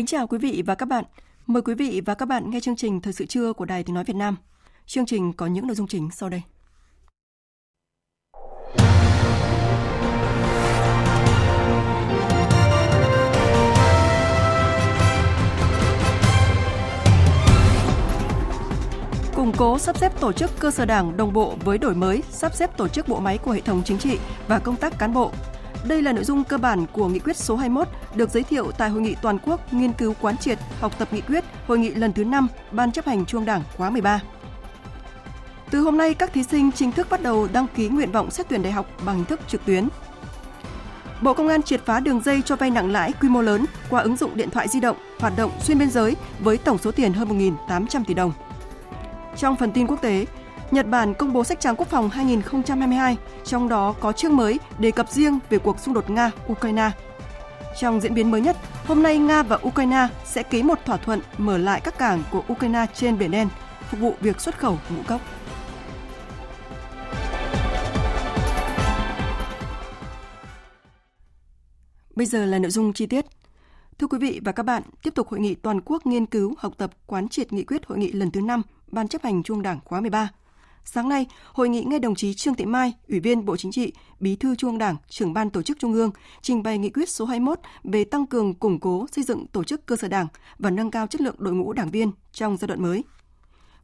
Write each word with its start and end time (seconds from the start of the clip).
Kính 0.00 0.06
chào 0.06 0.26
quý 0.26 0.38
vị 0.38 0.62
và 0.66 0.74
các 0.74 0.86
bạn. 0.86 1.04
Mời 1.46 1.62
quý 1.62 1.74
vị 1.74 2.00
và 2.06 2.14
các 2.14 2.26
bạn 2.26 2.50
nghe 2.50 2.60
chương 2.60 2.76
trình 2.76 3.00
Thời 3.00 3.12
sự 3.12 3.26
trưa 3.26 3.52
của 3.52 3.64
Đài 3.64 3.84
Tiếng 3.84 3.94
Nói 3.94 4.04
Việt 4.04 4.16
Nam. 4.16 4.36
Chương 4.86 5.06
trình 5.06 5.32
có 5.32 5.46
những 5.46 5.66
nội 5.66 5.76
dung 5.76 5.86
chính 5.86 6.10
sau 6.10 6.28
đây. 6.28 6.42
Củng 19.34 19.52
cố 19.56 19.78
sắp 19.78 19.98
xếp 19.98 20.20
tổ 20.20 20.32
chức 20.32 20.50
cơ 20.58 20.70
sở 20.70 20.84
đảng 20.84 21.16
đồng 21.16 21.32
bộ 21.32 21.54
với 21.64 21.78
đổi 21.78 21.94
mới, 21.94 22.22
sắp 22.30 22.54
xếp 22.54 22.76
tổ 22.76 22.88
chức 22.88 23.08
bộ 23.08 23.20
máy 23.20 23.38
của 23.38 23.50
hệ 23.50 23.60
thống 23.60 23.82
chính 23.84 23.98
trị 23.98 24.18
và 24.48 24.58
công 24.58 24.76
tác 24.76 24.98
cán 24.98 25.14
bộ, 25.14 25.32
đây 25.84 26.02
là 26.02 26.12
nội 26.12 26.24
dung 26.24 26.44
cơ 26.44 26.58
bản 26.58 26.86
của 26.92 27.08
nghị 27.08 27.18
quyết 27.18 27.36
số 27.36 27.56
21 27.56 27.88
được 28.14 28.30
giới 28.30 28.42
thiệu 28.42 28.70
tại 28.78 28.90
hội 28.90 29.00
nghị 29.00 29.14
toàn 29.22 29.38
quốc 29.38 29.72
nghiên 29.72 29.92
cứu 29.92 30.14
quán 30.20 30.36
triệt, 30.36 30.58
học 30.80 30.98
tập 30.98 31.08
nghị 31.12 31.20
quyết 31.20 31.44
hội 31.66 31.78
nghị 31.78 31.90
lần 31.94 32.12
thứ 32.12 32.24
5 32.24 32.48
Ban 32.70 32.92
chấp 32.92 33.06
hành 33.06 33.26
Trung 33.26 33.44
Đảng 33.44 33.62
khóa 33.76 33.90
13. 33.90 34.20
Từ 35.70 35.80
hôm 35.80 35.96
nay, 35.96 36.14
các 36.14 36.32
thí 36.32 36.42
sinh 36.42 36.72
chính 36.72 36.92
thức 36.92 37.06
bắt 37.10 37.22
đầu 37.22 37.48
đăng 37.52 37.66
ký 37.74 37.88
nguyện 37.88 38.12
vọng 38.12 38.30
xét 38.30 38.48
tuyển 38.48 38.62
đại 38.62 38.72
học 38.72 38.86
bằng 39.04 39.16
hình 39.16 39.24
thức 39.24 39.40
trực 39.48 39.64
tuyến. 39.64 39.88
Bộ 41.20 41.34
Công 41.34 41.48
an 41.48 41.62
triệt 41.62 41.80
phá 41.84 42.00
đường 42.00 42.20
dây 42.20 42.42
cho 42.44 42.56
vay 42.56 42.70
nặng 42.70 42.92
lãi 42.92 43.12
quy 43.20 43.28
mô 43.28 43.42
lớn 43.42 43.64
qua 43.90 44.02
ứng 44.02 44.16
dụng 44.16 44.36
điện 44.36 44.50
thoại 44.50 44.68
di 44.68 44.80
động, 44.80 44.96
hoạt 45.18 45.32
động 45.36 45.50
xuyên 45.60 45.78
biên 45.78 45.90
giới 45.90 46.16
với 46.40 46.58
tổng 46.58 46.78
số 46.78 46.92
tiền 46.92 47.12
hơn 47.12 47.56
1.800 47.68 48.04
tỷ 48.04 48.14
đồng. 48.14 48.32
Trong 49.36 49.56
phần 49.56 49.72
tin 49.72 49.86
quốc 49.86 50.02
tế, 50.02 50.26
Nhật 50.70 50.86
Bản 50.88 51.14
công 51.14 51.32
bố 51.32 51.44
sách 51.44 51.60
trắng 51.60 51.76
quốc 51.76 51.88
phòng 51.88 52.10
2022, 52.10 53.16
trong 53.44 53.68
đó 53.68 53.94
có 54.00 54.12
chương 54.12 54.36
mới 54.36 54.58
đề 54.78 54.90
cập 54.90 55.10
riêng 55.10 55.38
về 55.50 55.58
cuộc 55.58 55.80
xung 55.80 55.94
đột 55.94 56.10
Nga-Ukraine. 56.10 56.90
Trong 57.80 58.00
diễn 58.00 58.14
biến 58.14 58.30
mới 58.30 58.40
nhất, 58.40 58.56
hôm 58.86 59.02
nay 59.02 59.18
Nga 59.18 59.42
và 59.42 59.58
Ukraine 59.66 60.08
sẽ 60.24 60.42
ký 60.42 60.62
một 60.62 60.78
thỏa 60.84 60.96
thuận 60.96 61.20
mở 61.38 61.58
lại 61.58 61.80
các 61.84 61.98
cảng 61.98 62.22
của 62.30 62.42
Ukraine 62.52 62.86
trên 62.94 63.18
Biển 63.18 63.30
Đen, 63.30 63.48
phục 63.90 64.00
vụ 64.00 64.14
việc 64.20 64.40
xuất 64.40 64.58
khẩu 64.58 64.78
ngũ 64.96 65.02
cốc. 65.06 65.20
Bây 72.16 72.26
giờ 72.26 72.44
là 72.44 72.58
nội 72.58 72.70
dung 72.70 72.92
chi 72.92 73.06
tiết. 73.06 73.26
Thưa 73.98 74.06
quý 74.06 74.18
vị 74.18 74.40
và 74.44 74.52
các 74.52 74.62
bạn, 74.62 74.82
tiếp 75.02 75.14
tục 75.14 75.28
hội 75.28 75.40
nghị 75.40 75.54
toàn 75.54 75.80
quốc 75.80 76.06
nghiên 76.06 76.26
cứu, 76.26 76.54
học 76.58 76.72
tập, 76.78 76.90
quán 77.06 77.28
triệt 77.28 77.52
nghị 77.52 77.64
quyết 77.64 77.86
hội 77.86 77.98
nghị 77.98 78.12
lần 78.12 78.30
thứ 78.30 78.40
5 78.40 78.62
Ban 78.86 79.08
chấp 79.08 79.22
hành 79.22 79.42
Trung 79.42 79.62
Đảng 79.62 79.78
khóa 79.84 80.00
13 80.00 80.28
Sáng 80.84 81.08
nay, 81.08 81.26
hội 81.52 81.68
nghị 81.68 81.84
nghe 81.84 81.98
đồng 81.98 82.14
chí 82.14 82.34
Trương 82.34 82.54
Thị 82.54 82.66
Mai, 82.66 82.92
Ủy 83.08 83.20
viên 83.20 83.44
Bộ 83.44 83.56
Chính 83.56 83.72
trị, 83.72 83.92
Bí 84.20 84.36
thư 84.36 84.54
Trung 84.54 84.70
ương 84.70 84.78
Đảng, 84.78 84.96
trưởng 85.08 85.32
ban 85.32 85.50
tổ 85.50 85.62
chức 85.62 85.78
Trung 85.78 85.92
ương 85.92 86.10
trình 86.42 86.62
bày 86.62 86.78
nghị 86.78 86.90
quyết 86.90 87.08
số 87.08 87.24
21 87.24 87.60
về 87.84 88.04
tăng 88.04 88.26
cường 88.26 88.54
củng 88.54 88.80
cố 88.80 89.06
xây 89.12 89.24
dựng 89.24 89.46
tổ 89.46 89.64
chức 89.64 89.86
cơ 89.86 89.96
sở 89.96 90.08
Đảng 90.08 90.26
và 90.58 90.70
nâng 90.70 90.90
cao 90.90 91.06
chất 91.06 91.20
lượng 91.20 91.34
đội 91.38 91.54
ngũ 91.54 91.72
đảng 91.72 91.90
viên 91.90 92.10
trong 92.32 92.56
giai 92.56 92.68
đoạn 92.68 92.82
mới. 92.82 93.04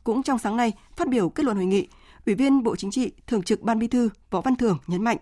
Cũng 0.04 0.22
trong 0.22 0.38
sáng 0.38 0.56
nay, 0.56 0.72
phát 0.96 1.08
biểu 1.08 1.28
kết 1.28 1.44
luận 1.44 1.56
hội 1.56 1.66
nghị, 1.66 1.88
Ủy 2.26 2.34
viên 2.34 2.62
Bộ 2.62 2.76
Chính 2.76 2.90
trị, 2.90 3.12
Thường 3.26 3.42
trực 3.42 3.62
Ban 3.62 3.78
Bí 3.78 3.88
thư 3.88 4.10
Võ 4.30 4.40
Văn 4.40 4.56
Thưởng 4.56 4.78
nhấn 4.86 5.04
mạnh, 5.04 5.18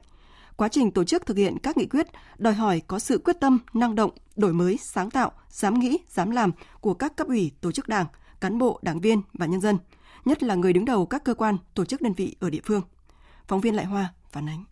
quá 0.56 0.68
trình 0.68 0.90
tổ 0.90 1.04
chức 1.04 1.26
thực 1.26 1.36
hiện 1.36 1.58
các 1.62 1.76
nghị 1.76 1.86
quyết 1.86 2.06
đòi 2.38 2.54
hỏi 2.54 2.82
có 2.86 2.98
sự 2.98 3.18
quyết 3.24 3.40
tâm, 3.40 3.58
năng 3.74 3.94
động, 3.94 4.10
đổi 4.36 4.52
mới, 4.52 4.78
sáng 4.82 5.10
tạo, 5.10 5.32
dám 5.48 5.80
nghĩ, 5.80 5.98
dám 6.08 6.30
làm 6.30 6.52
của 6.80 6.94
các 6.94 7.16
cấp 7.16 7.28
ủy, 7.28 7.52
tổ 7.60 7.72
chức 7.72 7.88
đảng, 7.88 8.06
cán 8.40 8.58
bộ, 8.58 8.78
đảng 8.82 9.00
viên 9.00 9.22
và 9.32 9.46
nhân 9.46 9.60
dân– 9.60 9.78
nhất 10.24 10.42
là 10.42 10.54
người 10.54 10.72
đứng 10.72 10.84
đầu 10.84 11.06
các 11.06 11.24
cơ 11.24 11.34
quan, 11.34 11.56
tổ 11.74 11.84
chức 11.84 12.02
đơn 12.02 12.12
vị 12.12 12.36
ở 12.40 12.50
địa 12.50 12.60
phương. 12.64 12.82
Phóng 13.48 13.60
viên 13.60 13.76
Lại 13.76 13.84
Hoa 13.84 14.14
phản 14.30 14.48
ánh. 14.48 14.64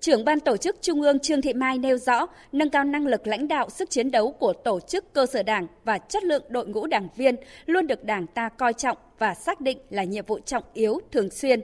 Trưởng 0.00 0.24
ban 0.24 0.40
tổ 0.40 0.56
chức 0.56 0.76
Trung 0.80 1.02
ương 1.02 1.18
Trương 1.18 1.42
Thị 1.42 1.52
Mai 1.52 1.78
nêu 1.78 1.98
rõ, 1.98 2.26
nâng 2.52 2.70
cao 2.70 2.84
năng 2.84 3.06
lực 3.06 3.26
lãnh 3.26 3.48
đạo 3.48 3.70
sức 3.70 3.90
chiến 3.90 4.10
đấu 4.10 4.32
của 4.32 4.52
tổ 4.52 4.80
chức 4.80 5.12
cơ 5.12 5.26
sở 5.26 5.42
đảng 5.42 5.66
và 5.84 5.98
chất 5.98 6.24
lượng 6.24 6.42
đội 6.48 6.66
ngũ 6.66 6.86
đảng 6.86 7.08
viên 7.16 7.36
luôn 7.66 7.86
được 7.86 8.04
đảng 8.04 8.26
ta 8.26 8.48
coi 8.48 8.72
trọng 8.72 8.98
và 9.18 9.34
xác 9.34 9.60
định 9.60 9.78
là 9.90 10.04
nhiệm 10.04 10.26
vụ 10.26 10.38
trọng 10.38 10.64
yếu 10.74 11.00
thường 11.12 11.30
xuyên. 11.30 11.60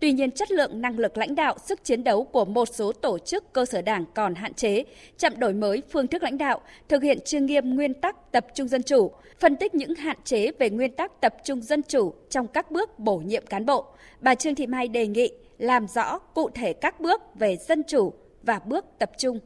Tuy 0.00 0.12
nhiên, 0.12 0.30
chất 0.30 0.50
lượng 0.50 0.80
năng 0.80 0.98
lực 0.98 1.18
lãnh 1.18 1.34
đạo, 1.34 1.56
sức 1.66 1.84
chiến 1.84 2.04
đấu 2.04 2.24
của 2.24 2.44
một 2.44 2.68
số 2.72 2.92
tổ 2.92 3.18
chức 3.18 3.52
cơ 3.52 3.64
sở 3.64 3.82
đảng 3.82 4.04
còn 4.14 4.34
hạn 4.34 4.54
chế, 4.54 4.84
chậm 5.18 5.32
đổi 5.38 5.52
mới 5.52 5.82
phương 5.90 6.06
thức 6.06 6.22
lãnh 6.22 6.38
đạo, 6.38 6.60
thực 6.88 7.02
hiện 7.02 7.18
chưa 7.24 7.40
nghiêm 7.40 7.74
nguyên 7.74 7.94
tắc 7.94 8.32
tập 8.32 8.46
trung 8.54 8.68
dân 8.68 8.82
chủ, 8.82 9.10
phân 9.40 9.56
tích 9.56 9.74
những 9.74 9.94
hạn 9.94 10.16
chế 10.24 10.52
về 10.58 10.70
nguyên 10.70 10.92
tắc 10.92 11.20
tập 11.20 11.34
trung 11.44 11.62
dân 11.62 11.82
chủ 11.82 12.14
trong 12.30 12.46
các 12.46 12.70
bước 12.70 12.98
bổ 12.98 13.16
nhiệm 13.16 13.46
cán 13.46 13.66
bộ. 13.66 13.86
Bà 14.20 14.34
Trương 14.34 14.54
Thị 14.54 14.66
Mai 14.66 14.88
đề 14.88 15.06
nghị 15.06 15.32
làm 15.58 15.86
rõ 15.88 16.18
cụ 16.18 16.50
thể 16.54 16.72
các 16.72 17.00
bước 17.00 17.22
về 17.34 17.56
dân 17.56 17.82
chủ 17.82 18.12
và 18.42 18.58
bước 18.58 18.84
tập 18.98 19.10
trung. 19.18 19.38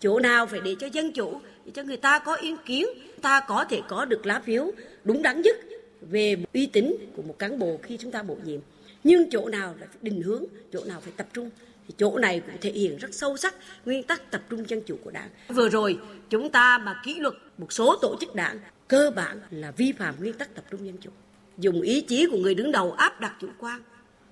Chỗ 0.00 0.18
nào 0.18 0.46
phải 0.46 0.60
để 0.64 0.74
cho 0.80 0.86
dân 0.92 1.12
chủ, 1.12 1.32
để 1.64 1.72
cho 1.74 1.82
người 1.82 1.96
ta 1.96 2.18
có 2.18 2.34
ý 2.34 2.54
kiến, 2.66 2.86
ta 3.22 3.40
có 3.48 3.64
thể 3.68 3.80
có 3.88 4.04
được 4.04 4.26
lá 4.26 4.40
phiếu 4.44 4.70
đúng 5.04 5.22
đắn 5.22 5.42
nhất 5.42 5.56
về 6.00 6.36
uy 6.54 6.66
tín 6.66 6.94
của 7.16 7.22
một 7.22 7.38
cán 7.38 7.58
bộ 7.58 7.76
khi 7.82 7.96
chúng 7.96 8.10
ta 8.10 8.22
bổ 8.22 8.36
nhiệm 8.44 8.60
nhưng 9.06 9.30
chỗ 9.30 9.48
nào 9.48 9.74
là 9.80 9.86
phải 9.86 9.98
định 10.02 10.22
hướng, 10.22 10.44
chỗ 10.72 10.84
nào 10.84 11.00
phải 11.00 11.12
tập 11.16 11.26
trung? 11.32 11.50
Thì 11.88 11.94
chỗ 11.98 12.18
này 12.18 12.40
cũng 12.40 12.56
thể 12.60 12.72
hiện 12.72 12.96
rất 12.96 13.14
sâu 13.14 13.36
sắc 13.36 13.54
nguyên 13.84 14.02
tắc 14.02 14.30
tập 14.30 14.42
trung 14.50 14.68
dân 14.68 14.80
chủ 14.86 14.98
của 15.04 15.10
đảng. 15.10 15.28
Vừa 15.48 15.68
rồi, 15.68 15.98
chúng 16.30 16.50
ta 16.50 16.78
mà 16.78 17.00
kỷ 17.04 17.14
luật 17.14 17.34
một 17.58 17.72
số 17.72 17.96
tổ 18.02 18.16
chức 18.20 18.34
đảng, 18.34 18.58
cơ 18.88 19.10
bản 19.16 19.40
là 19.50 19.70
vi 19.70 19.92
phạm 19.92 20.14
nguyên 20.18 20.32
tắc 20.32 20.54
tập 20.54 20.64
trung 20.70 20.86
dân 20.86 20.96
chủ. 20.96 21.10
Dùng 21.58 21.80
ý 21.80 22.00
chí 22.00 22.26
của 22.30 22.38
người 22.38 22.54
đứng 22.54 22.72
đầu 22.72 22.92
áp 22.92 23.20
đặt 23.20 23.34
chủ 23.40 23.48
quan, 23.58 23.82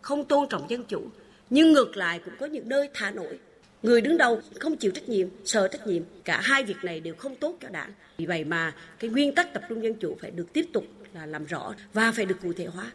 không 0.03 0.25
tôn 0.25 0.49
trọng 0.49 0.71
dân 0.71 0.85
chủ, 0.85 1.03
nhưng 1.51 1.73
ngược 1.73 1.97
lại 1.97 2.21
cũng 2.25 2.35
có 2.41 2.47
những 2.47 2.69
nơi 2.69 2.89
thả 2.95 3.11
nổi. 3.11 3.39
Người 3.83 4.01
đứng 4.01 4.17
đầu 4.17 4.41
không 4.61 4.77
chịu 4.77 4.91
trách 4.91 5.09
nhiệm, 5.09 5.29
sợ 5.45 5.69
trách 5.69 5.87
nhiệm, 5.87 6.03
cả 6.25 6.41
hai 6.41 6.65
việc 6.65 6.77
này 6.83 7.01
đều 7.01 7.15
không 7.15 7.37
tốt 7.37 7.57
cho 7.61 7.69
đảng. 7.69 7.93
Vì 8.19 8.27
vậy 8.27 8.45
mà 8.45 8.75
cái 8.99 9.11
nguyên 9.11 9.35
tắc 9.35 9.55
tập 9.55 9.63
trung 9.69 9.83
dân 9.83 9.95
chủ 9.95 10.17
phải 10.21 10.31
được 10.31 10.53
tiếp 10.53 10.67
tục 10.73 10.85
là 11.15 11.27
làm 11.27 11.45
rõ 11.45 11.75
và 11.93 12.13
phải 12.13 12.25
được 12.25 12.37
cụ 12.43 12.53
thể 12.53 12.67
hóa 12.67 12.93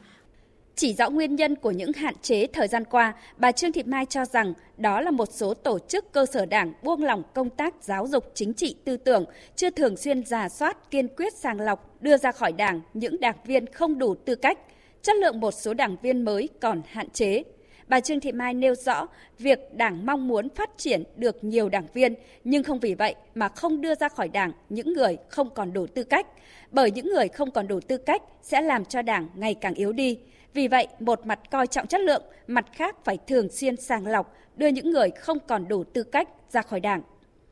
chỉ 0.80 0.94
rõ 0.94 1.10
nguyên 1.10 1.36
nhân 1.36 1.56
của 1.56 1.72
những 1.72 1.94
hạn 1.94 2.14
chế 2.22 2.48
thời 2.48 2.68
gian 2.68 2.86
qua, 2.86 3.14
bà 3.38 3.52
Trương 3.52 3.72
Thị 3.72 3.84
Mai 3.84 4.06
cho 4.06 4.26
rằng 4.26 4.54
đó 4.78 5.02
là 5.02 5.12
một 5.12 5.30
số 5.32 5.54
tổ 5.54 5.80
chức 5.80 6.12
cơ 6.12 6.26
sở 6.26 6.46
đảng 6.46 6.74
buông 6.84 7.04
lỏng 7.04 7.24
công 7.34 7.50
tác 7.50 7.74
giáo 7.82 8.08
dục 8.08 8.32
chính 8.34 8.54
trị 8.54 8.76
tư 8.86 8.98
tưởng, 8.98 9.26
chưa 9.56 9.70
thường 9.70 9.98
xuyên 9.98 10.26
giả 10.26 10.50
soát 10.50 10.92
kiên 10.92 11.08
quyết 11.08 11.34
sàng 11.34 11.62
lọc 11.62 12.02
đưa 12.02 12.18
ra 12.18 12.32
khỏi 12.32 12.52
đảng 12.52 12.82
những 12.94 13.20
đảng 13.20 13.36
viên 13.46 13.66
không 13.66 14.00
đủ 14.00 14.16
tư 14.16 14.36
cách, 14.36 14.60
chất 15.02 15.16
lượng 15.16 15.40
một 15.40 15.52
số 15.52 15.74
đảng 15.74 15.98
viên 16.02 16.22
mới 16.26 16.50
còn 16.62 16.82
hạn 16.88 17.10
chế. 17.10 17.44
Bà 17.88 18.00
Trương 18.00 18.20
Thị 18.20 18.32
Mai 18.32 18.54
nêu 18.54 18.76
rõ 18.76 19.08
việc 19.40 19.60
đảng 19.74 20.06
mong 20.06 20.28
muốn 20.28 20.50
phát 20.50 20.70
triển 20.78 21.04
được 21.16 21.44
nhiều 21.44 21.70
đảng 21.70 21.88
viên 21.94 22.14
nhưng 22.44 22.64
không 22.64 22.80
vì 22.80 22.94
vậy 22.94 23.16
mà 23.36 23.50
không 23.50 23.82
đưa 23.82 23.96
ra 23.96 24.10
khỏi 24.10 24.28
đảng 24.28 24.52
những 24.70 24.94
người 24.94 25.18
không 25.30 25.50
còn 25.50 25.74
đủ 25.74 25.88
tư 25.88 26.04
cách, 26.04 26.28
bởi 26.72 26.92
những 26.92 27.08
người 27.08 27.28
không 27.28 27.52
còn 27.52 27.68
đủ 27.68 27.80
tư 27.80 27.98
cách 27.98 28.22
sẽ 28.42 28.62
làm 28.62 28.86
cho 28.86 29.02
đảng 29.02 29.28
ngày 29.36 29.54
càng 29.54 29.74
yếu 29.74 29.92
đi 29.92 30.20
vì 30.54 30.68
vậy, 30.68 30.88
một 31.00 31.25
mặt 31.25 31.40
coi 31.51 31.68
trọng 31.68 31.88
chất 31.88 32.01
lượng, 32.01 32.24
mặt 32.48 32.66
khác 32.74 32.96
phải 33.04 33.18
thường 33.28 33.50
xuyên 33.50 33.75
sàng 33.78 34.07
lọc, 34.07 34.36
đưa 34.56 34.68
những 34.68 34.92
người 34.92 35.10
không 35.10 35.38
còn 35.48 35.68
đủ 35.68 35.84
tư 35.84 36.04
cách 36.04 36.30
ra 36.51 36.62
khỏi 36.62 36.80
Đảng. 36.80 37.01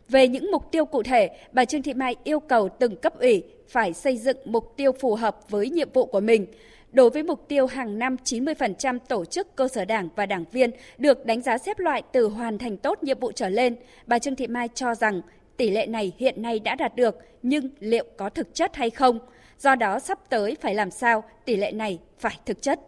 Về 0.10 0.28
những 0.28 0.52
mục 0.52 0.72
tiêu 0.72 0.86
cụ 0.86 1.04
thể, 1.04 1.30
bà 1.52 1.66
Trương 1.66 1.82
Thị 1.82 1.94
Mai 1.94 2.16
yêu 2.24 2.40
cầu 2.40 2.70
từng 2.70 2.96
cấp 2.96 3.20
ủy 3.20 3.44
phải 3.70 3.94
xây 3.94 4.18
dựng 4.18 4.38
mục 4.46 4.74
tiêu 4.78 4.92
phù 4.92 5.16
hợp 5.16 5.50
với 5.50 5.70
nhiệm 5.70 5.90
vụ 5.94 6.06
của 6.06 6.20
mình. 6.20 6.46
Đối 6.92 7.10
với 7.10 7.24
mục 7.24 7.48
tiêu 7.48 7.66
hàng 7.68 8.00
năm 8.00 8.16
90% 8.24 9.00
tổ 9.08 9.26
chức 9.26 9.56
cơ 9.56 9.68
sở 9.68 9.86
đảng 9.86 10.10
và 10.16 10.26
đảng 10.26 10.46
viên 10.52 10.72
được 10.98 11.26
đánh 11.26 11.42
giá 11.42 11.58
xếp 11.58 11.80
loại 11.80 12.04
từ 12.12 12.28
hoàn 12.28 12.58
thành 12.58 12.78
tốt 12.78 13.04
nhiệm 13.04 13.20
vụ 13.20 13.32
trở 13.32 13.50
lên, 13.50 13.76
bà 14.06 14.20
Trương 14.20 14.36
Thị 14.36 14.48
Mai 14.48 14.70
cho 14.74 14.96
rằng 14.96 15.22
tỷ 15.58 15.70
lệ 15.70 15.86
này 15.86 16.12
hiện 16.18 16.42
nay 16.42 16.60
đã 16.60 16.76
đạt 16.76 16.96
được, 16.96 17.16
nhưng 17.44 17.70
liệu 17.80 18.06
có 18.18 18.30
thực 18.30 18.54
chất 18.54 18.76
hay 18.76 18.90
không? 18.90 19.20
Do 19.60 19.76
đó 19.76 20.00
sắp 20.00 20.20
tới 20.30 20.56
phải 20.62 20.76
làm 20.76 20.92
sao 20.92 21.24
tỷ 21.46 21.56
lệ 21.56 21.72
này 21.72 22.00
phải 22.20 22.40
thực 22.46 22.62
chất. 22.62 22.80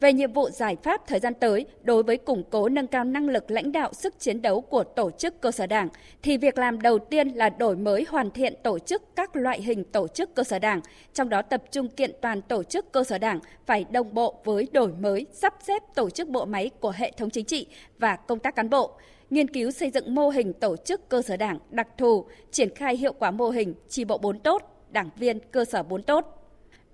về 0.00 0.12
nhiệm 0.12 0.32
vụ 0.32 0.50
giải 0.50 0.76
pháp 0.82 1.06
thời 1.06 1.20
gian 1.20 1.34
tới 1.34 1.66
đối 1.82 2.02
với 2.02 2.16
củng 2.16 2.42
cố 2.50 2.68
nâng 2.68 2.86
cao 2.86 3.04
năng 3.04 3.28
lực 3.28 3.50
lãnh 3.50 3.72
đạo 3.72 3.92
sức 3.92 4.18
chiến 4.18 4.42
đấu 4.42 4.60
của 4.60 4.84
tổ 4.84 5.10
chức 5.10 5.40
cơ 5.40 5.50
sở 5.50 5.66
đảng 5.66 5.88
thì 6.22 6.36
việc 6.36 6.58
làm 6.58 6.80
đầu 6.80 6.98
tiên 6.98 7.28
là 7.28 7.48
đổi 7.48 7.76
mới 7.76 8.06
hoàn 8.08 8.30
thiện 8.30 8.54
tổ 8.62 8.78
chức 8.78 9.02
các 9.16 9.36
loại 9.36 9.62
hình 9.62 9.84
tổ 9.84 10.08
chức 10.08 10.34
cơ 10.34 10.44
sở 10.44 10.58
đảng, 10.58 10.80
trong 11.12 11.28
đó 11.28 11.42
tập 11.42 11.62
trung 11.70 11.88
kiện 11.88 12.10
toàn 12.20 12.42
tổ 12.42 12.62
chức 12.62 12.92
cơ 12.92 13.04
sở 13.04 13.18
đảng 13.18 13.40
phải 13.66 13.84
đồng 13.90 14.14
bộ 14.14 14.40
với 14.44 14.68
đổi 14.72 14.92
mới, 14.92 15.26
sắp 15.32 15.54
xếp 15.62 15.82
tổ 15.94 16.10
chức 16.10 16.28
bộ 16.28 16.44
máy 16.44 16.70
của 16.80 16.92
hệ 16.96 17.12
thống 17.16 17.30
chính 17.30 17.44
trị 17.44 17.66
và 17.98 18.16
công 18.16 18.38
tác 18.38 18.54
cán 18.54 18.70
bộ 18.70 18.90
nghiên 19.30 19.48
cứu 19.48 19.70
xây 19.70 19.90
dựng 19.90 20.14
mô 20.14 20.28
hình 20.28 20.52
tổ 20.52 20.76
chức 20.76 21.08
cơ 21.08 21.22
sở 21.22 21.36
đảng 21.36 21.58
đặc 21.70 21.88
thù, 21.98 22.24
triển 22.50 22.74
khai 22.74 22.96
hiệu 22.96 23.12
quả 23.12 23.30
mô 23.30 23.50
hình 23.50 23.74
chi 23.88 24.04
bộ 24.04 24.18
bốn 24.18 24.38
tốt, 24.38 24.73
đảng 24.94 25.10
viên 25.16 25.38
cơ 25.50 25.64
sở 25.64 25.82
bốn 25.82 26.02
tốt 26.02 26.43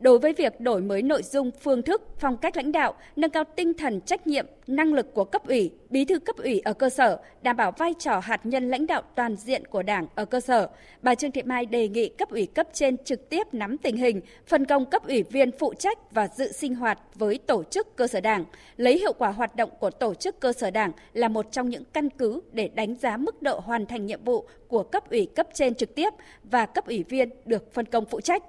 đối 0.01 0.19
với 0.19 0.33
việc 0.33 0.61
đổi 0.61 0.81
mới 0.83 1.03
nội 1.03 1.23
dung, 1.23 1.51
phương 1.61 1.83
thức, 1.83 2.03
phong 2.19 2.37
cách 2.37 2.57
lãnh 2.57 2.73
đạo, 2.73 2.95
nâng 3.17 3.31
cao 3.31 3.45
tinh 3.57 3.75
thần 3.75 4.01
trách 4.01 4.27
nhiệm, 4.27 4.47
năng 4.67 4.95
lực 4.95 5.15
của 5.15 5.25
cấp 5.25 5.47
ủy, 5.49 5.71
bí 5.91 6.05
thư 6.05 6.19
cấp 6.19 6.37
ủy 6.37 6.61
ở 6.61 6.73
cơ 6.73 6.91
sở, 6.91 7.19
đảm 7.43 7.57
bảo 7.57 7.73
vai 7.73 7.95
trò 7.99 8.19
hạt 8.19 8.47
nhân 8.47 8.71
lãnh 8.71 8.87
đạo 8.87 9.03
toàn 9.15 9.37
diện 9.37 9.67
của 9.67 9.83
Đảng 9.83 10.07
ở 10.15 10.25
cơ 10.25 10.41
sở. 10.41 10.69
Bà 11.03 11.15
Trương 11.15 11.31
Thị 11.31 11.43
Mai 11.43 11.67
đề 11.67 11.89
nghị 11.89 12.09
cấp 12.09 12.31
ủy 12.31 12.47
cấp 12.47 12.69
trên 12.73 12.97
trực 13.05 13.29
tiếp 13.29 13.47
nắm 13.53 13.79
tình 13.79 13.97
hình, 13.97 14.21
phân 14.47 14.67
công 14.67 14.87
cấp 14.91 15.07
ủy 15.07 15.23
viên 15.23 15.51
phụ 15.59 15.75
trách 15.75 15.99
và 16.13 16.29
dự 16.37 16.53
sinh 16.53 16.75
hoạt 16.75 16.99
với 17.15 17.39
tổ 17.47 17.63
chức 17.65 17.97
cơ 17.97 18.07
sở 18.07 18.21
Đảng, 18.21 18.45
lấy 18.77 18.99
hiệu 18.99 19.13
quả 19.13 19.31
hoạt 19.31 19.57
động 19.57 19.71
của 19.81 19.91
tổ 19.91 20.15
chức 20.15 20.41
cơ 20.41 20.53
sở 20.53 20.71
Đảng 20.71 20.93
là 21.13 21.29
một 21.29 21.47
trong 21.53 21.69
những 21.69 21.85
căn 21.93 22.11
cứ 22.11 22.41
để 22.53 22.71
đánh 22.75 22.95
giá 22.95 23.17
mức 23.17 23.43
độ 23.43 23.61
hoàn 23.61 23.87
thành 23.87 24.07
nhiệm 24.07 24.25
vụ 24.25 24.47
của 24.69 24.83
cấp 24.83 25.11
ủy 25.11 25.27
cấp 25.37 25.49
trên 25.55 25.75
trực 25.75 25.95
tiếp 25.95 26.11
và 26.45 26.67
cấp 26.67 26.87
ủy 26.87 27.05
viên 27.09 27.31
được 27.45 27.75
phân 27.75 27.87
công 27.87 28.05
phụ 28.05 28.21
trách 28.21 28.43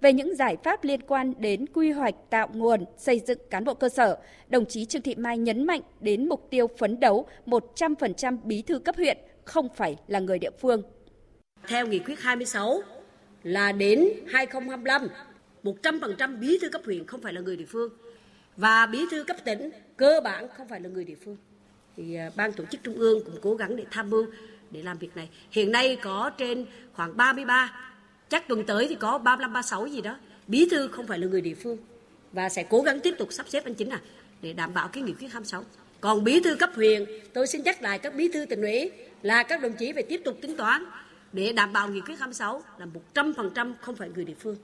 về 0.00 0.12
những 0.12 0.36
giải 0.36 0.56
pháp 0.64 0.84
liên 0.84 1.00
quan 1.02 1.34
đến 1.38 1.66
quy 1.66 1.90
hoạch 1.90 2.14
tạo 2.30 2.48
nguồn 2.52 2.84
xây 2.96 3.20
dựng 3.26 3.38
cán 3.50 3.64
bộ 3.64 3.74
cơ 3.74 3.88
sở, 3.88 4.18
đồng 4.48 4.66
chí 4.66 4.84
Trương 4.84 5.02
Thị 5.02 5.14
Mai 5.14 5.38
nhấn 5.38 5.66
mạnh 5.66 5.80
đến 6.00 6.28
mục 6.28 6.46
tiêu 6.50 6.66
phấn 6.78 7.00
đấu 7.00 7.26
100% 7.46 8.38
bí 8.44 8.62
thư 8.62 8.78
cấp 8.78 8.96
huyện 8.96 9.18
không 9.44 9.68
phải 9.76 9.96
là 10.06 10.18
người 10.18 10.38
địa 10.38 10.50
phương. 10.60 10.82
Theo 11.68 11.86
nghị 11.86 11.98
quyết 11.98 12.20
26 12.20 12.82
là 13.42 13.72
đến 13.72 14.08
2025, 14.28 15.08
100% 15.62 16.38
bí 16.38 16.58
thư 16.62 16.68
cấp 16.68 16.82
huyện 16.84 17.06
không 17.06 17.20
phải 17.20 17.32
là 17.32 17.40
người 17.40 17.56
địa 17.56 17.64
phương 17.68 17.92
và 18.56 18.86
bí 18.86 18.98
thư 19.10 19.24
cấp 19.24 19.36
tỉnh 19.44 19.70
cơ 19.96 20.20
bản 20.24 20.48
không 20.56 20.68
phải 20.68 20.80
là 20.80 20.88
người 20.88 21.04
địa 21.04 21.16
phương. 21.24 21.36
Thì 21.96 22.14
à, 22.14 22.30
ban 22.36 22.52
tổ 22.52 22.64
chức 22.64 22.80
trung 22.82 22.94
ương 22.94 23.24
cũng 23.24 23.34
cố 23.42 23.54
gắng 23.54 23.76
để 23.76 23.84
tham 23.90 24.10
mưu 24.10 24.26
để 24.70 24.82
làm 24.82 24.98
việc 24.98 25.16
này. 25.16 25.28
Hiện 25.50 25.72
nay 25.72 25.96
có 26.02 26.30
trên 26.38 26.66
khoảng 26.92 27.16
33 27.16 27.89
chắc 28.30 28.48
tuần 28.48 28.64
tới 28.64 28.86
thì 28.88 28.94
có 28.94 29.18
35 29.18 29.52
36 29.52 29.86
gì 29.86 30.00
đó. 30.00 30.16
Bí 30.46 30.68
thư 30.70 30.88
không 30.88 31.06
phải 31.06 31.18
là 31.18 31.26
người 31.26 31.40
địa 31.40 31.54
phương 31.54 31.78
và 32.32 32.48
sẽ 32.48 32.66
cố 32.70 32.82
gắng 32.82 33.00
tiếp 33.00 33.14
tục 33.18 33.32
sắp 33.32 33.48
xếp 33.48 33.64
anh 33.64 33.74
chính 33.74 33.90
à 33.90 34.00
để 34.42 34.52
đảm 34.52 34.74
bảo 34.74 34.88
cái 34.88 35.02
nghị 35.02 35.12
quyết 35.12 35.28
26 35.32 35.64
còn 36.00 36.24
bí 36.24 36.40
thư 36.40 36.56
cấp 36.56 36.70
huyện, 36.74 37.06
tôi 37.32 37.46
xin 37.46 37.62
nhắc 37.62 37.82
lại 37.82 37.98
các 37.98 38.14
bí 38.14 38.28
thư 38.28 38.44
tỉnh 38.44 38.62
ủy 38.62 38.90
là 39.22 39.42
các 39.42 39.62
đồng 39.62 39.72
chí 39.72 39.92
phải 39.92 40.02
tiếp 40.02 40.20
tục 40.24 40.38
tính 40.40 40.56
toán 40.56 40.84
để 41.32 41.52
đảm 41.52 41.72
bảo 41.72 41.88
nghị 41.88 42.00
quyết 42.00 42.18
26 42.18 42.62
là 42.78 42.86
100% 43.14 43.72
không 43.80 43.96
phải 43.96 44.08
người 44.14 44.24
địa 44.24 44.34
phương. 44.38 44.56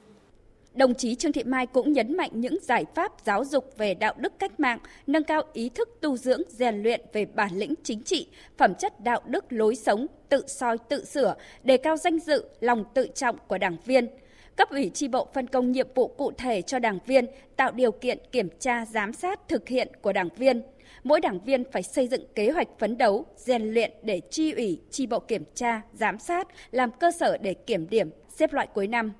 Đồng 0.76 0.94
chí 0.94 1.14
Trương 1.14 1.32
Thị 1.32 1.44
Mai 1.44 1.66
cũng 1.66 1.92
nhấn 1.92 2.16
mạnh 2.16 2.30
những 2.32 2.56
giải 2.62 2.84
pháp 2.94 3.12
giáo 3.24 3.44
dục 3.44 3.74
về 3.76 3.94
đạo 3.94 4.14
đức 4.16 4.32
cách 4.38 4.60
mạng, 4.60 4.78
nâng 5.06 5.24
cao 5.24 5.42
ý 5.52 5.68
thức 5.68 5.88
tu 6.00 6.16
dưỡng, 6.16 6.42
rèn 6.48 6.82
luyện 6.82 7.00
về 7.12 7.24
bản 7.24 7.50
lĩnh 7.54 7.74
chính 7.82 8.02
trị, 8.02 8.28
phẩm 8.58 8.74
chất 8.74 9.00
đạo 9.00 9.20
đức 9.26 9.44
lối 9.48 9.76
sống, 9.76 10.06
tự 10.28 10.42
soi 10.46 10.78
tự 10.88 11.04
sửa, 11.04 11.34
đề 11.64 11.76
cao 11.76 11.96
danh 11.96 12.18
dự, 12.18 12.44
lòng 12.60 12.84
tự 12.94 13.08
trọng 13.14 13.36
của 13.48 13.58
đảng 13.58 13.76
viên. 13.84 14.08
Cấp 14.56 14.70
ủy 14.70 14.90
tri 14.94 15.08
bộ 15.08 15.28
phân 15.34 15.46
công 15.46 15.72
nhiệm 15.72 15.86
vụ 15.94 16.08
cụ 16.08 16.32
thể 16.38 16.62
cho 16.62 16.78
đảng 16.78 16.98
viên, 17.06 17.26
tạo 17.56 17.72
điều 17.72 17.92
kiện 17.92 18.18
kiểm 18.32 18.48
tra 18.60 18.86
giám 18.86 19.12
sát 19.12 19.48
thực 19.48 19.68
hiện 19.68 19.88
của 20.02 20.12
đảng 20.12 20.28
viên. 20.36 20.62
Mỗi 21.04 21.20
đảng 21.20 21.40
viên 21.40 21.64
phải 21.72 21.82
xây 21.82 22.08
dựng 22.08 22.24
kế 22.34 22.50
hoạch 22.50 22.68
phấn 22.78 22.98
đấu, 22.98 23.26
rèn 23.36 23.62
luyện 23.74 23.92
để 24.02 24.20
tri 24.30 24.52
ủy, 24.52 24.80
tri 24.90 25.06
bộ 25.06 25.18
kiểm 25.18 25.44
tra, 25.54 25.82
giám 25.92 26.18
sát, 26.18 26.48
làm 26.70 26.90
cơ 27.00 27.10
sở 27.10 27.38
để 27.38 27.54
kiểm 27.54 27.88
điểm, 27.90 28.10
xếp 28.28 28.52
loại 28.52 28.66
cuối 28.74 28.86
năm. 28.86 29.12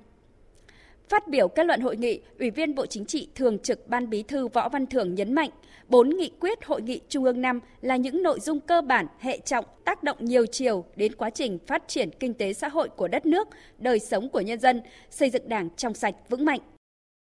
Phát 1.09 1.27
biểu 1.27 1.47
kết 1.47 1.65
luận 1.65 1.81
hội 1.81 1.97
nghị, 1.97 2.21
Ủy 2.39 2.49
viên 2.49 2.75
Bộ 2.75 2.85
Chính 2.85 3.05
trị 3.05 3.27
Thường 3.35 3.59
trực 3.59 3.87
Ban 3.87 4.09
Bí 4.09 4.23
thư 4.23 4.47
Võ 4.47 4.69
Văn 4.69 4.85
Thưởng 4.85 5.15
nhấn 5.15 5.33
mạnh, 5.33 5.49
bốn 5.87 6.09
nghị 6.09 6.31
quyết 6.39 6.65
hội 6.65 6.81
nghị 6.81 7.01
Trung 7.09 7.23
ương 7.23 7.41
năm 7.41 7.59
là 7.81 7.95
những 7.95 8.23
nội 8.23 8.39
dung 8.39 8.59
cơ 8.59 8.81
bản, 8.81 9.07
hệ 9.19 9.37
trọng, 9.37 9.65
tác 9.85 10.03
động 10.03 10.17
nhiều 10.19 10.45
chiều 10.45 10.85
đến 10.95 11.15
quá 11.15 11.29
trình 11.29 11.59
phát 11.67 11.83
triển 11.87 12.09
kinh 12.19 12.33
tế 12.33 12.53
xã 12.53 12.67
hội 12.67 12.89
của 12.89 13.07
đất 13.07 13.25
nước, 13.25 13.47
đời 13.77 13.99
sống 13.99 14.29
của 14.29 14.41
nhân 14.41 14.59
dân, 14.59 14.81
xây 15.09 15.29
dựng 15.29 15.49
đảng 15.49 15.69
trong 15.77 15.93
sạch 15.93 16.15
vững 16.29 16.45
mạnh. 16.45 16.59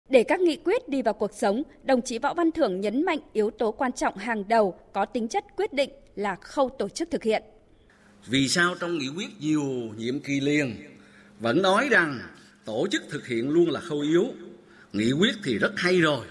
Để 0.10 0.24
các 0.24 0.42
nghị 0.42 0.56
quyết 0.56 0.90
đi 0.90 1.02
vào 1.02 1.14
cuộc 1.14 1.34
sống, 1.34 1.64
đồng 1.84 2.02
chí 2.02 2.20
Võ 2.20 2.34
Văn 2.34 2.52
Thưởng 2.52 2.82
nhấn 2.82 3.06
mạnh 3.06 3.20
yếu 3.34 3.50
tố 3.50 3.72
quan 3.72 3.92
trọng 3.92 4.18
hàng 4.18 4.48
đầu 4.48 4.80
có 4.94 5.06
tính 5.06 5.28
chất 5.28 5.46
quyết 5.56 5.74
định 5.74 5.90
là 6.16 6.36
khâu 6.36 6.70
tổ 6.70 6.90
chức 6.90 7.12
thực 7.12 7.24
hiện. 7.24 7.44
Vì 8.28 8.48
sao 8.48 8.76
trong 8.80 8.98
nghị 8.98 9.08
quyết 9.16 9.28
nhiều 9.40 9.64
nhiệm 9.98 10.20
kỳ 10.20 10.40
liền 10.40 10.76
vẫn 11.40 11.62
nói 11.62 11.88
rằng 11.92 12.20
tổ 12.70 12.88
chức 12.92 13.04
thực 13.10 13.28
hiện 13.28 13.50
luôn 13.50 13.70
là 13.70 13.80
khâu 13.80 14.00
yếu. 14.00 14.28
Nghị 14.94 15.12
quyết 15.12 15.36
thì 15.44 15.58
rất 15.58 15.72
hay 15.76 16.02
rồi. 16.02 16.26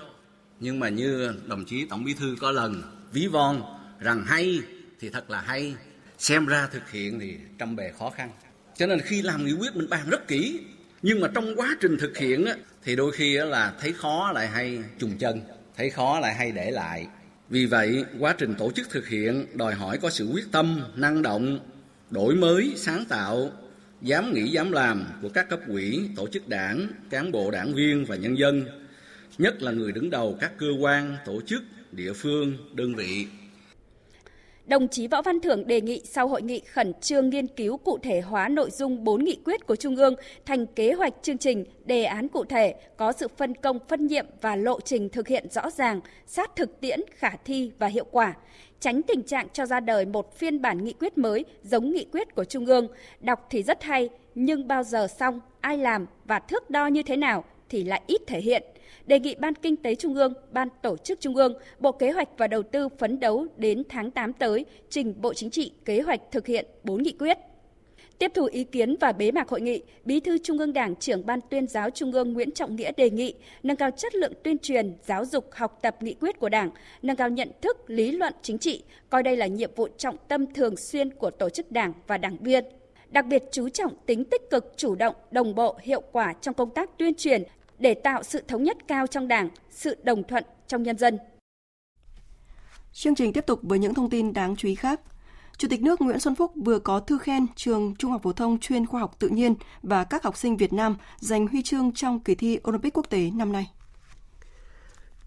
Nhưng 0.61 0.81
mà 0.81 0.89
như 0.89 1.33
đồng 1.47 1.65
chí 1.65 1.87
tổng 1.91 2.05
bí 2.05 2.15
thư 2.15 2.37
có 2.41 2.51
lần 2.51 2.83
ví 3.13 3.27
von 3.27 3.63
rằng 4.01 4.25
hay 4.27 4.61
thì 5.01 5.09
thật 5.09 5.31
là 5.31 5.41
hay. 5.41 5.75
Xem 6.19 6.47
ra 6.47 6.69
thực 6.73 6.91
hiện 6.91 7.21
thì 7.21 7.37
trăm 7.59 7.77
bề 7.77 7.93
khó 7.99 8.11
khăn. 8.11 8.31
Cho 8.77 8.87
nên 8.87 9.01
khi 9.01 9.23
làm 9.23 9.47
nghị 9.47 9.53
quyết 9.53 9.77
mình 9.77 9.89
bàn 9.89 10.11
rất 10.11 10.29
kỹ. 10.29 10.61
Nhưng 11.03 11.21
mà 11.21 11.29
trong 11.35 11.57
quá 11.57 11.77
trình 11.81 11.97
thực 11.99 12.17
hiện 12.19 12.45
á, 12.45 12.55
thì 12.85 12.97
đôi 12.97 13.13
khi 13.13 13.37
á, 13.37 13.45
là 13.45 13.75
thấy 13.81 13.93
khó 13.93 14.33
lại 14.35 14.49
hay 14.49 14.79
trùng 14.99 15.19
chân. 15.19 15.41
Thấy 15.77 15.91
khó 15.91 16.21
lại 16.21 16.35
hay 16.35 16.53
để 16.53 16.71
lại. 16.71 17.07
Vì 17.49 17.67
vậy 17.67 18.05
quá 18.19 18.35
trình 18.39 18.55
tổ 18.55 18.73
chức 18.73 18.91
thực 18.91 19.09
hiện 19.09 19.47
đòi 19.55 19.75
hỏi 19.75 19.99
có 20.03 20.11
sự 20.11 20.29
quyết 20.33 20.53
tâm 20.53 20.83
năng 20.97 21.23
động 21.23 21.59
đổi 22.11 22.35
mới 22.35 22.73
sáng 22.77 23.05
tạo 23.09 23.53
dám 24.03 24.35
nghĩ 24.35 24.49
dám 24.49 24.73
làm 24.73 25.05
của 25.23 25.29
các 25.29 25.49
cấp 25.49 25.61
quỹ, 25.73 26.01
tổ 26.17 26.27
chức 26.29 26.49
đảng, 26.49 26.89
cán 27.11 27.33
bộ 27.33 27.51
đảng 27.51 27.75
viên 27.75 28.05
và 28.05 28.17
nhân 28.17 28.39
dân, 28.39 28.65
nhất 29.39 29.63
là 29.63 29.73
người 29.73 29.93
đứng 29.93 30.11
đầu 30.11 30.37
các 30.41 30.53
cơ 30.59 30.67
quan, 30.81 31.17
tổ 31.27 31.41
chức, 31.41 31.63
địa 31.93 32.13
phương, 32.13 32.53
đơn 32.75 32.95
vị. 32.95 33.27
Đồng 34.67 34.89
chí 34.89 35.07
Võ 35.07 35.23
Văn 35.23 35.41
Thưởng 35.41 35.67
đề 35.67 35.81
nghị 35.81 36.03
sau 36.05 36.29
hội 36.29 36.43
nghị 36.43 36.61
khẩn 36.61 36.93
trương 37.01 37.31
nghiên 37.31 37.47
cứu 37.47 37.77
cụ 37.77 37.99
thể 38.03 38.21
hóa 38.21 38.49
nội 38.49 38.71
dung 38.71 39.05
4 39.05 39.25
nghị 39.25 39.39
quyết 39.45 39.67
của 39.67 39.77
Trung 39.77 39.97
ương 39.97 40.15
thành 40.47 40.67
kế 40.67 40.93
hoạch 40.93 41.15
chương 41.23 41.39
trình, 41.39 41.65
đề 41.85 42.05
án 42.05 42.29
cụ 42.29 42.45
thể, 42.45 42.75
có 42.97 43.13
sự 43.13 43.29
phân 43.37 43.55
công 43.55 43.79
phân 43.89 44.07
nhiệm 44.07 44.27
và 44.41 44.57
lộ 44.57 44.81
trình 44.81 45.09
thực 45.09 45.29
hiện 45.29 45.47
rõ 45.51 45.71
ràng, 45.71 46.01
sát 46.27 46.57
thực 46.57 46.81
tiễn, 46.81 47.01
khả 47.17 47.31
thi 47.45 47.71
và 47.79 47.87
hiệu 47.87 48.07
quả 48.11 48.35
tránh 48.81 49.03
tình 49.03 49.23
trạng 49.23 49.49
cho 49.53 49.67
ra 49.67 49.81
đời 49.81 50.07
một 50.07 50.35
phiên 50.39 50.63
bản 50.63 50.85
nghị 50.85 50.93
quyết 50.93 51.19
mới 51.19 51.45
giống 51.63 51.91
nghị 51.91 52.07
quyết 52.13 52.35
của 52.35 52.45
Trung 52.45 52.67
ương. 52.67 52.89
Đọc 53.21 53.47
thì 53.51 53.63
rất 53.63 53.83
hay, 53.83 54.09
nhưng 54.35 54.69
bao 54.69 54.83
giờ 54.83 55.07
xong, 55.07 55.41
ai 55.61 55.79
làm 55.79 56.07
và 56.25 56.39
thước 56.39 56.71
đo 56.71 56.87
như 56.87 57.03
thế 57.03 57.17
nào 57.17 57.45
thì 57.69 57.85
lại 57.85 58.03
ít 58.07 58.21
thể 58.27 58.41
hiện. 58.41 58.63
Đề 59.07 59.19
nghị 59.19 59.35
Ban 59.35 59.55
Kinh 59.55 59.77
tế 59.77 59.95
Trung 59.95 60.15
ương, 60.15 60.35
Ban 60.53 60.69
Tổ 60.83 60.97
chức 60.97 61.21
Trung 61.21 61.37
ương, 61.37 61.55
Bộ 61.79 61.93
Kế 61.93 62.11
hoạch 62.11 62.29
và 62.39 62.47
Đầu 62.47 62.63
tư 62.63 62.89
phấn 62.89 63.21
đấu 63.21 63.47
đến 63.57 63.83
tháng 63.89 64.11
8 64.11 64.33
tới 64.33 64.65
trình 64.91 65.15
Bộ 65.21 65.35
Chính 65.35 65.51
trị 65.51 65.73
kế 65.85 66.01
hoạch 66.01 66.21
thực 66.31 66.47
hiện 66.47 66.67
4 66.85 67.03
nghị 67.03 67.13
quyết. 67.13 67.39
Tiếp 68.19 68.33
thu 68.35 68.45
ý 68.45 68.65
kiến 68.65 68.97
và 69.01 69.13
bế 69.13 69.31
mạc 69.31 69.49
hội 69.49 69.61
nghị, 69.61 69.83
Bí 70.05 70.21
thư 70.21 70.39
Trung 70.39 70.59
ương 70.59 70.73
Đảng, 70.73 70.97
trưởng 70.97 71.27
Ban 71.27 71.41
tuyên 71.51 71.67
giáo 71.67 71.91
Trung 71.91 72.13
ương 72.13 72.33
Nguyễn 72.33 72.51
Trọng 72.51 72.77
Nghĩa 72.77 72.93
đề 72.97 73.11
nghị 73.11 73.35
nâng 73.63 73.77
cao 73.77 73.91
chất 73.91 74.15
lượng 74.15 74.33
tuyên 74.45 74.59
truyền, 74.59 74.97
giáo 75.07 75.25
dục, 75.25 75.51
học 75.53 75.79
tập 75.83 75.97
nghị 76.01 76.15
quyết 76.15 76.39
của 76.39 76.49
Đảng, 76.49 76.71
nâng 77.03 77.17
cao 77.17 77.29
nhận 77.29 77.51
thức, 77.63 77.91
lý 77.91 78.11
luận 78.11 78.35
chính 78.43 78.59
trị, 78.59 78.83
coi 79.11 79.23
đây 79.23 79.37
là 79.37 79.47
nhiệm 79.47 79.71
vụ 79.77 79.89
trọng 79.99 80.17
tâm 80.29 80.55
thường 80.55 80.77
xuyên 80.77 81.11
của 81.11 81.31
tổ 81.31 81.49
chức 81.51 81.73
Đảng 81.73 81.93
và 82.07 82.19
đảng 82.19 82.37
viên. 82.39 82.65
Đặc 83.09 83.27
biệt 83.27 83.43
chú 83.53 83.69
trọng 83.69 83.93
tính 84.07 84.25
tích 84.25 84.43
cực, 84.51 84.73
chủ 84.77 84.95
động, 84.95 85.15
đồng 85.31 85.55
bộ, 85.55 85.79
hiệu 85.83 86.03
quả 86.13 86.35
trong 86.41 86.55
công 86.55 86.71
tác 86.71 86.99
tuyên 86.99 87.15
truyền 87.15 87.43
để 87.79 87.95
tạo 87.95 88.23
sự 88.23 88.43
thống 88.49 88.63
nhất 88.63 88.77
cao 88.89 89.07
trong 89.07 89.29
Đảng, 89.29 89.49
sự 89.71 89.97
đồng 90.03 90.23
thuận 90.23 90.45
trong 90.67 90.83
nhân 90.83 90.99
dân. 90.99 91.19
Chương 92.93 93.15
trình 93.15 93.33
tiếp 93.33 93.47
tục 93.47 93.61
với 93.63 93.79
những 93.79 93.95
thông 93.95 94.11
tin 94.11 94.33
đáng 94.33 94.57
chú 94.57 94.69
ý 94.69 94.75
khác. 94.75 95.01
Chủ 95.59 95.69
tịch 95.69 95.83
nước 95.83 96.01
Nguyễn 96.01 96.21
Xuân 96.21 96.35
Phúc 96.35 96.53
vừa 96.65 96.79
có 96.79 97.01
thư 97.01 97.19
khen 97.19 97.47
trường 97.57 97.95
Trung 97.99 98.11
học 98.11 98.21
phổ 98.25 98.33
thông 98.33 98.59
chuyên 98.59 98.87
khoa 98.87 99.01
học 99.01 99.17
tự 99.19 99.29
nhiên 99.29 99.55
và 99.83 100.05
các 100.05 100.25
học 100.25 100.37
sinh 100.37 100.57
Việt 100.57 100.73
Nam 100.73 100.97
giành 101.19 101.47
huy 101.47 101.63
chương 101.63 101.93
trong 101.95 102.21
kỳ 102.21 102.35
thi 102.35 102.59
Olympic 102.69 102.97
quốc 102.97 103.07
tế 103.11 103.31
năm 103.35 103.53
nay. 103.53 103.71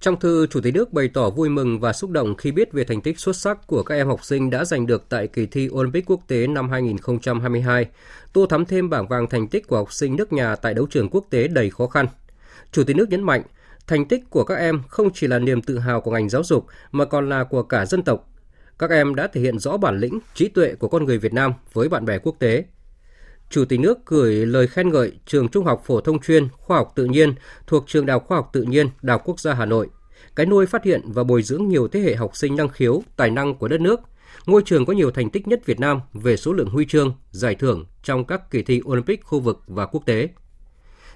Trong 0.02 0.20
thư, 0.20 0.48
Chủ 0.48 0.62
tịch 0.62 0.74
nước 0.74 0.94
bày 0.94 1.08
tỏ 1.14 1.30
vui 1.30 1.50
mừng 1.50 1.80
và 1.80 1.94
xúc 1.94 2.10
động 2.10 2.36
khi 2.36 2.52
biết 2.52 2.74
về 2.74 2.84
thành 2.84 3.02
tích 3.02 3.20
xuất 3.20 3.36
sắc 3.36 3.68
của 3.68 3.84
các 3.84 3.96
em 3.96 4.08
học 4.08 4.26
sinh 4.26 4.50
đã 4.50 4.66
giành 4.66 4.86
được 4.86 5.06
tại 5.10 5.28
kỳ 5.28 5.46
thi 5.46 5.70
Olympic 5.72 6.06
quốc 6.06 6.20
tế 6.28 6.48
năm 6.48 6.70
2022, 6.70 7.86
tô 8.34 8.46
thắm 8.46 8.66
thêm 8.66 8.90
bảng 8.90 9.08
vàng 9.08 9.30
thành 9.30 9.48
tích 9.48 9.68
của 9.68 9.78
học 9.78 9.94
sinh 9.94 10.16
nước 10.16 10.34
nhà 10.34 10.56
tại 10.56 10.74
đấu 10.74 10.88
trường 10.90 11.10
quốc 11.10 11.26
tế 11.30 11.48
đầy 11.48 11.70
khó 11.70 11.88
khăn. 11.88 12.08
Chủ 12.72 12.84
tịch 12.84 12.96
nước 12.96 13.10
nhấn 13.10 13.24
mạnh, 13.24 13.42
thành 13.88 14.06
tích 14.08 14.30
của 14.30 14.44
các 14.44 14.56
em 14.56 14.82
không 14.88 15.10
chỉ 15.14 15.28
là 15.28 15.40
niềm 15.40 15.62
tự 15.62 15.80
hào 15.80 16.02
của 16.02 16.12
ngành 16.12 16.30
giáo 16.30 16.44
dục 16.44 16.66
mà 16.92 17.06
còn 17.06 17.30
là 17.30 17.44
của 17.44 17.64
cả 17.64 17.86
dân 17.86 18.04
tộc, 18.04 18.28
các 18.82 18.90
em 18.90 19.16
đã 19.16 19.28
thể 19.28 19.42
hiện 19.42 19.60
rõ 19.60 19.78
bản 19.78 20.00
lĩnh, 20.00 20.20
trí 20.34 20.48
tuệ 20.48 20.76
của 20.76 20.88
con 20.88 21.06
người 21.06 21.18
Việt 21.18 21.34
Nam 21.34 21.54
với 21.74 21.90
bạn 21.90 22.06
bè 22.06 22.18
quốc 22.18 22.36
tế. 22.40 22.66
Chủ 23.50 23.66
tịch 23.66 23.80
nước 23.80 24.06
gửi 24.06 24.46
lời 24.46 24.68
khen 24.68 24.90
ngợi 24.90 25.12
trường 25.26 25.50
Trung 25.50 25.66
học 25.66 25.84
phổ 25.86 26.02
thông 26.02 26.20
chuyên 26.20 26.48
Khoa 26.52 26.78
học 26.78 26.92
tự 26.96 27.06
nhiên 27.06 27.34
thuộc 27.68 27.84
trường 27.88 28.06
Đại 28.06 28.14
học 28.14 28.26
Khoa 28.28 28.38
học 28.38 28.50
tự 28.54 28.64
nhiên 28.64 28.90
Đại 29.02 29.14
học 29.14 29.22
Quốc 29.26 29.40
gia 29.40 29.54
Hà 29.54 29.66
Nội, 29.66 29.88
cái 30.36 30.46
nôi 30.46 30.66
phát 30.66 30.84
hiện 30.84 31.02
và 31.06 31.24
bồi 31.24 31.44
dưỡng 31.44 31.68
nhiều 31.68 31.88
thế 31.88 32.00
hệ 32.00 32.16
học 32.16 32.38
sinh 32.38 32.56
năng 32.56 32.70
khiếu, 32.70 33.04
tài 33.18 33.30
năng 33.30 33.56
của 33.56 33.68
đất 33.68 33.82
nước. 33.82 34.00
Ngôi 34.46 34.62
trường 34.66 34.86
có 34.86 34.94
nhiều 34.94 35.12
thành 35.12 35.30
tích 35.30 35.48
nhất 35.48 35.66
Việt 35.66 35.80
Nam 35.80 36.00
về 36.14 36.38
số 36.38 36.54
lượng 36.54 36.70
huy 36.70 36.86
chương, 36.86 37.14
giải 37.32 37.56
thưởng 37.56 37.86
trong 38.04 38.26
các 38.26 38.52
kỳ 38.52 38.64
thi 38.64 38.82
Olympic 38.88 39.24
khu 39.24 39.40
vực 39.40 39.62
và 39.68 39.86
quốc 39.86 40.06
tế 40.06 40.30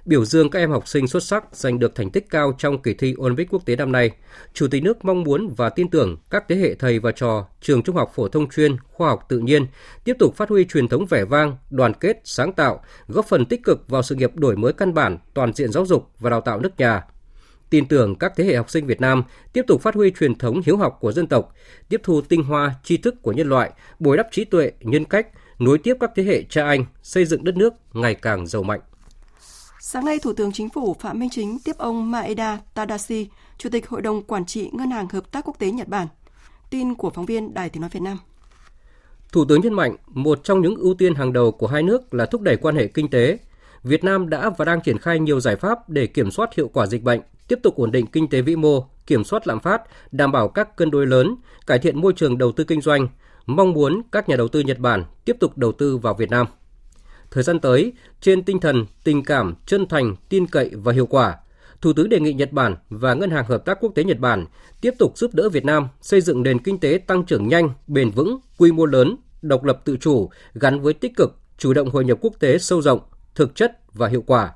biểu 0.06 0.26
dương 0.26 0.50
các 0.50 0.60
em 0.60 0.72
học 0.72 0.88
sinh 0.88 1.08
xuất 1.08 1.24
sắc 1.24 1.46
giành 1.52 1.80
được 1.80 1.96
thành 1.96 2.10
tích 2.10 2.30
cao 2.30 2.54
trong 2.58 2.82
kỳ 2.82 2.94
thi 2.94 3.16
Olympic 3.22 3.50
quốc 3.50 3.66
tế 3.66 3.76
năm 3.76 3.92
nay. 3.92 4.12
Chủ 4.54 4.68
tịch 4.68 4.84
nước 4.84 5.06
mong 5.06 5.24
muốn 5.24 5.54
và 5.58 5.70
tin 5.70 5.90
tưởng 5.90 6.18
các 6.30 6.46
thế 6.50 6.56
hệ 6.56 6.76
thầy 6.76 7.00
và 7.00 7.12
trò 7.12 7.48
trường 7.62 7.84
Trung 7.84 7.96
học 7.96 8.12
phổ 8.16 8.28
thông 8.28 8.50
chuyên 8.50 8.78
khoa 8.92 9.10
học 9.10 9.26
tự 9.30 9.40
nhiên 9.40 9.66
tiếp 10.04 10.16
tục 10.20 10.36
phát 10.36 10.50
huy 10.50 10.66
truyền 10.66 10.88
thống 10.88 11.06
vẻ 11.06 11.26
vang, 11.26 11.58
đoàn 11.70 11.94
kết, 11.94 12.22
sáng 12.24 12.54
tạo, 12.54 12.84
góp 13.08 13.26
phần 13.26 13.46
tích 13.46 13.64
cực 13.64 13.90
vào 13.90 14.04
sự 14.04 14.16
nghiệp 14.16 14.36
đổi 14.36 14.56
mới 14.56 14.74
căn 14.74 14.94
bản, 14.94 15.18
toàn 15.34 15.54
diện 15.54 15.72
giáo 15.72 15.86
dục 15.86 16.10
và 16.20 16.30
đào 16.30 16.42
tạo 16.42 16.60
nước 16.60 16.78
nhà, 16.78 17.04
tin 17.70 17.88
tưởng 17.88 18.16
các 18.16 18.34
thế 18.36 18.44
hệ 18.44 18.56
học 18.56 18.70
sinh 18.70 18.88
Việt 18.88 19.02
Nam 19.02 19.24
tiếp 19.54 19.62
tục 19.68 19.82
phát 19.82 19.96
huy 19.96 20.12
truyền 20.12 20.36
thống 20.36 20.62
hiếu 20.66 20.78
học 20.78 20.98
của 21.00 21.12
dân 21.12 21.28
tộc, 21.28 21.54
tiếp 21.90 22.02
thu 22.04 22.22
tinh 22.22 22.44
hoa 22.44 22.76
tri 22.84 22.98
thức 22.98 23.16
của 23.22 23.32
nhân 23.32 23.50
loại, 23.50 23.72
bồi 24.00 24.18
đắp 24.18 24.28
trí 24.32 24.46
tuệ, 24.46 24.72
nhân 24.80 25.06
cách, 25.06 25.28
nối 25.60 25.78
tiếp 25.78 25.98
các 26.00 26.12
thế 26.16 26.24
hệ 26.24 26.44
cha 26.44 26.66
anh, 26.66 26.86
xây 27.02 27.26
dựng 27.26 27.44
đất 27.44 27.58
nước 27.58 27.74
ngày 27.94 28.16
càng 28.16 28.48
giàu 28.48 28.64
mạnh. 28.64 28.80
Sáng 29.88 30.06
nay, 30.06 30.20
Thủ 30.20 30.34
tướng 30.34 30.51
Chính 30.51 30.70
phủ 30.70 30.96
Phạm 31.00 31.20
Minh 31.20 31.30
Chính 31.30 31.58
tiếp 31.63 31.77
ông 31.77 32.12
Maeda 32.12 32.60
Tadashi, 32.74 33.27
Chủ 33.58 33.70
tịch 33.70 33.89
Hội 33.89 34.01
đồng 34.01 34.24
Quản 34.24 34.46
trị 34.46 34.70
Ngân 34.74 34.92
hàng 34.92 35.08
Hợp 35.10 35.32
tác 35.32 35.46
Quốc 35.46 35.60
tế 35.60 35.72
Nhật 35.72 35.88
Bản. 35.88 36.08
Tin 36.70 36.96
của 36.96 37.10
phóng 37.10 37.25
viên 37.25 37.54
Đài 37.54 37.70
Tiếng 37.70 37.82
Nói 37.82 37.89
Việt 37.94 38.00
Nam. 38.01 38.18
Thủ 39.32 39.46
tướng 39.46 39.62
nhấn 39.62 39.74
mạnh, 39.74 39.96
một 40.08 40.44
trong 40.44 40.62
những 40.62 40.75
ưu 40.75 40.94
tiên 40.94 41.15
hàng 41.15 41.34
đầu 41.34 41.51
của 41.51 41.68
hai 41.68 41.84
nước 41.84 42.13
là 42.13 42.25
thúc 42.25 42.42
đẩy 42.42 42.58
quan 42.58 42.75
hệ 42.75 42.88
kinh 42.88 43.10
tế. 43.10 43.38
Việt 43.84 44.04
Nam 44.04 44.30
đã 44.30 44.50
và 44.58 44.65
đang 44.65 44.82
triển 44.82 44.98
khai 44.98 45.20
nhiều 45.20 45.39
giải 45.39 45.56
pháp 45.56 45.89
để 45.89 46.08
kiểm 46.08 46.32
soát 46.32 46.56
hiệu 46.56 46.68
quả 46.74 46.86
dịch 46.86 47.04
bệnh, 47.04 47.22
tiếp 47.48 47.60
tục 47.63 47.75
ổn 47.75 47.92
định 47.92 48.06
kinh 48.08 48.30
tế 48.30 48.42
vĩ 48.42 48.56
mô, 48.56 48.86
kiểm 49.08 49.24
soát 49.24 49.48
lạm 49.48 49.60
phát, 49.60 49.82
đảm 50.12 50.32
bảo 50.32 50.48
các 50.48 50.75
cân 50.75 50.92
đối 50.92 51.08
lớn, 51.08 51.36
cải 51.68 51.80
thiện 51.80 52.01
môi 52.01 52.13
trường 52.13 52.38
đầu 52.38 52.51
tư 52.51 52.63
kinh 52.63 52.82
doanh, 52.82 53.08
mong 53.46 53.74
muốn 53.74 54.01
các 54.12 54.30
nhà 54.30 54.36
đầu 54.36 54.48
tư 54.48 54.60
Nhật 54.60 54.80
Bản 54.80 55.04
tiếp 55.25 55.36
tục 55.39 55.58
đầu 55.58 55.72
tư 55.72 55.98
vào 55.98 56.13
Việt 56.13 56.30
Nam. 56.30 56.48
Thời 57.36 57.44
gian 57.44 57.60
tới, 57.60 57.94
trên 58.22 58.44
tinh 58.44 58.60
thần 58.60 58.86
tình 59.04 59.24
cảm, 59.24 59.56
chân 59.65 59.86
thành, 59.88 60.15
tin 60.30 60.48
cậy 60.48 60.72
và 60.74 60.94
hiệu 60.94 61.06
quả, 61.06 61.38
Thủ 61.82 61.94
tướng 61.94 62.10
đề 62.10 62.20
nghị 62.20 62.34
Nhật 62.34 62.51
Bản 62.51 62.75
và 62.89 63.13
Ngân 63.13 63.32
hàng 63.32 63.46
Hợp 63.46 63.65
tác 63.65 63.77
Quốc 63.82 63.92
tế 63.96 64.04
Nhật 64.04 64.20
Bản 64.20 64.46
tiếp 64.82 64.94
tục 65.00 65.18
giúp 65.18 65.34
đỡ 65.34 65.50
Việt 65.50 65.65
Nam 65.65 65.88
xây 66.01 66.22
dựng 66.22 66.44
nền 66.44 66.60
kinh 66.60 66.80
tế 66.80 67.00
tăng 67.08 67.25
trưởng 67.25 67.48
nhanh, 67.48 67.70
bền 67.88 68.10
vững, 68.10 68.39
quy 68.58 68.72
mô 68.72 68.86
lớn, 68.86 69.15
độc 69.42 69.63
lập 69.63 69.82
tự 69.86 69.98
chủ, 69.98 70.30
gắn 70.54 70.82
với 70.82 70.94
tích 70.94 71.15
cực, 71.15 71.36
chủ 71.58 71.74
động 71.74 71.89
hội 71.89 72.06
nhập 72.06 72.18
quốc 72.22 72.34
tế 72.39 72.58
sâu 72.58 72.82
rộng, 72.82 73.00
thực 73.36 73.56
chất 73.56 73.94
và 73.94 74.08
hiệu 74.08 74.24
quả. 74.27 74.54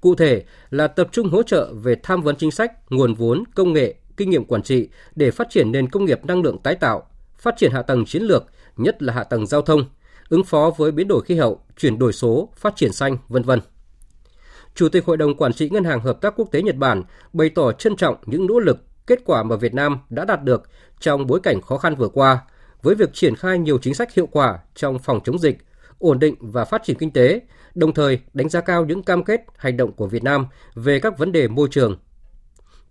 Cụ 0.00 0.14
thể 0.14 0.44
là 0.70 0.86
tập 0.86 1.08
trung 1.12 1.28
hỗ 1.28 1.42
trợ 1.42 1.72
về 1.74 1.96
tham 2.02 2.22
vấn 2.22 2.36
chính 2.36 2.50
sách, 2.50 2.72
nguồn 2.90 3.14
vốn, 3.14 3.44
công 3.54 3.72
nghệ, 3.72 3.94
kinh 4.16 4.30
nghiệm 4.30 4.44
quản 4.44 4.62
trị 4.62 4.88
để 5.16 5.30
phát 5.30 5.46
triển 5.50 5.72
nền 5.72 5.88
công 5.88 6.04
nghiệp 6.04 6.24
năng 6.24 6.42
lượng 6.42 6.58
tái 6.58 6.74
tạo, 6.74 7.06
phát 7.38 7.54
triển 7.56 7.72
hạ 7.72 7.82
tầng 7.82 8.04
chiến 8.04 8.22
lược, 8.22 8.44
nhất 8.76 9.02
là 9.02 9.12
hạ 9.12 9.24
tầng 9.24 9.46
giao 9.46 9.62
thông, 9.62 9.84
ứng 10.28 10.44
phó 10.44 10.70
với 10.76 10.92
biến 10.92 11.08
đổi 11.08 11.22
khí 11.24 11.34
hậu, 11.34 11.60
chuyển 11.76 11.98
đổi 11.98 12.12
số, 12.12 12.48
phát 12.56 12.76
triển 12.76 12.92
xanh, 12.92 13.18
vân 13.28 13.42
vân. 13.42 13.60
Chủ 14.74 14.88
tịch 14.88 15.04
Hội 15.04 15.16
đồng 15.16 15.36
Quản 15.36 15.52
trị 15.52 15.68
Ngân 15.70 15.84
hàng 15.84 16.00
Hợp 16.00 16.20
tác 16.20 16.34
Quốc 16.36 16.48
tế 16.52 16.62
Nhật 16.62 16.76
Bản 16.76 17.02
bày 17.32 17.50
tỏ 17.50 17.72
trân 17.72 17.96
trọng 17.96 18.16
những 18.26 18.46
nỗ 18.46 18.58
lực, 18.58 18.78
kết 19.06 19.18
quả 19.24 19.42
mà 19.42 19.56
Việt 19.56 19.74
Nam 19.74 19.98
đã 20.10 20.24
đạt 20.24 20.42
được 20.42 20.62
trong 21.00 21.26
bối 21.26 21.40
cảnh 21.40 21.60
khó 21.60 21.78
khăn 21.78 21.94
vừa 21.94 22.08
qua, 22.08 22.38
với 22.82 22.94
việc 22.94 23.12
triển 23.12 23.36
khai 23.36 23.58
nhiều 23.58 23.78
chính 23.78 23.94
sách 23.94 24.14
hiệu 24.14 24.26
quả 24.26 24.58
trong 24.74 24.98
phòng 24.98 25.20
chống 25.24 25.38
dịch, 25.38 25.58
ổn 25.98 26.18
định 26.18 26.34
và 26.40 26.64
phát 26.64 26.82
triển 26.84 26.96
kinh 26.98 27.10
tế, 27.10 27.40
đồng 27.74 27.94
thời 27.94 28.20
đánh 28.34 28.48
giá 28.48 28.60
cao 28.60 28.84
những 28.84 29.02
cam 29.02 29.24
kết 29.24 29.40
hành 29.56 29.76
động 29.76 29.92
của 29.92 30.06
Việt 30.06 30.22
Nam 30.22 30.46
về 30.74 31.00
các 31.00 31.18
vấn 31.18 31.32
đề 31.32 31.48
môi 31.48 31.68
trường. 31.70 31.96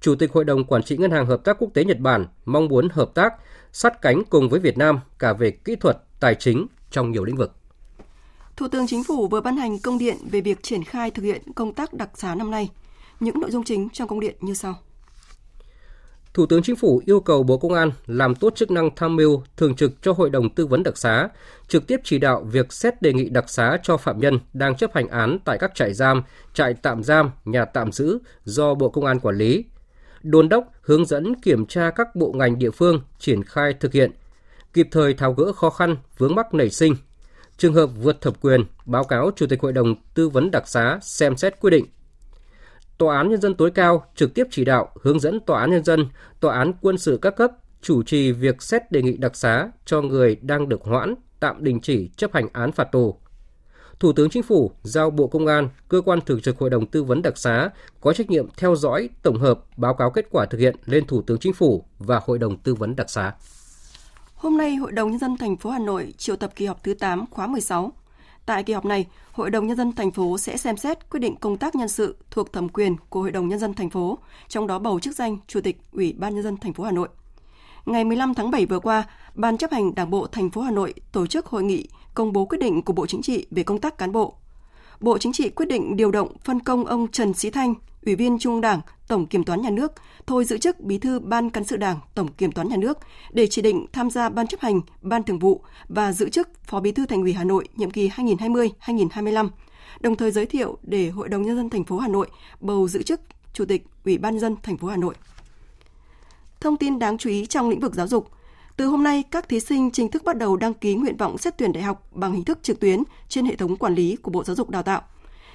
Chủ 0.01 0.15
tịch 0.15 0.31
Hội 0.33 0.43
đồng 0.43 0.63
Quản 0.63 0.83
trị 0.83 0.97
Ngân 0.97 1.11
hàng 1.11 1.25
Hợp 1.25 1.43
tác 1.43 1.57
Quốc 1.59 1.69
tế 1.73 1.83
Nhật 1.83 1.99
Bản 1.99 2.27
mong 2.45 2.67
muốn 2.67 2.89
hợp 2.89 3.11
tác, 3.15 3.33
sát 3.71 4.01
cánh 4.01 4.23
cùng 4.29 4.49
với 4.49 4.59
Việt 4.59 4.77
Nam 4.77 4.99
cả 5.19 5.33
về 5.33 5.51
kỹ 5.51 5.75
thuật, 5.75 5.97
tài 6.19 6.35
chính, 6.35 6.67
trong 6.93 7.12
nhiều 7.12 7.23
lĩnh 7.23 7.35
vực. 7.35 7.51
Thủ 8.55 8.67
tướng 8.67 8.88
Chính 8.88 9.03
phủ 9.03 9.27
vừa 9.27 9.41
ban 9.41 9.57
hành 9.57 9.79
công 9.79 9.97
điện 9.97 10.17
về 10.31 10.41
việc 10.41 10.63
triển 10.63 10.83
khai 10.83 11.12
thực 11.12 11.23
hiện 11.23 11.41
công 11.55 11.73
tác 11.73 11.93
đặc 11.93 12.09
xá 12.13 12.35
năm 12.35 12.51
nay. 12.51 12.69
Những 13.19 13.39
nội 13.39 13.51
dung 13.51 13.63
chính 13.63 13.89
trong 13.93 14.07
công 14.07 14.19
điện 14.19 14.35
như 14.41 14.53
sau. 14.53 14.75
Thủ 16.33 16.45
tướng 16.45 16.63
Chính 16.63 16.75
phủ 16.75 17.01
yêu 17.05 17.19
cầu 17.19 17.43
Bộ 17.43 17.57
Công 17.57 17.73
an 17.73 17.91
làm 18.05 18.35
tốt 18.35 18.55
chức 18.55 18.71
năng 18.71 18.89
tham 18.95 19.15
mưu 19.15 19.43
thường 19.57 19.75
trực 19.75 20.01
cho 20.01 20.12
Hội 20.12 20.29
đồng 20.29 20.50
Tư 20.50 20.67
vấn 20.67 20.83
đặc 20.83 20.97
xá, 20.97 21.29
trực 21.67 21.88
tiếp 21.88 22.00
chỉ 22.03 22.17
đạo 22.19 22.43
việc 22.43 22.73
xét 22.73 23.01
đề 23.01 23.13
nghị 23.13 23.29
đặc 23.29 23.50
xá 23.50 23.77
cho 23.83 23.97
phạm 23.97 24.19
nhân 24.19 24.39
đang 24.53 24.75
chấp 24.75 24.93
hành 24.93 25.07
án 25.07 25.38
tại 25.45 25.57
các 25.59 25.75
trại 25.75 25.93
giam, 25.93 26.23
trại 26.53 26.73
tạm 26.73 27.03
giam, 27.03 27.31
nhà 27.45 27.65
tạm 27.65 27.91
giữ 27.91 28.19
do 28.43 28.75
Bộ 28.75 28.89
Công 28.89 29.05
an 29.05 29.19
quản 29.19 29.38
lý, 29.38 29.65
đôn 30.23 30.50
đốc 30.50 30.71
hướng 30.81 31.05
dẫn 31.05 31.35
kiểm 31.41 31.65
tra 31.65 31.89
các 31.89 32.15
bộ 32.15 32.31
ngành 32.31 32.59
địa 32.59 32.71
phương 32.71 33.01
triển 33.19 33.43
khai 33.43 33.73
thực 33.73 33.93
hiện, 33.93 34.12
kịp 34.73 34.87
thời 34.91 35.13
tháo 35.13 35.33
gỡ 35.33 35.51
khó 35.51 35.69
khăn, 35.69 35.97
vướng 36.17 36.35
mắc 36.35 36.53
nảy 36.53 36.69
sinh. 36.69 36.95
Trường 37.57 37.73
hợp 37.73 37.87
vượt 38.01 38.21
thẩm 38.21 38.33
quyền, 38.41 38.65
báo 38.85 39.03
cáo 39.03 39.31
Chủ 39.35 39.45
tịch 39.47 39.61
Hội 39.61 39.73
đồng 39.73 39.95
Tư 40.13 40.29
vấn 40.29 40.51
đặc 40.51 40.67
xá 40.67 40.99
xem 41.01 41.37
xét 41.37 41.59
quyết 41.59 41.69
định. 41.69 41.85
Tòa 42.97 43.17
án 43.17 43.29
Nhân 43.29 43.41
dân 43.41 43.55
tối 43.55 43.71
cao 43.71 44.05
trực 44.15 44.33
tiếp 44.33 44.47
chỉ 44.51 44.65
đạo 44.65 44.89
hướng 45.01 45.19
dẫn 45.19 45.39
Tòa 45.39 45.59
án 45.59 45.71
Nhân 45.71 45.83
dân, 45.83 46.07
Tòa 46.39 46.57
án 46.57 46.73
quân 46.81 46.97
sự 46.97 47.19
các 47.21 47.35
cấp 47.35 47.51
chủ 47.81 48.03
trì 48.03 48.31
việc 48.31 48.61
xét 48.61 48.91
đề 48.91 49.01
nghị 49.01 49.17
đặc 49.17 49.35
xá 49.35 49.71
cho 49.85 50.01
người 50.01 50.35
đang 50.41 50.69
được 50.69 50.81
hoãn, 50.83 51.15
tạm 51.39 51.63
đình 51.63 51.79
chỉ 51.81 52.09
chấp 52.17 52.33
hành 52.33 52.47
án 52.53 52.71
phạt 52.71 52.91
tù. 52.91 53.15
Thủ 53.99 54.13
tướng 54.13 54.29
Chính 54.29 54.43
phủ 54.43 54.71
giao 54.83 55.09
Bộ 55.09 55.27
Công 55.27 55.47
an, 55.47 55.69
cơ 55.89 56.01
quan 56.01 56.19
thường 56.21 56.41
trực 56.41 56.57
Hội 56.57 56.69
đồng 56.69 56.85
Tư 56.85 57.03
vấn 57.03 57.21
đặc 57.21 57.37
xá 57.37 57.69
có 58.01 58.13
trách 58.13 58.29
nhiệm 58.29 58.47
theo 58.57 58.75
dõi, 58.75 59.09
tổng 59.23 59.39
hợp, 59.39 59.59
báo 59.77 59.93
cáo 59.93 60.11
kết 60.11 60.27
quả 60.31 60.45
thực 60.45 60.57
hiện 60.57 60.75
lên 60.85 61.07
Thủ 61.07 61.21
tướng 61.21 61.37
Chính 61.37 61.53
phủ 61.53 61.85
và 61.99 62.21
Hội 62.25 62.39
đồng 62.39 62.57
Tư 62.57 62.75
vấn 62.75 62.95
đặc 62.95 63.09
xá. 63.09 63.33
Hôm 64.43 64.57
nay, 64.57 64.75
Hội 64.75 64.91
đồng 64.91 65.09
nhân 65.09 65.19
dân 65.19 65.38
thành 65.38 65.57
phố 65.57 65.69
Hà 65.69 65.79
Nội 65.79 66.13
triệu 66.17 66.35
tập 66.35 66.51
kỳ 66.55 66.65
họp 66.65 66.83
thứ 66.83 66.93
8 66.93 67.25
khóa 67.31 67.47
16. 67.47 67.91
Tại 68.45 68.63
kỳ 68.63 68.73
họp 68.73 68.85
này, 68.85 69.05
Hội 69.31 69.50
đồng 69.50 69.67
nhân 69.67 69.77
dân 69.77 69.93
thành 69.93 70.12
phố 70.12 70.38
sẽ 70.38 70.57
xem 70.57 70.77
xét 70.77 71.09
quyết 71.09 71.19
định 71.19 71.35
công 71.35 71.57
tác 71.57 71.75
nhân 71.75 71.88
sự 71.88 72.15
thuộc 72.31 72.53
thẩm 72.53 72.69
quyền 72.69 72.95
của 73.09 73.21
Hội 73.21 73.31
đồng 73.31 73.47
nhân 73.47 73.59
dân 73.59 73.73
thành 73.73 73.89
phố, 73.89 74.17
trong 74.47 74.67
đó 74.67 74.79
bầu 74.79 75.00
chức 75.00 75.15
danh 75.15 75.38
Chủ 75.47 75.62
tịch 75.62 75.77
Ủy 75.91 76.13
ban 76.17 76.35
nhân 76.35 76.43
dân 76.43 76.57
thành 76.57 76.73
phố 76.73 76.83
Hà 76.83 76.91
Nội. 76.91 77.07
Ngày 77.85 78.03
15 78.03 78.33
tháng 78.33 78.51
7 78.51 78.65
vừa 78.65 78.79
qua, 78.79 79.03
Ban 79.35 79.57
chấp 79.57 79.71
hành 79.71 79.95
Đảng 79.95 80.09
bộ 80.09 80.27
thành 80.27 80.50
phố 80.50 80.62
Hà 80.62 80.71
Nội 80.71 80.93
tổ 81.12 81.27
chức 81.27 81.45
hội 81.45 81.63
nghị 81.63 81.88
công 82.13 82.33
bố 82.33 82.45
quyết 82.45 82.57
định 82.57 82.81
của 82.81 82.93
Bộ 82.93 83.05
Chính 83.05 83.21
trị 83.21 83.45
về 83.51 83.63
công 83.63 83.79
tác 83.79 83.97
cán 83.97 84.12
bộ. 84.12 84.33
Bộ 85.00 85.17
Chính 85.17 85.33
trị 85.33 85.50
quyết 85.50 85.65
định 85.65 85.97
điều 85.97 86.12
động 86.12 86.38
phân 86.43 86.59
công 86.59 86.85
ông 86.85 87.07
Trần 87.07 87.33
Sĩ 87.33 87.50
Thanh, 87.50 87.73
Ủy 88.05 88.15
viên 88.15 88.39
Trung 88.39 88.53
ương 88.53 88.62
Đảng, 88.62 88.81
Tổng 89.07 89.27
Kiểm 89.27 89.43
toán 89.43 89.62
Nhà 89.62 89.69
nước, 89.69 89.91
thôi 90.27 90.45
giữ 90.45 90.57
chức 90.57 90.79
Bí 90.79 90.98
thư 90.98 91.19
Ban 91.19 91.50
Cán 91.50 91.63
sự 91.63 91.77
Đảng, 91.77 92.00
Tổng 92.15 92.27
Kiểm 92.33 92.51
toán 92.51 92.69
Nhà 92.69 92.77
nước 92.77 92.98
để 93.31 93.48
chỉ 93.48 93.62
định 93.62 93.86
tham 93.93 94.10
gia 94.10 94.29
Ban 94.29 94.48
chấp 94.48 94.60
hành, 94.60 94.81
Ban 95.01 95.24
thường 95.24 95.39
vụ 95.39 95.62
và 95.88 96.13
giữ 96.13 96.29
chức 96.29 96.50
Phó 96.65 96.79
Bí 96.79 96.91
thư 96.91 97.05
Thành 97.05 97.22
ủy 97.22 97.33
Hà 97.33 97.43
Nội 97.43 97.67
nhiệm 97.75 97.91
kỳ 97.91 98.10
2020-2025. 98.10 99.50
Đồng 100.00 100.15
thời 100.15 100.31
giới 100.31 100.45
thiệu 100.45 100.77
để 100.83 101.10
Hội 101.10 101.29
đồng 101.29 101.41
nhân 101.41 101.55
dân 101.55 101.69
thành 101.69 101.83
phố 101.83 101.98
Hà 101.98 102.07
Nội 102.07 102.27
bầu 102.60 102.88
giữ 102.88 103.03
chức 103.03 103.22
Chủ 103.53 103.65
tịch 103.65 103.83
Ủy 104.05 104.17
ban 104.17 104.39
dân 104.39 104.55
thành 104.63 104.77
phố 104.77 104.88
Hà 104.88 104.98
Nội. 104.98 105.15
Thông 106.60 106.77
tin 106.77 107.00
đáng 107.00 107.17
chú 107.17 107.29
ý 107.29 107.45
trong 107.45 107.69
lĩnh 107.69 107.79
vực 107.79 107.95
giáo 107.95 108.07
dục, 108.07 108.29
từ 108.77 108.86
hôm 108.88 109.03
nay, 109.03 109.24
các 109.31 109.50
thí 109.50 109.60
sinh 109.60 109.91
chính 109.91 110.12
thức 110.12 110.24
bắt 110.24 110.38
đầu 110.38 110.57
đăng 110.57 110.74
ký 110.74 110.95
nguyện 110.95 111.17
vọng 111.17 111.38
xét 111.38 111.57
tuyển 111.57 111.74
đại 111.74 111.83
học 111.83 112.07
bằng 112.12 112.33
hình 112.33 112.43
thức 112.43 112.60
trực 112.62 112.79
tuyến 112.79 113.03
trên 113.27 113.45
hệ 113.45 113.55
thống 113.55 113.75
quản 113.75 113.95
lý 113.95 114.15
của 114.15 114.31
Bộ 114.31 114.43
Giáo 114.43 114.55
dục 114.55 114.69
Đào 114.69 114.83
tạo 114.83 115.01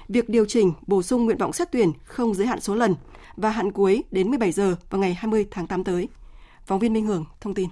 việc 0.09 0.29
điều 0.29 0.45
chỉnh, 0.45 0.73
bổ 0.87 1.01
sung 1.01 1.25
nguyện 1.25 1.37
vọng 1.37 1.53
xét 1.53 1.71
tuyển 1.71 1.91
không 2.03 2.33
giới 2.33 2.47
hạn 2.47 2.61
số 2.61 2.75
lần 2.75 2.95
và 3.35 3.49
hạn 3.49 3.71
cuối 3.71 4.03
đến 4.11 4.29
17 4.29 4.51
giờ 4.51 4.75
vào 4.89 5.01
ngày 5.01 5.13
20 5.13 5.47
tháng 5.51 5.67
8 5.67 5.83
tới. 5.83 6.07
Phóng 6.65 6.79
viên 6.79 6.93
Minh 6.93 7.07
Hưởng 7.07 7.25
thông 7.41 7.53
tin. 7.53 7.69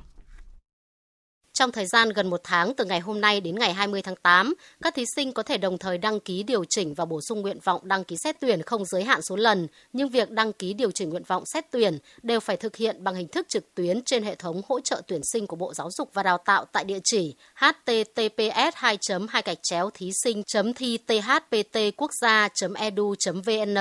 Trong 1.57 1.71
thời 1.71 1.85
gian 1.85 2.09
gần 2.09 2.29
một 2.29 2.41
tháng 2.43 2.73
từ 2.73 2.85
ngày 2.85 2.99
hôm 2.99 3.21
nay 3.21 3.41
đến 3.41 3.55
ngày 3.55 3.73
20 3.73 4.01
tháng 4.01 4.15
8, 4.15 4.53
các 4.81 4.95
thí 4.95 5.05
sinh 5.15 5.33
có 5.33 5.43
thể 5.43 5.57
đồng 5.57 5.77
thời 5.77 5.97
đăng 5.97 6.19
ký 6.19 6.43
điều 6.43 6.65
chỉnh 6.65 6.93
và 6.93 7.05
bổ 7.05 7.21
sung 7.21 7.41
nguyện 7.41 7.59
vọng 7.63 7.81
đăng 7.83 8.03
ký 8.03 8.17
xét 8.17 8.39
tuyển 8.39 8.61
không 8.61 8.85
giới 8.85 9.03
hạn 9.03 9.21
số 9.21 9.35
lần, 9.35 9.67
nhưng 9.93 10.09
việc 10.09 10.31
đăng 10.31 10.53
ký 10.53 10.73
điều 10.73 10.91
chỉnh 10.91 11.09
nguyện 11.09 11.23
vọng 11.23 11.45
xét 11.45 11.71
tuyển 11.71 11.97
đều 12.23 12.39
phải 12.39 12.57
thực 12.57 12.75
hiện 12.75 13.03
bằng 13.03 13.15
hình 13.15 13.27
thức 13.27 13.49
trực 13.49 13.75
tuyến 13.75 14.01
trên 14.01 14.23
hệ 14.23 14.35
thống 14.35 14.61
hỗ 14.67 14.79
trợ 14.79 15.01
tuyển 15.07 15.21
sinh 15.23 15.47
của 15.47 15.55
Bộ 15.55 15.73
Giáo 15.73 15.91
dục 15.91 16.09
và 16.13 16.23
Đào 16.23 16.37
tạo 16.37 16.65
tại 16.65 16.83
địa 16.83 16.99
chỉ 17.03 17.35
https 17.55 18.75
2 18.75 18.97
2 19.29 19.41
gạch 19.45 19.59
chéo 19.63 19.89
thí 19.93 20.11
sinh 20.23 20.43
thi 20.75 20.97
thpt 21.07 21.77
quốc 21.97 22.11
gia 22.21 22.49
edu 22.75 23.15
vn 23.45 23.75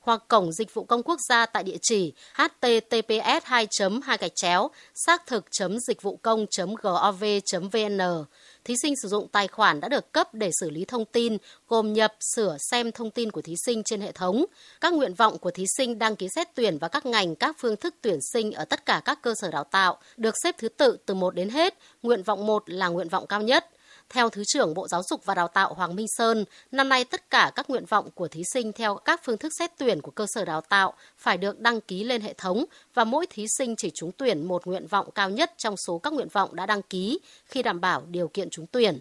hoặc 0.00 0.22
cổng 0.28 0.52
dịch 0.52 0.74
vụ 0.74 0.84
công 0.84 1.02
quốc 1.02 1.18
gia 1.28 1.46
tại 1.46 1.62
địa 1.62 1.78
chỉ 1.82 2.12
https 2.34 3.44
2 3.44 3.66
2 4.02 4.18
gạch 4.20 4.32
chéo 4.34 4.70
xác 4.94 5.26
thực 5.26 5.44
dịch 5.86 6.02
vụ 6.02 6.16
công 6.16 6.46
gov 6.82 7.17
vn 7.18 7.98
Thí 8.64 8.74
sinh 8.82 8.94
sử 9.02 9.08
dụng 9.08 9.28
tài 9.28 9.48
khoản 9.48 9.80
đã 9.80 9.88
được 9.88 10.12
cấp 10.12 10.34
để 10.34 10.50
xử 10.60 10.70
lý 10.70 10.84
thông 10.84 11.04
tin, 11.04 11.36
gồm 11.68 11.92
nhập, 11.92 12.14
sửa, 12.34 12.56
xem 12.70 12.92
thông 12.92 13.10
tin 13.10 13.30
của 13.30 13.42
thí 13.42 13.54
sinh 13.66 13.82
trên 13.82 14.00
hệ 14.00 14.12
thống. 14.12 14.44
Các 14.80 14.92
nguyện 14.92 15.14
vọng 15.14 15.38
của 15.38 15.50
thí 15.50 15.64
sinh 15.76 15.98
đăng 15.98 16.16
ký 16.16 16.28
xét 16.34 16.48
tuyển 16.54 16.78
và 16.78 16.88
các 16.88 17.06
ngành, 17.06 17.36
các 17.36 17.56
phương 17.58 17.76
thức 17.76 17.94
tuyển 18.00 18.18
sinh 18.32 18.52
ở 18.52 18.64
tất 18.64 18.86
cả 18.86 19.02
các 19.04 19.22
cơ 19.22 19.34
sở 19.40 19.50
đào 19.50 19.64
tạo 19.64 19.98
được 20.16 20.34
xếp 20.44 20.54
thứ 20.58 20.68
tự 20.68 20.98
từ 21.06 21.14
1 21.14 21.34
đến 21.34 21.48
hết. 21.48 21.74
Nguyện 22.02 22.22
vọng 22.22 22.46
1 22.46 22.62
là 22.66 22.88
nguyện 22.88 23.08
vọng 23.08 23.26
cao 23.26 23.42
nhất. 23.42 23.66
Theo 24.10 24.30
Thứ 24.30 24.42
trưởng 24.46 24.74
Bộ 24.74 24.88
Giáo 24.88 25.02
dục 25.02 25.24
và 25.24 25.34
Đào 25.34 25.48
tạo 25.48 25.74
Hoàng 25.74 25.96
Minh 25.96 26.06
Sơn, 26.08 26.44
năm 26.72 26.88
nay 26.88 27.04
tất 27.04 27.30
cả 27.30 27.52
các 27.54 27.70
nguyện 27.70 27.84
vọng 27.84 28.08
của 28.14 28.28
thí 28.28 28.42
sinh 28.52 28.72
theo 28.72 28.94
các 28.94 29.20
phương 29.24 29.38
thức 29.38 29.52
xét 29.58 29.70
tuyển 29.78 30.02
của 30.02 30.10
cơ 30.10 30.26
sở 30.28 30.44
đào 30.44 30.60
tạo 30.60 30.94
phải 31.18 31.36
được 31.36 31.60
đăng 31.60 31.80
ký 31.80 32.04
lên 32.04 32.20
hệ 32.20 32.32
thống 32.32 32.64
và 32.94 33.04
mỗi 33.04 33.26
thí 33.30 33.46
sinh 33.58 33.76
chỉ 33.76 33.90
trúng 33.94 34.12
tuyển 34.12 34.46
một 34.46 34.66
nguyện 34.66 34.86
vọng 34.86 35.10
cao 35.14 35.30
nhất 35.30 35.52
trong 35.56 35.76
số 35.76 35.98
các 35.98 36.12
nguyện 36.12 36.28
vọng 36.28 36.56
đã 36.56 36.66
đăng 36.66 36.82
ký 36.82 37.18
khi 37.46 37.62
đảm 37.62 37.80
bảo 37.80 38.02
điều 38.10 38.28
kiện 38.28 38.50
trúng 38.50 38.66
tuyển. 38.66 39.00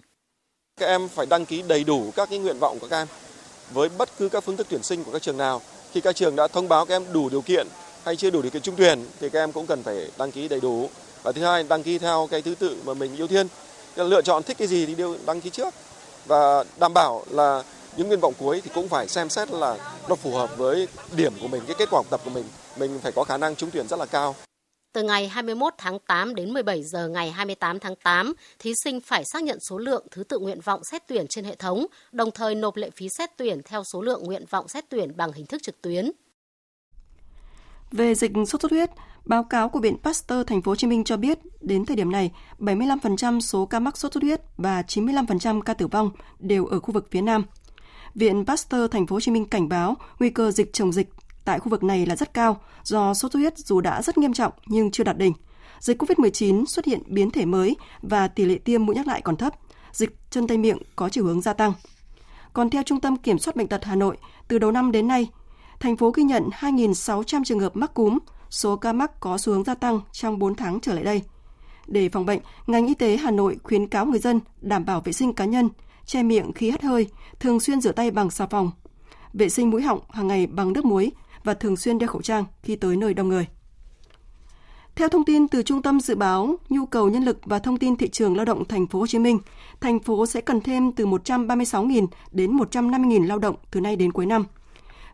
Các 0.80 0.86
em 0.86 1.08
phải 1.08 1.26
đăng 1.26 1.46
ký 1.46 1.64
đầy 1.68 1.84
đủ 1.84 2.12
các 2.16 2.30
cái 2.30 2.40
nguyện 2.40 2.60
vọng 2.60 2.80
của 2.80 2.88
các 2.88 2.98
em 2.98 3.08
với 3.74 3.90
bất 3.98 4.10
cứ 4.18 4.30
các 4.30 4.44
phương 4.44 4.58
thức 4.58 4.68
tuyển 4.70 4.84
sinh 4.84 5.04
của 5.04 5.12
các 5.12 5.22
trường 5.22 5.38
nào. 5.38 5.62
Khi 5.92 6.02
các 6.02 6.16
trường 6.16 6.36
đã 6.36 6.48
thông 6.48 6.70
báo 6.70 6.86
các 6.86 6.96
em 6.96 7.14
đủ 7.14 7.30
điều 7.30 7.42
kiện 7.42 7.68
hay 8.04 8.16
chưa 8.16 8.30
đủ 8.30 8.42
điều 8.42 8.52
kiện 8.52 8.62
trúng 8.62 8.76
tuyển 8.76 9.06
thì 9.20 9.30
các 9.30 9.40
em 9.40 9.52
cũng 9.52 9.66
cần 9.66 9.84
phải 9.84 10.12
đăng 10.18 10.32
ký 10.32 10.48
đầy 10.48 10.60
đủ. 10.60 10.90
Và 11.24 11.32
thứ 11.32 11.44
hai 11.44 11.64
đăng 11.64 11.84
ký 11.84 11.98
theo 11.98 12.28
cái 12.32 12.42
thứ 12.42 12.56
tự 12.56 12.78
mà 12.86 12.94
mình 12.94 13.18
ưu 13.18 13.28
tiên. 13.28 13.48
Lựa 13.98 14.22
chọn 14.22 14.44
thích 14.44 14.58
cái 14.58 14.68
gì 14.68 14.86
thì 14.86 14.96
đều 14.96 15.18
đăng 15.25 15.42
ký 15.42 15.50
trước 15.50 15.74
và 16.25 16.63
đảm 16.80 16.94
bảo 16.94 17.24
là 17.30 17.63
những 17.98 18.08
nguyện 18.08 18.20
vọng 18.20 18.34
cuối 18.39 18.62
thì 18.63 18.72
cũng 18.74 18.89
phải 18.89 19.08
xem 19.08 19.30
xét 19.30 19.51
là 19.51 19.77
nó 20.10 20.16
phù 20.16 20.32
hợp 20.32 20.58
với 20.58 20.88
điểm 21.16 21.34
của 21.42 21.48
mình, 21.48 21.63
cái 21.68 21.75
kết 21.80 21.89
quả 21.92 21.98
học 21.98 22.06
tập 22.10 22.22
của 22.24 22.30
mình. 22.30 22.46
Mình 22.77 23.00
phải 23.00 23.12
có 23.12 23.24
khả 23.24 23.38
năng 23.38 23.56
trúng 23.56 23.72
tuyển 23.72 23.88
rất 23.88 24.00
là 24.00 24.06
cao. 24.06 24.36
Từ 24.94 25.04
ngày 25.04 25.27
21 25.27 25.74
tháng 25.77 26.00
8 26.00 26.36
đến 26.36 26.54
17 26.54 26.84
giờ 26.84 27.08
ngày 27.08 27.32
28 27.32 27.80
tháng 27.80 27.96
8, 27.96 28.34
thí 28.60 28.74
sinh 28.84 29.01
phải 29.01 29.24
xác 29.25 29.44
nhận 29.44 29.58
số 29.70 29.77
lượng 29.77 30.06
thứ 30.12 30.24
tự 30.24 30.39
nguyện 30.39 30.62
vọng 30.62 30.82
xét 30.92 31.08
tuyển 31.08 31.25
trên 31.30 31.46
hệ 31.46 31.56
thống, 31.56 31.86
đồng 32.12 32.32
thời 32.32 32.56
nộp 32.56 32.75
lệ 32.75 32.89
phí 32.96 33.08
xét 33.18 33.30
tuyển 33.38 33.62
theo 33.66 33.84
số 33.84 34.01
lượng 34.01 34.24
nguyện 34.24 34.46
vọng 34.50 34.68
xét 34.68 34.86
tuyển 34.89 35.18
bằng 35.18 35.32
hình 35.32 35.46
thức 35.46 35.63
trực 35.63 35.82
tuyến. 35.82 36.12
Về 37.92 38.16
dịch 38.16 38.32
sốt 38.48 38.62
xuất 38.62 38.72
huyết, 38.72 38.89
báo 39.27 39.43
cáo 39.43 39.69
của 39.69 39.79
Viện 39.79 39.98
Pasteur 40.03 40.48
Thành 40.48 40.62
phố 40.62 40.72
Hồ 40.72 40.75
Chí 40.75 40.88
Minh 40.88 41.03
cho 41.03 41.17
biết, 41.17 41.39
đến 41.62 41.86
thời 41.86 41.96
điểm 41.96 42.12
này, 42.12 42.31
75% 42.60 43.39
số 43.39 43.65
ca 43.65 43.79
mắc 43.79 43.98
sốt 43.98 44.13
xuất 44.13 44.24
huyết 44.24 44.41
và 44.57 44.81
95% 44.81 45.62
ca 45.62 45.74
tử 45.74 45.88
vong 45.88 46.12
đều 46.39 46.65
ở 46.65 46.79
khu 46.79 46.91
vực 46.91 47.07
phía 47.12 47.22
Nam. 47.22 47.43
Viện 48.15 48.46
Pasteur 48.46 48.91
Thành 48.91 49.07
phố 49.07 49.15
Hồ 49.15 49.19
Chí 49.19 49.31
Minh 49.31 49.46
cảnh 49.46 49.69
báo 49.69 49.96
nguy 50.19 50.29
cơ 50.29 50.51
dịch 50.51 50.74
chồng 50.74 50.91
dịch 50.91 51.10
tại 51.46 51.60
khu 51.60 51.69
vực 51.69 51.84
này 51.84 52.05
là 52.05 52.15
rất 52.15 52.34
cao 52.34 52.57
do 52.84 53.13
sốt 53.13 53.31
xuất 53.31 53.39
huyết 53.39 53.57
dù 53.57 53.81
đã 53.81 54.01
rất 54.01 54.17
nghiêm 54.17 54.34
trọng 54.34 54.53
nhưng 54.65 54.91
chưa 54.91 55.03
đạt 55.03 55.17
đỉnh. 55.17 55.34
Dịch 55.79 56.01
COVID-19 56.01 56.65
xuất 56.65 56.86
hiện 56.86 57.01
biến 57.07 57.31
thể 57.31 57.46
mới 57.46 57.75
và 58.01 58.27
tỷ 58.27 58.46
lệ 58.46 58.57
tiêm 58.57 58.86
mũi 58.86 58.96
nhắc 58.96 59.07
lại 59.07 59.22
còn 59.22 59.36
thấp. 59.36 59.53
Dịch 59.91 60.17
chân 60.29 60.48
tay 60.48 60.57
miệng 60.57 60.77
có 60.96 61.10
chiều 61.10 61.25
hướng 61.25 61.41
gia 61.41 61.53
tăng. 61.53 61.74
Còn 62.53 62.69
theo 62.69 62.84
Trung 62.84 63.00
tâm 63.00 63.17
Kiểm 63.17 63.39
soát 63.39 63.55
Bệnh 63.55 63.67
tật 63.67 63.86
Hà 63.86 63.96
Nội, 63.96 64.17
từ 64.48 64.60
đầu 64.60 64.72
năm 64.72 64.91
đến 64.91 65.07
nay, 65.07 65.27
thành 65.79 65.98
phố 65.98 66.12
ghi 66.12 66.24
nhận 66.24 66.50
2.600 66.60 67.43
trường 67.43 67.60
hợp 67.60 67.75
mắc 67.75 67.93
cúm, 67.93 68.17
số 68.50 68.75
ca 68.75 68.94
mắc 68.94 69.20
có 69.20 69.38
xu 69.38 69.54
hướng 69.54 69.63
gia 69.63 69.75
tăng 69.75 70.01
trong 70.12 70.39
4 70.39 70.56
tháng 70.56 70.80
trở 70.80 70.94
lại 70.94 71.04
đây. 71.04 71.22
Để 71.88 72.10
phòng 72.10 72.25
bệnh, 72.25 72.39
ngành 72.68 72.88
y 72.88 72.94
tế 72.94 73.18
Hà 73.18 73.32
Nội 73.32 73.58
khuyến 73.63 73.88
cáo 73.88 74.06
người 74.06 74.20
dân 74.20 74.39
đảm 74.62 74.86
bảo 74.86 75.01
vệ 75.01 75.12
sinh 75.12 75.34
cá 75.34 75.46
nhân, 75.46 75.70
che 76.06 76.24
miệng 76.24 76.54
khi 76.54 76.70
hắt 76.70 76.84
hơi, 76.84 77.08
thường 77.39 77.60
xuyên 77.60 77.82
rửa 77.82 77.92
tay 77.92 78.12
bằng 78.12 78.30
xà 78.30 78.46
phòng, 78.48 78.72
vệ 79.34 79.50
sinh 79.50 79.70
mũi 79.70 79.82
họng 79.82 80.00
hàng 80.10 80.27
ngày 80.27 80.48
bằng 80.48 80.74
nước 80.74 80.86
muối 80.86 81.12
và 81.44 81.54
thường 81.54 81.77
xuyên 81.77 81.98
đeo 81.98 82.10
khẩu 82.10 82.22
trang 82.22 82.46
khi 82.63 82.75
tới 82.75 82.98
nơi 82.98 83.13
đông 83.13 83.30
người. 83.30 83.48
Theo 84.96 85.10
thông 85.10 85.25
tin 85.25 85.48
từ 85.48 85.63
Trung 85.63 85.82
tâm 85.82 86.00
dự 86.00 86.16
báo 86.16 86.56
nhu 86.70 86.86
cầu 86.86 87.10
nhân 87.10 87.24
lực 87.24 87.39
và 87.46 87.60
thông 87.60 87.77
tin 87.77 87.96
thị 87.96 88.10
trường 88.10 88.36
lao 88.36 88.46
động 88.46 88.66
thành 88.66 88.88
phố 88.88 89.00
Hồ 89.00 89.08
Chí 89.08 89.20
Minh, 89.20 89.39
thành 89.82 90.00
phố 90.00 90.25
sẽ 90.25 90.42
cần 90.42 90.62
thêm 90.62 90.92
từ 90.92 91.06
136.000 91.06 92.08
đến 92.32 92.58
150.000 92.58 93.27
lao 93.27 93.39
động 93.39 93.56
từ 93.72 93.82
nay 93.82 93.96
đến 93.96 94.12
cuối 94.12 94.25
năm. 94.25 94.46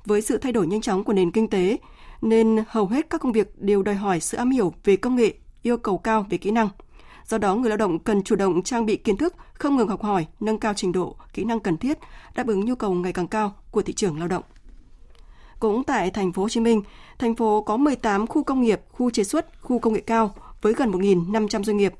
Với 0.06 0.22
sự 0.22 0.38
thay 0.38 0.52
đổi 0.52 0.68
nhanh 0.68 0.82
chóng 0.82 1.04
của 1.04 1.14
nền 1.14 1.32
kinh 1.32 1.48
tế, 1.48 1.78
nên 2.24 2.64
hầu 2.68 2.88
hết 2.88 3.10
các 3.10 3.22
công 3.22 3.32
việc 3.32 3.60
đều 3.62 3.82
đòi 3.82 3.96
hỏi 3.96 4.20
sự 4.20 4.38
am 4.38 4.50
hiểu 4.50 4.74
về 4.84 4.96
công 4.96 5.16
nghệ, 5.16 5.34
yêu 5.62 5.78
cầu 5.78 5.98
cao 5.98 6.26
về 6.30 6.38
kỹ 6.38 6.52
năng. 6.52 6.70
Do 7.26 7.38
đó, 7.38 7.56
người 7.56 7.70
lao 7.70 7.78
động 7.78 8.00
cần 8.00 8.24
chủ 8.24 8.36
động 8.36 8.64
trang 8.64 8.86
bị 8.86 8.96
kiến 8.96 9.18
thức, 9.18 9.36
không 9.54 9.76
ngừng 9.76 9.88
học 9.88 10.04
hỏi, 10.04 10.28
nâng 10.40 10.60
cao 10.60 10.74
trình 10.74 10.92
độ, 10.92 11.16
kỹ 11.34 11.44
năng 11.44 11.60
cần 11.60 11.78
thiết, 11.78 11.98
đáp 12.36 12.48
ứng 12.48 12.66
nhu 12.66 12.76
cầu 12.76 12.94
ngày 12.94 13.14
càng 13.14 13.28
cao 13.28 13.56
của 13.72 13.82
thị 13.82 13.94
trường 13.94 14.20
lao 14.20 14.28
động. 14.28 14.44
Cũng 15.60 15.84
tại 15.84 16.12
thành 16.12 16.34
phố 16.34 16.42
Hồ 16.42 16.50
Chí 16.50 16.60
Minh, 16.60 16.82
thành 17.20 17.36
phố 17.36 17.62
có 17.62 17.78
18 17.78 18.28
khu 18.28 18.44
công 18.44 18.62
nghiệp, 18.62 18.82
khu 18.92 19.10
chế 19.10 19.24
xuất, 19.24 19.62
khu 19.62 19.80
công 19.80 19.94
nghệ 19.94 20.02
cao 20.02 20.36
với 20.62 20.74
gần 20.74 20.92
1.500 20.92 21.64
doanh 21.64 21.78
nghiệp. 21.78 21.94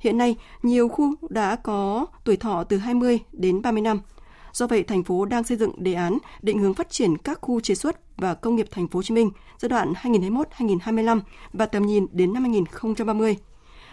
Hiện 0.00 0.18
nay, 0.18 0.36
nhiều 0.62 0.88
khu 0.88 1.14
đã 1.28 1.56
có 1.56 2.06
tuổi 2.24 2.36
thọ 2.36 2.64
từ 2.64 2.76
20 2.76 3.18
đến 3.32 3.62
30 3.62 3.82
năm. 3.82 4.00
Do 4.54 4.66
vậy, 4.66 4.82
thành 4.82 5.04
phố 5.04 5.24
đang 5.24 5.44
xây 5.44 5.56
dựng 5.56 5.72
đề 5.76 5.94
án 5.94 6.18
định 6.42 6.58
hướng 6.58 6.74
phát 6.74 6.90
triển 6.90 7.18
các 7.18 7.38
khu 7.40 7.60
chế 7.60 7.74
xuất 7.74 8.16
và 8.16 8.34
công 8.34 8.56
nghiệp 8.56 8.66
thành 8.70 8.88
phố 8.88 8.98
Hồ 8.98 9.02
Chí 9.02 9.14
Minh 9.14 9.30
giai 9.58 9.68
đoạn 9.68 9.92
2021-2025 10.02 11.20
và 11.52 11.66
tầm 11.66 11.86
nhìn 11.86 12.06
đến 12.12 12.32
năm 12.32 12.42
2030. 12.42 13.36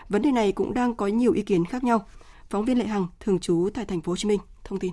Vấn 0.09 0.21
đề 0.21 0.31
này 0.31 0.51
cũng 0.51 0.73
đang 0.73 0.95
có 0.95 1.07
nhiều 1.07 1.33
ý 1.33 1.41
kiến 1.41 1.65
khác 1.65 1.83
nhau. 1.83 2.05
Phóng 2.49 2.65
viên 2.65 2.79
Lệ 2.79 2.85
Hằng 2.85 3.07
thường 3.19 3.39
trú 3.39 3.69
tại 3.73 3.85
thành 3.85 4.01
phố 4.01 4.11
Hồ 4.11 4.15
Chí 4.15 4.27
Minh 4.27 4.39
thông 4.63 4.79
tin. 4.79 4.91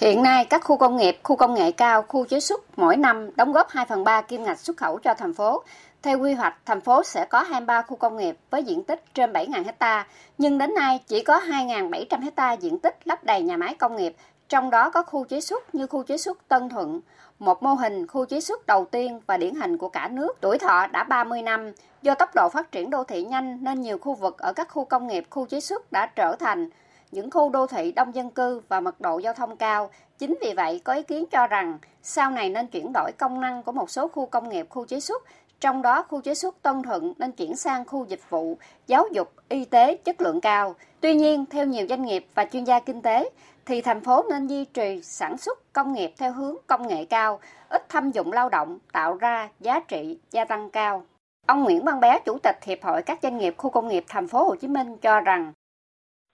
Hiện 0.00 0.22
nay, 0.22 0.44
các 0.44 0.64
khu 0.64 0.76
công 0.76 0.96
nghiệp, 0.96 1.16
khu 1.22 1.36
công 1.36 1.54
nghệ 1.54 1.72
cao, 1.72 2.02
khu 2.02 2.26
chế 2.26 2.40
xuất 2.40 2.78
mỗi 2.78 2.96
năm 2.96 3.30
đóng 3.36 3.52
góp 3.52 3.66
2 3.70 3.86
phần 3.88 4.04
3 4.04 4.22
kim 4.22 4.42
ngạch 4.42 4.60
xuất 4.60 4.76
khẩu 4.76 4.98
cho 4.98 5.14
thành 5.14 5.34
phố. 5.34 5.62
Theo 6.02 6.18
quy 6.18 6.34
hoạch, 6.34 6.54
thành 6.66 6.80
phố 6.80 7.02
sẽ 7.02 7.24
có 7.24 7.42
23 7.42 7.82
khu 7.82 7.96
công 7.96 8.16
nghiệp 8.16 8.36
với 8.50 8.64
diện 8.64 8.84
tích 8.84 9.04
trên 9.14 9.32
7.000 9.32 9.64
hecta, 9.64 10.06
nhưng 10.38 10.58
đến 10.58 10.74
nay 10.74 11.00
chỉ 11.06 11.24
có 11.24 11.38
2.700 11.38 12.20
hecta 12.20 12.52
diện 12.52 12.78
tích 12.78 12.98
lắp 13.04 13.24
đầy 13.24 13.42
nhà 13.42 13.56
máy 13.56 13.74
công 13.74 13.96
nghiệp, 13.96 14.16
trong 14.48 14.70
đó 14.70 14.90
có 14.90 15.02
khu 15.02 15.24
chế 15.24 15.40
xuất 15.40 15.74
như 15.74 15.86
khu 15.86 16.02
chế 16.02 16.16
xuất 16.16 16.48
Tân 16.48 16.68
Thuận, 16.68 17.00
một 17.38 17.62
mô 17.62 17.74
hình 17.74 18.06
khu 18.06 18.24
chế 18.24 18.40
xuất 18.40 18.66
đầu 18.66 18.84
tiên 18.84 19.20
và 19.26 19.36
điển 19.36 19.54
hình 19.54 19.78
của 19.78 19.88
cả 19.88 20.08
nước, 20.08 20.32
tuổi 20.40 20.58
thọ 20.58 20.86
đã 20.86 21.04
30 21.04 21.42
năm. 21.42 21.72
Do 22.02 22.14
tốc 22.14 22.30
độ 22.34 22.48
phát 22.48 22.72
triển 22.72 22.90
đô 22.90 23.04
thị 23.04 23.22
nhanh 23.22 23.64
nên 23.64 23.80
nhiều 23.80 23.98
khu 23.98 24.14
vực 24.14 24.38
ở 24.38 24.52
các 24.52 24.68
khu 24.70 24.84
công 24.84 25.06
nghiệp, 25.06 25.26
khu 25.30 25.46
chế 25.46 25.60
xuất 25.60 25.92
đã 25.92 26.06
trở 26.06 26.36
thành 26.36 26.70
những 27.12 27.30
khu 27.30 27.50
đô 27.50 27.66
thị 27.66 27.92
đông 27.92 28.14
dân 28.14 28.30
cư 28.30 28.60
và 28.68 28.80
mật 28.80 29.00
độ 29.00 29.18
giao 29.18 29.34
thông 29.34 29.56
cao. 29.56 29.90
Chính 30.18 30.38
vì 30.40 30.52
vậy, 30.56 30.80
có 30.84 30.92
ý 30.92 31.02
kiến 31.02 31.24
cho 31.30 31.46
rằng 31.46 31.78
sau 32.02 32.30
này 32.30 32.50
nên 32.50 32.66
chuyển 32.66 32.92
đổi 32.94 33.12
công 33.18 33.40
năng 33.40 33.62
của 33.62 33.72
một 33.72 33.90
số 33.90 34.08
khu 34.08 34.26
công 34.26 34.48
nghiệp, 34.48 34.66
khu 34.70 34.86
chế 34.86 35.00
xuất, 35.00 35.22
trong 35.62 35.82
đó 35.82 36.02
khu 36.02 36.20
chế 36.20 36.34
xuất 36.34 36.62
Tân 36.62 36.82
Thuận 36.82 37.12
nên 37.18 37.32
chuyển 37.32 37.56
sang 37.56 37.84
khu 37.84 38.06
dịch 38.08 38.30
vụ, 38.30 38.58
giáo 38.86 39.04
dục, 39.12 39.32
y 39.48 39.64
tế 39.64 39.96
chất 39.96 40.20
lượng 40.20 40.40
cao. 40.40 40.74
Tuy 41.00 41.14
nhiên, 41.14 41.44
theo 41.50 41.66
nhiều 41.66 41.86
doanh 41.88 42.02
nghiệp 42.02 42.24
và 42.34 42.44
chuyên 42.44 42.64
gia 42.64 42.80
kinh 42.80 43.02
tế, 43.02 43.30
thì 43.66 43.80
thành 43.80 44.00
phố 44.00 44.22
nên 44.30 44.46
duy 44.46 44.64
trì 44.64 45.00
sản 45.02 45.38
xuất 45.38 45.72
công 45.72 45.92
nghiệp 45.92 46.10
theo 46.18 46.32
hướng 46.32 46.54
công 46.66 46.88
nghệ 46.88 47.04
cao, 47.04 47.40
ít 47.68 47.88
thâm 47.88 48.10
dụng 48.10 48.32
lao 48.32 48.48
động, 48.48 48.78
tạo 48.92 49.16
ra 49.16 49.48
giá 49.60 49.80
trị 49.80 50.18
gia 50.30 50.44
tăng 50.44 50.70
cao. 50.70 51.02
Ông 51.46 51.64
Nguyễn 51.64 51.84
Văn 51.84 52.00
Bé, 52.00 52.18
Chủ 52.24 52.38
tịch 52.42 52.56
Hiệp 52.62 52.82
hội 52.82 53.02
các 53.02 53.18
doanh 53.22 53.38
nghiệp 53.38 53.54
khu 53.56 53.70
công 53.70 53.88
nghiệp 53.88 54.04
thành 54.08 54.28
phố 54.28 54.44
Hồ 54.44 54.56
Chí 54.56 54.68
Minh 54.68 54.96
cho 54.96 55.20
rằng 55.20 55.52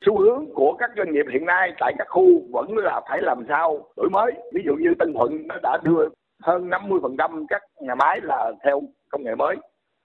xu 0.07 0.19
hướng 0.19 0.47
của 0.55 0.77
các 0.79 0.91
doanh 0.97 1.13
nghiệp 1.13 1.27
hiện 1.33 1.47
nay 1.47 1.73
tại 1.81 1.93
các 1.99 2.07
khu 2.09 2.25
vẫn 2.53 2.77
là 2.77 3.01
phải 3.09 3.23
làm 3.23 3.45
sao 3.49 3.87
đổi 3.97 4.11
mới 4.11 4.33
ví 4.55 4.63
dụ 4.67 4.73
như 4.75 4.95
Tân 4.99 5.13
Thuận 5.15 5.47
nó 5.49 5.55
đã 5.63 5.79
đưa 5.83 6.09
hơn 6.43 6.69
50% 6.69 7.47
các 7.49 7.63
nhà 7.81 7.95
máy 7.95 8.21
là 8.23 8.53
theo 8.65 8.83
công 9.11 9.25
nghệ 9.25 9.35
mới 9.35 9.57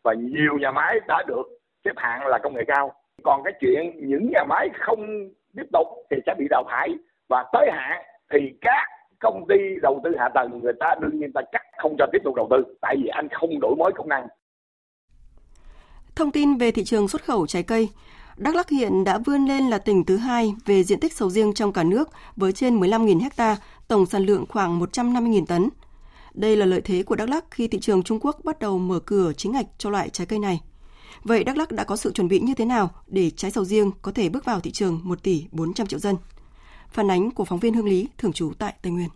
và 0.03 0.13
nhiều 0.13 0.57
nhà 0.59 0.71
máy 0.71 0.99
đã 1.07 1.23
được 1.27 1.43
xếp 1.85 1.91
hạng 1.95 2.27
là 2.27 2.39
công 2.43 2.55
nghệ 2.55 2.61
cao 2.67 2.93
còn 3.23 3.41
cái 3.43 3.53
chuyện 3.61 4.07
những 4.07 4.29
nhà 4.33 4.43
máy 4.49 4.69
không 4.79 5.05
tiếp 5.55 5.65
tục 5.73 5.87
thì 6.11 6.17
sẽ 6.25 6.33
bị 6.39 6.45
đào 6.49 6.63
thải 6.69 6.89
và 7.29 7.45
tới 7.53 7.69
hạn 7.71 8.01
thì 8.33 8.39
các 8.61 8.87
công 9.19 9.45
ty 9.49 9.55
đầu 9.81 10.01
tư 10.03 10.09
hạ 10.19 10.29
tầng 10.35 10.59
người 10.63 10.73
ta 10.79 10.95
đương 11.01 11.19
nhiên 11.19 11.31
ta 11.33 11.41
chắc 11.51 11.61
không 11.77 11.95
cho 11.99 12.05
tiếp 12.11 12.19
tục 12.23 12.35
đầu 12.35 12.47
tư 12.49 12.75
tại 12.81 12.95
vì 13.03 13.07
anh 13.07 13.27
không 13.31 13.59
đổi 13.59 13.75
mới 13.75 13.91
công 13.95 14.09
năng 14.09 14.27
Thông 16.15 16.31
tin 16.31 16.57
về 16.57 16.71
thị 16.71 16.83
trường 16.83 17.07
xuất 17.07 17.23
khẩu 17.23 17.47
trái 17.47 17.63
cây, 17.63 17.89
Đắk 18.37 18.55
Lắk 18.55 18.69
hiện 18.69 19.03
đã 19.03 19.17
vươn 19.25 19.45
lên 19.45 19.63
là 19.63 19.77
tỉnh 19.77 20.03
thứ 20.03 20.17
hai 20.17 20.55
về 20.65 20.83
diện 20.83 20.99
tích 20.99 21.13
sầu 21.13 21.29
riêng 21.29 21.53
trong 21.53 21.73
cả 21.73 21.83
nước 21.83 22.09
với 22.35 22.51
trên 22.51 22.79
15.000 22.79 23.29
ha, 23.37 23.55
tổng 23.87 24.05
sản 24.05 24.25
lượng 24.25 24.45
khoảng 24.49 24.79
150.000 24.79 25.45
tấn. 25.45 25.69
Đây 26.33 26.55
là 26.55 26.65
lợi 26.65 26.81
thế 26.81 27.03
của 27.03 27.15
Đắk 27.15 27.29
Lắk 27.29 27.45
khi 27.51 27.67
thị 27.67 27.79
trường 27.79 28.03
Trung 28.03 28.19
Quốc 28.21 28.39
bắt 28.43 28.59
đầu 28.59 28.79
mở 28.79 28.99
cửa 28.99 29.31
chính 29.37 29.51
ngạch 29.51 29.65
cho 29.77 29.89
loại 29.89 30.09
trái 30.09 30.27
cây 30.27 30.39
này. 30.39 30.61
Vậy 31.23 31.43
Đắk 31.43 31.57
Lắk 31.57 31.71
đã 31.71 31.83
có 31.83 31.95
sự 31.95 32.11
chuẩn 32.11 32.27
bị 32.27 32.39
như 32.39 32.53
thế 32.53 32.65
nào 32.65 32.91
để 33.07 33.29
trái 33.29 33.51
sầu 33.51 33.65
riêng 33.65 33.91
có 34.01 34.11
thể 34.11 34.29
bước 34.29 34.45
vào 34.45 34.59
thị 34.59 34.71
trường 34.71 34.99
1 35.03 35.23
tỷ 35.23 35.45
400 35.51 35.87
triệu 35.87 35.99
dân? 35.99 36.15
Phản 36.91 37.11
ánh 37.11 37.31
của 37.31 37.45
phóng 37.45 37.59
viên 37.59 37.73
Hương 37.73 37.87
Lý 37.87 38.07
thường 38.17 38.33
trú 38.33 38.51
tại 38.59 38.73
Tây 38.81 38.91
Nguyên. 38.91 39.09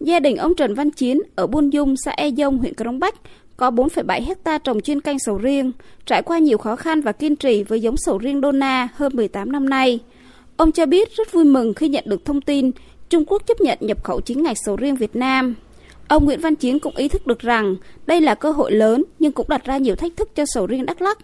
Gia 0.00 0.20
đình 0.20 0.36
ông 0.36 0.54
Trần 0.54 0.74
Văn 0.74 0.90
Chiến 0.90 1.18
ở 1.36 1.46
Buôn 1.46 1.70
Dung, 1.70 1.94
xã 1.96 2.10
E 2.10 2.30
Dông, 2.30 2.58
huyện 2.58 2.74
Crong 2.74 2.98
Bách 2.98 3.14
có 3.56 3.70
4,7 3.70 4.24
hecta 4.26 4.58
trồng 4.58 4.80
chuyên 4.80 5.00
canh 5.00 5.18
sầu 5.18 5.38
riêng, 5.38 5.72
trải 6.06 6.22
qua 6.22 6.38
nhiều 6.38 6.58
khó 6.58 6.76
khăn 6.76 7.00
và 7.00 7.12
kiên 7.12 7.36
trì 7.36 7.62
với 7.62 7.80
giống 7.80 7.96
sầu 7.96 8.18
riêng 8.18 8.40
Dona 8.40 8.88
hơn 8.94 9.12
18 9.16 9.52
năm 9.52 9.68
nay. 9.68 10.00
Ông 10.56 10.72
cho 10.72 10.86
biết 10.86 11.16
rất 11.16 11.32
vui 11.32 11.44
mừng 11.44 11.74
khi 11.74 11.88
nhận 11.88 12.04
được 12.06 12.24
thông 12.24 12.40
tin 12.40 12.70
Trung 13.08 13.24
Quốc 13.26 13.42
chấp 13.46 13.60
nhận 13.60 13.78
nhập 13.80 14.04
khẩu 14.04 14.20
chính 14.20 14.42
ngạch 14.42 14.56
sầu 14.64 14.76
riêng 14.76 14.96
Việt 14.96 15.16
Nam. 15.16 15.54
Ông 16.08 16.24
Nguyễn 16.24 16.40
Văn 16.40 16.56
Chiến 16.56 16.78
cũng 16.78 16.96
ý 16.96 17.08
thức 17.08 17.26
được 17.26 17.38
rằng 17.38 17.76
đây 18.06 18.20
là 18.20 18.34
cơ 18.34 18.50
hội 18.50 18.72
lớn 18.72 19.04
nhưng 19.18 19.32
cũng 19.32 19.48
đặt 19.48 19.64
ra 19.64 19.76
nhiều 19.76 19.96
thách 19.96 20.16
thức 20.16 20.34
cho 20.34 20.44
sầu 20.46 20.66
riêng 20.66 20.86
Đắk 20.86 21.02
Lắk 21.02 21.18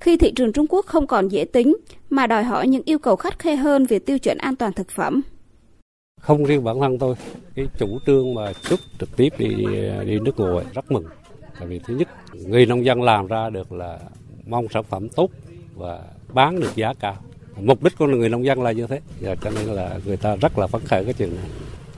khi 0.00 0.16
thị 0.16 0.32
trường 0.36 0.52
Trung 0.52 0.66
Quốc 0.68 0.86
không 0.86 1.06
còn 1.06 1.28
dễ 1.28 1.44
tính 1.44 1.76
mà 2.10 2.26
đòi 2.26 2.44
hỏi 2.44 2.68
những 2.68 2.82
yêu 2.84 2.98
cầu 2.98 3.16
khắt 3.16 3.38
khe 3.38 3.56
hơn 3.56 3.86
về 3.86 3.98
tiêu 3.98 4.18
chuẩn 4.18 4.38
an 4.38 4.56
toàn 4.56 4.72
thực 4.72 4.90
phẩm. 4.90 5.20
Không 6.20 6.44
riêng 6.44 6.64
bản 6.64 6.80
thân 6.80 6.98
tôi, 6.98 7.14
cái 7.54 7.66
chủ 7.78 7.98
trương 8.06 8.34
mà 8.34 8.52
xuất 8.62 8.80
trực 9.00 9.16
tiếp 9.16 9.28
đi 9.38 9.48
đi 10.06 10.18
nước 10.18 10.38
ngoài 10.40 10.64
rất 10.74 10.92
mừng. 10.92 11.04
Tại 11.58 11.68
vì 11.68 11.78
thứ 11.78 11.96
nhất, 11.96 12.08
người 12.46 12.66
nông 12.66 12.84
dân 12.84 13.02
làm 13.02 13.26
ra 13.26 13.50
được 13.50 13.72
là 13.72 13.98
mong 14.46 14.66
sản 14.74 14.84
phẩm 14.84 15.08
tốt 15.08 15.30
và 15.74 16.00
bán 16.34 16.60
được 16.60 16.76
giá 16.76 16.92
cao. 17.00 17.16
Mục 17.60 17.82
đích 17.82 17.98
của 17.98 18.06
người 18.06 18.28
nông 18.28 18.44
dân 18.44 18.62
là 18.62 18.72
như 18.72 18.86
thế, 18.86 19.00
và 19.20 19.34
cho 19.34 19.50
nên 19.50 19.66
là 19.66 19.98
người 20.06 20.16
ta 20.16 20.36
rất 20.36 20.58
là 20.58 20.66
phấn 20.66 20.80
khởi 20.84 21.04
cái 21.04 21.14
chuyện 21.14 21.34
này. 21.36 21.44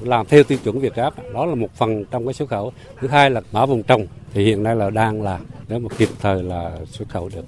Làm 0.01 0.27
theo 0.27 0.43
tiêu 0.43 0.59
chuẩn 0.65 0.81
Việt 0.81 0.95
Gáp, 0.95 1.15
đó 1.35 1.47
là 1.47 1.55
một 1.55 1.75
phần 1.75 2.05
trong 2.11 2.27
cái 2.27 2.35
xuất 2.35 2.49
khẩu. 2.49 2.73
Thứ 3.01 3.09
hai 3.09 3.31
là 3.31 3.41
mã 3.53 3.67
vùng 3.67 3.83
trồng, 3.83 4.07
thì 4.33 4.45
hiện 4.45 4.63
nay 4.63 4.77
là 4.77 4.91
đang 4.91 5.23
là 5.23 5.41
nếu 5.69 5.79
mà 5.79 5.89
kịp 5.99 6.09
thời 6.21 6.43
là 6.43 6.79
xuất 6.87 7.09
khẩu 7.09 7.29
được. 7.35 7.45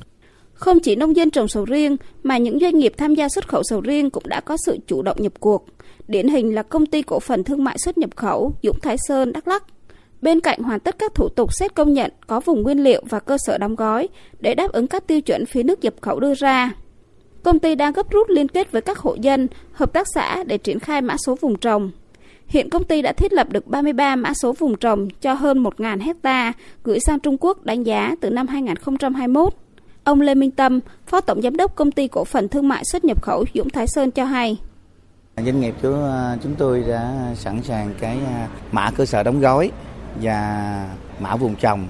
Không 0.55 0.81
chỉ 0.81 0.97
nông 0.97 1.17
dân 1.17 1.31
trồng 1.31 1.49
sầu 1.49 1.65
riêng 1.65 1.97
mà 2.23 2.39
những 2.39 2.59
doanh 2.59 2.79
nghiệp 2.79 2.93
tham 2.97 3.15
gia 3.15 3.29
xuất 3.29 3.49
khẩu 3.49 3.63
sầu 3.65 3.81
riêng 3.81 4.11
cũng 4.11 4.23
đã 4.27 4.41
có 4.41 4.57
sự 4.67 4.79
chủ 4.87 5.03
động 5.03 5.17
nhập 5.21 5.33
cuộc. 5.41 5.67
Điển 6.09 6.29
hình 6.29 6.55
là 6.55 6.63
công 6.63 6.87
ty 6.87 7.03
cổ 7.03 7.21
phần 7.21 7.45
thương 7.45 7.65
mại 7.65 7.79
xuất 7.79 7.99
nhập 7.99 8.11
khẩu 8.17 8.55
Dũng 8.63 8.81
Thái 8.81 8.97
Sơn, 9.09 9.33
Đắk 9.33 9.49
Lắk. 9.49 9.65
Bên 10.23 10.41
cạnh 10.41 10.63
hoàn 10.63 10.81
tất 10.81 10.99
các 10.99 11.15
thủ 11.15 11.29
tục 11.29 11.53
xét 11.53 11.75
công 11.75 11.93
nhận 11.93 12.13
có 12.27 12.41
vùng 12.41 12.63
nguyên 12.63 12.85
liệu 12.85 13.03
và 13.09 13.21
cơ 13.21 13.37
sở 13.47 13.59
đóng 13.59 13.77
gói 13.77 14.09
để 14.41 14.55
đáp 14.55 14.73
ứng 14.73 14.87
các 14.87 15.07
tiêu 15.07 15.21
chuẩn 15.21 15.47
phía 15.47 15.63
nước 15.63 15.85
nhập 15.85 15.95
khẩu 16.01 16.21
đưa 16.21 16.35
ra. 16.35 16.73
Công 17.47 17.59
ty 17.59 17.75
đang 17.75 17.93
gấp 17.93 18.11
rút 18.11 18.31
liên 18.31 18.49
kết 18.49 18.73
với 18.73 18.83
các 18.83 18.99
hộ 18.99 19.17
dân, 19.21 19.49
hợp 19.73 19.93
tác 19.93 20.07
xã 20.15 20.45
để 20.45 20.59
triển 20.59 20.81
khai 20.81 21.03
mã 21.03 21.17
số 21.27 21.35
vùng 21.41 21.59
trồng. 21.59 21.91
Hiện 22.47 22.71
công 22.71 22.85
ty 22.85 23.03
đã 23.03 23.13
thiết 23.13 23.33
lập 23.33 23.47
được 23.51 23.67
33 23.67 24.17
mã 24.17 24.35
số 24.35 24.53
vùng 24.53 24.77
trồng 24.77 25.09
cho 25.21 25.35
hơn 25.35 25.63
1.000 25.63 26.01
hecta 26.01 26.53
gửi 26.85 27.01
sang 27.01 27.21
Trung 27.21 27.37
Quốc 27.41 27.65
đánh 27.65 27.83
giá 27.83 28.15
từ 28.21 28.31
năm 28.31 28.47
2021. 28.47 29.55
Ông 30.05 30.21
Lê 30.21 30.35
Minh 30.35 30.51
Tâm, 30.51 30.81
Phó 31.07 31.21
Tổng 31.21 31.43
Giám 31.43 31.57
đốc 31.57 31.75
Công 31.75 31.91
ty 31.91 32.09
Cổ 32.09 32.25
phần 32.25 32.49
Thương 32.49 32.69
mại 32.69 32.85
xuất 32.85 33.05
nhập 33.05 33.23
khẩu 33.23 33.45
Dũng 33.55 33.71
Thái 33.71 33.87
Sơn 33.87 34.11
cho 34.11 34.25
hay. 34.25 34.59
Doanh 35.37 35.61
nghiệp 35.61 35.75
của 35.83 35.89
ờ, 35.89 36.39
chúng 36.43 36.55
tôi 36.59 36.85
đã 36.89 37.33
sẵn 37.35 37.63
sàng 37.63 37.95
cái 38.01 38.19
ờ, 38.27 38.47
mã 38.73 38.91
cơ 38.97 39.05
sở 39.07 39.23
đóng 39.23 39.41
gói 39.41 39.71
và 40.23 40.89
mã 41.21 41.37
vùng 41.37 41.55
trồng 41.55 41.89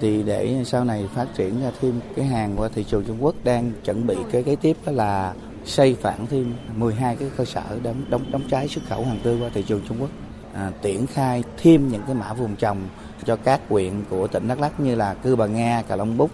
thì 0.00 0.22
để 0.22 0.62
sau 0.64 0.84
này 0.84 1.08
phát 1.14 1.26
triển 1.36 1.62
ra 1.62 1.70
thêm 1.80 2.00
cái 2.16 2.24
hàng 2.24 2.54
qua 2.56 2.68
thị 2.74 2.84
trường 2.84 3.04
Trung 3.04 3.24
Quốc 3.24 3.34
đang 3.44 3.72
chuẩn 3.84 4.06
bị 4.06 4.16
cái 4.32 4.42
kế 4.42 4.56
tiếp 4.56 4.76
đó 4.86 4.92
là 4.92 5.34
xây 5.64 5.96
phản 6.00 6.26
thêm 6.26 6.54
12 6.76 7.16
cái 7.16 7.30
cơ 7.36 7.44
sở 7.44 7.62
đóng 7.82 8.04
đóng 8.08 8.24
đóng 8.30 8.42
trái 8.50 8.68
xuất 8.68 8.84
khẩu 8.88 9.04
hàng 9.04 9.18
tươi 9.22 9.38
qua 9.40 9.50
thị 9.54 9.64
trường 9.68 9.80
Trung 9.88 9.96
Quốc 10.00 10.10
à, 10.54 10.70
triển 10.82 11.06
khai 11.06 11.42
thêm 11.56 11.88
những 11.88 12.02
cái 12.06 12.14
mã 12.14 12.32
vùng 12.32 12.56
trồng 12.56 12.88
cho 13.24 13.36
các 13.36 13.60
huyện 13.68 13.92
của 14.10 14.26
tỉnh 14.26 14.48
Đắk 14.48 14.60
Lắk 14.60 14.80
như 14.80 14.94
là 14.94 15.14
Cư 15.14 15.36
Bà 15.36 15.46
Nga, 15.46 15.82
Cà 15.88 15.96
Long 15.96 16.16
Búc, 16.16 16.30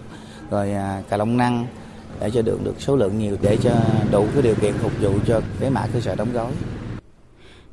rồi 0.49 0.73
à, 0.73 1.01
Cà 1.09 1.17
Long 1.17 1.37
Năng 1.37 1.67
để 2.19 2.31
cho 2.33 2.41
được 2.41 2.59
được 2.63 2.81
số 2.81 2.95
lượng 2.95 3.19
nhiều 3.19 3.37
để 3.41 3.57
cho 3.63 3.71
đủ 4.11 4.25
cái 4.33 4.41
điều 4.41 4.55
kiện 4.55 4.73
phục 4.73 4.91
vụ 5.01 5.11
cho 5.27 5.41
cái 5.59 5.69
mã 5.69 5.87
cơ 5.93 5.99
sở 5.99 6.15
đóng 6.15 6.33
gói. 6.33 6.51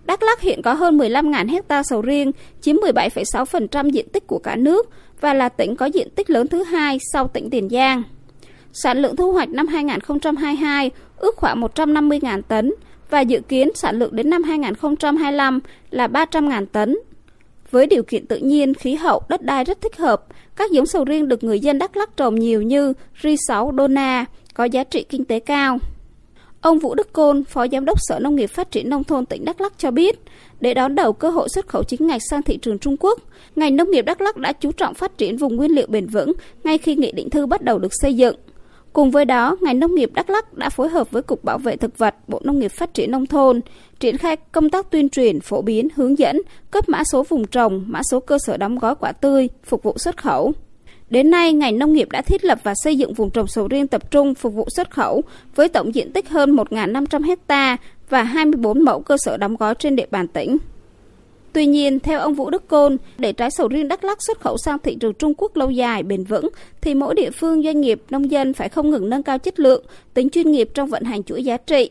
Đắk 0.05 0.23
Lắk 0.23 0.41
hiện 0.41 0.63
có 0.63 0.75
hơn 0.75 0.99
15.000 0.99 1.49
hecta 1.49 1.83
sầu 1.83 2.03
riêng, 2.03 2.33
chiếm 2.61 2.77
17,6% 2.77 3.91
diện 3.91 4.09
tích 4.09 4.27
của 4.27 4.39
cả 4.39 4.57
nước 4.57 4.91
và 5.21 5.35
là 5.35 5.49
tỉnh 5.49 5.77
có 5.77 5.87
diện 5.87 6.09
tích 6.11 6.31
lớn 6.31 6.47
thứ 6.49 6.63
hai 6.63 6.99
sau 7.13 7.29
tỉnh 7.29 7.51
Tiền 7.51 7.69
Giang. 7.69 8.03
Sản 8.73 8.99
lượng 9.03 9.17
thu 9.17 9.33
hoạch 9.33 9.49
năm 9.49 9.67
2022 9.67 10.91
ước 11.17 11.37
khoảng 11.37 11.61
150.000 11.61 12.43
tấn 12.43 12.73
và 13.11 13.21
dự 13.21 13.41
kiến 13.41 13.69
sản 13.75 13.99
lượng 13.99 14.17
đến 14.17 14.31
năm 14.31 14.43
2025 14.43 15.61
là 15.91 16.07
300.000 16.07 16.67
tấn. 16.67 16.97
Với 17.71 17.87
điều 17.87 18.03
kiện 18.03 18.27
tự 18.27 18.37
nhiên, 18.37 18.75
khí 18.75 18.95
hậu, 18.95 19.23
đất 19.29 19.43
đai 19.43 19.65
rất 19.65 19.81
thích 19.81 19.97
hợp, 19.97 20.27
các 20.57 20.71
giống 20.71 20.87
sầu 20.87 21.05
riêng 21.05 21.29
được 21.29 21.45
người 21.45 21.61
dân 21.61 21.79
Đắk 21.79 21.97
Lắk 21.97 22.17
trồng 22.17 22.35
nhiều 22.35 22.63
như 22.63 22.93
Ri6 23.23 23.77
Dona 23.77 24.25
có 24.55 24.65
giá 24.65 24.85
trị 24.85 25.05
kinh 25.09 25.25
tế 25.25 25.41
cao. 25.41 25.79
Ông 26.61 26.79
Vũ 26.79 26.95
Đức 26.95 27.13
Côn, 27.13 27.45
Phó 27.45 27.67
Giám 27.73 27.85
đốc 27.85 27.99
Sở 28.01 28.19
Nông 28.19 28.37
nghiệp 28.37 28.47
Phát 28.47 28.71
triển 28.71 28.91
Nông 28.91 29.05
thôn 29.05 29.27
tỉnh 29.27 29.45
Đắk 29.45 29.61
Lắc 29.61 29.73
cho 29.79 29.91
biết, 29.91 30.21
để 30.61 30.75
đón 30.75 30.95
đầu 30.95 31.13
cơ 31.13 31.31
hội 31.31 31.49
xuất 31.49 31.69
khẩu 31.69 31.83
chính 31.83 32.07
ngạch 32.07 32.23
sang 32.31 32.43
thị 32.43 32.57
trường 32.57 32.79
Trung 32.79 32.97
Quốc, 33.01 33.19
ngành 33.57 33.77
nông 33.77 33.91
nghiệp 33.91 34.03
Đắk 34.03 34.21
Lắc 34.21 34.37
đã 34.37 34.53
chú 34.53 34.73
trọng 34.73 34.95
phát 34.95 35.19
triển 35.19 35.37
vùng 35.37 35.57
nguyên 35.57 35.71
liệu 35.71 35.87
bền 35.87 36.07
vững 36.07 36.33
ngay 36.65 36.79
khi 36.79 36.97
nghị 36.97 37.13
định 37.13 37.31
thư 37.31 37.47
bắt 37.47 37.63
đầu 37.63 37.79
được 37.79 37.93
xây 38.03 38.15
dựng. 38.15 38.37
Cùng 38.93 39.11
với 39.11 39.25
đó, 39.25 39.57
ngành 39.61 39.79
nông 39.79 39.95
nghiệp 39.95 40.11
Đắk 40.15 40.31
Lắc 40.31 40.55
đã 40.55 40.71
phối 40.71 40.89
hợp 40.89 41.11
với 41.11 41.23
Cục 41.23 41.45
Bảo 41.45 41.59
vệ 41.59 41.77
Thực 41.77 41.99
vật, 41.99 42.15
Bộ 42.29 42.41
Nông 42.45 42.59
nghiệp 42.59 42.73
Phát 42.73 42.95
triển 42.95 43.11
Nông 43.11 43.27
thôn, 43.27 43.61
triển 44.01 44.17
khai 44.17 44.37
công 44.37 44.71
tác 44.71 44.91
tuyên 44.91 45.09
truyền, 45.09 45.41
phổ 45.41 45.63
biến, 45.63 45.89
hướng 45.95 46.19
dẫn, 46.19 46.41
cấp 46.71 46.89
mã 46.89 47.05
số 47.05 47.23
vùng 47.29 47.47
trồng, 47.47 47.85
mã 47.87 48.01
số 48.11 48.21
cơ 48.21 48.39
sở 48.39 48.57
đóng 48.57 48.79
gói 48.79 48.95
quả 48.95 49.13
tươi, 49.13 49.49
phục 49.65 49.83
vụ 49.83 49.99
xuất 49.99 50.17
khẩu. 50.17 50.53
Đến 51.11 51.31
nay, 51.31 51.53
ngành 51.53 51.79
nông 51.79 51.93
nghiệp 51.93 52.09
đã 52.11 52.23
thiết 52.23 52.45
lập 52.45 52.59
và 52.63 52.75
xây 52.75 52.97
dựng 52.97 53.15
vùng 53.15 53.31
trồng 53.31 53.47
sầu 53.47 53.69
riêng 53.69 53.87
tập 53.87 54.11
trung 54.11 54.35
phục 54.35 54.55
vụ 54.55 54.69
xuất 54.77 54.91
khẩu 54.91 55.23
với 55.55 55.69
tổng 55.69 55.95
diện 55.95 56.13
tích 56.13 56.29
hơn 56.29 56.57
1.500 56.57 57.25
hecta 57.25 57.77
và 58.09 58.23
24 58.23 58.85
mẫu 58.85 59.01
cơ 59.03 59.17
sở 59.19 59.37
đóng 59.37 59.57
gói 59.57 59.75
trên 59.75 59.97
địa 59.97 60.07
bàn 60.11 60.29
tỉnh. 60.29 60.57
Tuy 61.53 61.67
nhiên, 61.67 62.01
theo 62.01 62.21
ông 62.21 62.35
Vũ 62.35 62.51
Đức 62.51 62.69
Côn, 62.69 62.97
để 63.19 63.33
trái 63.33 63.51
sầu 63.51 63.69
riêng 63.69 63.89
Đắk 63.89 64.05
Lắk 64.05 64.19
xuất 64.27 64.41
khẩu 64.41 64.57
sang 64.59 64.79
thị 64.79 64.95
trường 64.95 65.15
Trung 65.15 65.35
Quốc 65.37 65.57
lâu 65.57 65.71
dài, 65.71 66.03
bền 66.03 66.25
vững, 66.25 66.49
thì 66.81 66.95
mỗi 66.95 67.15
địa 67.15 67.31
phương, 67.31 67.63
doanh 67.63 67.81
nghiệp, 67.81 68.03
nông 68.11 68.31
dân 68.31 68.55
phải 68.55 68.69
không 68.69 68.91
ngừng 68.91 69.11
nâng 69.11 69.23
cao 69.23 69.39
chất 69.39 69.61
lượng, 69.61 69.85
tính 70.15 70.31
chuyên 70.31 70.53
nghiệp 70.53 70.69
trong 70.75 70.89
vận 70.89 71.05
hành 71.05 71.23
chuỗi 71.23 71.45
giá 71.45 71.57
trị. 71.57 71.91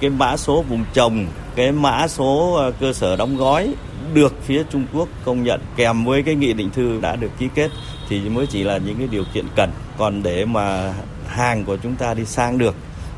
Cái 0.00 0.10
mã 0.10 0.36
số 0.36 0.62
vùng 0.62 0.84
trồng, 0.94 1.26
cái 1.56 1.72
mã 1.72 2.08
số 2.08 2.54
ờ, 2.56 2.72
cơ 2.80 2.92
sở 2.92 3.16
đóng 3.16 3.36
gói 3.36 3.74
được 4.14 4.34
phía 4.42 4.62
Trung 4.70 4.84
Quốc 4.94 5.08
công 5.24 5.44
nhận 5.44 5.60
kèm 5.76 6.04
với 6.04 6.22
cái 6.22 6.34
nghị 6.34 6.52
định 6.52 6.70
thư 6.70 7.00
đã 7.02 7.16
được 7.16 7.30
ký 7.38 7.48
kết 7.54 7.70
thì 8.20 8.28
mới 8.28 8.46
chỉ 8.46 8.62
là 8.62 8.78
những 8.78 8.98
cái 8.98 9.08
điều 9.10 9.24
kiện 9.34 9.46
cần. 9.56 9.70
Còn 9.98 10.22
để 10.22 10.44
mà 10.44 10.94
hàng 11.28 11.64
của 11.64 11.76
chúng 11.76 11.94
ta 11.94 12.14
đi 12.14 12.24
sang 12.24 12.58
được 12.58 12.74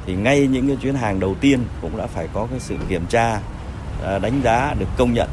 thì 0.06 0.14
ngay 0.14 0.46
những 0.46 0.68
cái 0.68 0.76
chuyến 0.76 0.94
hàng 0.94 1.20
đầu 1.20 1.34
tiên 1.40 1.64
cũng 1.82 1.96
đã 1.96 2.06
phải 2.06 2.28
có 2.32 2.46
cái 2.50 2.60
sự 2.60 2.76
kiểm 2.88 3.06
tra, 3.06 3.40
à, 4.04 4.18
đánh 4.18 4.40
giá 4.44 4.74
được 4.78 4.86
công 4.96 5.14
nhận 5.14 5.28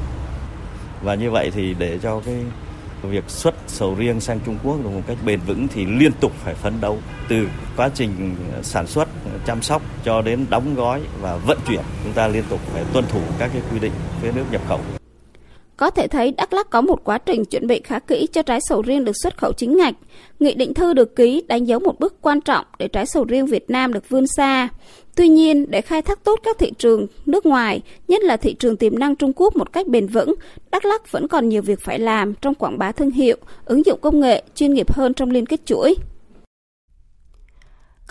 và 1.03 1.15
như 1.15 1.31
vậy 1.31 1.51
thì 1.53 1.75
để 1.79 1.99
cho 2.03 2.21
cái 2.25 2.35
việc 3.01 3.23
xuất 3.27 3.55
sầu 3.67 3.95
riêng 3.95 4.19
sang 4.19 4.39
Trung 4.45 4.57
Quốc 4.63 4.77
được 4.83 4.89
một 4.89 5.01
cách 5.07 5.17
bền 5.25 5.39
vững 5.47 5.67
thì 5.67 5.85
liên 5.85 6.11
tục 6.19 6.31
phải 6.43 6.53
phấn 6.53 6.81
đấu 6.81 6.97
từ 7.27 7.47
quá 7.77 7.89
trình 7.95 8.35
sản 8.63 8.87
xuất, 8.87 9.09
chăm 9.45 9.61
sóc 9.61 9.81
cho 10.03 10.21
đến 10.21 10.45
đóng 10.49 10.75
gói 10.75 11.01
và 11.21 11.35
vận 11.35 11.59
chuyển. 11.67 11.81
Chúng 12.03 12.13
ta 12.13 12.27
liên 12.27 12.43
tục 12.49 12.59
phải 12.73 12.83
tuân 12.93 13.05
thủ 13.07 13.21
các 13.39 13.49
cái 13.53 13.61
quy 13.71 13.79
định 13.79 13.93
phía 14.21 14.31
nước 14.31 14.45
nhập 14.51 14.61
khẩu. 14.67 15.00
Có 15.81 15.89
thể 15.89 16.07
thấy 16.07 16.33
Đắk 16.37 16.53
Lắk 16.53 16.69
có 16.69 16.81
một 16.81 17.03
quá 17.03 17.17
trình 17.17 17.45
chuẩn 17.45 17.67
bị 17.67 17.81
khá 17.83 17.99
kỹ 17.99 18.27
cho 18.31 18.41
trái 18.41 18.59
sầu 18.61 18.81
riêng 18.81 19.05
được 19.05 19.11
xuất 19.23 19.37
khẩu 19.37 19.53
chính 19.53 19.77
ngạch. 19.77 19.95
Nghị 20.39 20.53
định 20.53 20.73
thư 20.73 20.93
được 20.93 21.15
ký 21.15 21.43
đánh 21.47 21.67
dấu 21.67 21.79
một 21.79 21.99
bước 21.99 22.15
quan 22.21 22.41
trọng 22.41 22.65
để 22.79 22.87
trái 22.87 23.05
sầu 23.05 23.23
riêng 23.23 23.45
Việt 23.45 23.69
Nam 23.69 23.93
được 23.93 24.09
vươn 24.09 24.27
xa. 24.27 24.69
Tuy 25.15 25.27
nhiên, 25.27 25.65
để 25.71 25.81
khai 25.81 26.01
thác 26.01 26.23
tốt 26.23 26.39
các 26.43 26.57
thị 26.59 26.71
trường 26.77 27.07
nước 27.25 27.45
ngoài, 27.45 27.81
nhất 28.07 28.23
là 28.23 28.37
thị 28.37 28.53
trường 28.53 28.77
tiềm 28.77 28.99
năng 28.99 29.15
Trung 29.15 29.33
Quốc 29.35 29.55
một 29.55 29.73
cách 29.73 29.87
bền 29.87 30.07
vững, 30.07 30.35
Đắk 30.71 30.85
Lắk 30.85 31.11
vẫn 31.11 31.27
còn 31.27 31.49
nhiều 31.49 31.61
việc 31.61 31.79
phải 31.81 31.99
làm 31.99 32.33
trong 32.41 32.55
quảng 32.55 32.77
bá 32.77 32.91
thương 32.91 33.11
hiệu, 33.11 33.37
ứng 33.65 33.85
dụng 33.85 33.99
công 34.01 34.19
nghệ 34.19 34.43
chuyên 34.55 34.73
nghiệp 34.73 34.93
hơn 34.93 35.13
trong 35.13 35.31
liên 35.31 35.45
kết 35.45 35.65
chuỗi. 35.65 35.95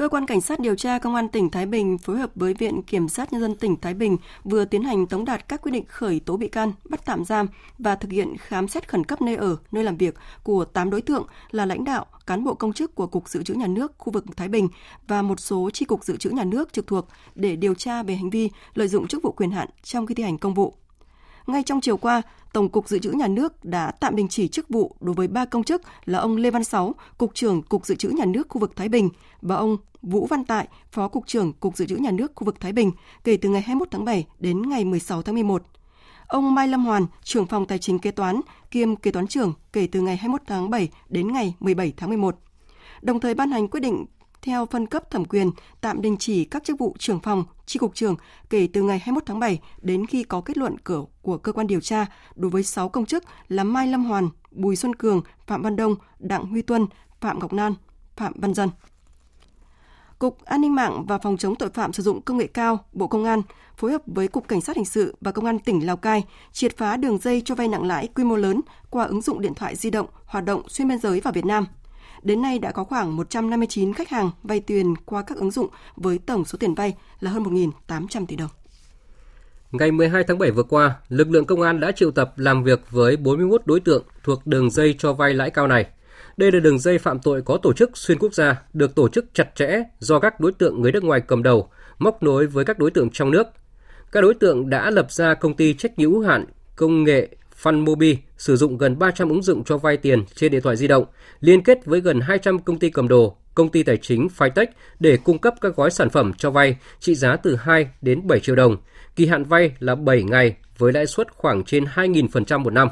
Cơ 0.00 0.08
quan 0.08 0.26
Cảnh 0.26 0.40
sát 0.40 0.60
điều 0.60 0.74
tra 0.74 0.98
Công 0.98 1.14
an 1.14 1.28
tỉnh 1.28 1.50
Thái 1.50 1.66
Bình 1.66 1.98
phối 1.98 2.18
hợp 2.18 2.30
với 2.34 2.54
Viện 2.54 2.82
Kiểm 2.82 3.08
sát 3.08 3.32
Nhân 3.32 3.40
dân 3.40 3.56
tỉnh 3.56 3.76
Thái 3.80 3.94
Bình 3.94 4.16
vừa 4.44 4.64
tiến 4.64 4.82
hành 4.82 5.06
tống 5.06 5.24
đạt 5.24 5.48
các 5.48 5.62
quyết 5.62 5.72
định 5.72 5.84
khởi 5.88 6.20
tố 6.20 6.36
bị 6.36 6.48
can, 6.48 6.72
bắt 6.84 7.00
tạm 7.04 7.24
giam 7.24 7.46
và 7.78 7.94
thực 7.94 8.10
hiện 8.10 8.36
khám 8.36 8.68
xét 8.68 8.88
khẩn 8.88 9.04
cấp 9.04 9.22
nơi 9.22 9.36
ở, 9.36 9.56
nơi 9.72 9.84
làm 9.84 9.96
việc 9.96 10.14
của 10.42 10.64
8 10.64 10.90
đối 10.90 11.02
tượng 11.02 11.26
là 11.50 11.66
lãnh 11.66 11.84
đạo, 11.84 12.06
cán 12.26 12.44
bộ 12.44 12.54
công 12.54 12.72
chức 12.72 12.94
của 12.94 13.06
Cục 13.06 13.28
Dự 13.28 13.42
trữ 13.42 13.54
Nhà 13.54 13.66
nước 13.66 13.92
khu 13.98 14.12
vực 14.12 14.24
Thái 14.36 14.48
Bình 14.48 14.68
và 15.08 15.22
một 15.22 15.40
số 15.40 15.70
chi 15.72 15.84
cục 15.84 16.04
dự 16.04 16.16
trữ 16.16 16.30
nhà 16.30 16.44
nước 16.44 16.72
trực 16.72 16.86
thuộc 16.86 17.08
để 17.34 17.56
điều 17.56 17.74
tra 17.74 18.02
về 18.02 18.14
hành 18.14 18.30
vi 18.30 18.50
lợi 18.74 18.88
dụng 18.88 19.06
chức 19.06 19.22
vụ 19.22 19.32
quyền 19.32 19.50
hạn 19.50 19.68
trong 19.82 20.06
khi 20.06 20.14
thi 20.14 20.22
hành 20.22 20.38
công 20.38 20.54
vụ. 20.54 20.74
Ngay 21.46 21.62
trong 21.62 21.80
chiều 21.80 21.96
qua, 21.96 22.22
Tổng 22.52 22.68
cục 22.68 22.88
Dự 22.88 22.98
trữ 22.98 23.10
Nhà 23.10 23.26
nước 23.28 23.64
đã 23.64 23.90
tạm 24.00 24.16
đình 24.16 24.28
chỉ 24.28 24.48
chức 24.48 24.68
vụ 24.68 24.96
đối 25.00 25.14
với 25.14 25.28
ba 25.28 25.44
công 25.44 25.64
chức 25.64 25.82
là 26.04 26.18
ông 26.18 26.36
Lê 26.36 26.50
Văn 26.50 26.64
Sáu, 26.64 26.94
Cục 27.18 27.34
trưởng 27.34 27.62
Cục 27.62 27.86
Dự 27.86 27.94
trữ 27.94 28.08
Nhà 28.08 28.24
nước 28.24 28.48
khu 28.48 28.58
vực 28.58 28.76
Thái 28.76 28.88
Bình 28.88 29.10
và 29.42 29.56
ông 29.56 29.76
Vũ 30.02 30.26
Văn 30.26 30.44
Tại, 30.44 30.68
Phó 30.92 31.08
Cục 31.08 31.26
trưởng 31.26 31.52
Cục 31.52 31.76
Dự 31.76 31.86
trữ 31.86 31.96
Nhà 31.96 32.10
nước 32.10 32.32
khu 32.34 32.44
vực 32.44 32.60
Thái 32.60 32.72
Bình 32.72 32.92
kể 33.24 33.36
từ 33.36 33.48
ngày 33.48 33.62
21 33.62 33.88
tháng 33.90 34.04
7 34.04 34.26
đến 34.38 34.62
ngày 34.62 34.84
16 34.84 35.22
tháng 35.22 35.34
11. 35.34 35.62
Ông 36.26 36.54
Mai 36.54 36.68
Lâm 36.68 36.84
Hoàn, 36.84 37.06
trưởng 37.22 37.46
phòng 37.46 37.66
tài 37.66 37.78
chính 37.78 37.98
kế 37.98 38.10
toán 38.10 38.40
kiêm 38.70 38.96
kế 38.96 39.10
toán 39.10 39.26
trưởng 39.26 39.52
kể 39.72 39.88
từ 39.92 40.00
ngày 40.00 40.16
21 40.16 40.42
tháng 40.46 40.70
7 40.70 40.88
đến 41.08 41.32
ngày 41.32 41.54
17 41.60 41.92
tháng 41.96 42.08
11. 42.08 42.36
Đồng 43.02 43.20
thời 43.20 43.34
ban 43.34 43.50
hành 43.50 43.68
quyết 43.68 43.80
định 43.80 44.06
theo 44.42 44.66
phân 44.66 44.86
cấp 44.86 45.10
thẩm 45.10 45.24
quyền 45.24 45.50
tạm 45.80 46.02
đình 46.02 46.16
chỉ 46.16 46.44
các 46.44 46.64
chức 46.64 46.78
vụ 46.78 46.96
trưởng 46.98 47.20
phòng, 47.20 47.44
chi 47.66 47.78
cục 47.78 47.94
trưởng 47.94 48.16
kể 48.50 48.68
từ 48.72 48.82
ngày 48.82 48.98
21 48.98 49.22
tháng 49.26 49.40
7 49.40 49.60
đến 49.82 50.06
khi 50.06 50.22
có 50.22 50.40
kết 50.40 50.58
luận 50.58 50.78
của, 50.78 51.06
của 51.22 51.38
cơ 51.38 51.52
quan 51.52 51.66
điều 51.66 51.80
tra 51.80 52.06
đối 52.34 52.50
với 52.50 52.62
6 52.62 52.88
công 52.88 53.06
chức 53.06 53.24
là 53.48 53.64
Mai 53.64 53.86
Lâm 53.86 54.04
Hoàn, 54.04 54.28
Bùi 54.50 54.76
Xuân 54.76 54.94
Cường, 54.94 55.22
Phạm 55.46 55.62
Văn 55.62 55.76
Đông, 55.76 55.94
Đặng 56.18 56.46
Huy 56.46 56.62
Tuân, 56.62 56.86
Phạm 57.20 57.38
Ngọc 57.38 57.52
Nan, 57.52 57.74
Phạm 58.16 58.32
Văn 58.36 58.54
Dân. 58.54 58.68
Cục 60.20 60.44
An 60.44 60.60
ninh 60.60 60.74
mạng 60.74 61.04
và 61.06 61.18
Phòng 61.18 61.36
chống 61.36 61.56
tội 61.56 61.68
phạm 61.68 61.92
sử 61.92 62.02
dụng 62.02 62.22
công 62.22 62.38
nghệ 62.38 62.46
cao, 62.46 62.78
Bộ 62.92 63.06
Công 63.06 63.24
an 63.24 63.42
phối 63.76 63.92
hợp 63.92 64.02
với 64.06 64.28
Cục 64.28 64.48
Cảnh 64.48 64.60
sát 64.60 64.76
hình 64.76 64.84
sự 64.84 65.14
và 65.20 65.32
Công 65.32 65.44
an 65.44 65.58
tỉnh 65.58 65.86
Lào 65.86 65.96
Cai 65.96 66.24
triệt 66.52 66.76
phá 66.76 66.96
đường 66.96 67.18
dây 67.18 67.42
cho 67.44 67.54
vay 67.54 67.68
nặng 67.68 67.86
lãi 67.86 68.08
quy 68.14 68.24
mô 68.24 68.36
lớn 68.36 68.60
qua 68.90 69.04
ứng 69.04 69.22
dụng 69.22 69.40
điện 69.40 69.54
thoại 69.54 69.76
di 69.76 69.90
động 69.90 70.06
hoạt 70.24 70.44
động 70.44 70.68
xuyên 70.68 70.88
biên 70.88 70.98
giới 70.98 71.20
vào 71.20 71.32
Việt 71.32 71.44
Nam– 71.44 71.66
Đến 72.22 72.42
nay 72.42 72.58
đã 72.58 72.72
có 72.72 72.84
khoảng 72.84 73.16
159 73.16 73.94
khách 73.94 74.08
hàng 74.08 74.30
vay 74.42 74.60
tiền 74.60 74.94
qua 75.04 75.22
các 75.22 75.38
ứng 75.38 75.50
dụng 75.50 75.68
với 75.96 76.18
tổng 76.18 76.44
số 76.44 76.58
tiền 76.60 76.74
vay 76.74 76.94
là 77.20 77.30
hơn 77.30 77.42
1.800 77.42 78.26
tỷ 78.26 78.36
đồng. 78.36 78.50
Ngày 79.72 79.92
12 79.92 80.24
tháng 80.28 80.38
7 80.38 80.50
vừa 80.50 80.62
qua, 80.62 80.96
lực 81.08 81.30
lượng 81.30 81.44
công 81.44 81.62
an 81.62 81.80
đã 81.80 81.92
triệu 81.92 82.10
tập 82.10 82.32
làm 82.36 82.64
việc 82.64 82.90
với 82.90 83.16
41 83.16 83.62
đối 83.64 83.80
tượng 83.80 84.04
thuộc 84.24 84.46
đường 84.46 84.70
dây 84.70 84.94
cho 84.98 85.12
vay 85.12 85.34
lãi 85.34 85.50
cao 85.50 85.66
này. 85.66 85.86
Đây 86.36 86.52
là 86.52 86.60
đường 86.60 86.78
dây 86.78 86.98
phạm 86.98 87.18
tội 87.18 87.42
có 87.42 87.56
tổ 87.62 87.72
chức 87.72 87.96
xuyên 87.96 88.18
quốc 88.18 88.34
gia, 88.34 88.62
được 88.72 88.94
tổ 88.94 89.08
chức 89.08 89.24
chặt 89.34 89.48
chẽ 89.54 89.82
do 89.98 90.18
các 90.18 90.40
đối 90.40 90.52
tượng 90.52 90.82
người 90.82 90.92
nước 90.92 91.04
ngoài 91.04 91.20
cầm 91.20 91.42
đầu, 91.42 91.70
móc 91.98 92.22
nối 92.22 92.46
với 92.46 92.64
các 92.64 92.78
đối 92.78 92.90
tượng 92.90 93.10
trong 93.10 93.30
nước. 93.30 93.46
Các 94.12 94.20
đối 94.20 94.34
tượng 94.34 94.70
đã 94.70 94.90
lập 94.90 95.12
ra 95.12 95.34
công 95.34 95.56
ty 95.56 95.74
trách 95.74 95.98
nhiệm 95.98 96.10
hữu 96.10 96.22
hạn 96.22 96.44
công 96.76 97.04
nghệ 97.04 97.28
FunMobi 97.62 98.16
sử 98.38 98.56
dụng 98.56 98.78
gần 98.78 98.98
300 98.98 99.28
ứng 99.28 99.42
dụng 99.42 99.64
cho 99.64 99.78
vay 99.78 99.96
tiền 99.96 100.24
trên 100.34 100.52
điện 100.52 100.62
thoại 100.62 100.76
di 100.76 100.88
động, 100.88 101.04
liên 101.40 101.62
kết 101.62 101.86
với 101.86 102.00
gần 102.00 102.20
200 102.20 102.58
công 102.58 102.78
ty 102.78 102.90
cầm 102.90 103.08
đồ, 103.08 103.36
công 103.54 103.68
ty 103.68 103.82
tài 103.82 103.96
chính 103.96 104.28
Fitech 104.38 104.66
để 105.00 105.16
cung 105.16 105.38
cấp 105.38 105.54
các 105.60 105.76
gói 105.76 105.90
sản 105.90 106.10
phẩm 106.10 106.32
cho 106.38 106.50
vay 106.50 106.76
trị 107.00 107.14
giá 107.14 107.36
từ 107.36 107.56
2 107.56 107.88
đến 108.02 108.26
7 108.26 108.40
triệu 108.40 108.56
đồng. 108.56 108.76
Kỳ 109.16 109.26
hạn 109.26 109.44
vay 109.44 109.72
là 109.78 109.94
7 109.94 110.22
ngày 110.22 110.56
với 110.78 110.92
lãi 110.92 111.06
suất 111.06 111.32
khoảng 111.32 111.64
trên 111.64 111.84
2.000% 111.84 112.58
một 112.58 112.72
năm. 112.72 112.88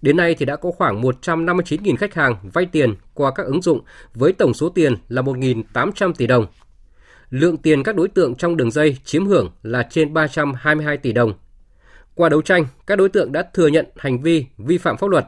Đến 0.00 0.16
nay 0.16 0.34
thì 0.38 0.46
đã 0.46 0.56
có 0.56 0.70
khoảng 0.70 1.02
159.000 1.02 1.96
khách 1.96 2.14
hàng 2.14 2.34
vay 2.52 2.66
tiền 2.66 2.94
qua 3.14 3.30
các 3.34 3.46
ứng 3.46 3.62
dụng 3.62 3.80
với 4.14 4.32
tổng 4.32 4.54
số 4.54 4.68
tiền 4.68 4.96
là 5.08 5.22
1.800 5.22 6.12
tỷ 6.12 6.26
đồng. 6.26 6.46
Lượng 7.30 7.56
tiền 7.56 7.82
các 7.82 7.96
đối 7.96 8.08
tượng 8.08 8.34
trong 8.34 8.56
đường 8.56 8.70
dây 8.70 8.96
chiếm 9.04 9.26
hưởng 9.26 9.50
là 9.62 9.88
trên 9.90 10.14
322 10.14 10.96
tỷ 10.96 11.12
đồng. 11.12 11.32
Qua 12.14 12.28
đấu 12.28 12.42
tranh, 12.42 12.66
các 12.86 12.96
đối 12.96 13.08
tượng 13.08 13.32
đã 13.32 13.42
thừa 13.54 13.66
nhận 13.66 13.86
hành 13.96 14.22
vi 14.22 14.46
vi 14.58 14.78
phạm 14.78 14.96
pháp 14.96 15.10
luật. 15.10 15.26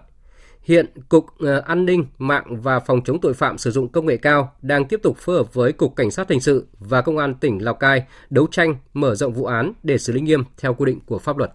Hiện 0.63 0.87
Cục 1.09 1.27
ờ, 1.39 1.63
An 1.67 1.87
ninh 1.87 2.07
mạng 2.19 2.61
và 2.63 2.81
Phòng 2.81 3.01
chống 3.05 3.21
tội 3.21 3.35
phạm 3.35 3.59
sử 3.59 3.71
dụng 3.71 3.89
công 3.89 4.07
nghệ 4.07 4.17
cao 4.17 4.53
đang 4.63 4.85
tiếp 4.85 5.01
tục 5.03 5.17
phối 5.19 5.37
hợp 5.37 5.55
với 5.55 5.73
Cục 5.73 5.97
Cảnh 5.97 6.11
sát 6.11 6.31
hình 6.31 6.41
sự 6.41 6.67
và 6.79 7.03
Công 7.03 7.19
an 7.19 7.35
tỉnh 7.35 7.65
Lào 7.65 7.75
Cai 7.75 8.05
đấu 8.31 8.47
tranh 8.51 8.75
mở 8.95 9.15
rộng 9.15 9.33
vụ 9.33 9.45
án 9.45 9.73
để 9.83 9.99
xử 9.99 10.13
lý 10.13 10.21
nghiêm 10.21 10.45
theo 10.59 10.75
quy 10.75 10.87
định 10.87 11.01
của 11.07 11.19
pháp 11.19 11.39
luật. 11.39 11.53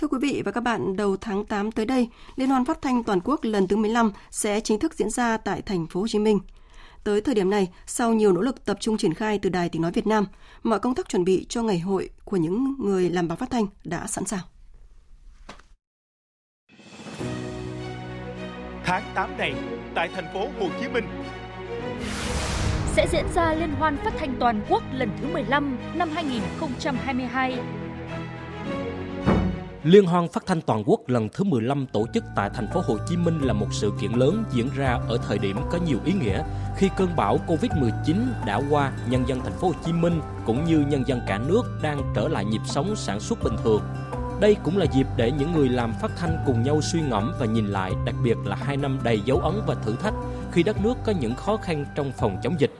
Thưa 0.00 0.08
quý 0.08 0.18
vị 0.22 0.42
và 0.44 0.52
các 0.52 0.60
bạn, 0.60 0.96
đầu 0.96 1.16
tháng 1.20 1.44
8 1.44 1.72
tới 1.72 1.86
đây, 1.86 2.08
Liên 2.36 2.48
hoan 2.48 2.64
phát 2.64 2.82
thanh 2.82 3.04
toàn 3.04 3.20
quốc 3.24 3.40
lần 3.42 3.68
thứ 3.68 3.76
15 3.76 4.12
sẽ 4.30 4.60
chính 4.60 4.78
thức 4.78 4.94
diễn 4.94 5.10
ra 5.10 5.36
tại 5.36 5.62
thành 5.62 5.86
phố 5.86 6.00
Hồ 6.00 6.08
Chí 6.08 6.18
Minh. 6.18 6.40
Tới 7.04 7.20
thời 7.20 7.34
điểm 7.34 7.50
này, 7.50 7.68
sau 7.86 8.12
nhiều 8.12 8.32
nỗ 8.32 8.40
lực 8.40 8.64
tập 8.64 8.76
trung 8.80 8.96
triển 8.96 9.14
khai 9.14 9.38
từ 9.38 9.50
Đài 9.50 9.68
Tiếng 9.68 9.82
Nói 9.82 9.92
Việt 9.92 10.06
Nam, 10.06 10.26
mọi 10.62 10.78
công 10.78 10.94
tác 10.94 11.08
chuẩn 11.08 11.24
bị 11.24 11.46
cho 11.48 11.62
ngày 11.62 11.78
hội 11.78 12.10
của 12.24 12.36
những 12.36 12.74
người 12.78 13.10
làm 13.10 13.28
báo 13.28 13.36
phát 13.36 13.50
thanh 13.50 13.66
đã 13.84 14.06
sẵn 14.06 14.24
sàng. 14.24 14.40
Tháng 18.84 19.02
8 19.14 19.38
này, 19.38 19.54
tại 19.94 20.08
thành 20.14 20.26
phố 20.34 20.40
Hồ 20.40 20.68
Chí 20.80 20.88
Minh, 20.88 21.04
sẽ 22.96 23.06
diễn 23.12 23.24
ra 23.34 23.54
Liên 23.54 23.74
hoan 23.78 23.96
phát 23.96 24.12
thanh 24.18 24.36
toàn 24.40 24.64
quốc 24.68 24.82
lần 24.92 25.10
thứ 25.20 25.26
15 25.26 25.78
năm 25.94 26.10
2022 26.14 27.58
Liên 29.84 30.06
hoan 30.06 30.28
phát 30.28 30.46
thanh 30.46 30.60
toàn 30.60 30.82
quốc 30.86 31.00
lần 31.08 31.28
thứ 31.28 31.44
15 31.44 31.86
tổ 31.92 32.06
chức 32.14 32.24
tại 32.36 32.50
thành 32.54 32.68
phố 32.74 32.80
Hồ 32.84 32.96
Chí 33.08 33.16
Minh 33.16 33.40
là 33.40 33.52
một 33.52 33.66
sự 33.70 33.92
kiện 34.00 34.12
lớn 34.12 34.44
diễn 34.50 34.68
ra 34.76 35.00
ở 35.08 35.18
thời 35.28 35.38
điểm 35.38 35.56
có 35.70 35.78
nhiều 35.86 35.98
ý 36.04 36.12
nghĩa 36.12 36.42
khi 36.76 36.88
cơn 36.96 37.16
bão 37.16 37.38
Covid-19 37.46 38.16
đã 38.46 38.62
qua, 38.70 38.92
nhân 39.08 39.28
dân 39.28 39.40
thành 39.40 39.52
phố 39.52 39.68
Hồ 39.68 39.74
Chí 39.84 39.92
Minh 39.92 40.20
cũng 40.46 40.64
như 40.64 40.78
nhân 40.78 41.04
dân 41.06 41.20
cả 41.26 41.38
nước 41.38 41.62
đang 41.82 42.12
trở 42.14 42.28
lại 42.28 42.44
nhịp 42.44 42.60
sống 42.66 42.96
sản 42.96 43.20
xuất 43.20 43.42
bình 43.44 43.56
thường. 43.64 43.82
Đây 44.40 44.56
cũng 44.64 44.78
là 44.78 44.86
dịp 44.92 45.06
để 45.16 45.32
những 45.32 45.52
người 45.52 45.68
làm 45.68 45.92
phát 46.00 46.10
thanh 46.16 46.38
cùng 46.46 46.62
nhau 46.62 46.80
suy 46.80 47.00
ngẫm 47.00 47.32
và 47.38 47.46
nhìn 47.46 47.66
lại, 47.66 47.92
đặc 48.04 48.14
biệt 48.24 48.36
là 48.44 48.56
hai 48.56 48.76
năm 48.76 48.98
đầy 49.02 49.20
dấu 49.20 49.38
ấn 49.38 49.54
và 49.66 49.74
thử 49.74 49.96
thách 50.02 50.14
khi 50.52 50.62
đất 50.62 50.80
nước 50.84 50.94
có 51.04 51.12
những 51.20 51.34
khó 51.34 51.56
khăn 51.56 51.84
trong 51.94 52.12
phòng 52.18 52.36
chống 52.42 52.60
dịch. 52.60 52.72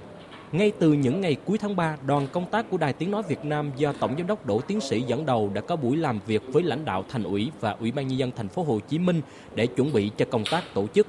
Ngay 0.53 0.73
từ 0.79 0.93
những 0.93 1.21
ngày 1.21 1.37
cuối 1.45 1.59
tháng 1.59 1.77
3, 1.77 1.97
đoàn 2.07 2.27
công 2.33 2.45
tác 2.51 2.71
của 2.71 2.77
Đài 2.77 2.93
Tiếng 2.93 3.11
Nói 3.11 3.23
Việt 3.29 3.45
Nam 3.45 3.71
do 3.77 3.93
Tổng 4.01 4.15
Giám 4.19 4.27
đốc 4.27 4.47
Đỗ 4.47 4.61
Tiến 4.61 4.81
Sĩ 4.81 5.01
dẫn 5.01 5.27
đầu 5.27 5.51
đã 5.55 5.61
có 5.61 5.77
buổi 5.77 5.97
làm 5.97 6.19
việc 6.27 6.43
với 6.53 6.63
lãnh 6.63 6.85
đạo 6.85 7.05
thành 7.09 7.23
ủy 7.23 7.51
và 7.61 7.77
Ủy 7.81 7.93
ban 7.93 8.09
Nhân 8.09 8.19
dân 8.19 8.31
thành 8.37 8.49
phố 8.49 8.63
Hồ 8.63 8.79
Chí 8.89 8.99
Minh 8.99 9.21
để 9.55 9.67
chuẩn 9.67 9.93
bị 9.93 10.11
cho 10.17 10.25
công 10.31 10.45
tác 10.51 10.63
tổ 10.75 10.87
chức. 10.87 11.07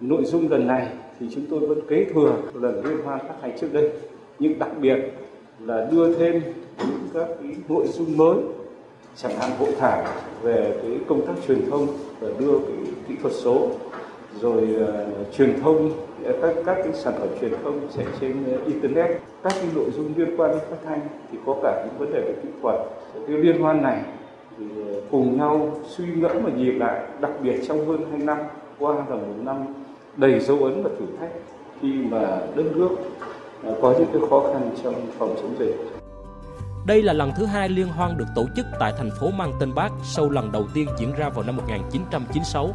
Nội 0.00 0.24
dung 0.24 0.50
lần 0.50 0.66
này 0.66 0.86
thì 1.20 1.26
chúng 1.34 1.46
tôi 1.50 1.60
vẫn 1.60 1.80
kế 1.88 2.06
thừa 2.14 2.36
lần 2.54 2.84
liên 2.84 3.04
hoan 3.04 3.18
các 3.28 3.36
hành 3.42 3.58
trước 3.60 3.72
đây, 3.72 3.90
nhưng 4.38 4.58
đặc 4.58 4.70
biệt 4.80 4.98
là 5.60 5.88
đưa 5.90 6.18
thêm 6.18 6.42
những 6.78 7.08
các 7.14 7.28
cái 7.42 7.56
nội 7.68 7.86
dung 7.86 8.16
mới 8.16 8.36
chẳng 9.16 9.36
hạn 9.38 9.50
hội 9.58 9.70
thảo 9.78 10.04
về 10.42 10.74
cái 10.82 10.98
công 11.08 11.26
tác 11.26 11.34
truyền 11.48 11.70
thông 11.70 11.86
và 12.20 12.28
đưa 12.38 12.58
cái 12.58 12.76
kỹ 13.08 13.14
thuật 13.22 13.34
số 13.34 13.70
rồi 14.42 14.76
uh, 14.82 15.36
truyền 15.36 15.60
thông 15.60 15.90
ờ, 16.24 16.32
các 16.42 16.54
các 16.66 16.76
cái 16.84 16.92
sản 16.92 17.14
phẩm 17.18 17.28
truyền 17.40 17.52
thông 17.64 17.88
chạy 17.96 18.06
trên 18.20 18.44
uh, 18.54 18.66
internet. 18.66 19.10
Các 19.42 19.52
cái 19.52 19.68
nội 19.74 19.90
dung 19.96 20.12
liên 20.16 20.36
quan 20.36 20.50
đến 20.50 20.60
phát 20.70 20.76
thanh 20.84 21.00
thì 21.32 21.38
có 21.46 21.56
cả 21.62 21.84
những 21.86 21.98
vấn 21.98 22.14
đề 22.14 22.20
về 22.20 22.34
kỹ 22.42 22.48
thuật. 22.62 22.74
Cái 23.26 23.36
liên 23.36 23.62
hoan 23.62 23.82
này 23.82 24.02
thì 24.58 24.64
cùng 25.10 25.38
nhau 25.38 25.70
suy 25.88 26.04
ngẫm 26.16 26.36
và 26.42 26.50
nhìn 26.50 26.78
lại 26.78 27.02
đặc 27.20 27.30
biệt 27.42 27.60
trong 27.68 27.86
hơn 27.86 28.04
hai 28.10 28.20
năm 28.20 28.38
qua 28.78 28.94
là 28.94 29.16
một 29.16 29.34
năm 29.42 29.56
đầy 30.16 30.40
dấu 30.40 30.58
ấn 30.58 30.82
và 30.82 30.90
thử 30.98 31.06
thách 31.20 31.30
khi 31.80 31.92
mà 32.10 32.40
đất 32.56 32.76
nước 32.76 32.88
có 33.82 33.94
những 33.98 34.08
cái 34.12 34.22
khó 34.30 34.42
khăn 34.52 34.70
trong 34.84 34.94
phòng 35.18 35.34
chống 35.42 35.54
dịch. 35.58 35.74
Đây 36.86 37.02
là 37.02 37.12
lần 37.12 37.32
thứ 37.36 37.44
hai 37.44 37.68
liên 37.68 37.88
hoan 37.88 38.18
được 38.18 38.24
tổ 38.34 38.46
chức 38.56 38.66
tại 38.80 38.92
thành 38.98 39.10
phố 39.20 39.30
mang 39.30 39.52
tên 39.60 39.74
Bác 39.74 39.90
sau 40.04 40.30
lần 40.30 40.52
đầu 40.52 40.66
tiên 40.74 40.88
diễn 40.98 41.12
ra 41.12 41.28
vào 41.28 41.44
năm 41.44 41.56
1996. 41.56 42.70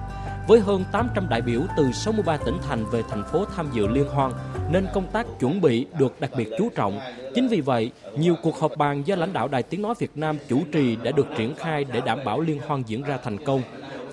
Với 0.48 0.60
hơn 0.60 0.84
800 0.92 1.30
đại 1.30 1.42
biểu 1.42 1.62
từ 1.78 1.92
63 1.92 2.38
tỉnh 2.38 2.58
thành 2.70 2.86
về 2.86 3.04
thành 3.10 3.24
phố 3.24 3.46
tham 3.56 3.68
dự 3.74 3.88
liên 3.88 4.08
hoan, 4.08 4.32
nên 4.72 4.88
công 4.94 5.08
tác 5.08 5.28
chuẩn 5.40 5.62
bị 5.62 5.86
được 6.00 6.22
đặc 6.22 6.32
biệt 6.38 6.50
chú 6.58 6.70
trọng. 6.76 7.00
Chính 7.36 7.48
vì 7.48 7.62
vậy, 7.62 7.92
nhiều 8.18 8.36
cuộc 8.44 8.60
họp 8.60 8.78
bàn 8.78 9.04
do 9.08 9.16
lãnh 9.16 9.34
đạo 9.34 9.48
Đài 9.48 9.64
Tiếng 9.64 9.82
Nói 9.82 9.94
Việt 10.00 10.12
Nam 10.16 10.38
chủ 10.50 10.62
trì 10.72 10.96
đã 10.96 11.12
được 11.12 11.28
triển 11.38 11.56
khai 11.56 11.86
để 11.94 12.02
đảm 12.06 12.20
bảo 12.26 12.42
liên 12.42 12.60
hoan 12.68 12.84
diễn 12.88 13.04
ra 13.04 13.18
thành 13.24 13.46
công. 13.46 13.62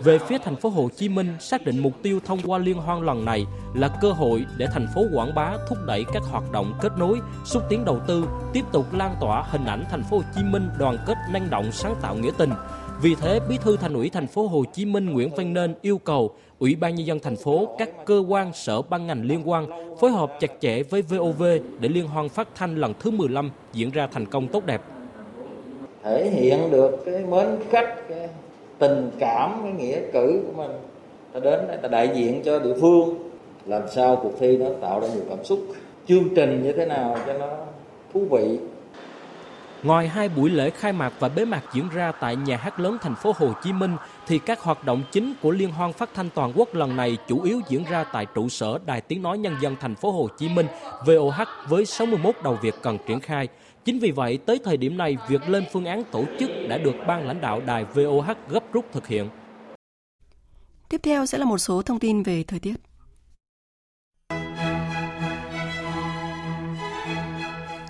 Về 0.05 0.19
phía 0.19 0.39
thành 0.39 0.57
phố 0.57 0.69
Hồ 0.69 0.89
Chí 0.97 1.09
Minh, 1.09 1.37
xác 1.41 1.65
định 1.65 1.79
mục 1.79 1.93
tiêu 2.03 2.21
thông 2.27 2.39
qua 2.45 2.59
liên 2.59 2.77
hoan 2.77 3.07
lần 3.07 3.25
này 3.25 3.47
là 3.75 3.89
cơ 3.89 4.13
hội 4.13 4.45
để 4.57 4.67
thành 4.73 4.87
phố 4.95 5.03
quảng 5.13 5.35
bá 5.35 5.53
thúc 5.69 5.79
đẩy 5.87 6.05
các 6.13 6.23
hoạt 6.31 6.53
động 6.53 6.75
kết 6.81 6.93
nối, 6.99 7.21
xúc 7.45 7.63
tiến 7.69 7.85
đầu 7.85 8.01
tư, 8.07 8.25
tiếp 8.53 8.65
tục 8.73 8.95
lan 8.95 9.17
tỏa 9.21 9.45
hình 9.51 9.65
ảnh 9.65 9.85
thành 9.91 10.03
phố 10.03 10.17
Hồ 10.17 10.23
Chí 10.35 10.43
Minh 10.43 10.69
đoàn 10.79 10.99
kết 11.07 11.17
năng 11.31 11.51
động 11.51 11.73
sáng 11.73 11.95
tạo 12.03 12.15
nghĩa 12.15 12.33
tình. 12.39 12.51
Vì 13.03 13.15
thế, 13.15 13.41
Bí 13.49 13.59
thư 13.59 13.77
Thành 13.77 13.95
ủy 13.95 14.11
thành 14.11 14.27
phố 14.27 14.47
Hồ 14.47 14.65
Chí 14.73 14.85
Minh 14.85 15.11
Nguyễn 15.11 15.31
Văn 15.37 15.53
Nên 15.53 15.75
yêu 15.83 15.99
cầu 15.99 16.31
Ủy 16.59 16.75
ban 16.75 16.95
nhân 16.95 17.07
dân 17.07 17.19
thành 17.19 17.37
phố, 17.37 17.69
các 17.79 17.91
cơ 18.07 18.25
quan, 18.29 18.53
sở 18.53 18.83
ban 18.83 19.07
ngành 19.07 19.23
liên 19.25 19.49
quan 19.49 19.67
phối 20.01 20.11
hợp 20.11 20.33
chặt 20.41 20.51
chẽ 20.61 20.83
với 20.83 21.03
VOV 21.03 21.43
để 21.81 21.89
liên 21.89 22.07
hoan 22.07 22.29
phát 22.29 22.49
thanh 22.55 22.77
lần 22.77 22.95
thứ 23.01 23.11
15 23.11 23.51
diễn 23.73 23.91
ra 23.91 24.09
thành 24.13 24.27
công 24.27 24.49
tốt 24.49 24.67
đẹp. 24.67 24.83
Thể 26.03 26.31
hiện 26.31 26.71
được 26.71 27.03
cái 27.07 27.25
mến 27.31 27.47
khách, 27.71 28.09
cái 28.09 28.29
tình 28.79 29.11
cảm 29.19 29.61
cái 29.63 29.73
nghĩa 29.73 30.01
cử 30.13 30.43
của 30.47 30.63
mình. 30.63 30.71
Ta 31.33 31.41
đến 31.41 31.61
đây 31.69 31.77
ta 31.83 31.89
đại 31.89 32.11
diện 32.15 32.43
cho 32.45 32.59
địa 32.59 32.75
phương. 32.81 33.15
Làm 33.67 33.83
sao 33.95 34.17
cuộc 34.23 34.33
thi 34.41 34.57
nó 34.57 34.67
tạo 34.81 35.01
ra 35.01 35.09
nhiều 35.09 35.25
cảm 35.29 35.45
xúc? 35.45 35.61
Chương 36.09 36.35
trình 36.37 36.63
như 36.63 36.73
thế 36.73 36.87
nào 36.87 37.17
cho 37.27 37.33
nó 37.33 37.49
thú 38.15 38.21
vị? 38.31 38.59
Ngoài 39.85 40.09
hai 40.09 40.29
buổi 40.29 40.51
lễ 40.51 40.71
khai 40.71 40.93
mạc 40.93 41.13
và 41.19 41.29
bế 41.29 41.45
mạc 41.45 41.63
diễn 41.75 41.89
ra 41.89 42.13
tại 42.13 42.37
nhà 42.37 42.57
hát 42.57 42.81
lớn 42.81 42.97
thành 43.03 43.15
phố 43.15 43.33
Hồ 43.37 43.53
Chí 43.63 43.73
Minh 43.73 43.97
thì 44.27 44.39
các 44.39 44.61
hoạt 44.61 44.85
động 44.85 45.03
chính 45.13 45.35
của 45.43 45.51
Liên 45.51 45.71
hoan 45.73 45.93
phát 45.93 46.11
thanh 46.15 46.31
toàn 46.35 46.53
quốc 46.55 46.75
lần 46.75 46.97
này 46.97 47.19
chủ 47.29 47.43
yếu 47.43 47.61
diễn 47.69 47.85
ra 47.91 48.05
tại 48.05 48.27
trụ 48.35 48.49
sở 48.49 48.79
Đài 48.87 49.01
Tiếng 49.01 49.23
nói 49.23 49.39
nhân 49.39 49.57
dân 49.61 49.77
thành 49.81 49.95
phố 49.95 50.13
Hồ 50.13 50.29
Chí 50.39 50.49
Minh 50.49 50.67
VOH 51.07 51.69
với 51.69 51.87
61 51.87 52.35
đầu 52.45 52.59
việc 52.63 52.75
cần 52.83 52.99
triển 53.07 53.21
khai. 53.21 53.49
Chính 53.85 53.99
vì 53.99 54.11
vậy, 54.11 54.39
tới 54.47 54.61
thời 54.65 54.77
điểm 54.77 54.97
này, 54.97 55.17
việc 55.29 55.49
lên 55.49 55.65
phương 55.73 55.85
án 55.85 56.05
tổ 56.05 56.25
chức 56.41 56.51
đã 56.69 56.79
được 56.79 56.95
ban 57.07 57.27
lãnh 57.27 57.41
đạo 57.41 57.61
đài 57.67 57.85
VOH 57.85 58.37
gấp 58.49 58.73
rút 58.73 58.85
thực 58.93 59.07
hiện. 59.07 59.29
Tiếp 60.89 61.01
theo 61.03 61.27
sẽ 61.27 61.39
là 61.39 61.45
một 61.45 61.59
số 61.59 61.83
thông 61.83 61.99
tin 61.99 62.23
về 62.23 62.43
thời 62.43 62.61
tiết. 62.61 62.75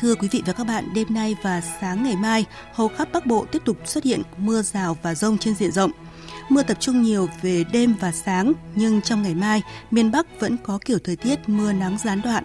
Thưa 0.04 0.14
quý 0.14 0.28
vị 0.28 0.42
và 0.46 0.52
các 0.52 0.66
bạn, 0.66 0.94
đêm 0.94 1.14
nay 1.14 1.36
và 1.42 1.60
sáng 1.80 2.04
ngày 2.04 2.16
mai, 2.16 2.44
hầu 2.72 2.88
khắp 2.88 3.08
Bắc 3.12 3.26
Bộ 3.26 3.46
tiếp 3.52 3.62
tục 3.64 3.76
xuất 3.84 4.04
hiện 4.04 4.22
mưa 4.36 4.62
rào 4.62 4.98
và 5.02 5.14
rông 5.14 5.38
trên 5.38 5.54
diện 5.54 5.72
rộng. 5.72 5.90
Mưa 6.48 6.62
tập 6.62 6.76
trung 6.80 7.02
nhiều 7.02 7.28
về 7.42 7.64
đêm 7.72 7.94
và 8.00 8.12
sáng, 8.12 8.52
nhưng 8.74 9.00
trong 9.00 9.22
ngày 9.22 9.34
mai, 9.34 9.62
miền 9.90 10.10
Bắc 10.10 10.40
vẫn 10.40 10.56
có 10.56 10.78
kiểu 10.84 10.98
thời 11.04 11.16
tiết 11.16 11.48
mưa 11.48 11.72
nắng 11.72 11.98
gián 12.04 12.20
đoạn. 12.24 12.44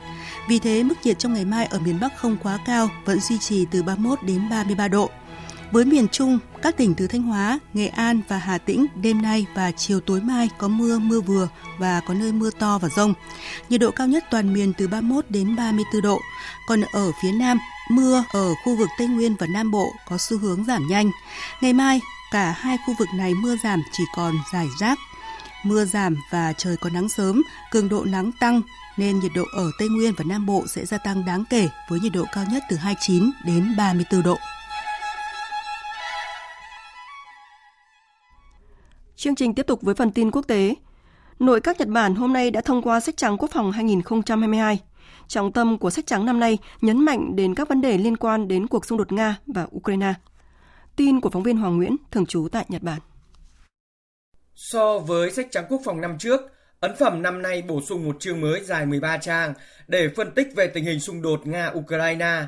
Vì 0.49 0.59
thế, 0.59 0.83
mức 0.83 0.95
nhiệt 1.03 1.19
trong 1.19 1.33
ngày 1.33 1.45
mai 1.45 1.65
ở 1.65 1.79
miền 1.79 1.99
Bắc 1.99 2.17
không 2.17 2.37
quá 2.43 2.59
cao, 2.65 2.89
vẫn 3.05 3.19
duy 3.19 3.37
trì 3.37 3.65
từ 3.71 3.83
31 3.83 4.19
đến 4.23 4.49
33 4.49 4.87
độ. 4.87 5.09
Với 5.71 5.85
miền 5.85 6.07
Trung, 6.07 6.39
các 6.61 6.77
tỉnh 6.77 6.95
từ 6.95 7.07
Thanh 7.07 7.21
Hóa, 7.21 7.59
Nghệ 7.73 7.87
An 7.87 8.21
và 8.27 8.37
Hà 8.37 8.57
Tĩnh 8.57 8.85
đêm 9.01 9.21
nay 9.21 9.45
và 9.53 9.71
chiều 9.71 9.99
tối 9.99 10.21
mai 10.21 10.49
có 10.57 10.67
mưa, 10.67 10.99
mưa 10.99 11.21
vừa 11.21 11.47
và 11.77 12.01
có 12.07 12.13
nơi 12.13 12.31
mưa 12.31 12.49
to 12.59 12.77
và 12.77 12.89
rông. 12.89 13.13
Nhiệt 13.69 13.81
độ 13.81 13.91
cao 13.91 14.07
nhất 14.07 14.23
toàn 14.31 14.53
miền 14.53 14.73
từ 14.73 14.87
31 14.87 15.25
đến 15.29 15.55
34 15.55 16.01
độ. 16.01 16.19
Còn 16.67 16.81
ở 16.81 17.11
phía 17.21 17.31
Nam, 17.31 17.59
mưa 17.91 18.23
ở 18.33 18.53
khu 18.63 18.75
vực 18.75 18.89
Tây 18.97 19.07
Nguyên 19.07 19.35
và 19.39 19.47
Nam 19.47 19.71
Bộ 19.71 19.93
có 20.09 20.17
xu 20.17 20.37
hướng 20.37 20.65
giảm 20.65 20.87
nhanh. 20.87 21.11
Ngày 21.61 21.73
mai, 21.73 22.01
cả 22.31 22.55
hai 22.57 22.77
khu 22.85 22.93
vực 22.99 23.07
này 23.15 23.33
mưa 23.33 23.55
giảm 23.63 23.81
chỉ 23.91 24.03
còn 24.15 24.33
dài 24.53 24.67
rác. 24.79 24.99
Mưa 25.63 25.85
giảm 25.85 26.15
và 26.31 26.53
trời 26.53 26.77
có 26.77 26.89
nắng 26.89 27.09
sớm, 27.09 27.43
cường 27.71 27.89
độ 27.89 28.05
nắng 28.05 28.31
tăng 28.39 28.61
nên 28.97 29.19
nhiệt 29.19 29.31
độ 29.35 29.43
ở 29.55 29.71
Tây 29.79 29.87
Nguyên 29.89 30.13
và 30.17 30.23
Nam 30.27 30.45
Bộ 30.45 30.65
sẽ 30.67 30.85
gia 30.85 30.97
tăng 30.97 31.25
đáng 31.25 31.43
kể 31.49 31.69
với 31.89 31.99
nhiệt 31.99 32.11
độ 32.11 32.25
cao 32.33 32.45
nhất 32.51 32.63
từ 32.69 32.75
29 32.75 33.31
đến 33.45 33.75
34 33.77 34.23
độ. 34.23 34.37
Chương 39.19 39.35
trình 39.35 39.53
tiếp 39.53 39.67
tục 39.67 39.81
với 39.81 39.95
phần 39.95 40.11
tin 40.11 40.31
quốc 40.31 40.47
tế. 40.47 40.75
Nội 41.39 41.61
các 41.61 41.79
Nhật 41.79 41.87
Bản 41.87 42.15
hôm 42.15 42.33
nay 42.33 42.51
đã 42.51 42.61
thông 42.61 42.81
qua 42.81 42.99
sách 42.99 43.17
trắng 43.17 43.37
quốc 43.37 43.51
phòng 43.53 43.71
2022. 43.71 44.79
Trọng 45.27 45.51
tâm 45.51 45.77
của 45.77 45.89
sách 45.89 46.05
trắng 46.07 46.25
năm 46.25 46.39
nay 46.39 46.57
nhấn 46.81 47.05
mạnh 47.05 47.35
đến 47.35 47.55
các 47.55 47.69
vấn 47.69 47.81
đề 47.81 47.97
liên 47.97 48.17
quan 48.17 48.47
đến 48.47 48.67
cuộc 48.67 48.85
xung 48.85 48.97
đột 48.97 49.11
Nga 49.11 49.37
và 49.47 49.67
Ukraine. 49.75 50.13
Tin 50.95 51.21
của 51.21 51.29
phóng 51.29 51.43
viên 51.43 51.57
Hoàng 51.57 51.77
Nguyễn, 51.77 51.95
thường 52.11 52.25
trú 52.25 52.47
tại 52.51 52.65
Nhật 52.69 52.81
Bản. 52.81 52.99
So 54.55 54.99
với 54.99 55.31
sách 55.31 55.47
trắng 55.51 55.65
quốc 55.69 55.81
phòng 55.85 56.01
năm 56.01 56.17
trước, 56.17 56.41
ấn 56.79 56.95
phẩm 56.99 57.21
năm 57.21 57.41
nay 57.41 57.61
bổ 57.61 57.81
sung 57.81 58.05
một 58.05 58.19
chương 58.19 58.41
mới 58.41 58.63
dài 58.63 58.85
13 58.85 59.17
trang 59.17 59.53
để 59.87 60.09
phân 60.15 60.31
tích 60.31 60.47
về 60.55 60.67
tình 60.67 60.85
hình 60.85 60.99
xung 60.99 61.21
đột 61.21 61.41
Nga-Ukraine. 61.45 62.45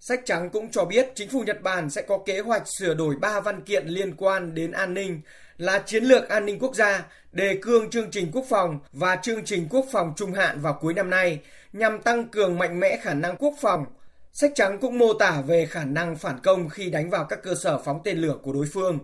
Sách 0.00 0.20
trắng 0.24 0.50
cũng 0.50 0.70
cho 0.70 0.84
biết 0.84 1.12
chính 1.14 1.28
phủ 1.28 1.42
Nhật 1.46 1.62
Bản 1.62 1.90
sẽ 1.90 2.02
có 2.02 2.18
kế 2.26 2.40
hoạch 2.40 2.62
sửa 2.78 2.94
đổi 2.94 3.16
3 3.20 3.40
văn 3.40 3.60
kiện 3.60 3.86
liên 3.86 4.14
quan 4.16 4.54
đến 4.54 4.72
an 4.72 4.94
ninh 4.94 5.20
là 5.58 5.82
chiến 5.86 6.04
lược 6.04 6.28
an 6.28 6.46
ninh 6.46 6.58
quốc 6.58 6.74
gia, 6.74 7.04
đề 7.32 7.58
cương 7.62 7.90
chương 7.90 8.10
trình 8.10 8.30
quốc 8.32 8.44
phòng 8.48 8.78
và 8.92 9.16
chương 9.16 9.44
trình 9.44 9.66
quốc 9.70 9.86
phòng 9.92 10.12
trung 10.16 10.32
hạn 10.32 10.60
vào 10.60 10.78
cuối 10.80 10.94
năm 10.94 11.10
nay 11.10 11.40
nhằm 11.72 12.02
tăng 12.02 12.28
cường 12.28 12.58
mạnh 12.58 12.80
mẽ 12.80 12.98
khả 13.02 13.14
năng 13.14 13.36
quốc 13.36 13.54
phòng. 13.60 13.86
Sách 14.32 14.52
trắng 14.54 14.78
cũng 14.78 14.98
mô 14.98 15.12
tả 15.12 15.42
về 15.46 15.66
khả 15.66 15.84
năng 15.84 16.16
phản 16.16 16.38
công 16.42 16.68
khi 16.68 16.90
đánh 16.90 17.10
vào 17.10 17.24
các 17.24 17.42
cơ 17.42 17.54
sở 17.54 17.78
phóng 17.78 18.00
tên 18.04 18.18
lửa 18.18 18.36
của 18.42 18.52
đối 18.52 18.66
phương. 18.72 18.98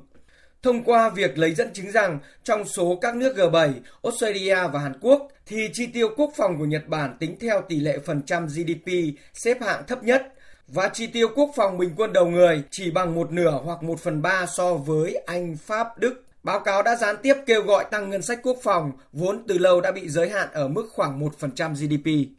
Thông 0.63 0.85
qua 0.85 1.09
việc 1.09 1.39
lấy 1.39 1.55
dẫn 1.55 1.73
chứng 1.73 1.91
rằng 1.91 2.19
trong 2.45 2.65
số 2.65 2.99
các 3.01 3.17
nước 3.17 3.37
G7, 3.37 3.73
Australia 4.03 4.57
và 4.73 4.79
Hàn 4.79 4.93
Quốc 5.01 5.29
thì 5.47 5.69
chi 5.73 5.87
tiêu 5.87 6.09
quốc 6.17 6.33
phòng 6.37 6.59
của 6.59 6.65
Nhật 6.65 6.89
Bản 6.89 7.17
tính 7.21 7.37
theo 7.41 7.63
tỷ 7.69 7.81
lệ 7.81 7.99
phần 8.07 8.23
trăm 8.23 8.47
GDP 8.47 8.93
xếp 9.35 9.63
hạng 9.63 9.87
thấp 9.87 10.05
nhất 10.05 10.33
và 10.69 10.89
chi 10.89 11.07
tiêu 11.07 11.29
quốc 11.35 11.51
phòng 11.57 11.79
bình 11.79 11.95
quân 11.97 12.13
đầu 12.13 12.27
người 12.27 12.63
chỉ 12.71 12.91
bằng 12.91 13.15
một 13.15 13.33
nửa 13.33 13.61
hoặc 13.65 13.83
một 13.83 14.01
phần 14.01 14.23
ba 14.23 14.47
so 14.47 14.75
với 14.75 15.23
Anh, 15.27 15.57
Pháp, 15.57 15.99
Đức. 15.99 16.25
Báo 16.43 16.61
cáo 16.61 16.83
đã 16.83 16.97
gián 16.97 17.17
tiếp 17.23 17.35
kêu 17.47 17.63
gọi 17.63 17.85
tăng 17.91 18.11
ngân 18.11 18.23
sách 18.23 18.41
quốc 18.43 18.57
phòng, 18.63 18.93
vốn 19.13 19.45
từ 19.49 19.59
lâu 19.59 19.81
đã 19.81 19.93
bị 19.93 20.09
giới 20.09 20.31
hạn 20.31 20.49
ở 20.53 20.69
mức 20.69 20.89
khoảng 20.93 21.21
1% 21.21 21.75
GDP. 21.75 22.33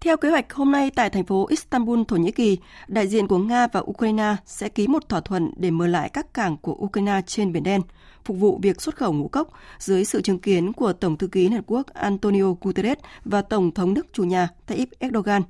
Theo 0.00 0.16
kế 0.16 0.30
hoạch 0.30 0.52
hôm 0.52 0.72
nay 0.72 0.90
tại 0.94 1.10
thành 1.10 1.24
phố 1.24 1.46
Istanbul, 1.46 2.00
Thổ 2.08 2.16
Nhĩ 2.16 2.30
Kỳ, 2.30 2.58
đại 2.88 3.06
diện 3.06 3.26
của 3.26 3.38
Nga 3.38 3.66
và 3.66 3.80
Ukraine 3.80 4.36
sẽ 4.46 4.68
ký 4.68 4.86
một 4.86 5.08
thỏa 5.08 5.20
thuận 5.20 5.50
để 5.56 5.70
mở 5.70 5.86
lại 5.86 6.08
các 6.08 6.34
cảng 6.34 6.56
của 6.56 6.72
Ukraine 6.72 7.20
trên 7.26 7.52
Biển 7.52 7.62
Đen, 7.62 7.80
phục 8.24 8.36
vụ 8.36 8.58
việc 8.62 8.80
xuất 8.80 8.96
khẩu 8.96 9.12
ngũ 9.12 9.28
cốc 9.28 9.48
dưới 9.78 10.04
sự 10.04 10.22
chứng 10.22 10.38
kiến 10.38 10.72
của 10.72 10.92
Tổng 10.92 11.16
thư 11.16 11.26
ký 11.26 11.42
Liên 11.42 11.52
Hợp 11.52 11.64
Quốc 11.66 11.86
Antonio 11.94 12.54
Guterres 12.60 12.98
và 13.24 13.42
Tổng 13.42 13.74
thống 13.74 13.94
nước 13.94 14.06
chủ 14.12 14.24
nhà 14.24 14.48
Tayyip 14.66 14.88
Erdogan. 14.98 15.42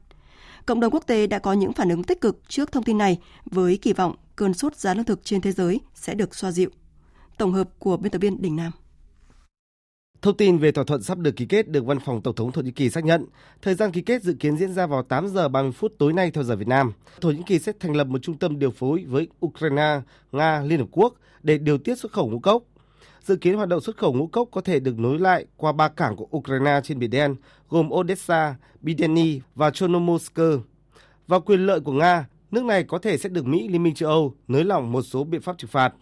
Cộng 0.66 0.80
đồng 0.80 0.92
quốc 0.92 1.06
tế 1.06 1.26
đã 1.26 1.38
có 1.38 1.52
những 1.52 1.72
phản 1.72 1.88
ứng 1.88 2.04
tích 2.04 2.20
cực 2.20 2.48
trước 2.48 2.72
thông 2.72 2.84
tin 2.84 2.98
này 2.98 3.18
với 3.44 3.78
kỳ 3.82 3.92
vọng 3.92 4.14
cơn 4.36 4.54
sốt 4.54 4.76
giá 4.76 4.94
lương 4.94 5.04
thực 5.04 5.24
trên 5.24 5.40
thế 5.40 5.52
giới 5.52 5.80
sẽ 5.94 6.14
được 6.14 6.34
xoa 6.34 6.50
dịu. 6.50 6.70
Tổng 7.38 7.52
hợp 7.52 7.68
của 7.78 7.96
biên 7.96 8.12
tập 8.12 8.18
viên 8.18 8.42
Đình 8.42 8.56
Nam. 8.56 8.72
Thông 10.22 10.36
tin 10.36 10.58
về 10.58 10.72
thỏa 10.72 10.84
thuận 10.84 11.02
sắp 11.02 11.18
được 11.18 11.36
ký 11.36 11.46
kết 11.46 11.68
được 11.68 11.86
Văn 11.86 11.98
phòng 12.00 12.22
Tổng 12.22 12.34
thống 12.34 12.52
Thổ 12.52 12.62
Nhĩ 12.62 12.70
Kỳ 12.70 12.90
xác 12.90 13.04
nhận. 13.04 13.26
Thời 13.62 13.74
gian 13.74 13.92
ký 13.92 14.02
kết 14.02 14.22
dự 14.22 14.34
kiến 14.40 14.56
diễn 14.56 14.72
ra 14.72 14.86
vào 14.86 15.02
8 15.02 15.28
giờ 15.28 15.48
30 15.48 15.72
phút 15.72 15.92
tối 15.98 16.12
nay 16.12 16.30
theo 16.30 16.44
giờ 16.44 16.56
Việt 16.56 16.68
Nam. 16.68 16.92
Thổ 17.20 17.30
Nhĩ 17.30 17.42
Kỳ 17.46 17.58
sẽ 17.58 17.72
thành 17.80 17.96
lập 17.96 18.06
một 18.06 18.18
trung 18.22 18.38
tâm 18.38 18.58
điều 18.58 18.70
phối 18.70 19.04
với 19.08 19.28
Ukraine, 19.46 20.00
Nga, 20.32 20.62
Liên 20.62 20.78
Hợp 20.78 20.88
Quốc 20.90 21.14
để 21.42 21.58
điều 21.58 21.78
tiết 21.78 21.98
xuất 21.98 22.12
khẩu 22.12 22.30
ngũ 22.30 22.38
cốc. 22.38 22.62
Dự 23.22 23.36
kiến 23.36 23.56
hoạt 23.56 23.68
động 23.68 23.80
xuất 23.80 23.96
khẩu 23.96 24.12
ngũ 24.12 24.26
cốc 24.26 24.48
có 24.52 24.60
thể 24.60 24.80
được 24.80 24.98
nối 24.98 25.18
lại 25.18 25.46
qua 25.56 25.72
ba 25.72 25.88
cảng 25.88 26.16
của 26.16 26.28
Ukraine 26.36 26.80
trên 26.84 26.98
Biển 26.98 27.10
Đen, 27.10 27.36
gồm 27.68 27.92
Odessa, 27.92 28.56
Bideni 28.80 29.40
và 29.54 29.70
Chernomorsk. 29.70 30.38
Và 31.26 31.38
quyền 31.38 31.66
lợi 31.66 31.80
của 31.80 31.92
Nga, 31.92 32.26
nước 32.50 32.64
này 32.64 32.84
có 32.84 32.98
thể 32.98 33.18
sẽ 33.18 33.28
được 33.28 33.46
Mỹ, 33.46 33.68
Liên 33.68 33.82
minh 33.82 33.94
châu 33.94 34.08
Âu 34.10 34.34
nới 34.48 34.64
lỏng 34.64 34.92
một 34.92 35.02
số 35.02 35.24
biện 35.24 35.40
pháp 35.40 35.58
trừng 35.58 35.70
phạt. 35.70 35.94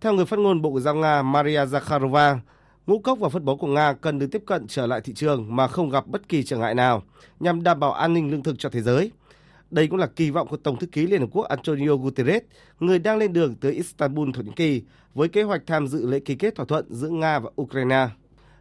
Theo 0.00 0.12
người 0.12 0.24
phát 0.24 0.38
ngôn 0.38 0.62
Bộ 0.62 0.70
Ngoại 0.70 0.82
giao 0.82 0.94
Nga 0.94 1.22
Maria 1.22 1.64
Zakharova, 1.64 2.38
ngũ 2.86 2.98
cốc 2.98 3.18
và 3.18 3.28
phân 3.28 3.44
bón 3.44 3.58
của 3.58 3.66
Nga 3.66 3.92
cần 3.92 4.18
được 4.18 4.26
tiếp 4.32 4.42
cận 4.46 4.66
trở 4.66 4.86
lại 4.86 5.00
thị 5.00 5.12
trường 5.14 5.56
mà 5.56 5.68
không 5.68 5.90
gặp 5.90 6.06
bất 6.06 6.28
kỳ 6.28 6.42
trở 6.42 6.56
ngại 6.58 6.74
nào 6.74 7.02
nhằm 7.40 7.62
đảm 7.62 7.80
bảo 7.80 7.92
an 7.92 8.14
ninh 8.14 8.30
lương 8.30 8.42
thực 8.42 8.58
cho 8.58 8.68
thế 8.68 8.80
giới. 8.80 9.12
Đây 9.70 9.86
cũng 9.86 9.98
là 9.98 10.06
kỳ 10.06 10.30
vọng 10.30 10.48
của 10.48 10.56
Tổng 10.56 10.78
thư 10.78 10.86
ký 10.86 11.06
Liên 11.06 11.20
Hợp 11.20 11.26
Quốc 11.32 11.42
Antonio 11.42 11.96
Guterres, 11.96 12.42
người 12.80 12.98
đang 12.98 13.18
lên 13.18 13.32
đường 13.32 13.54
tới 13.54 13.72
Istanbul, 13.72 14.30
Thổ 14.34 14.42
Nhĩ 14.42 14.50
Kỳ, 14.56 14.82
với 15.14 15.28
kế 15.28 15.42
hoạch 15.42 15.62
tham 15.66 15.86
dự 15.86 16.06
lễ 16.06 16.20
ký 16.20 16.34
kết 16.34 16.54
thỏa 16.54 16.66
thuận 16.66 16.84
giữa 16.88 17.08
Nga 17.08 17.38
và 17.38 17.50
Ukraine. 17.62 18.08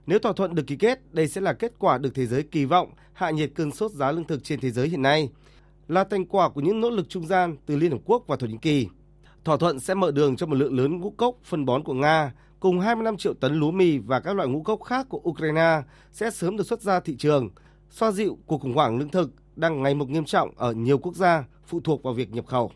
Nếu 0.06 0.20
thỏa 0.20 0.34
thuận 0.34 0.56
được 0.56 0.64
ký 0.68 0.76
kết, 0.76 1.14
đây 1.14 1.28
sẽ 1.28 1.42
là 1.42 1.54
kết 1.54 1.74
quả 1.80 1.98
được 1.98 2.16
thế 2.16 2.26
giới 2.26 2.44
kỳ 2.44 2.66
vọng 2.66 2.90
hạ 3.14 3.30
nhiệt 3.30 3.52
cơn 3.56 3.72
sốt 3.72 3.92
giá 3.92 4.12
lương 4.12 4.28
thực 4.28 4.44
trên 4.44 4.60
thế 4.60 4.72
giới 4.72 4.88
hiện 4.88 5.02
nay, 5.02 5.30
là 5.88 6.04
thành 6.04 6.26
quả 6.26 6.50
của 6.50 6.62
những 6.62 6.82
nỗ 6.82 6.90
lực 6.90 7.10
trung 7.10 7.28
gian 7.28 7.56
từ 7.66 7.76
Liên 7.76 7.92
Hợp 7.92 8.02
Quốc 8.06 8.24
và 8.28 8.36
Thổ 8.36 8.48
Nhĩ 8.48 8.58
Kỳ. 8.62 8.88
Thỏa 9.50 9.58
thuận 9.58 9.80
sẽ 9.80 9.94
mở 9.94 10.12
đường 10.12 10.36
cho 10.36 10.46
một 10.46 10.56
lượng 10.56 10.78
lớn 10.78 11.00
ngũ 11.00 11.10
cốc 11.10 11.36
phân 11.44 11.66
bón 11.66 11.84
của 11.84 11.94
Nga 11.94 12.32
cùng 12.60 12.80
25 12.80 13.18
triệu 13.18 13.34
tấn 13.34 13.54
lúa 13.54 13.72
mì 13.72 13.98
và 13.98 14.20
các 14.20 14.36
loại 14.36 14.48
ngũ 14.48 14.64
cốc 14.64 14.84
khác 14.84 15.06
của 15.10 15.22
Ukraine 15.30 15.82
sẽ 16.12 16.32
sớm 16.32 16.58
được 16.58 16.68
xuất 16.68 16.82
ra 16.82 17.00
thị 17.00 17.16
trường, 17.18 17.50
xoa 17.90 18.12
dịu 18.12 18.38
cuộc 18.46 18.62
khủng 18.62 18.74
hoảng 18.74 18.98
lương 18.98 19.10
thực 19.10 19.32
đang 19.56 19.84
ngày 19.84 19.96
một 19.96 20.10
nghiêm 20.10 20.26
trọng 20.26 20.52
ở 20.58 20.74
nhiều 20.74 20.98
quốc 20.98 21.16
gia 21.16 21.44
phụ 21.66 21.80
thuộc 21.80 22.04
vào 22.04 22.14
việc 22.14 22.32
nhập 22.32 22.46
khẩu. 22.48 22.72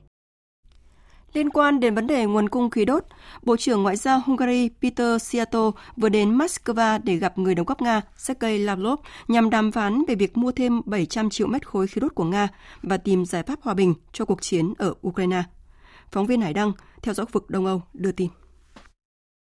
Liên 1.34 1.50
quan 1.50 1.80
đến 1.80 1.96
vấn 1.96 2.08
đề 2.08 2.26
nguồn 2.26 2.50
cung 2.50 2.70
khí 2.70 2.86
đốt, 2.86 3.04
Bộ 3.44 3.58
trưởng 3.58 3.84
Ngoại 3.84 3.96
giao 3.96 4.22
Hungary 4.26 4.70
Peter 4.82 5.24
Siato 5.24 5.72
vừa 5.98 6.10
đến 6.10 6.38
Moscow 6.38 7.00
để 7.04 7.16
gặp 7.16 7.38
người 7.38 7.56
đồng 7.56 7.66
cấp 7.66 7.82
Nga 7.82 8.02
Sergei 8.18 8.58
Lavrov 8.58 9.00
nhằm 9.28 9.50
đàm 9.50 9.72
phán 9.72 10.04
về 10.08 10.16
việc 10.16 10.38
mua 10.38 10.52
thêm 10.52 10.82
700 10.86 11.30
triệu 11.30 11.48
mét 11.48 11.68
khối 11.68 11.88
khí 11.88 12.02
đốt 12.02 12.16
của 12.16 12.26
Nga 12.26 12.48
và 12.82 12.98
tìm 12.98 13.26
giải 13.26 13.44
pháp 13.44 13.60
hòa 13.62 13.74
bình 13.74 13.94
cho 14.14 14.26
cuộc 14.26 14.42
chiến 14.42 14.74
ở 14.78 14.94
Ukraine. 15.08 15.44
Phóng 16.14 16.26
viên 16.26 16.42
Hải 16.42 16.54
Đăng, 16.54 16.72
theo 17.02 17.14
dõi 17.14 17.26
vực 17.32 17.50
Đông 17.50 17.66
Âu, 17.66 17.82
đưa 17.94 18.12
tin. 18.12 18.30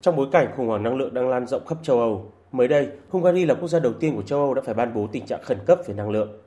Trong 0.04 0.16
bối 0.16 0.28
cảnh 0.32 0.48
khủng 0.58 0.68
hoảng 0.68 0.84
năng 0.84 0.96
lượng 0.96 1.14
đang 1.14 1.30
lan 1.30 1.48
rộng 1.48 1.66
khắp 1.66 1.78
châu 1.84 2.00
Âu, 2.00 2.32
mới 2.52 2.68
đây, 2.68 2.90
Hungary 3.10 3.46
là 3.46 3.54
quốc 3.54 3.68
gia 3.68 3.80
đầu 3.80 3.94
tiên 3.94 4.16
của 4.16 4.22
châu 4.22 4.40
Âu 4.40 4.54
đã 4.54 4.62
phải 4.66 4.74
ban 4.74 4.94
bố 4.94 5.08
tình 5.12 5.26
trạng 5.26 5.44
khẩn 5.44 5.58
cấp 5.66 5.80
về 5.88 5.94
năng 5.94 6.10
lượng. 6.10 6.42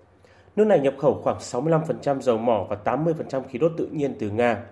Nước 0.56 0.64
này 0.64 0.80
nhập 0.80 0.94
khẩu 0.98 1.20
khoảng 1.22 1.38
65% 1.38 2.20
dầu 2.20 2.38
mỏ 2.38 2.66
và 2.68 2.76
80% 2.84 3.42
khí 3.50 3.58
đốt 3.58 3.72
tự 3.76 3.86
nhiên 3.86 4.16
từ 4.18 4.30
Nga. 4.30 4.62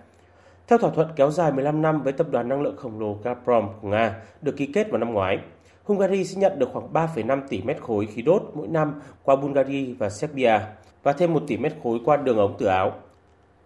Theo 0.67 0.77
thỏa 0.77 0.91
thuận 0.91 1.07
kéo 1.15 1.31
dài 1.31 1.51
15 1.51 1.81
năm 1.81 2.03
với 2.03 2.13
tập 2.13 2.27
đoàn 2.31 2.49
năng 2.49 2.61
lượng 2.61 2.77
khổng 2.77 2.99
lồ 2.99 3.17
Gazprom 3.23 3.67
của 3.81 3.87
Nga 3.87 4.21
được 4.41 4.57
ký 4.57 4.65
kết 4.65 4.89
vào 4.91 4.99
năm 4.99 5.13
ngoái, 5.13 5.39
Hungary 5.83 6.23
sẽ 6.23 6.41
nhận 6.41 6.59
được 6.59 6.69
khoảng 6.73 6.93
3,5 6.93 7.41
tỷ 7.49 7.61
mét 7.61 7.81
khối 7.81 8.05
khí 8.05 8.21
đốt 8.21 8.51
mỗi 8.53 8.67
năm 8.67 9.01
qua 9.23 9.35
Bulgaria 9.35 9.93
và 9.93 10.09
Serbia 10.09 10.59
và 11.03 11.13
thêm 11.13 11.33
1 11.33 11.43
tỷ 11.47 11.57
mét 11.57 11.73
khối 11.83 11.99
qua 12.05 12.17
đường 12.17 12.37
ống 12.37 12.55
từ 12.59 12.65
Áo. 12.65 12.93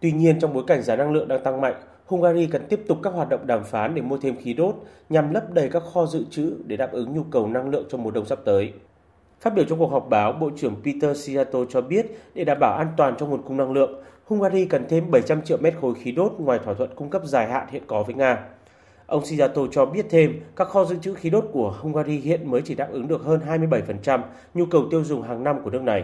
Tuy 0.03 0.11
nhiên, 0.11 0.39
trong 0.39 0.53
bối 0.53 0.63
cảnh 0.67 0.83
giá 0.83 0.95
năng 0.95 1.11
lượng 1.11 1.27
đang 1.27 1.43
tăng 1.43 1.61
mạnh, 1.61 1.73
Hungary 2.05 2.45
cần 2.45 2.65
tiếp 2.69 2.79
tục 2.87 2.97
các 3.03 3.13
hoạt 3.13 3.29
động 3.29 3.47
đàm 3.47 3.63
phán 3.63 3.95
để 3.95 4.01
mua 4.01 4.17
thêm 4.17 4.35
khí 4.35 4.53
đốt 4.53 4.75
nhằm 5.09 5.33
lấp 5.33 5.53
đầy 5.53 5.69
các 5.69 5.83
kho 5.93 6.05
dự 6.05 6.25
trữ 6.29 6.53
để 6.65 6.77
đáp 6.77 6.91
ứng 6.91 7.13
nhu 7.13 7.23
cầu 7.23 7.47
năng 7.47 7.69
lượng 7.69 7.85
trong 7.89 8.03
mùa 8.03 8.11
đông 8.11 8.25
sắp 8.25 8.39
tới. 8.45 8.73
Phát 9.41 9.55
biểu 9.55 9.65
trong 9.65 9.79
cuộc 9.79 9.91
họp 9.91 10.09
báo, 10.09 10.33
Bộ 10.33 10.49
trưởng 10.57 10.75
Peter 10.83 11.25
Siato 11.25 11.59
cho 11.69 11.81
biết 11.81 12.05
để 12.33 12.43
đảm 12.43 12.57
bảo 12.59 12.77
an 12.77 12.87
toàn 12.97 13.15
cho 13.19 13.25
nguồn 13.25 13.41
cung 13.41 13.57
năng 13.57 13.71
lượng, 13.71 14.03
Hungary 14.25 14.65
cần 14.65 14.85
thêm 14.89 15.11
700 15.11 15.41
triệu 15.41 15.57
mét 15.57 15.73
khối 15.81 15.93
khí 15.95 16.11
đốt 16.11 16.33
ngoài 16.37 16.59
thỏa 16.65 16.73
thuận 16.73 16.95
cung 16.95 17.09
cấp 17.09 17.21
dài 17.25 17.47
hạn 17.47 17.67
hiện 17.71 17.83
có 17.87 18.03
với 18.03 18.15
Nga. 18.15 18.39
Ông 19.05 19.25
Siato 19.25 19.61
cho 19.71 19.85
biết 19.85 20.05
thêm, 20.09 20.41
các 20.55 20.67
kho 20.67 20.85
dự 20.85 20.95
trữ 21.01 21.13
khí 21.13 21.29
đốt 21.29 21.49
của 21.51 21.75
Hungary 21.79 22.17
hiện 22.17 22.51
mới 22.51 22.61
chỉ 22.65 22.75
đáp 22.75 22.87
ứng 22.91 23.07
được 23.07 23.23
hơn 23.23 23.39
27% 23.47 24.19
nhu 24.53 24.65
cầu 24.65 24.83
tiêu 24.91 25.03
dùng 25.03 25.21
hàng 25.21 25.43
năm 25.43 25.61
của 25.63 25.69
nước 25.69 25.81
này. 25.81 26.03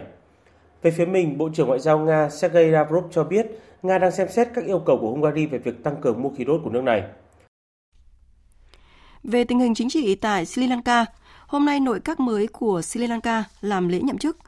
Về 0.82 0.90
phía 0.90 1.06
mình, 1.06 1.38
Bộ 1.38 1.48
trưởng 1.52 1.66
Ngoại 1.66 1.80
giao 1.80 1.98
Nga 1.98 2.28
Sergei 2.28 2.70
Lavrov 2.70 3.04
cho 3.10 3.24
biết 3.24 3.46
Nga 3.82 3.98
đang 3.98 4.12
xem 4.12 4.28
xét 4.28 4.48
các 4.54 4.64
yêu 4.64 4.82
cầu 4.86 4.98
của 5.00 5.10
Hungary 5.10 5.46
về 5.46 5.58
việc 5.58 5.84
tăng 5.84 6.00
cường 6.00 6.22
mua 6.22 6.30
khí 6.30 6.44
đốt 6.44 6.60
của 6.64 6.70
nước 6.70 6.82
này. 6.82 7.02
Về 9.24 9.44
tình 9.44 9.58
hình 9.60 9.74
chính 9.74 9.90
trị 9.90 10.14
tại 10.14 10.46
Sri 10.46 10.66
Lanka, 10.66 11.04
hôm 11.46 11.64
nay 11.64 11.80
nội 11.80 12.00
các 12.00 12.20
mới 12.20 12.46
của 12.46 12.82
Sri 12.82 13.06
Lanka 13.06 13.44
làm 13.60 13.88
lễ 13.88 14.00
nhậm 14.00 14.18
chức. 14.18 14.38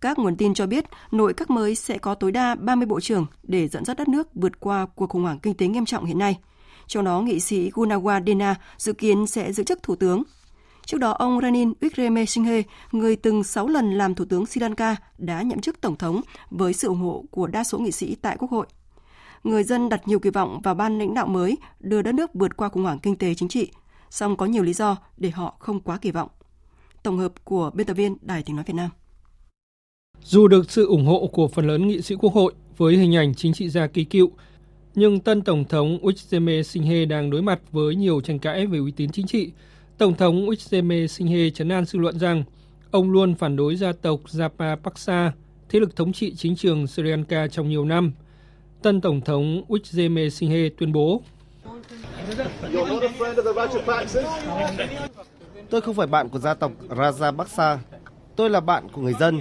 Các 0.00 0.18
nguồn 0.18 0.36
tin 0.36 0.54
cho 0.54 0.66
biết 0.66 0.84
nội 1.10 1.34
các 1.34 1.50
mới 1.50 1.74
sẽ 1.74 1.98
có 1.98 2.14
tối 2.14 2.32
đa 2.32 2.54
30 2.54 2.86
bộ 2.86 3.00
trưởng 3.00 3.26
để 3.42 3.68
dẫn 3.68 3.84
dắt 3.84 3.96
đất 3.96 4.08
nước 4.08 4.28
vượt 4.34 4.60
qua 4.60 4.86
cuộc 4.86 5.10
khủng 5.10 5.22
hoảng 5.22 5.38
kinh 5.38 5.54
tế 5.54 5.66
nghiêm 5.66 5.84
trọng 5.84 6.04
hiện 6.04 6.18
nay. 6.18 6.38
Trong 6.86 7.04
đó, 7.04 7.20
nghị 7.20 7.40
sĩ 7.40 7.70
Gunawardena 7.70 8.54
dự 8.78 8.92
kiến 8.92 9.26
sẽ 9.26 9.52
giữ 9.52 9.64
chức 9.64 9.82
thủ 9.82 9.96
tướng. 9.96 10.22
Trước 10.86 10.98
đó, 10.98 11.10
ông 11.10 11.40
Ranin 11.42 11.72
Wickremesinghe, 11.80 12.62
người 12.92 13.16
từng 13.16 13.44
6 13.44 13.68
lần 13.68 13.98
làm 13.98 14.14
thủ 14.14 14.24
tướng 14.24 14.46
Sri 14.46 14.60
Lanka, 14.60 14.96
đã 15.18 15.42
nhậm 15.42 15.60
chức 15.60 15.80
tổng 15.80 15.96
thống 15.96 16.20
với 16.50 16.72
sự 16.72 16.88
ủng 16.88 17.00
hộ 17.00 17.24
của 17.30 17.46
đa 17.46 17.64
số 17.64 17.78
nghị 17.78 17.92
sĩ 17.92 18.14
tại 18.14 18.36
Quốc 18.38 18.50
hội 18.50 18.66
người 19.44 19.64
dân 19.64 19.88
đặt 19.88 20.08
nhiều 20.08 20.18
kỳ 20.18 20.30
vọng 20.30 20.60
vào 20.62 20.74
ban 20.74 20.98
lãnh 20.98 21.14
đạo 21.14 21.26
mới 21.26 21.58
đưa 21.80 22.02
đất 22.02 22.14
nước 22.14 22.34
vượt 22.34 22.56
qua 22.56 22.68
khủng 22.68 22.82
hoảng 22.82 22.98
kinh 22.98 23.16
tế 23.16 23.34
chính 23.34 23.48
trị, 23.48 23.68
song 24.10 24.36
có 24.36 24.46
nhiều 24.46 24.62
lý 24.62 24.72
do 24.72 24.96
để 25.16 25.30
họ 25.30 25.56
không 25.58 25.80
quá 25.80 25.98
kỳ 25.98 26.10
vọng. 26.10 26.28
Tổng 27.02 27.18
hợp 27.18 27.32
của 27.44 27.70
biên 27.74 27.86
tập 27.86 27.94
viên 27.94 28.16
Đài 28.20 28.42
Tiếng 28.42 28.56
Nói 28.56 28.64
Việt 28.66 28.74
Nam. 28.74 28.90
Dù 30.22 30.48
được 30.48 30.70
sự 30.70 30.86
ủng 30.86 31.06
hộ 31.06 31.26
của 31.32 31.48
phần 31.48 31.66
lớn 31.66 31.88
nghị 31.88 32.02
sĩ 32.02 32.14
quốc 32.14 32.32
hội 32.34 32.52
với 32.76 32.96
hình 32.96 33.16
ảnh 33.16 33.34
chính 33.34 33.52
trị 33.52 33.68
gia 33.68 33.86
kỳ 33.86 34.04
cựu, 34.04 34.30
nhưng 34.94 35.20
tân 35.20 35.42
Tổng 35.42 35.64
thống 35.64 35.98
Wickreme 36.02 36.62
Singhe 36.62 37.04
đang 37.04 37.30
đối 37.30 37.42
mặt 37.42 37.60
với 37.72 37.94
nhiều 37.94 38.20
tranh 38.20 38.38
cãi 38.38 38.66
về 38.66 38.78
uy 38.78 38.90
tín 38.90 39.10
chính 39.10 39.26
trị. 39.26 39.50
Tổng 39.98 40.14
thống 40.14 40.46
Wickreme 40.46 41.06
Singhe 41.06 41.50
chấn 41.50 41.68
an 41.68 41.84
dư 41.84 41.98
luận 41.98 42.18
rằng 42.18 42.44
ông 42.90 43.10
luôn 43.10 43.34
phản 43.34 43.56
đối 43.56 43.76
gia 43.76 43.92
tộc 43.92 44.20
Japapaksa, 44.26 45.30
thế 45.68 45.80
lực 45.80 45.96
thống 45.96 46.12
trị 46.12 46.34
chính 46.34 46.56
trường 46.56 46.86
Sri 46.86 47.02
Lanka 47.02 47.48
trong 47.48 47.68
nhiều 47.68 47.84
năm– 47.84 48.12
Tân 48.82 49.00
Tổng 49.00 49.20
thống 49.20 49.62
Wickreme 49.68 50.28
Singhe 50.28 50.68
tuyên 50.78 50.92
bố. 50.92 51.22
Tôi 55.70 55.80
không 55.80 55.94
phải 55.94 56.06
bạn 56.06 56.28
của 56.28 56.38
gia 56.38 56.54
tộc 56.54 56.72
Rajapaksa. 56.88 57.76
Tôi 58.36 58.50
là 58.50 58.60
bạn 58.60 58.88
của 58.92 59.02
người 59.02 59.14
dân. 59.20 59.40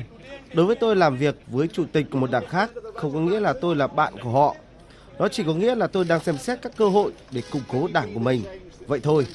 Đối 0.54 0.66
với 0.66 0.76
tôi 0.76 0.96
làm 0.96 1.18
việc 1.18 1.36
với 1.48 1.68
chủ 1.68 1.86
tịch 1.92 2.06
của 2.12 2.18
một 2.18 2.32
đảng 2.32 2.48
khác 2.48 2.72
không 2.94 3.14
có 3.14 3.20
nghĩa 3.20 3.40
là 3.40 3.54
tôi 3.62 3.76
là 3.76 3.88
bạn 3.88 4.14
của 4.24 4.30
họ. 4.30 4.56
Nó 5.20 5.28
chỉ 5.28 5.44
có 5.44 5.54
nghĩa 5.54 5.76
là 5.76 5.88
tôi 5.88 6.06
đang 6.06 6.20
xem 6.20 6.38
xét 6.38 6.62
các 6.62 6.78
cơ 6.78 6.90
hội 6.90 7.12
để 7.32 7.42
củng 7.52 7.62
cố 7.68 7.88
đảng 7.94 8.14
của 8.14 8.20
mình. 8.20 8.42
Vậy 8.88 9.00
thôi. 9.04 9.26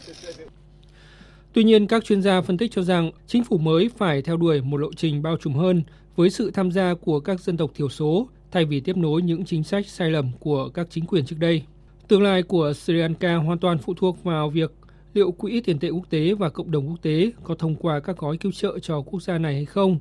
Tuy 1.52 1.64
nhiên, 1.64 1.86
các 1.86 2.04
chuyên 2.04 2.22
gia 2.22 2.40
phân 2.40 2.58
tích 2.58 2.70
cho 2.72 2.82
rằng 2.82 3.10
chính 3.26 3.44
phủ 3.44 3.58
mới 3.58 3.90
phải 3.98 4.22
theo 4.22 4.36
đuổi 4.36 4.60
một 4.60 4.76
lộ 4.76 4.92
trình 4.96 5.22
bao 5.22 5.36
trùm 5.40 5.54
hơn 5.54 5.82
với 6.16 6.30
sự 6.30 6.50
tham 6.50 6.72
gia 6.72 6.94
của 6.94 7.20
các 7.20 7.40
dân 7.40 7.56
tộc 7.56 7.70
thiểu 7.74 7.88
số 7.88 8.28
thay 8.52 8.64
vì 8.64 8.80
tiếp 8.80 8.96
nối 8.96 9.22
những 9.22 9.44
chính 9.44 9.62
sách 9.62 9.86
sai 9.86 10.10
lầm 10.10 10.30
của 10.40 10.68
các 10.68 10.86
chính 10.90 11.06
quyền 11.06 11.24
trước 11.24 11.36
đây. 11.38 11.62
Tương 12.08 12.22
lai 12.22 12.42
của 12.42 12.72
Sri 12.72 12.94
Lanka 12.94 13.34
hoàn 13.34 13.58
toàn 13.58 13.78
phụ 13.78 13.94
thuộc 13.94 14.24
vào 14.24 14.50
việc 14.50 14.72
liệu 15.14 15.32
Quỹ 15.32 15.60
tiền 15.60 15.78
tệ 15.78 15.88
quốc 15.88 16.10
tế 16.10 16.34
và 16.34 16.50
cộng 16.50 16.70
đồng 16.70 16.88
quốc 16.88 17.02
tế 17.02 17.32
có 17.42 17.54
thông 17.54 17.74
qua 17.74 18.00
các 18.00 18.16
gói 18.16 18.36
cứu 18.36 18.52
trợ 18.52 18.78
cho 18.78 19.00
quốc 19.00 19.22
gia 19.22 19.38
này 19.38 19.54
hay 19.54 19.64
không. 19.64 19.98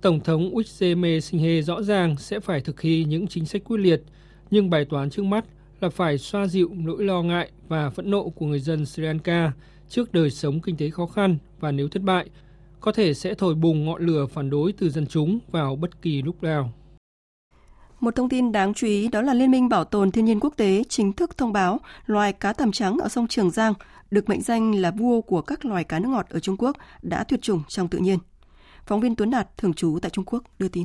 Tổng 0.00 0.20
thống 0.20 0.54
Wickremesinghe 0.54 1.20
Singhe 1.20 1.62
rõ 1.62 1.82
ràng 1.82 2.16
sẽ 2.16 2.40
phải 2.40 2.60
thực 2.60 2.80
thi 2.80 3.04
những 3.04 3.26
chính 3.26 3.46
sách 3.46 3.62
quyết 3.64 3.78
liệt, 3.80 4.02
nhưng 4.50 4.70
bài 4.70 4.84
toán 4.84 5.10
trước 5.10 5.24
mắt 5.24 5.44
là 5.80 5.88
phải 5.88 6.18
xoa 6.18 6.46
dịu 6.46 6.70
nỗi 6.74 7.04
lo 7.04 7.22
ngại 7.22 7.50
và 7.68 7.90
phẫn 7.90 8.10
nộ 8.10 8.28
của 8.28 8.46
người 8.46 8.60
dân 8.60 8.86
Sri 8.86 9.02
Lanka 9.02 9.52
trước 9.88 10.12
đời 10.12 10.30
sống 10.30 10.60
kinh 10.60 10.76
tế 10.76 10.90
khó 10.90 11.06
khăn 11.06 11.38
và 11.60 11.72
nếu 11.72 11.88
thất 11.88 12.02
bại, 12.02 12.26
có 12.80 12.92
thể 12.92 13.14
sẽ 13.14 13.34
thổi 13.34 13.54
bùng 13.54 13.84
ngọn 13.84 14.06
lửa 14.06 14.26
phản 14.26 14.50
đối 14.50 14.72
từ 14.72 14.90
dân 14.90 15.06
chúng 15.06 15.38
vào 15.50 15.76
bất 15.76 16.02
kỳ 16.02 16.22
lúc 16.22 16.42
nào. 16.42 16.72
Một 18.04 18.16
thông 18.16 18.28
tin 18.28 18.52
đáng 18.52 18.74
chú 18.74 18.86
ý 18.86 19.08
đó 19.08 19.22
là 19.22 19.34
Liên 19.34 19.50
minh 19.50 19.68
Bảo 19.68 19.84
tồn 19.84 20.10
Thiên 20.10 20.24
nhiên 20.24 20.40
Quốc 20.40 20.54
tế 20.56 20.82
chính 20.88 21.12
thức 21.12 21.36
thông 21.36 21.52
báo 21.52 21.80
loài 22.06 22.32
cá 22.32 22.52
tầm 22.52 22.72
trắng 22.72 22.96
ở 22.98 23.08
sông 23.08 23.28
Trường 23.28 23.50
Giang 23.50 23.74
được 24.10 24.28
mệnh 24.28 24.42
danh 24.42 24.74
là 24.74 24.90
vua 24.90 25.20
của 25.20 25.42
các 25.42 25.64
loài 25.64 25.84
cá 25.84 25.98
nước 25.98 26.08
ngọt 26.08 26.26
ở 26.30 26.40
Trung 26.40 26.56
Quốc 26.58 26.76
đã 27.02 27.24
tuyệt 27.24 27.42
chủng 27.42 27.62
trong 27.68 27.88
tự 27.88 27.98
nhiên. 27.98 28.18
Phóng 28.86 29.00
viên 29.00 29.16
Tuấn 29.16 29.30
Đạt, 29.30 29.56
thường 29.56 29.74
trú 29.74 29.98
tại 30.02 30.10
Trung 30.10 30.24
Quốc, 30.24 30.42
đưa 30.58 30.68
tin. 30.68 30.84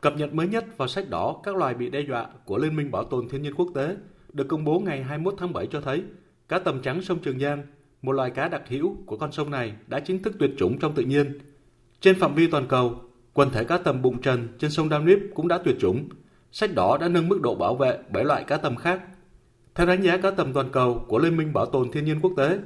Cập 0.00 0.16
nhật 0.16 0.34
mới 0.34 0.48
nhất 0.48 0.64
vào 0.76 0.88
sách 0.88 1.10
đỏ 1.10 1.40
các 1.42 1.56
loài 1.56 1.74
bị 1.74 1.90
đe 1.90 2.00
dọa 2.08 2.26
của 2.44 2.58
Liên 2.58 2.76
minh 2.76 2.90
Bảo 2.90 3.04
tồn 3.04 3.28
Thiên 3.28 3.42
nhiên 3.42 3.54
Quốc 3.54 3.68
tế 3.74 3.96
được 4.32 4.48
công 4.48 4.64
bố 4.64 4.80
ngày 4.80 5.02
21 5.02 5.34
tháng 5.38 5.52
7 5.52 5.66
cho 5.66 5.80
thấy 5.80 6.02
cá 6.48 6.58
tầm 6.58 6.82
trắng 6.82 7.02
sông 7.02 7.18
Trường 7.18 7.40
Giang, 7.40 7.62
một 8.02 8.12
loài 8.12 8.30
cá 8.30 8.48
đặc 8.48 8.62
hữu 8.68 8.96
của 9.06 9.16
con 9.16 9.32
sông 9.32 9.50
này 9.50 9.72
đã 9.86 10.00
chính 10.00 10.22
thức 10.22 10.34
tuyệt 10.38 10.50
chủng 10.58 10.78
trong 10.78 10.94
tự 10.94 11.02
nhiên. 11.02 11.38
Trên 12.00 12.20
phạm 12.20 12.34
vi 12.34 12.46
toàn 12.46 12.66
cầu, 12.68 13.00
quần 13.34 13.50
thể 13.50 13.64
cá 13.64 13.78
tầm 13.78 14.02
bụng 14.02 14.20
trần 14.20 14.48
trên 14.58 14.70
sông 14.70 14.88
Danube 14.88 15.22
cũng 15.34 15.48
đã 15.48 15.58
tuyệt 15.58 15.76
chủng. 15.80 16.08
Sách 16.52 16.74
đỏ 16.74 16.98
đã 17.00 17.08
nâng 17.08 17.28
mức 17.28 17.40
độ 17.42 17.54
bảo 17.54 17.74
vệ 17.74 17.98
bảy 18.10 18.24
loại 18.24 18.44
cá 18.44 18.56
tầm 18.56 18.76
khác. 18.76 19.00
Theo 19.74 19.86
đánh 19.86 20.02
giá 20.02 20.16
cá 20.16 20.30
tầm 20.30 20.52
toàn 20.52 20.70
cầu 20.72 21.04
của 21.08 21.18
Liên 21.18 21.36
minh 21.36 21.52
Bảo 21.52 21.66
tồn 21.66 21.90
Thiên 21.90 22.04
nhiên 22.04 22.20
Quốc 22.22 22.32
tế, 22.36 22.58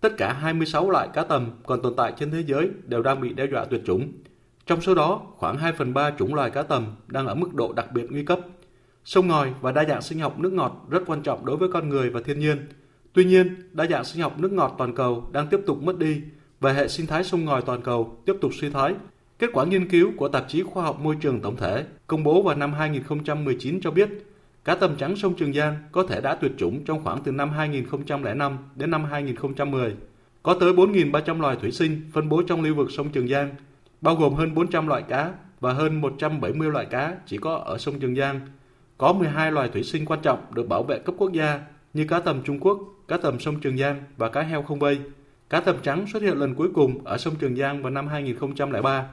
tất 0.00 0.16
cả 0.16 0.32
26 0.32 0.90
loại 0.90 1.08
cá 1.12 1.22
tầm 1.22 1.50
còn 1.66 1.82
tồn 1.82 1.94
tại 1.96 2.12
trên 2.18 2.30
thế 2.30 2.44
giới 2.46 2.70
đều 2.84 3.02
đang 3.02 3.20
bị 3.20 3.32
đe 3.32 3.46
dọa 3.52 3.64
tuyệt 3.64 3.82
chủng. 3.86 4.12
Trong 4.66 4.80
số 4.80 4.94
đó, 4.94 5.22
khoảng 5.36 5.58
2 5.58 5.72
phần 5.72 5.94
3 5.94 6.10
chủng 6.18 6.34
loài 6.34 6.50
cá 6.50 6.62
tầm 6.62 6.86
đang 7.06 7.26
ở 7.26 7.34
mức 7.34 7.54
độ 7.54 7.72
đặc 7.72 7.92
biệt 7.92 8.06
nguy 8.10 8.24
cấp. 8.24 8.40
Sông 9.04 9.28
ngòi 9.28 9.54
và 9.60 9.72
đa 9.72 9.84
dạng 9.84 10.02
sinh 10.02 10.18
học 10.18 10.38
nước 10.38 10.52
ngọt 10.52 10.86
rất 10.90 11.02
quan 11.06 11.22
trọng 11.22 11.46
đối 11.46 11.56
với 11.56 11.68
con 11.72 11.88
người 11.88 12.10
và 12.10 12.20
thiên 12.24 12.40
nhiên. 12.40 12.68
Tuy 13.12 13.24
nhiên, 13.24 13.70
đa 13.72 13.86
dạng 13.86 14.04
sinh 14.04 14.22
học 14.22 14.38
nước 14.38 14.52
ngọt 14.52 14.74
toàn 14.78 14.94
cầu 14.94 15.28
đang 15.32 15.48
tiếp 15.48 15.60
tục 15.66 15.82
mất 15.82 15.98
đi 15.98 16.22
và 16.60 16.72
hệ 16.72 16.88
sinh 16.88 17.06
thái 17.06 17.24
sông 17.24 17.44
ngòi 17.44 17.62
toàn 17.62 17.82
cầu 17.82 18.22
tiếp 18.26 18.34
tục 18.40 18.52
suy 18.60 18.70
thoái 18.70 18.94
Kết 19.38 19.50
quả 19.52 19.64
nghiên 19.64 19.88
cứu 19.88 20.12
của 20.16 20.28
tạp 20.28 20.48
chí 20.48 20.62
Khoa 20.62 20.84
học 20.84 21.00
Môi 21.00 21.16
trường 21.20 21.40
Tổng 21.40 21.56
thể 21.56 21.84
công 22.06 22.24
bố 22.24 22.42
vào 22.42 22.56
năm 22.56 22.72
2019 22.72 23.80
cho 23.80 23.90
biết 23.90 24.08
cá 24.64 24.74
tầm 24.74 24.96
trắng 24.96 25.16
sông 25.16 25.34
Trường 25.34 25.52
Giang 25.52 25.76
có 25.92 26.02
thể 26.02 26.20
đã 26.20 26.34
tuyệt 26.34 26.52
chủng 26.58 26.84
trong 26.84 27.04
khoảng 27.04 27.22
từ 27.24 27.32
năm 27.32 27.50
2005 27.50 28.58
đến 28.76 28.90
năm 28.90 29.04
2010. 29.04 29.96
Có 30.42 30.54
tới 30.60 30.72
4.300 30.72 31.40
loài 31.40 31.56
thủy 31.60 31.72
sinh 31.72 32.00
phân 32.12 32.28
bố 32.28 32.42
trong 32.42 32.62
lưu 32.62 32.74
vực 32.74 32.90
sông 32.90 33.08
Trường 33.08 33.28
Giang, 33.28 33.54
bao 34.00 34.14
gồm 34.14 34.34
hơn 34.34 34.54
400 34.54 34.88
loại 34.88 35.02
cá 35.02 35.32
và 35.60 35.72
hơn 35.72 36.00
170 36.00 36.70
loại 36.70 36.86
cá 36.86 37.16
chỉ 37.26 37.38
có 37.38 37.54
ở 37.54 37.78
sông 37.78 38.00
Trường 38.00 38.16
Giang. 38.16 38.40
Có 38.98 39.12
12 39.12 39.52
loài 39.52 39.68
thủy 39.68 39.82
sinh 39.82 40.04
quan 40.04 40.20
trọng 40.22 40.54
được 40.54 40.68
bảo 40.68 40.82
vệ 40.82 40.98
cấp 40.98 41.14
quốc 41.18 41.32
gia 41.32 41.60
như 41.94 42.06
cá 42.06 42.20
tầm 42.20 42.42
Trung 42.44 42.60
Quốc, 42.60 42.78
cá 43.08 43.16
tầm 43.16 43.40
sông 43.40 43.60
Trường 43.60 43.78
Giang 43.78 44.02
và 44.16 44.28
cá 44.28 44.42
heo 44.42 44.62
không 44.62 44.78
vây. 44.78 44.98
Cá 45.50 45.60
tầm 45.60 45.76
trắng 45.82 46.06
xuất 46.12 46.22
hiện 46.22 46.38
lần 46.38 46.54
cuối 46.54 46.68
cùng 46.74 47.04
ở 47.04 47.18
sông 47.18 47.34
Trường 47.36 47.56
Giang 47.56 47.82
vào 47.82 47.90
năm 47.90 48.08
2003. 48.08 49.08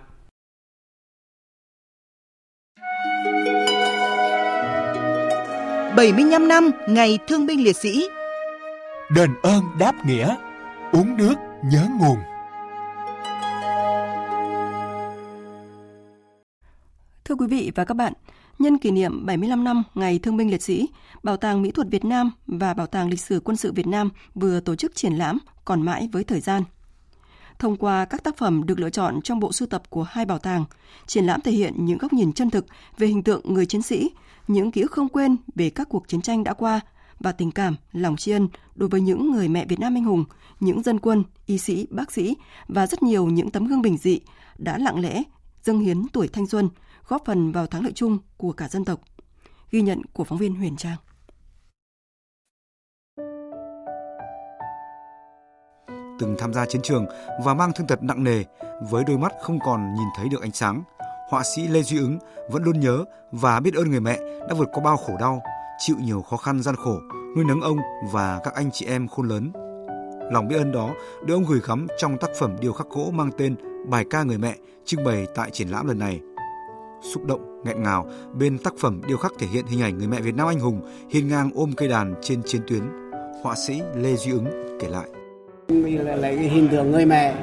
75 5.99 6.47
năm 6.47 6.71
ngày 6.87 7.19
thương 7.27 7.45
binh 7.45 7.63
liệt 7.63 7.75
sĩ. 7.75 8.07
Đền 9.15 9.29
ơn 9.43 9.63
đáp 9.79 10.05
nghĩa, 10.05 10.35
uống 10.91 11.17
nước 11.17 11.35
nhớ 11.63 11.87
nguồn. 11.99 12.17
Thưa 17.25 17.35
quý 17.35 17.47
vị 17.47 17.71
và 17.75 17.85
các 17.85 17.93
bạn, 17.93 18.13
nhân 18.59 18.77
kỷ 18.77 18.91
niệm 18.91 19.25
75 19.25 19.63
năm 19.63 19.83
Ngày 19.93 20.19
Thương 20.19 20.37
binh 20.37 20.51
Liệt 20.51 20.61
sĩ, 20.61 20.89
Bảo 21.23 21.37
tàng 21.37 21.61
Mỹ 21.61 21.71
thuật 21.71 21.87
Việt 21.91 22.05
Nam 22.05 22.31
và 22.47 22.73
Bảo 22.73 22.87
tàng 22.87 23.09
Lịch 23.09 23.21
sử 23.21 23.39
Quân 23.39 23.57
sự 23.57 23.71
Việt 23.71 23.87
Nam 23.87 24.09
vừa 24.35 24.59
tổ 24.59 24.75
chức 24.75 24.95
triển 24.95 25.13
lãm 25.13 25.37
Còn 25.65 25.81
mãi 25.81 26.09
với 26.11 26.23
thời 26.23 26.39
gian. 26.39 26.63
Thông 27.59 27.77
qua 27.77 28.05
các 28.05 28.23
tác 28.23 28.37
phẩm 28.37 28.65
được 28.65 28.79
lựa 28.79 28.89
chọn 28.89 29.21
trong 29.21 29.39
bộ 29.39 29.51
sưu 29.51 29.67
tập 29.67 29.83
của 29.89 30.03
hai 30.03 30.25
bảo 30.25 30.39
tàng, 30.39 30.65
triển 31.07 31.25
lãm 31.25 31.41
thể 31.41 31.51
hiện 31.51 31.73
những 31.77 31.97
góc 31.97 32.13
nhìn 32.13 32.33
chân 32.33 32.49
thực 32.49 32.65
về 32.97 33.07
hình 33.07 33.23
tượng 33.23 33.53
người 33.53 33.65
chiến 33.65 33.81
sĩ, 33.81 34.09
những 34.49 34.71
ký 34.71 34.81
ức 34.81 34.91
không 34.91 35.09
quên 35.09 35.37
về 35.55 35.69
các 35.69 35.89
cuộc 35.89 36.07
chiến 36.07 36.21
tranh 36.21 36.43
đã 36.43 36.53
qua 36.53 36.79
và 37.19 37.31
tình 37.31 37.51
cảm, 37.51 37.75
lòng 37.91 38.17
tri 38.17 38.31
ân 38.31 38.49
đối 38.75 38.89
với 38.89 39.01
những 39.01 39.31
người 39.31 39.47
mẹ 39.47 39.65
Việt 39.65 39.79
Nam 39.79 39.95
anh 39.95 40.03
hùng, 40.03 40.25
những 40.59 40.83
dân 40.83 40.99
quân, 40.99 41.23
y 41.45 41.57
sĩ, 41.57 41.87
bác 41.89 42.11
sĩ 42.11 42.35
và 42.67 42.87
rất 42.87 43.03
nhiều 43.03 43.25
những 43.25 43.51
tấm 43.51 43.67
gương 43.67 43.81
bình 43.81 43.97
dị 43.97 44.19
đã 44.57 44.77
lặng 44.77 44.99
lẽ 44.99 45.23
dâng 45.63 45.79
hiến 45.79 46.07
tuổi 46.13 46.27
thanh 46.27 46.47
xuân, 46.47 46.69
góp 47.07 47.25
phần 47.25 47.51
vào 47.51 47.67
thắng 47.67 47.83
lợi 47.83 47.91
chung 47.95 48.17
của 48.37 48.51
cả 48.51 48.67
dân 48.67 48.85
tộc. 48.85 49.01
Ghi 49.71 49.81
nhận 49.81 50.01
của 50.13 50.23
phóng 50.23 50.37
viên 50.37 50.55
Huyền 50.55 50.77
Trang. 50.77 50.97
từng 56.19 56.35
tham 56.39 56.53
gia 56.53 56.65
chiến 56.65 56.81
trường 56.81 57.05
và 57.45 57.53
mang 57.53 57.71
thương 57.75 57.87
tật 57.87 58.03
nặng 58.03 58.23
nề 58.23 58.43
với 58.89 59.03
đôi 59.07 59.17
mắt 59.17 59.33
không 59.41 59.59
còn 59.59 59.93
nhìn 59.93 60.07
thấy 60.17 60.29
được 60.29 60.41
ánh 60.41 60.51
sáng. 60.51 60.83
Họa 61.30 61.43
sĩ 61.43 61.67
Lê 61.67 61.82
Duy 61.82 61.97
Ứng 61.97 62.19
vẫn 62.49 62.63
luôn 62.63 62.80
nhớ 62.80 63.05
và 63.32 63.59
biết 63.59 63.73
ơn 63.73 63.89
người 63.91 63.99
mẹ 63.99 64.19
đã 64.49 64.55
vượt 64.57 64.69
qua 64.73 64.84
bao 64.84 64.97
khổ 64.97 65.13
đau, 65.19 65.41
chịu 65.80 65.95
nhiều 65.99 66.21
khó 66.21 66.38
khăn 66.38 66.61
gian 66.61 66.75
khổ, 66.75 66.99
nuôi 67.36 67.45
nấng 67.45 67.61
ông 67.61 67.77
và 68.11 68.39
các 68.43 68.53
anh 68.53 68.69
chị 68.71 68.86
em 68.86 69.07
khôn 69.07 69.27
lớn. 69.27 69.51
Lòng 70.32 70.47
biết 70.47 70.55
ơn 70.55 70.71
đó 70.71 70.93
được 71.25 71.34
ông 71.34 71.45
gửi 71.45 71.59
gắm 71.67 71.88
trong 71.97 72.17
tác 72.17 72.30
phẩm 72.39 72.55
điêu 72.61 72.73
khắc 72.73 72.88
gỗ 72.89 73.11
mang 73.13 73.32
tên 73.38 73.55
Bài 73.89 74.05
ca 74.09 74.23
người 74.23 74.38
mẹ 74.38 74.55
trưng 74.86 75.03
bày 75.03 75.27
tại 75.36 75.51
triển 75.51 75.67
lãm 75.67 75.88
lần 75.88 75.99
này. 75.99 76.19
Xúc 77.13 77.25
động, 77.25 77.61
nghẹn 77.65 77.84
ngào 77.84 78.07
bên 78.34 78.57
tác 78.57 78.73
phẩm 78.80 79.01
điêu 79.07 79.17
khắc 79.17 79.32
thể 79.39 79.47
hiện 79.47 79.65
hình 79.65 79.82
ảnh 79.82 79.97
người 79.97 80.07
mẹ 80.07 80.21
Việt 80.21 80.36
Nam 80.36 80.47
anh 80.47 80.59
hùng 80.59 80.82
hiên 81.09 81.27
ngang 81.27 81.51
ôm 81.55 81.71
cây 81.77 81.88
đàn 81.88 82.15
trên 82.21 82.41
chiến 82.45 82.61
tuyến. 82.67 82.82
Họa 83.43 83.55
sĩ 83.55 83.82
Lê 83.95 84.15
Duy 84.15 84.32
Ứng 84.32 84.77
kể 84.80 84.88
lại. 84.88 85.07
Mình 85.67 86.05
là 86.05 86.15
lấy 86.15 86.36
cái 86.36 86.45
hình 86.49 86.67
tượng 86.71 86.91
người 86.91 87.05
mẹ 87.05 87.36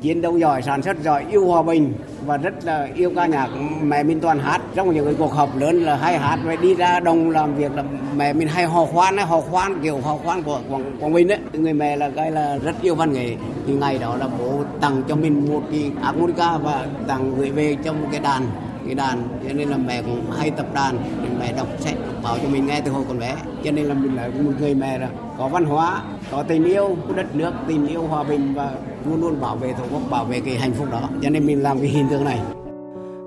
chiến 0.00 0.22
đấu 0.22 0.38
giỏi, 0.38 0.62
sản 0.62 0.82
xuất 0.82 1.02
giỏi, 1.02 1.24
yêu 1.30 1.46
hòa 1.46 1.62
bình 1.62 1.92
và 2.26 2.36
rất 2.36 2.64
là 2.64 2.88
yêu 2.94 3.12
ca 3.16 3.26
nhạc 3.26 3.48
mẹ 3.82 4.02
mình 4.02 4.20
toàn 4.20 4.38
hát. 4.38 4.60
Trong 4.74 4.94
những 4.94 5.04
cái 5.04 5.14
cuộc 5.18 5.32
họp 5.32 5.56
lớn 5.56 5.82
là 5.82 5.96
hay 5.96 6.18
hát 6.18 6.38
và 6.44 6.56
đi 6.56 6.74
ra 6.74 7.00
đồng 7.00 7.30
làm 7.30 7.54
việc 7.54 7.72
là 7.74 7.84
mẹ 8.16 8.32
mình 8.32 8.48
hay 8.48 8.66
hò 8.66 8.84
khoan 8.84 9.16
hò 9.16 9.40
khoan 9.40 9.80
kiểu 9.82 10.00
hò 10.00 10.16
khoan 10.16 10.42
của 10.42 10.60
Quảng, 10.70 10.96
Quảng 11.00 11.12
Bình 11.12 11.28
đấy 11.28 11.38
người 11.52 11.72
mẹ 11.72 11.96
là 11.96 12.10
cái 12.16 12.30
là 12.30 12.58
rất 12.58 12.82
yêu 12.82 12.94
văn 12.94 13.12
nghệ. 13.12 13.36
Thì 13.66 13.74
ngày 13.74 13.98
đó 13.98 14.16
là 14.16 14.28
bố 14.38 14.64
tặng 14.80 15.02
cho 15.08 15.16
mình 15.16 15.52
một 15.52 15.62
cái 15.72 15.90
harmonica 16.02 16.58
và 16.58 16.86
tặng 17.06 17.34
gửi 17.38 17.50
về 17.50 17.76
cho 17.84 17.92
một 17.92 18.08
cái 18.12 18.20
đàn 18.20 18.42
cái 18.86 18.94
đàn 18.94 19.22
cho 19.48 19.52
nên 19.52 19.68
là 19.68 19.76
mẹ 19.76 20.02
cũng 20.02 20.22
hay 20.38 20.50
tập 20.50 20.66
đàn. 20.74 20.96
Mẹ 21.40 21.52
đọc 21.52 21.66
sách 21.78 21.94
bảo 22.22 22.36
cho 22.42 22.48
mình 22.48 22.66
nghe 22.66 22.80
từ 22.80 22.90
hồi 22.92 23.04
còn 23.08 23.18
bé. 23.18 23.34
Cho 23.64 23.70
nên 23.70 23.86
là 23.86 23.94
mình 23.94 24.16
là 24.16 24.28
một 24.28 24.52
người 24.60 24.74
mẹ 24.74 24.98
là 24.98 25.08
có 25.38 25.48
văn 25.48 25.64
hóa 25.64 26.02
có 26.30 26.42
tình 26.42 26.64
yêu 26.64 26.96
của 27.08 27.14
đất 27.14 27.36
nước 27.36 27.52
tình 27.68 27.86
yêu 27.86 28.02
hòa 28.02 28.22
bình 28.22 28.54
và 28.54 28.70
luôn 29.06 29.20
luôn 29.20 29.40
bảo 29.40 29.56
vệ 29.56 29.72
tổ 29.72 29.84
quốc 29.92 30.02
bảo 30.10 30.24
vệ 30.24 30.40
cái 30.40 30.58
hạnh 30.58 30.72
phúc 30.72 30.86
đó. 30.90 31.08
Cho 31.22 31.30
nên 31.30 31.46
mình 31.46 31.62
làm 31.62 31.78
cái 31.78 31.88
hình 31.88 32.06
tượng 32.10 32.24
này. 32.24 32.40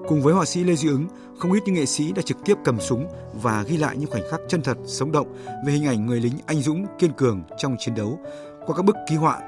Cùng 0.08 0.22
với 0.22 0.34
họa 0.34 0.46
sĩ 0.46 0.64
Lê 0.64 0.76
Duy 0.76 0.90
Ứng, 0.90 1.08
không 1.38 1.52
ít 1.52 1.64
những 1.66 1.76
nghệ 1.76 1.86
sĩ 1.86 2.12
đã 2.12 2.22
trực 2.22 2.38
tiếp 2.46 2.56
cầm 2.64 2.80
súng 2.80 3.08
và 3.34 3.64
ghi 3.68 3.78
lại 3.78 3.98
những 3.98 4.10
khoảnh 4.10 4.24
khắc 4.32 4.40
chân 4.48 4.62
thật, 4.62 4.78
sống 4.86 5.12
động 5.12 5.28
về 5.66 5.74
hình 5.74 5.86
ảnh 5.86 6.06
người 6.06 6.22
lính 6.22 6.34
anh 6.46 6.62
dũng, 6.62 6.86
kiên 7.00 7.12
cường 7.12 7.44
trong 7.58 7.76
chiến 7.80 7.96
đấu. 7.96 8.20
Qua 8.66 8.76
các 8.76 8.86
bức 8.86 8.96
ký 9.10 9.16
họa 9.16 9.40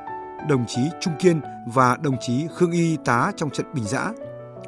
đồng 0.50 0.66
chí 0.68 0.82
Trung 1.02 1.14
Kiên 1.20 1.42
và 1.74 1.98
đồng 2.02 2.16
chí 2.22 2.48
Khương 2.56 2.72
Y 2.72 2.98
tá 3.06 3.32
trong 3.36 3.50
trận 3.50 3.66
Bình 3.74 3.84
Giã 3.84 4.12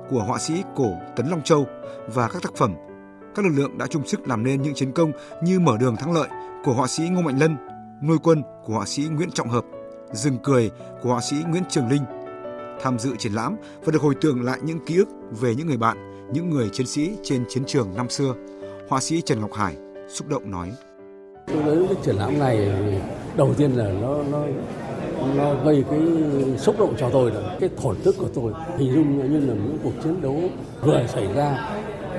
của 0.09 0.23
họa 0.23 0.39
sĩ 0.39 0.53
cổ 0.75 0.91
Tấn 1.15 1.27
Long 1.27 1.41
Châu 1.41 1.65
và 2.07 2.27
các 2.27 2.41
tác 2.43 2.55
phẩm. 2.55 2.73
Các 3.35 3.45
lực 3.45 3.51
lượng 3.55 3.77
đã 3.77 3.87
chung 3.87 4.07
sức 4.07 4.27
làm 4.27 4.43
nên 4.43 4.61
những 4.61 4.73
chiến 4.73 4.91
công 4.91 5.11
như 5.43 5.59
mở 5.59 5.77
đường 5.77 5.95
thắng 5.95 6.13
lợi 6.13 6.27
của 6.63 6.73
họa 6.73 6.87
sĩ 6.87 7.03
Ngô 7.09 7.21
Mạnh 7.21 7.39
Lân, 7.39 7.55
nuôi 8.03 8.17
quân 8.23 8.41
của 8.65 8.73
họa 8.73 8.85
sĩ 8.85 9.03
Nguyễn 9.03 9.31
Trọng 9.31 9.49
Hợp, 9.49 9.65
rừng 10.11 10.37
cười 10.43 10.71
của 11.01 11.09
họa 11.09 11.21
sĩ 11.21 11.35
Nguyễn 11.49 11.63
Trường 11.69 11.89
Linh. 11.89 12.03
Tham 12.81 12.99
dự 12.99 13.15
triển 13.19 13.33
lãm 13.33 13.55
và 13.85 13.91
được 13.91 14.01
hồi 14.01 14.15
tưởng 14.21 14.43
lại 14.43 14.59
những 14.63 14.79
ký 14.85 14.97
ức 14.97 15.07
về 15.41 15.55
những 15.55 15.67
người 15.67 15.77
bạn, 15.77 16.27
những 16.33 16.49
người 16.49 16.69
chiến 16.69 16.87
sĩ 16.87 17.11
trên 17.23 17.43
chiến 17.49 17.63
trường 17.67 17.87
năm 17.95 18.09
xưa. 18.09 18.33
Họa 18.89 18.99
sĩ 18.99 19.21
Trần 19.21 19.41
Ngọc 19.41 19.53
Hải 19.53 19.75
xúc 20.09 20.27
động 20.27 20.51
nói: 20.51 20.71
Tôi 21.47 21.63
với 21.63 21.87
cái 21.87 21.97
triển 22.03 22.15
lãm 22.15 22.39
này 22.39 22.73
đầu 23.37 23.53
tiên 23.53 23.71
là 23.71 23.91
nó 24.01 24.23
nó 24.31 24.45
nó 25.35 25.63
gây 25.63 25.83
cái 25.89 25.99
xúc 26.57 26.75
động 26.79 26.95
cho 26.97 27.09
tôi 27.09 27.31
là 27.31 27.57
cái 27.59 27.69
thổn 27.77 27.95
thức 28.03 28.15
của 28.19 28.29
tôi 28.33 28.53
hình 28.77 28.93
dung 28.93 29.33
như 29.33 29.39
là 29.39 29.53
những 29.53 29.77
cuộc 29.83 29.91
chiến 30.03 30.21
đấu 30.21 30.41
vừa 30.81 31.07
xảy 31.07 31.33
ra 31.33 31.69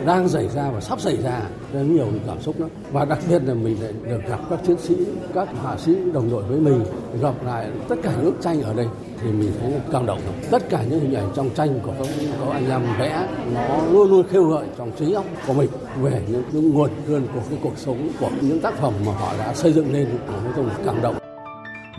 đang 0.06 0.28
xảy 0.28 0.48
ra 0.48 0.70
và 0.70 0.80
sắp 0.80 1.00
xảy 1.00 1.16
ra 1.22 1.42
rất 1.72 1.82
nhiều 1.82 2.06
cảm 2.26 2.40
xúc 2.40 2.60
lắm. 2.60 2.70
Và 2.92 3.04
đặc 3.04 3.18
biệt 3.30 3.42
là 3.44 3.54
mình 3.54 3.82
lại 3.82 3.92
được 4.02 4.20
gặp 4.28 4.40
các 4.50 4.58
chiến 4.66 4.76
sĩ, 4.78 4.96
các 5.34 5.48
hạ 5.64 5.76
sĩ 5.78 5.94
đồng 6.12 6.30
đội 6.30 6.42
với 6.42 6.60
mình, 6.60 6.84
gặp 7.20 7.34
lại 7.44 7.70
tất 7.88 7.96
cả 8.02 8.12
những 8.16 8.24
bức 8.24 8.40
tranh 8.40 8.62
ở 8.62 8.74
đây, 8.74 8.86
thì 9.22 9.32
mình 9.32 9.52
thấy 9.60 9.70
là 9.70 9.80
cảm 9.92 10.06
động 10.06 10.20
tất 10.50 10.70
cả 10.70 10.84
những 10.90 11.00
hình 11.00 11.14
ảnh 11.14 11.30
trong 11.36 11.50
tranh 11.50 11.80
của 11.82 11.92
các 11.98 12.08
có 12.40 12.52
anh 12.52 12.70
em 12.70 12.82
vẽ, 12.98 13.28
nó 13.54 13.78
luôn 13.92 14.10
luôn 14.10 14.26
khêu 14.30 14.44
gợi 14.44 14.66
trong 14.78 14.90
trí 14.98 15.12
óc 15.12 15.24
của 15.46 15.52
mình 15.52 15.68
về 16.02 16.22
những 16.28 16.42
những 16.52 16.74
nguồn 16.74 16.90
cơn 17.06 17.26
của 17.34 17.40
cái 17.50 17.58
cuộc 17.62 17.78
sống, 17.78 18.08
của 18.20 18.30
những 18.40 18.60
tác 18.60 18.74
phẩm 18.74 18.94
mà 19.06 19.12
họ 19.12 19.32
đã 19.38 19.54
xây 19.54 19.72
dựng 19.72 19.92
lên. 19.92 20.08
Nói 20.44 20.52
chung 20.56 20.68
cảm 20.84 21.02
động. 21.02 21.16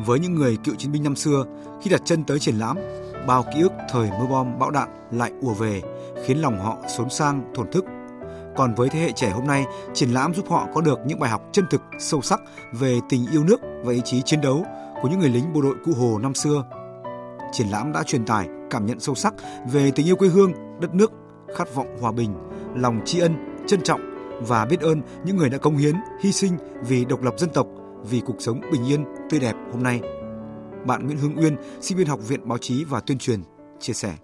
Với 0.05 0.19
những 0.19 0.35
người 0.35 0.57
cựu 0.63 0.75
chiến 0.75 0.91
binh 0.91 1.03
năm 1.03 1.15
xưa, 1.15 1.43
khi 1.81 1.89
đặt 1.89 2.01
chân 2.05 2.23
tới 2.23 2.39
triển 2.39 2.55
lãm, 2.55 2.77
bao 3.27 3.45
ký 3.53 3.61
ức 3.61 3.71
thời 3.91 4.09
mưa 4.19 4.25
bom 4.29 4.59
bão 4.59 4.71
đạn 4.71 4.89
lại 5.11 5.31
ùa 5.41 5.53
về 5.53 5.81
khiến 6.25 6.41
lòng 6.41 6.59
họ 6.59 6.77
xốn 6.87 7.09
sang 7.09 7.51
thổn 7.55 7.71
thức 7.71 7.85
còn 8.59 8.75
với 8.75 8.89
thế 8.89 8.99
hệ 8.99 9.11
trẻ 9.11 9.29
hôm 9.29 9.47
nay, 9.47 9.65
triển 9.93 10.09
lãm 10.09 10.33
giúp 10.33 10.49
họ 10.49 10.67
có 10.73 10.81
được 10.81 10.99
những 11.05 11.19
bài 11.19 11.29
học 11.29 11.41
chân 11.51 11.65
thực, 11.69 11.81
sâu 11.99 12.21
sắc 12.21 12.41
về 12.73 12.99
tình 13.09 13.25
yêu 13.31 13.43
nước 13.43 13.61
và 13.83 13.93
ý 13.93 14.01
chí 14.05 14.21
chiến 14.21 14.41
đấu 14.41 14.65
của 15.01 15.07
những 15.07 15.19
người 15.19 15.29
lính 15.29 15.53
bộ 15.53 15.61
đội 15.61 15.75
cụ 15.85 15.93
Hồ 15.93 16.19
năm 16.19 16.33
xưa. 16.33 16.63
Triển 17.51 17.67
lãm 17.67 17.91
đã 17.91 18.03
truyền 18.03 18.25
tải 18.25 18.47
cảm 18.69 18.85
nhận 18.85 18.99
sâu 18.99 19.15
sắc 19.15 19.33
về 19.71 19.91
tình 19.91 20.07
yêu 20.07 20.15
quê 20.15 20.29
hương, 20.29 20.53
đất 20.79 20.93
nước, 20.93 21.11
khát 21.55 21.75
vọng 21.75 21.97
hòa 22.01 22.11
bình, 22.11 22.33
lòng 22.75 23.01
tri 23.05 23.19
ân, 23.19 23.63
trân 23.67 23.81
trọng 23.81 24.01
và 24.47 24.65
biết 24.65 24.79
ơn 24.79 25.01
những 25.25 25.37
người 25.37 25.49
đã 25.49 25.57
công 25.57 25.77
hiến, 25.77 25.95
hy 26.21 26.31
sinh 26.31 26.57
vì 26.87 27.05
độc 27.05 27.21
lập 27.21 27.33
dân 27.37 27.49
tộc, 27.49 27.67
vì 28.09 28.21
cuộc 28.25 28.35
sống 28.39 28.61
bình 28.71 28.87
yên, 28.87 29.05
tươi 29.29 29.39
đẹp 29.39 29.55
hôm 29.73 29.83
nay. 29.83 30.01
Bạn 30.85 31.05
Nguyễn 31.05 31.17
Hương 31.17 31.37
Uyên, 31.37 31.55
sinh 31.81 31.97
viên 31.97 32.07
Học 32.07 32.19
viện 32.27 32.47
Báo 32.47 32.57
chí 32.57 32.83
và 32.83 32.99
Tuyên 32.99 33.17
truyền, 33.17 33.39
chia 33.79 33.93
sẻ. 33.93 34.15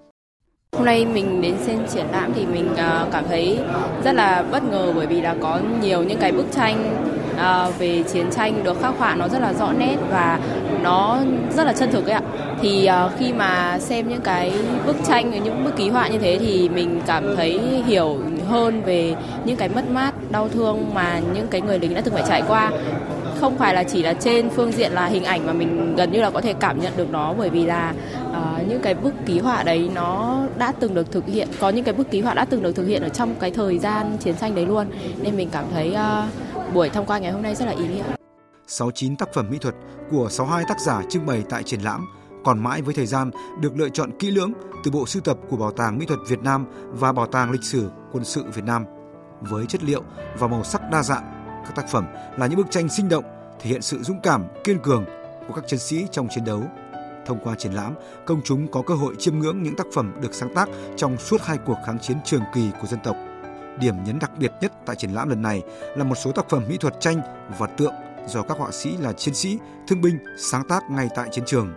Hôm 0.75 0.85
nay 0.85 1.05
mình 1.05 1.41
đến 1.41 1.55
xem 1.65 1.79
triển 1.93 2.05
lãm 2.11 2.33
thì 2.35 2.45
mình 2.45 2.75
ờ, 2.77 3.07
cảm 3.11 3.23
thấy 3.29 3.59
rất 4.03 4.15
là 4.15 4.43
bất 4.51 4.63
ngờ 4.63 4.93
bởi 4.95 5.07
vì 5.07 5.21
là 5.21 5.35
có 5.41 5.59
nhiều 5.81 6.03
những 6.03 6.19
cái 6.19 6.31
bức 6.31 6.45
tranh 6.51 6.95
ờ, 7.37 7.71
về 7.79 8.03
chiến 8.13 8.25
tranh 8.31 8.63
được 8.63 8.81
khắc 8.81 8.93
họa 8.97 9.15
nó 9.15 9.27
rất 9.27 9.41
là 9.41 9.53
rõ 9.53 9.71
nét 9.77 9.95
và 10.09 10.39
nó 10.81 11.17
rất 11.55 11.63
là 11.63 11.73
chân 11.73 11.91
thực 11.91 12.05
ấy 12.05 12.13
ạ. 12.13 12.21
Thì 12.61 12.85
ờ, 12.85 13.09
khi 13.19 13.33
mà 13.33 13.79
xem 13.79 14.09
những 14.09 14.21
cái 14.21 14.53
bức 14.85 14.95
tranh 15.07 15.43
những 15.43 15.63
bức 15.63 15.75
ký 15.75 15.89
họa 15.89 16.07
như 16.07 16.17
thế 16.17 16.37
thì 16.39 16.69
mình 16.69 17.01
cảm 17.05 17.35
thấy 17.35 17.59
hiểu 17.85 18.17
hơn 18.49 18.81
về 18.85 19.15
những 19.45 19.55
cái 19.55 19.69
mất 19.69 19.91
mát, 19.91 20.13
đau 20.31 20.49
thương 20.49 20.93
mà 20.93 21.19
những 21.35 21.47
cái 21.47 21.61
người 21.61 21.79
lính 21.79 21.93
đã 21.93 22.01
từng 22.01 22.13
phải 22.13 22.23
trải 22.27 22.43
qua 22.47 22.71
không 23.39 23.57
phải 23.57 23.73
là 23.73 23.83
chỉ 23.83 24.03
là 24.03 24.13
trên 24.13 24.49
phương 24.49 24.71
diện 24.71 24.91
là 24.91 25.05
hình 25.05 25.23
ảnh 25.23 25.47
mà 25.47 25.53
mình 25.53 25.95
gần 25.95 26.11
như 26.11 26.21
là 26.21 26.29
có 26.29 26.41
thể 26.41 26.53
cảm 26.53 26.81
nhận 26.81 26.93
được 26.97 27.11
nó 27.11 27.33
bởi 27.37 27.49
vì 27.49 27.65
là 27.65 27.93
uh, 28.37 28.67
những 28.67 28.81
cái 28.81 28.93
bức 28.93 29.13
ký 29.25 29.39
họa 29.39 29.63
đấy 29.63 29.89
nó 29.93 30.41
đã 30.57 30.73
từng 30.79 30.93
được 30.93 31.11
thực 31.11 31.25
hiện 31.25 31.47
có 31.59 31.69
những 31.69 31.85
cái 31.85 31.93
bức 31.93 32.11
ký 32.11 32.21
họa 32.21 32.33
đã 32.33 32.45
từng 32.45 32.63
được 32.63 32.75
thực 32.75 32.85
hiện 32.85 33.01
ở 33.01 33.09
trong 33.09 33.35
cái 33.39 33.51
thời 33.51 33.79
gian 33.79 34.17
chiến 34.17 34.35
tranh 34.35 34.55
đấy 34.55 34.65
luôn 34.65 34.87
nên 35.21 35.37
mình 35.37 35.49
cảm 35.51 35.65
thấy 35.73 35.95
uh, 35.95 36.73
buổi 36.73 36.89
tham 36.89 37.05
quan 37.05 37.21
ngày 37.21 37.31
hôm 37.31 37.41
nay 37.41 37.55
rất 37.55 37.65
là 37.65 37.71
ý 37.71 37.87
nghĩa. 37.87 38.03
69 38.67 39.15
tác 39.15 39.33
phẩm 39.33 39.47
mỹ 39.51 39.57
thuật 39.61 39.75
của 40.11 40.29
62 40.29 40.63
tác 40.67 40.79
giả 40.79 41.01
trưng 41.09 41.25
bày 41.25 41.43
tại 41.49 41.63
triển 41.63 41.81
lãm 41.81 42.05
còn 42.45 42.59
mãi 42.59 42.81
với 42.81 42.93
thời 42.93 43.05
gian 43.05 43.31
được 43.61 43.77
lựa 43.77 43.89
chọn 43.89 44.17
kỹ 44.19 44.31
lưỡng 44.31 44.53
từ 44.83 44.91
bộ 44.91 45.05
sưu 45.05 45.21
tập 45.21 45.37
của 45.49 45.57
Bảo 45.57 45.71
tàng 45.71 45.97
Mỹ 45.97 46.05
thuật 46.05 46.19
Việt 46.27 46.39
Nam 46.43 46.65
và 46.91 47.11
Bảo 47.11 47.27
tàng 47.27 47.51
Lịch 47.51 47.63
sử 47.63 47.89
Quân 48.11 48.23
sự 48.23 48.43
Việt 48.53 48.63
Nam. 48.63 48.85
Với 49.41 49.65
chất 49.65 49.83
liệu 49.83 50.03
và 50.37 50.47
màu 50.47 50.63
sắc 50.63 50.81
đa 50.91 51.03
dạng, 51.03 51.23
các 51.65 51.75
tác 51.75 51.89
phẩm 51.89 52.05
là 52.37 52.47
những 52.47 52.57
bức 52.57 52.71
tranh 52.71 52.89
sinh 52.89 53.09
động 53.09 53.23
thể 53.59 53.69
hiện 53.69 53.81
sự 53.81 54.03
dũng 54.03 54.19
cảm, 54.23 54.43
kiên 54.63 54.79
cường 54.79 55.05
của 55.47 55.53
các 55.53 55.63
chiến 55.67 55.79
sĩ 55.79 56.05
trong 56.11 56.27
chiến 56.35 56.45
đấu. 56.45 56.63
Thông 57.25 57.39
qua 57.43 57.55
triển 57.55 57.73
lãm, 57.73 57.93
công 58.25 58.41
chúng 58.43 58.67
có 58.67 58.81
cơ 58.81 58.93
hội 58.93 59.15
chiêm 59.19 59.39
ngưỡng 59.39 59.63
những 59.63 59.75
tác 59.75 59.87
phẩm 59.93 60.13
được 60.21 60.33
sáng 60.33 60.53
tác 60.55 60.69
trong 60.97 61.17
suốt 61.17 61.41
hai 61.41 61.57
cuộc 61.65 61.77
kháng 61.85 61.99
chiến 61.99 62.17
trường 62.25 62.41
kỳ 62.53 62.71
của 62.81 62.87
dân 62.87 62.99
tộc. 63.03 63.15
Điểm 63.79 63.95
nhấn 64.05 64.19
đặc 64.19 64.31
biệt 64.39 64.51
nhất 64.61 64.71
tại 64.85 64.95
triển 64.95 65.11
lãm 65.11 65.29
lần 65.29 65.41
này 65.41 65.61
là 65.95 66.03
một 66.03 66.15
số 66.15 66.31
tác 66.31 66.49
phẩm 66.49 66.63
mỹ 66.69 66.77
thuật 66.77 66.93
tranh 66.99 67.21
và 67.59 67.67
tượng 67.67 67.93
do 68.27 68.41
các 68.41 68.57
họa 68.57 68.71
sĩ 68.71 68.97
là 68.97 69.13
chiến 69.13 69.33
sĩ, 69.33 69.57
thương 69.87 70.01
binh 70.01 70.17
sáng 70.37 70.67
tác 70.67 70.83
ngay 70.91 71.09
tại 71.15 71.27
chiến 71.31 71.43
trường. 71.47 71.73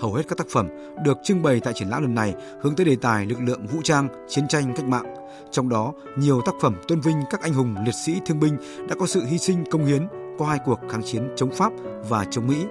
Hầu 0.00 0.14
hết 0.14 0.22
các 0.28 0.38
tác 0.38 0.46
phẩm 0.50 0.68
được 1.04 1.18
trưng 1.22 1.42
bày 1.42 1.60
tại 1.60 1.72
triển 1.72 1.88
lãm 1.88 2.02
lần 2.02 2.14
này 2.14 2.34
hướng 2.60 2.74
tới 2.74 2.86
đề 2.86 2.96
tài 2.96 3.26
lực 3.26 3.38
lượng 3.40 3.66
vũ 3.66 3.80
trang, 3.84 4.08
chiến 4.28 4.48
tranh 4.48 4.72
cách 4.76 4.86
mạng. 4.86 5.14
Trong 5.50 5.68
đó, 5.68 5.92
nhiều 6.16 6.40
tác 6.46 6.54
phẩm 6.60 6.74
tôn 6.88 7.00
vinh 7.00 7.16
các 7.30 7.42
anh 7.42 7.52
hùng 7.52 7.74
liệt 7.84 7.94
sĩ 7.94 8.20
thương 8.26 8.40
binh 8.40 8.56
đã 8.88 8.94
có 8.98 9.06
sự 9.06 9.24
hy 9.24 9.38
sinh 9.38 9.64
công 9.70 9.86
hiến 9.86 10.06
qua 10.38 10.48
hai 10.48 10.58
cuộc 10.64 10.80
kháng 10.90 11.02
chiến 11.02 11.28
chống 11.36 11.50
Pháp 11.50 11.72
và 12.08 12.24
chống 12.30 12.46
Mỹ. 12.46 12.64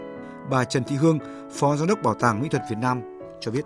Bà 0.50 0.64
Trần 0.64 0.84
Thị 0.84 0.96
Hương, 0.96 1.20
Phó 1.52 1.76
Giám 1.76 1.88
đốc 1.88 2.02
Bảo 2.04 2.14
tàng 2.14 2.42
Mỹ 2.42 2.48
thuật 2.50 2.64
Việt 2.70 2.78
Nam 2.82 3.02
cho 3.42 3.52
biết. 3.52 3.66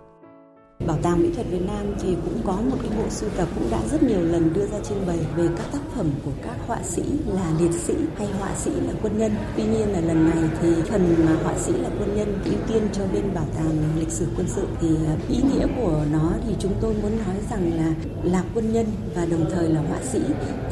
Bảo 0.86 0.98
tàng 1.02 1.22
Mỹ 1.22 1.30
thuật 1.36 1.48
Việt 1.50 1.62
Nam 1.68 1.86
thì 2.02 2.16
cũng 2.26 2.42
có 2.46 2.54
một 2.54 2.78
cái 2.82 2.92
bộ 2.98 3.10
sưu 3.10 3.30
tập 3.38 3.48
cũng 3.56 3.72
đã 3.72 3.80
rất 3.92 4.04
nhiều 4.04 4.22
lần 4.22 4.54
đưa 4.54 4.66
ra 4.66 4.80
trưng 4.90 5.08
bày 5.08 5.18
về 5.36 5.48
các 5.58 5.66
tác 5.72 5.80
phẩm 5.96 6.10
của 6.26 6.32
các 6.44 6.56
họa 6.68 6.78
sĩ 6.84 7.04
là 7.28 7.52
liệt 7.60 7.72
sĩ 7.72 7.94
hay 8.18 8.28
họa 8.40 8.56
sĩ 8.56 8.72
là 8.72 8.94
quân 9.02 9.18
nhân. 9.18 9.32
Tuy 9.58 9.64
nhiên 9.64 9.92
là 9.92 10.02
lần 10.02 10.30
này 10.30 10.44
thì 10.62 10.74
phần 10.90 11.16
mà 11.26 11.32
họa 11.44 11.54
sĩ 11.60 11.72
là 11.72 11.90
quân 12.00 12.16
nhân 12.16 12.40
ưu 12.46 12.54
tiên 12.68 12.82
cho 12.94 13.04
bên 13.14 13.34
Bảo 13.34 13.46
tàng 13.56 13.84
lịch 14.00 14.10
sử 14.10 14.28
quân 14.38 14.48
sự 14.56 14.68
thì 14.82 14.88
à, 15.08 15.16
ý 15.30 15.38
nghĩa 15.38 15.68
của 15.82 16.02
nó 16.12 16.32
thì 16.48 16.56
chúng 16.60 16.74
tôi 16.82 16.94
muốn 17.02 17.12
nói 17.26 17.36
rằng 17.52 17.72
là 17.78 17.94
là 18.24 18.44
quân 18.54 18.74
nhân 18.74 18.86
và 19.16 19.26
đồng 19.26 19.50
thời 19.52 19.70
là 19.70 19.82
họa 19.82 20.00
sĩ 20.12 20.20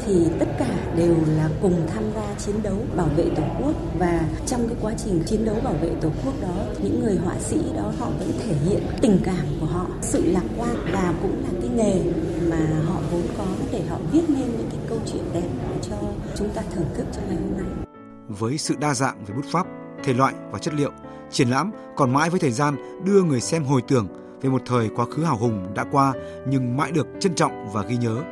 thì 0.06 0.26
tất 0.38 0.48
cả 0.58 0.92
đều 0.96 1.14
là 1.36 1.50
cùng 1.62 1.86
tham 1.94 2.04
gia 2.14 2.34
chiến 2.38 2.62
đấu 2.62 2.76
bảo 2.96 3.08
vệ 3.16 3.24
Tổ 3.36 3.42
quốc 3.62 3.74
và 3.98 4.20
trong 4.46 4.68
cái 4.68 4.76
quá 4.82 4.94
trình 5.04 5.22
chiến 5.26 5.44
đấu 5.44 5.56
bảo 5.64 5.74
vệ 5.82 5.90
Tổ 6.00 6.08
quốc 6.24 6.34
đó, 6.42 6.64
những 6.82 7.00
người 7.00 7.16
họa 7.16 7.34
sĩ 7.40 7.56
đó 7.76 7.92
họ 7.98 8.10
vẫn 8.18 8.32
thể 8.38 8.54
hiện 8.68 8.82
tình 9.00 9.18
cảm 9.24 9.46
của 9.60 9.66
họ 9.66 9.86
sự 10.02 10.32
lạc 10.32 10.44
quan 10.58 10.76
và 10.92 11.14
cũng 11.22 11.42
là 11.42 11.50
cái 11.60 11.70
nghề 11.70 12.12
mà 12.50 12.80
họ 12.86 13.00
vốn 13.12 13.22
có 13.38 13.44
để 13.72 13.82
họ 13.88 13.96
viết 14.12 14.22
nên 14.28 14.38
những 14.38 14.68
cái 14.70 14.80
câu 14.88 14.98
chuyện 15.12 15.22
đẹp 15.32 15.48
cho 15.82 15.96
chúng 16.36 16.48
ta 16.54 16.62
thưởng 16.74 16.88
thức 16.96 17.06
trong 17.12 17.24
ngày 17.28 17.36
hôm 17.36 17.58
nay. 17.58 17.86
Với 18.28 18.58
sự 18.58 18.74
đa 18.80 18.94
dạng 18.94 19.24
về 19.24 19.34
bút 19.34 19.44
pháp, 19.52 19.66
thể 20.04 20.14
loại 20.14 20.34
và 20.50 20.58
chất 20.58 20.74
liệu, 20.74 20.90
triển 21.30 21.48
lãm 21.48 21.70
còn 21.96 22.12
mãi 22.12 22.30
với 22.30 22.40
thời 22.40 22.50
gian 22.50 22.76
đưa 23.04 23.22
người 23.22 23.40
xem 23.40 23.64
hồi 23.64 23.82
tưởng 23.88 24.08
về 24.40 24.50
một 24.50 24.62
thời 24.66 24.88
quá 24.96 25.06
khứ 25.06 25.24
hào 25.24 25.36
hùng 25.36 25.66
đã 25.74 25.84
qua 25.92 26.12
nhưng 26.48 26.76
mãi 26.76 26.92
được 26.92 27.06
trân 27.20 27.34
trọng 27.34 27.68
và 27.72 27.82
ghi 27.82 27.96
nhớ. 27.96 28.22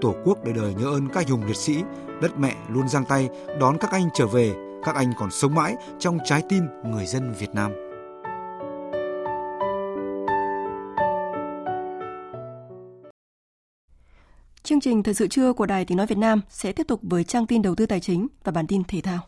Tổ 0.00 0.14
quốc 0.24 0.44
đời 0.44 0.54
đời 0.54 0.74
nhớ 0.74 0.84
ơn 0.84 1.08
các 1.08 1.20
anh 1.20 1.28
hùng 1.28 1.46
liệt 1.46 1.56
sĩ, 1.56 1.82
đất 2.22 2.38
mẹ 2.38 2.54
luôn 2.68 2.88
giang 2.88 3.04
tay 3.04 3.28
đón 3.60 3.78
các 3.78 3.90
anh 3.90 4.08
trở 4.14 4.26
về, 4.26 4.54
các 4.84 4.94
anh 4.94 5.12
còn 5.18 5.30
sống 5.30 5.54
mãi 5.54 5.76
trong 5.98 6.18
trái 6.24 6.42
tim 6.48 6.62
người 6.84 7.06
dân 7.06 7.32
Việt 7.38 7.54
Nam. 7.54 7.85
Chương 14.66 14.80
trình 14.80 15.02
Thời 15.02 15.14
sự 15.14 15.28
trưa 15.28 15.52
của 15.52 15.66
Đài 15.66 15.84
Tiếng 15.84 15.96
Nói 15.96 16.06
Việt 16.06 16.18
Nam 16.18 16.40
sẽ 16.48 16.72
tiếp 16.72 16.86
tục 16.88 17.00
với 17.02 17.24
trang 17.24 17.46
tin 17.46 17.62
đầu 17.62 17.74
tư 17.74 17.86
tài 17.86 18.00
chính 18.00 18.26
và 18.44 18.52
bản 18.52 18.66
tin 18.66 18.84
thể 18.84 19.00
thao. 19.00 19.18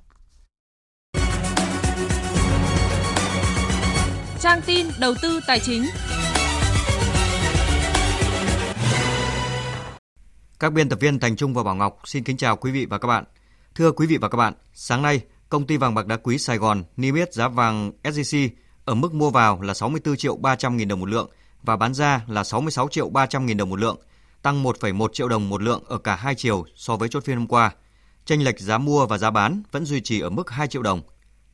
Trang 4.40 4.60
tin 4.66 4.86
đầu 5.00 5.14
tư 5.22 5.40
tài 5.46 5.60
chính 5.60 5.84
Các 10.58 10.72
biên 10.72 10.88
tập 10.88 11.00
viên 11.00 11.18
Thành 11.18 11.36
Trung 11.36 11.54
và 11.54 11.62
Bảo 11.62 11.74
Ngọc 11.74 12.00
xin 12.04 12.24
kính 12.24 12.36
chào 12.36 12.56
quý 12.56 12.70
vị 12.70 12.86
và 12.86 12.98
các 12.98 13.08
bạn. 13.08 13.24
Thưa 13.74 13.92
quý 13.92 14.06
vị 14.06 14.18
và 14.20 14.28
các 14.28 14.36
bạn, 14.36 14.54
sáng 14.72 15.02
nay, 15.02 15.20
công 15.48 15.66
ty 15.66 15.76
vàng 15.76 15.94
bạc 15.94 16.06
đá 16.06 16.16
quý 16.16 16.38
Sài 16.38 16.58
Gòn 16.58 16.84
niêm 16.96 17.14
yết 17.14 17.34
giá 17.34 17.48
vàng 17.48 17.92
SJC 18.02 18.48
ở 18.84 18.94
mức 18.94 19.14
mua 19.14 19.30
vào 19.30 19.60
là 19.60 19.74
64 19.74 20.16
triệu 20.16 20.36
300 20.36 20.76
nghìn 20.76 20.88
đồng 20.88 21.00
một 21.00 21.08
lượng 21.08 21.30
và 21.62 21.76
bán 21.76 21.94
ra 21.94 22.24
là 22.26 22.44
66 22.44 22.88
triệu 22.88 23.10
300 23.10 23.46
nghìn 23.46 23.56
đồng 23.56 23.70
một 23.70 23.80
lượng 23.80 23.96
tăng 24.42 24.62
1,1 24.62 25.08
triệu 25.12 25.28
đồng 25.28 25.48
một 25.48 25.62
lượng 25.62 25.82
ở 25.86 25.98
cả 25.98 26.16
hai 26.16 26.34
chiều 26.34 26.64
so 26.74 26.96
với 26.96 27.08
chốt 27.08 27.24
phiên 27.24 27.36
hôm 27.36 27.46
qua. 27.46 27.74
Chênh 28.24 28.44
lệch 28.44 28.60
giá 28.60 28.78
mua 28.78 29.06
và 29.06 29.18
giá 29.18 29.30
bán 29.30 29.62
vẫn 29.72 29.84
duy 29.84 30.00
trì 30.00 30.20
ở 30.20 30.30
mức 30.30 30.50
2 30.50 30.68
triệu 30.68 30.82
đồng. 30.82 31.02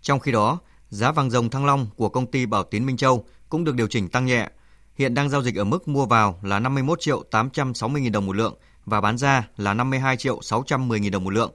Trong 0.02 0.20
khi 0.20 0.32
đó, 0.32 0.58
giá 0.88 1.12
vàng 1.12 1.30
dòng 1.30 1.50
Thăng 1.50 1.66
Long 1.66 1.86
của 1.96 2.08
công 2.08 2.26
ty 2.26 2.46
Bảo 2.46 2.64
Tín 2.64 2.86
Minh 2.86 2.96
Châu 2.96 3.24
cũng 3.48 3.64
được 3.64 3.74
điều 3.74 3.86
chỉnh 3.86 4.08
tăng 4.08 4.26
nhẹ. 4.26 4.48
Hiện 4.94 5.14
đang 5.14 5.30
giao 5.30 5.42
dịch 5.42 5.56
ở 5.56 5.64
mức 5.64 5.88
mua 5.88 6.06
vào 6.06 6.38
là 6.42 6.58
51 6.58 7.00
triệu 7.00 7.22
860 7.30 8.02
nghìn 8.02 8.12
đồng 8.12 8.26
một 8.26 8.36
lượng 8.36 8.54
và 8.84 9.00
bán 9.00 9.18
ra 9.18 9.48
là 9.56 9.74
52 9.74 10.16
triệu 10.16 10.42
610 10.42 11.00
nghìn 11.00 11.12
đồng 11.12 11.24
một 11.24 11.30
lượng. 11.30 11.52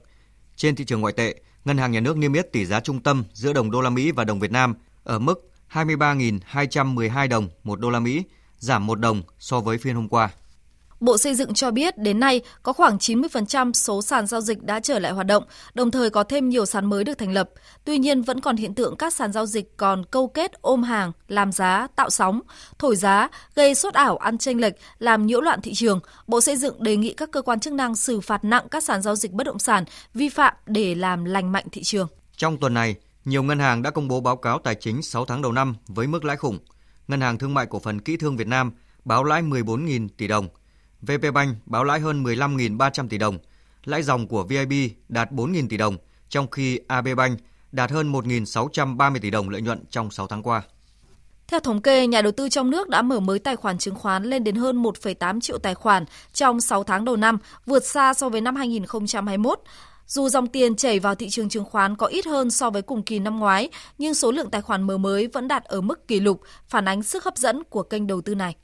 Trên 0.56 0.76
thị 0.76 0.84
trường 0.84 1.00
ngoại 1.00 1.12
tệ, 1.12 1.34
Ngân 1.64 1.78
hàng 1.78 1.92
Nhà 1.92 2.00
nước 2.00 2.16
niêm 2.16 2.32
yết 2.32 2.52
tỷ 2.52 2.66
giá 2.66 2.80
trung 2.80 3.00
tâm 3.02 3.24
giữa 3.32 3.52
đồng 3.52 3.70
đô 3.70 3.80
la 3.80 3.90
Mỹ 3.90 4.12
và 4.12 4.24
đồng 4.24 4.40
Việt 4.40 4.52
Nam 4.52 4.74
ở 5.04 5.18
mức 5.18 5.50
23.212 5.72 7.28
đồng 7.28 7.48
một 7.64 7.80
đô 7.80 7.90
la 7.90 8.00
Mỹ, 8.00 8.22
giảm 8.58 8.86
1 8.86 9.00
đồng 9.00 9.22
so 9.38 9.60
với 9.60 9.78
phiên 9.78 9.94
hôm 9.94 10.08
qua. 10.08 10.30
Bộ 11.00 11.18
Xây 11.18 11.34
dựng 11.34 11.54
cho 11.54 11.70
biết 11.70 11.98
đến 11.98 12.20
nay 12.20 12.40
có 12.62 12.72
khoảng 12.72 12.96
90% 12.96 13.72
số 13.72 14.02
sàn 14.02 14.26
giao 14.26 14.40
dịch 14.40 14.62
đã 14.62 14.80
trở 14.80 14.98
lại 14.98 15.12
hoạt 15.12 15.26
động, 15.26 15.44
đồng 15.74 15.90
thời 15.90 16.10
có 16.10 16.24
thêm 16.24 16.48
nhiều 16.48 16.66
sàn 16.66 16.86
mới 16.86 17.04
được 17.04 17.18
thành 17.18 17.32
lập. 17.32 17.50
Tuy 17.84 17.98
nhiên 17.98 18.22
vẫn 18.22 18.40
còn 18.40 18.56
hiện 18.56 18.74
tượng 18.74 18.96
các 18.96 19.12
sàn 19.12 19.32
giao 19.32 19.46
dịch 19.46 19.76
còn 19.76 20.04
câu 20.10 20.28
kết 20.28 20.52
ôm 20.62 20.82
hàng, 20.82 21.12
làm 21.28 21.52
giá, 21.52 21.86
tạo 21.96 22.10
sóng, 22.10 22.40
thổi 22.78 22.96
giá, 22.96 23.28
gây 23.54 23.74
sốt 23.74 23.94
ảo 23.94 24.16
ăn 24.16 24.38
chênh 24.38 24.60
lệch, 24.60 24.74
làm 24.98 25.26
nhiễu 25.26 25.40
loạn 25.40 25.60
thị 25.62 25.74
trường. 25.74 26.00
Bộ 26.26 26.40
Xây 26.40 26.56
dựng 26.56 26.82
đề 26.82 26.96
nghị 26.96 27.14
các 27.14 27.30
cơ 27.32 27.42
quan 27.42 27.60
chức 27.60 27.72
năng 27.72 27.96
xử 27.96 28.20
phạt 28.20 28.44
nặng 28.44 28.66
các 28.70 28.84
sàn 28.84 29.02
giao 29.02 29.16
dịch 29.16 29.32
bất 29.32 29.44
động 29.44 29.58
sản 29.58 29.84
vi 30.14 30.28
phạm 30.28 30.54
để 30.66 30.94
làm 30.94 31.24
lành 31.24 31.52
mạnh 31.52 31.64
thị 31.72 31.82
trường. 31.82 32.08
Trong 32.36 32.56
tuần 32.58 32.74
này, 32.74 32.96
Nhiều 33.24 33.42
ngân 33.42 33.58
hàng 33.58 33.82
đã 33.82 33.90
công 33.90 34.08
bố 34.08 34.20
báo 34.20 34.36
cáo 34.36 34.58
tài 34.58 34.74
chính 34.74 35.02
6 35.02 35.24
tháng 35.24 35.42
đầu 35.42 35.52
năm 35.52 35.74
với 35.86 36.06
mức 36.06 36.24
lãi 36.24 36.36
khủng. 36.36 36.58
Ngân 37.08 37.20
hàng 37.20 37.38
Thương 37.38 37.54
mại 37.54 37.66
Cổ 37.66 37.78
phần 37.78 38.00
Kỹ 38.00 38.16
thương 38.16 38.36
Việt 38.36 38.46
Nam 38.46 38.72
báo 39.04 39.24
lãi 39.24 39.42
14.000 39.42 40.08
tỷ 40.16 40.26
đồng, 40.26 40.48
VP 41.02 41.34
Bank 41.34 41.56
báo 41.66 41.84
lãi 41.84 42.00
hơn 42.00 42.24
15.300 42.24 43.08
tỷ 43.08 43.18
đồng, 43.18 43.38
lãi 43.84 44.02
dòng 44.02 44.26
của 44.26 44.44
VIB 44.44 44.72
đạt 45.08 45.32
4.000 45.32 45.68
tỷ 45.68 45.76
đồng, 45.76 45.96
trong 46.28 46.50
khi 46.50 46.80
AB 46.88 47.08
Bank 47.16 47.40
đạt 47.72 47.90
hơn 47.90 48.12
1.630 48.12 49.18
tỷ 49.22 49.30
đồng 49.30 49.48
lợi 49.48 49.62
nhuận 49.62 49.84
trong 49.90 50.10
6 50.10 50.26
tháng 50.26 50.42
qua. 50.42 50.62
Theo 51.48 51.60
thống 51.60 51.82
kê, 51.82 52.06
nhà 52.06 52.22
đầu 52.22 52.32
tư 52.32 52.48
trong 52.48 52.70
nước 52.70 52.88
đã 52.88 53.02
mở 53.02 53.20
mới 53.20 53.38
tài 53.38 53.56
khoản 53.56 53.78
chứng 53.78 53.94
khoán 53.94 54.24
lên 54.24 54.44
đến 54.44 54.54
hơn 54.54 54.82
1,8 54.82 55.40
triệu 55.40 55.58
tài 55.58 55.74
khoản 55.74 56.04
trong 56.32 56.60
6 56.60 56.84
tháng 56.84 57.04
đầu 57.04 57.16
năm, 57.16 57.38
vượt 57.66 57.84
xa 57.86 58.14
so 58.14 58.28
với 58.28 58.40
năm 58.40 58.56
2021. 58.56 59.60
Dù 60.06 60.28
dòng 60.28 60.46
tiền 60.46 60.76
chảy 60.76 60.98
vào 60.98 61.14
thị 61.14 61.28
trường 61.30 61.48
chứng 61.48 61.64
khoán 61.64 61.96
có 61.96 62.06
ít 62.06 62.26
hơn 62.26 62.50
so 62.50 62.70
với 62.70 62.82
cùng 62.82 63.02
kỳ 63.02 63.18
năm 63.18 63.38
ngoái, 63.38 63.68
nhưng 63.98 64.14
số 64.14 64.30
lượng 64.30 64.50
tài 64.50 64.62
khoản 64.62 64.82
mở 64.82 64.98
mới 64.98 65.26
vẫn 65.26 65.48
đạt 65.48 65.64
ở 65.64 65.80
mức 65.80 66.08
kỷ 66.08 66.20
lục, 66.20 66.40
phản 66.68 66.84
ánh 66.84 67.02
sức 67.02 67.24
hấp 67.24 67.36
dẫn 67.36 67.64
của 67.64 67.82
kênh 67.82 68.06
đầu 68.06 68.20
tư 68.20 68.34
này. 68.34 68.56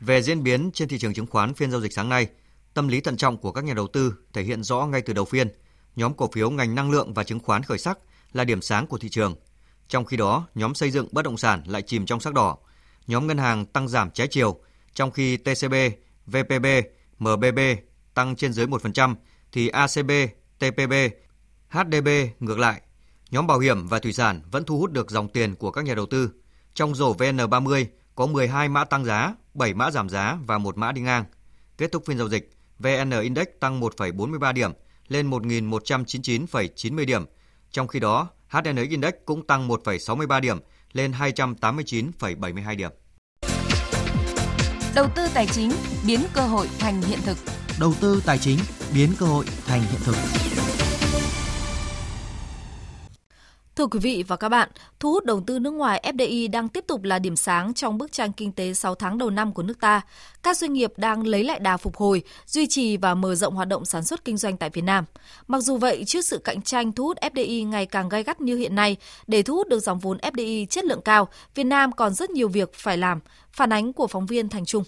Về 0.00 0.22
diễn 0.22 0.42
biến 0.42 0.70
trên 0.74 0.88
thị 0.88 0.98
trường 0.98 1.14
chứng 1.14 1.26
khoán 1.26 1.54
phiên 1.54 1.70
giao 1.70 1.80
dịch 1.80 1.92
sáng 1.92 2.08
nay, 2.08 2.28
tâm 2.74 2.88
lý 2.88 3.00
thận 3.00 3.16
trọng 3.16 3.36
của 3.36 3.52
các 3.52 3.64
nhà 3.64 3.74
đầu 3.74 3.86
tư 3.86 4.14
thể 4.32 4.42
hiện 4.42 4.62
rõ 4.62 4.86
ngay 4.86 5.02
từ 5.02 5.12
đầu 5.12 5.24
phiên. 5.24 5.48
Nhóm 5.96 6.14
cổ 6.14 6.30
phiếu 6.32 6.50
ngành 6.50 6.74
năng 6.74 6.90
lượng 6.90 7.14
và 7.14 7.24
chứng 7.24 7.40
khoán 7.40 7.62
khởi 7.62 7.78
sắc 7.78 7.98
là 8.32 8.44
điểm 8.44 8.62
sáng 8.62 8.86
của 8.86 8.98
thị 8.98 9.08
trường. 9.08 9.34
Trong 9.88 10.04
khi 10.04 10.16
đó, 10.16 10.46
nhóm 10.54 10.74
xây 10.74 10.90
dựng 10.90 11.08
bất 11.12 11.24
động 11.24 11.36
sản 11.36 11.62
lại 11.66 11.82
chìm 11.82 12.06
trong 12.06 12.20
sắc 12.20 12.34
đỏ. 12.34 12.56
Nhóm 13.06 13.26
ngân 13.26 13.38
hàng 13.38 13.66
tăng 13.66 13.88
giảm 13.88 14.10
trái 14.10 14.28
chiều, 14.30 14.60
trong 14.94 15.10
khi 15.10 15.36
TCB, 15.36 15.74
VPB, 16.26 16.66
MBB 17.18 17.58
tăng 18.14 18.36
trên 18.36 18.52
dưới 18.52 18.66
1%, 18.66 19.14
thì 19.52 19.68
ACB, 19.68 20.10
TPB, 20.58 20.92
HDB 21.68 22.08
ngược 22.40 22.58
lại. 22.58 22.80
Nhóm 23.30 23.46
bảo 23.46 23.58
hiểm 23.58 23.88
và 23.88 23.98
thủy 23.98 24.12
sản 24.12 24.42
vẫn 24.50 24.64
thu 24.64 24.78
hút 24.78 24.92
được 24.92 25.10
dòng 25.10 25.28
tiền 25.28 25.54
của 25.54 25.70
các 25.70 25.84
nhà 25.84 25.94
đầu 25.94 26.06
tư. 26.06 26.30
Trong 26.74 26.94
rổ 26.94 27.14
VN30 27.14 27.84
có 28.18 28.26
12 28.26 28.68
mã 28.68 28.84
tăng 28.84 29.04
giá, 29.04 29.34
7 29.54 29.74
mã 29.74 29.90
giảm 29.90 30.08
giá 30.08 30.38
và 30.46 30.58
một 30.58 30.78
mã 30.78 30.92
đi 30.92 31.00
ngang. 31.00 31.24
Kết 31.76 31.92
thúc 31.92 32.02
phiên 32.06 32.18
giao 32.18 32.28
dịch, 32.28 32.50
VN 32.78 33.10
Index 33.22 33.46
tăng 33.60 33.80
1,43 33.80 34.52
điểm 34.52 34.72
lên 35.08 35.30
1.199,90 35.30 37.06
điểm. 37.06 37.24
Trong 37.70 37.88
khi 37.88 38.00
đó, 38.00 38.28
HN 38.48 38.76
Index 38.90 39.12
cũng 39.24 39.46
tăng 39.46 39.68
1,63 39.68 40.40
điểm 40.40 40.58
lên 40.92 41.12
289,72 41.12 42.76
điểm. 42.76 42.90
Đầu 44.94 45.06
tư 45.16 45.28
tài 45.34 45.46
chính 45.46 45.70
biến 46.06 46.20
cơ 46.32 46.40
hội 46.40 46.68
thành 46.78 47.02
hiện 47.02 47.18
thực. 47.24 47.38
Đầu 47.80 47.94
tư 48.00 48.22
tài 48.26 48.38
chính 48.38 48.58
biến 48.94 49.12
cơ 49.18 49.26
hội 49.26 49.44
thành 49.66 49.80
hiện 49.80 50.00
thực. 50.04 50.16
Thưa 53.78 53.86
quý 53.86 53.98
vị 53.98 54.24
và 54.28 54.36
các 54.36 54.48
bạn, 54.48 54.68
thu 55.00 55.12
hút 55.12 55.24
đầu 55.24 55.40
tư 55.46 55.58
nước 55.58 55.70
ngoài 55.70 56.12
FDI 56.14 56.50
đang 56.50 56.68
tiếp 56.68 56.84
tục 56.86 57.02
là 57.02 57.18
điểm 57.18 57.36
sáng 57.36 57.74
trong 57.74 57.98
bức 57.98 58.12
tranh 58.12 58.32
kinh 58.32 58.52
tế 58.52 58.74
6 58.74 58.94
tháng 58.94 59.18
đầu 59.18 59.30
năm 59.30 59.52
của 59.52 59.62
nước 59.62 59.80
ta. 59.80 60.00
Các 60.42 60.56
doanh 60.56 60.72
nghiệp 60.72 60.92
đang 60.96 61.26
lấy 61.26 61.44
lại 61.44 61.58
đà 61.58 61.76
phục 61.76 61.96
hồi, 61.96 62.22
duy 62.46 62.66
trì 62.66 62.96
và 62.96 63.14
mở 63.14 63.34
rộng 63.34 63.54
hoạt 63.54 63.68
động 63.68 63.84
sản 63.84 64.04
xuất 64.04 64.24
kinh 64.24 64.36
doanh 64.36 64.56
tại 64.56 64.70
Việt 64.70 64.82
Nam. 64.82 65.04
Mặc 65.48 65.60
dù 65.60 65.76
vậy, 65.76 66.04
trước 66.06 66.24
sự 66.24 66.38
cạnh 66.38 66.62
tranh 66.62 66.92
thu 66.92 67.04
hút 67.04 67.16
FDI 67.20 67.68
ngày 67.68 67.86
càng 67.86 68.08
gay 68.08 68.22
gắt 68.22 68.40
như 68.40 68.56
hiện 68.56 68.74
nay, 68.74 68.96
để 69.26 69.42
thu 69.42 69.54
hút 69.54 69.68
được 69.68 69.80
dòng 69.80 69.98
vốn 69.98 70.18
FDI 70.18 70.66
chất 70.66 70.84
lượng 70.84 71.02
cao, 71.04 71.28
Việt 71.54 71.64
Nam 71.64 71.92
còn 71.92 72.14
rất 72.14 72.30
nhiều 72.30 72.48
việc 72.48 72.74
phải 72.74 72.96
làm. 72.96 73.20
Phản 73.52 73.72
ánh 73.72 73.92
của 73.92 74.06
phóng 74.06 74.26
viên 74.26 74.48
Thành 74.48 74.64
Trung. 74.64 74.84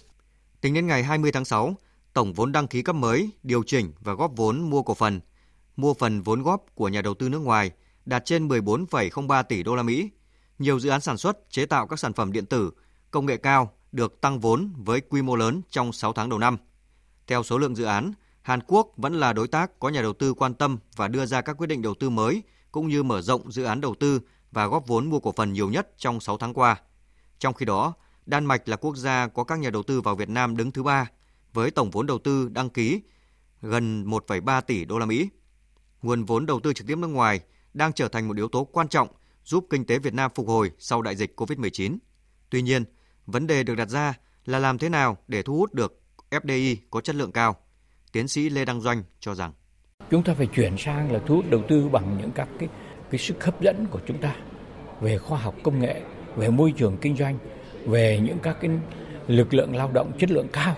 Tính 0.61 0.74
đến 0.74 0.86
ngày 0.86 1.03
20 1.03 1.32
tháng 1.32 1.45
6, 1.45 1.74
tổng 2.12 2.32
vốn 2.32 2.53
đăng 2.53 2.68
ký 2.68 2.82
cấp 2.82 2.97
mới, 2.97 3.30
điều 3.43 3.62
chỉnh 3.66 3.93
và 4.01 4.12
góp 4.12 4.32
vốn 4.36 4.70
mua 4.70 4.82
cổ 4.82 4.95
phần, 4.95 5.20
mua 5.76 5.95
phần 5.95 6.22
vốn 6.22 6.43
góp 6.43 6.64
của 6.74 6.88
nhà 6.88 7.03
đầu 7.03 7.14
tư 7.14 7.28
nước 7.28 7.38
ngoài– 7.38 7.70
đạt 8.05 8.25
trên 8.25 8.49
14,03 8.49 9.43
tỷ 9.43 9.63
đô 9.63 9.77
la 9.77 9.83
Mỹ. 9.83 10.11
Nhiều 10.59 10.81
dự 10.81 10.91
án 10.91 11.01
sản 11.01 11.17
xuất, 11.17 11.51
chế 11.51 11.67
tạo 11.67 11.87
các 11.87 11.99
sản 11.99 12.13
phẩm 12.13 12.33
điện 12.33 12.47
tử, 12.47 12.71
công 13.11 13.27
nghệ 13.27 13.37
cao 13.37 13.73
được 13.93 14.21
tăng 14.21 14.41
vốn 14.41 14.73
với 14.77 15.01
quy 15.01 15.23
mô 15.23 15.37
lớn 15.37 15.63
trong 15.71 15.93
6 15.93 16.13
tháng 16.13 16.29
đầu 16.29 16.39
năm. 16.39 16.57
Theo 17.27 17.43
số 17.43 17.59
lượng 17.59 17.77
dự 17.77 17.85
án, 17.85 18.13
Hàn 18.43 18.61
Quốc 18.67 18.93
vẫn 18.97 19.15
là 19.15 19.33
đối 19.33 19.49
tác 19.49 19.79
có 19.79 19.89
nhà 19.89 20.03
đầu 20.03 20.13
tư 20.13 20.35
quan 20.35 20.55
tâm 20.55 20.79
và 20.97 21.09
đưa 21.09 21.27
ra 21.27 21.41
các 21.41 21.53
quyết 21.59 21.67
định 21.67 21.83
đầu 21.83 21.95
tư 21.95 22.11
mới 22.11 22.43
cũng 22.73 22.89
như 22.89 23.03
mở 23.03 23.23
rộng 23.23 23.53
dự 23.53 23.65
án 23.65 23.81
đầu 23.81 23.95
tư 23.95 24.21
và 24.53 24.67
góp 24.67 24.87
vốn 24.87 25.11
mua 25.11 25.21
cổ 25.21 25.33
phần 25.33 25.53
nhiều 25.53 25.71
nhất 25.71 25.89
trong 25.99 26.21
6 26.21 26.39
tháng 26.39 26.55
qua. 26.55 26.81
Trong 27.39 27.55
khi 27.55 27.67
đó, 27.67 27.95
Đan 28.27 28.45
Mạch 28.45 28.69
là 28.69 28.77
quốc 28.77 28.97
gia 28.97 29.29
có 29.29 29.45
các 29.45 29.59
nhà 29.59 29.71
đầu 29.71 29.83
tư 29.83 30.01
vào 30.01 30.17
Việt 30.17 30.29
Nam 30.29 30.57
đứng 30.57 30.73
thứ 30.73 30.83
ba 30.83 31.11
với 31.53 31.71
tổng 31.71 31.91
vốn 31.91 32.07
đầu 32.07 32.19
tư 32.19 32.49
đăng 32.53 32.71
ký 32.71 33.03
gần 33.63 34.11
1,3 34.11 34.61
tỷ 34.61 34.85
đô 34.85 34.99
la 34.99 35.07
Mỹ. 35.07 35.29
Nguồn 36.03 36.25
vốn 36.25 36.47
đầu 36.47 36.61
tư 36.61 36.73
trực 36.73 36.87
tiếp 36.87 36.99
nước 36.99 37.07
ngoài 37.09 37.41
đang 37.75 37.93
trở 37.93 38.09
thành 38.09 38.29
một 38.29 38.37
yếu 38.37 38.49
tố 38.49 38.64
quan 38.64 38.89
trọng 38.89 39.09
giúp 39.45 39.66
kinh 39.71 39.85
tế 39.85 39.99
Việt 39.99 40.14
Nam 40.14 40.31
phục 40.35 40.49
hồi 40.49 40.71
sau 40.79 41.03
đại 41.03 41.16
dịch 41.16 41.41
COVID-19. 41.41 41.97
Tuy 42.51 42.62
nhiên, 42.62 42.85
vấn 43.27 43.47
đề 43.47 43.62
được 43.62 43.75
đặt 43.75 43.89
ra 43.89 44.14
là 44.45 44.59
làm 44.59 44.79
thế 44.79 44.89
nào 44.89 45.16
để 45.29 45.43
thu 45.43 45.57
hút 45.57 45.75
được 45.75 46.01
FDI 46.31 46.77
có 46.91 47.01
chất 47.01 47.16
lượng 47.16 47.33
cao. 47.33 47.57
Tiến 48.12 48.29
sĩ 48.29 48.49
Lê 48.49 48.64
Đăng 48.64 48.81
Doanh 48.81 49.03
cho 49.21 49.35
rằng 49.35 49.53
chúng 50.11 50.23
ta 50.23 50.35
phải 50.35 50.47
chuyển 50.47 50.79
sang 50.79 51.12
là 51.12 51.21
thu 51.27 51.35
hút 51.35 51.51
đầu 51.51 51.62
tư 51.68 51.89
bằng 51.89 52.18
những 52.18 52.31
các 52.31 52.49
cái 52.59 52.68
cái 53.11 53.18
sức 53.18 53.45
hấp 53.45 53.62
dẫn 53.62 53.87
của 53.91 54.01
chúng 54.07 54.18
ta 54.18 54.37
về 55.01 55.18
khoa 55.18 55.39
học 55.39 55.55
công 55.62 55.81
nghệ, 55.81 56.03
về 56.37 56.51
môi 56.51 56.73
trường 56.77 56.97
kinh 57.01 57.16
doanh, 57.16 57.39
về 57.85 58.21
những 58.23 58.39
các 58.43 58.57
cái 58.61 58.71
lực 59.27 59.55
lượng 59.55 59.77
lao 59.77 59.91
động 59.93 60.12
chất 60.18 60.31
lượng 60.31 60.49
cao. 60.53 60.77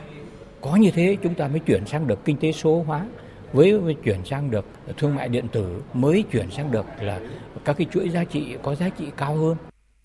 Có 0.61 0.77
như 0.77 0.91
thế 0.91 1.17
chúng 1.23 1.35
ta 1.35 1.49
mới 1.49 1.59
chuyển 1.59 1.87
sang 1.87 2.07
được 2.07 2.25
kinh 2.25 2.37
tế 2.37 2.53
số 2.53 2.83
hóa 2.83 3.07
với, 3.53 3.79
với 3.79 3.97
chuyển 4.05 4.25
sang 4.25 4.51
được 4.51 4.65
thương 4.99 5.15
mại 5.15 5.29
điện 5.29 5.49
tử 5.53 5.83
mới 5.93 6.25
chuyển 6.33 6.51
sang 6.51 6.73
được 6.73 6.87
là 7.01 7.21
các 7.65 7.77
cái 7.79 7.87
chuỗi 7.93 8.09
giá 8.09 8.25
trị 8.25 8.57
có 8.63 8.75
giá 8.75 8.89
trị 8.89 9.05
cao 9.17 9.37
hơn. 9.37 9.57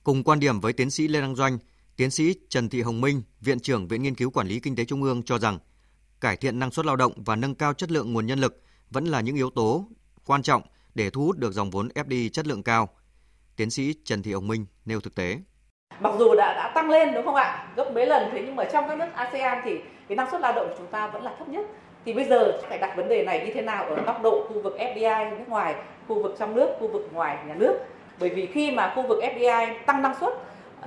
Cùng 0.04 0.24
quan 0.24 0.40
điểm 0.40 0.60
với 0.60 0.74
tiến 0.74 0.90
sĩ 0.90 1.08
Lê 1.08 1.22
Đăng 1.22 1.36
Doanh, 1.36 1.58
tiến 1.98 2.12
sĩ 2.12 2.36
Trần 2.50 2.70
Thị 2.70 2.82
Hồng 2.82 3.02
Minh, 3.02 3.22
Viện 3.42 3.60
trưởng 3.60 3.88
Viện 3.88 4.04
Nghiên 4.04 4.16
cứu 4.16 4.30
Quản 4.32 4.48
lý 4.48 4.60
Kinh 4.60 4.76
tế 4.76 4.86
Trung 4.86 5.04
ương 5.04 5.24
cho 5.24 5.40
rằng 5.40 5.60
cải 6.22 6.38
thiện 6.38 6.60
năng 6.60 6.72
suất 6.72 6.86
lao 6.86 6.96
động 6.96 7.12
và 7.16 7.36
nâng 7.36 7.56
cao 7.56 7.74
chất 7.74 7.92
lượng 7.92 8.14
nguồn 8.14 8.26
nhân 8.26 8.40
lực 8.40 8.64
vẫn 8.90 9.06
là 9.06 9.22
những 9.22 9.36
yếu 9.36 9.50
tố 9.50 9.88
quan 10.26 10.42
trọng 10.42 10.62
để 10.96 11.10
thu 11.10 11.26
hút 11.26 11.38
được 11.38 11.54
dòng 11.54 11.70
vốn 11.70 11.88
FDI 11.96 12.30
chất 12.30 12.48
lượng 12.48 12.64
cao. 12.64 12.90
Tiến 13.56 13.70
sĩ 13.70 13.94
Trần 14.04 14.24
Thị 14.24 14.34
Hồng 14.34 14.48
Minh 14.48 14.66
nêu 14.86 15.00
thực 15.00 15.16
tế. 15.16 15.38
Mặc 16.00 16.14
dù 16.20 16.36
đã 16.36 16.54
đã 16.54 16.72
tăng 16.76 16.90
lên 16.90 17.14
đúng 17.14 17.26
không 17.26 17.36
ạ? 17.36 17.74
Gấp 17.76 17.92
mấy 17.94 18.08
lần 18.08 18.30
thế 18.32 18.44
nhưng 18.46 18.56
mà 18.56 18.64
trong 18.74 18.86
các 18.88 18.98
nước 18.98 19.08
ASEAN 19.14 19.62
thì 19.66 19.72
cái 20.08 20.16
năng 20.16 20.32
suất 20.32 20.42
lao 20.42 20.54
động 20.54 20.68
của 20.70 20.76
chúng 20.78 20.92
ta 20.92 21.08
vẫn 21.08 21.24
là 21.24 21.36
thấp 21.40 21.50
nhất 21.50 21.66
thì 22.08 22.14
bây 22.14 22.26
giờ 22.26 22.60
phải 22.70 22.78
đặt 22.78 22.94
vấn 22.96 23.10
đề 23.10 23.24
này 23.24 23.46
như 23.46 23.54
thế 23.54 23.62
nào 23.62 23.86
ở 23.86 23.96
góc 24.06 24.22
độ 24.24 24.46
khu 24.50 24.62
vực 24.62 24.76
FDI 24.80 25.30
nước 25.30 25.46
ngoài, 25.48 25.76
khu 26.08 26.24
vực 26.24 26.36
trong 26.40 26.56
nước, 26.56 26.70
khu 26.80 26.88
vực 26.88 27.10
ngoài 27.14 27.38
nhà 27.48 27.54
nước. 27.54 27.74
Bởi 28.20 28.30
vì 28.30 28.46
khi 28.46 28.72
mà 28.72 28.94
khu 28.96 29.08
vực 29.08 29.20
FDI 29.24 29.74
tăng 29.86 30.02
năng 30.02 30.16
suất 30.20 30.34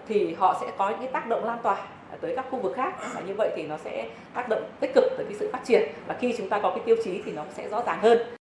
thì 0.09 0.35
họ 0.35 0.59
sẽ 0.61 0.67
có 0.77 0.93
những 1.01 1.13
tác 1.13 1.27
động 1.27 1.45
lan 1.45 1.59
tỏa 1.63 1.77
tới 2.21 2.37
các 2.37 2.47
khu 2.51 2.59
vực 2.59 2.73
khác 2.77 2.95
và 3.15 3.21
như 3.21 3.35
vậy 3.35 3.51
thì 3.57 3.63
nó 3.63 3.77
sẽ 3.85 4.07
tác 4.35 4.49
động 4.49 4.63
tích 4.81 4.95
cực 4.95 5.05
tới 5.17 5.27
cái 5.29 5.37
sự 5.41 5.51
phát 5.53 5.61
triển 5.65 5.89
và 6.07 6.15
khi 6.21 6.35
chúng 6.39 6.49
ta 6.49 6.59
có 6.59 6.71
cái 6.71 6.81
tiêu 6.85 6.97
chí 7.05 7.23
thì 7.25 7.33
nó 7.33 7.43
sẽ 7.57 7.69
rõ 7.69 7.83
ràng 7.87 7.99
hơn. 8.03 8.40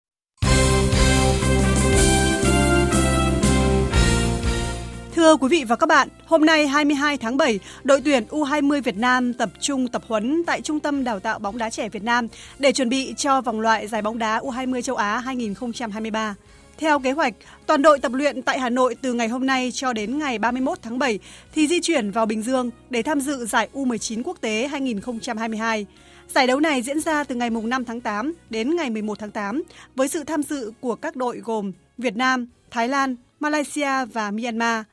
Thưa 5.20 5.36
quý 5.36 5.48
vị 5.48 5.64
và 5.64 5.76
các 5.76 5.86
bạn, 5.86 6.08
hôm 6.26 6.46
nay 6.46 6.68
22 6.68 7.18
tháng 7.18 7.38
7, 7.38 7.60
đội 7.84 8.02
tuyển 8.06 8.24
U20 8.30 8.82
Việt 8.82 8.98
Nam 8.98 9.34
tập 9.34 9.50
trung 9.60 9.88
tập 9.88 10.02
huấn 10.08 10.44
tại 10.46 10.62
Trung 10.62 10.80
tâm 10.80 11.04
Đào 11.04 11.20
tạo 11.20 11.40
bóng 11.40 11.58
đá 11.58 11.70
trẻ 11.70 11.90
Việt 11.90 12.04
Nam 12.04 12.28
để 12.60 12.72
chuẩn 12.72 12.90
bị 12.90 13.14
cho 13.18 13.42
vòng 13.42 13.60
loại 13.60 13.88
giải 13.88 14.02
bóng 14.02 14.18
đá 14.18 14.40
U20 14.40 14.82
châu 14.82 14.96
Á 14.96 15.20
2023. 15.20 16.36
Theo 16.78 17.00
kế 17.00 17.12
hoạch, 17.12 17.34
toàn 17.66 17.82
đội 17.82 18.00
tập 18.00 18.14
luyện 18.14 18.42
tại 18.42 18.60
Hà 18.60 18.70
Nội 18.70 18.96
từ 19.02 19.14
ngày 19.14 19.28
hôm 19.28 19.46
nay 19.46 19.72
cho 19.74 19.94
đến 19.94 20.20
ngày 20.20 20.40
31 20.40 20.78
tháng 20.82 21.00
7 21.00 21.20
thì 21.54 21.68
di 21.68 21.82
chuyển 21.82 22.12
vào 22.12 22.26
Bình 22.26 22.42
Dương 22.42 22.72
để 22.90 23.02
tham 23.02 23.22
dự 23.22 23.46
giải 23.46 23.70
U19 23.74 24.22
quốc 24.26 24.38
tế 24.42 24.68
2022. 24.68 25.86
Giải 26.28 26.48
đấu 26.48 26.60
này 26.60 26.82
diễn 26.82 27.00
ra 27.00 27.24
từ 27.24 27.36
ngày 27.36 27.50
5 27.50 27.86
tháng 27.86 28.02
8 28.02 28.34
đến 28.50 28.76
ngày 28.76 28.90
11 28.90 29.20
tháng 29.20 29.32
8 29.32 29.64
với 29.96 30.08
sự 30.08 30.24
tham 30.24 30.44
dự 30.44 30.72
của 30.80 30.96
các 30.96 31.16
đội 31.16 31.38
gồm 31.38 31.72
Việt 31.98 32.16
Nam, 32.16 32.48
Thái 32.72 32.88
Lan, 32.88 33.16
Malaysia 33.40 34.06
và 34.14 34.32
Myanmar. 34.32 34.84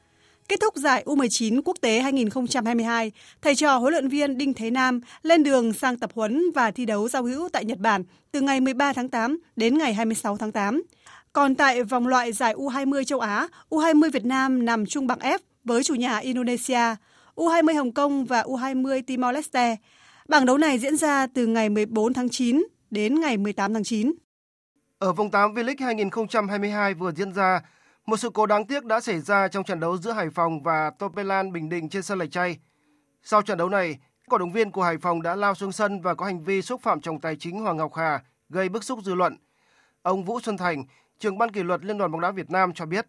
Kết 0.49 0.61
thúc 0.61 0.77
giải 0.77 1.03
U19 1.07 1.61
quốc 1.65 1.77
tế 1.81 2.01
2022, 2.01 3.13
thầy 3.43 3.55
trò 3.55 3.79
huấn 3.79 3.93
luyện 3.93 4.09
viên 4.09 4.39
Đinh 4.39 4.55
Thế 4.55 4.71
Nam 4.71 5.01
lên 5.23 5.43
đường 5.43 5.73
sang 5.73 5.99
tập 5.99 6.11
huấn 6.15 6.43
và 6.55 6.71
thi 6.71 6.87
đấu 6.87 7.09
giao 7.09 7.23
hữu 7.23 7.49
tại 7.49 7.65
Nhật 7.65 7.79
Bản 7.79 8.05
từ 8.33 8.41
ngày 8.41 8.61
13 8.61 8.93
tháng 8.93 9.09
8 9.09 9.39
đến 9.57 9.79
ngày 9.79 9.95
26 9.95 10.37
tháng 10.37 10.53
8. 10.53 10.83
Còn 11.33 11.55
tại 11.55 11.83
vòng 11.83 12.07
loại 12.07 12.33
giải 12.33 12.55
U20 12.55 13.05
châu 13.05 13.21
Á, 13.21 13.49
U20 13.71 14.11
Việt 14.11 14.25
Nam 14.25 14.65
nằm 14.65 14.87
chung 14.87 15.07
bảng 15.07 15.19
F 15.19 15.39
với 15.65 15.83
chủ 15.83 15.95
nhà 15.95 16.19
Indonesia, 16.19 16.95
U20 17.35 17.77
Hồng 17.77 17.93
Kông 17.93 18.25
và 18.25 18.43
U20 18.43 19.03
Timor-Leste. 19.03 19.77
Bảng 20.29 20.47
đấu 20.47 20.59
này 20.59 20.79
diễn 20.79 20.97
ra 20.97 21.27
từ 21.27 21.47
ngày 21.47 21.69
14 21.69 22.13
tháng 22.13 22.29
9 22.29 22.67
đến 22.91 23.21
ngày 23.21 23.37
18 23.37 23.75
tháng 23.75 23.85
9. 23.85 24.13
Ở 24.99 25.13
vòng 25.13 25.31
8 25.31 25.55
V-League 25.55 25.85
2022 25.85 26.95
vừa 26.95 27.13
diễn 27.13 27.33
ra, 27.33 27.61
một 28.07 28.17
sự 28.17 28.31
cố 28.31 28.47
đáng 28.47 28.67
tiếc 28.67 28.85
đã 28.85 29.01
xảy 29.01 29.21
ra 29.21 29.49
trong 29.49 29.65
trận 29.65 29.81
đấu 29.81 29.97
giữa 29.97 30.13
Hải 30.13 30.31
Phòng 30.31 30.63
và 30.63 30.91
Topelan 30.91 31.53
Bình 31.53 31.69
Định 31.69 31.89
trên 31.89 32.03
sân 32.03 32.19
Lạch 32.19 32.31
Tray. 32.31 32.59
Sau 33.23 33.43
trận 33.43 33.59
đấu 33.59 33.69
này, 33.69 33.99
cổ 34.29 34.39
động 34.39 34.53
viên 34.53 34.71
của 34.71 34.83
Hải 34.83 34.99
Phòng 34.99 35.23
đã 35.23 35.37
lao 35.37 35.55
xuống 35.55 35.73
sân 35.73 36.01
và 36.01 36.15
có 36.15 36.27
hành 36.27 36.41
vi 36.41 36.63
xúc 36.63 36.81
phạm 36.83 37.01
trọng 37.01 37.21
tài 37.21 37.37
chính 37.37 37.61
Hoàng 37.61 37.77
Ngọc 37.77 37.95
Hà, 37.95 38.23
gây 38.49 38.69
bức 38.69 38.85
xúc 38.85 38.99
dư 39.03 39.15
luận. 39.15 39.37
Ông 40.03 40.25
Vũ 40.25 40.41
Xuân 40.41 40.57
Thành, 40.57 40.85
trưởng 41.19 41.39
ban 41.39 41.51
kỷ 41.51 41.63
luật 41.63 41.85
Liên 41.85 41.99
đoàn 41.99 42.13
bóng 42.13 42.21
đá 42.21 42.31
Việt 42.31 42.51
Nam 42.51 42.73
cho 42.75 42.87
biết. 42.87 43.07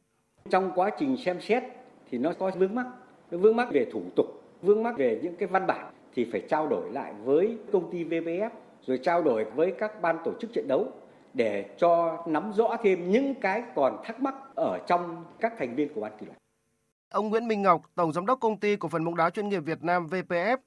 Trong 0.50 0.72
quá 0.76 0.89
trình 1.00 1.18
xem 1.26 1.41
xét 1.41 1.64
thì 2.12 2.18
nó 2.18 2.34
có 2.39 2.52
vướng 2.58 2.76
mắc, 2.76 2.86
nó 3.32 3.38
vướng 3.38 3.56
mắc 3.56 3.68
về 3.72 3.86
thủ 3.93 4.02
tục, 4.16 4.26
vướng 4.62 4.84
mắc 4.84 4.98
về 4.98 5.20
những 5.24 5.36
cái 5.36 5.48
văn 5.48 5.68
bản 5.68 5.93
thì 6.16 6.28
phải 6.32 6.41
trao 6.50 6.68
đổi 6.68 6.91
lại 6.91 7.14
với 7.24 7.58
công 7.74 7.91
ty 7.91 8.04
VBF, 8.04 8.50
rồi 8.86 9.00
trao 9.04 9.24
đổi 9.24 9.45
với 9.56 9.74
các 9.80 10.02
ban 10.02 10.18
tổ 10.26 10.32
chức 10.41 10.54
trận 10.54 10.68
đấu 10.68 10.91
để 11.38 11.66
cho 11.78 12.24
nắm 12.28 12.52
rõ 12.54 12.78
thêm 12.84 13.12
những 13.12 13.36
cái 13.36 13.64
còn 13.76 13.98
thắc 14.04 14.22
mắc 14.22 14.36
ở 14.56 14.80
trong 14.88 15.26
các 15.40 15.54
thành 15.60 15.76
viên 15.76 15.94
của 15.94 16.02
ban 16.02 16.12
kỷ 16.20 16.26
luật. 16.26 16.38
Ông 17.10 17.30
Nguyễn 17.30 17.48
Minh 17.48 17.62
Ngọc, 17.62 17.82
Tổng 17.96 18.14
Giám 18.14 18.26
đốc 18.26 18.40
Công 18.40 18.60
ty 18.60 18.76
Cổ 18.76 18.90
phần 18.90 19.06
bóng 19.06 19.16
đá 19.16 19.30
chuyên 19.30 19.50
nghiệp 19.50 19.60
Việt 19.60 19.84
Nam 19.84 20.08
VPF, 20.08 20.58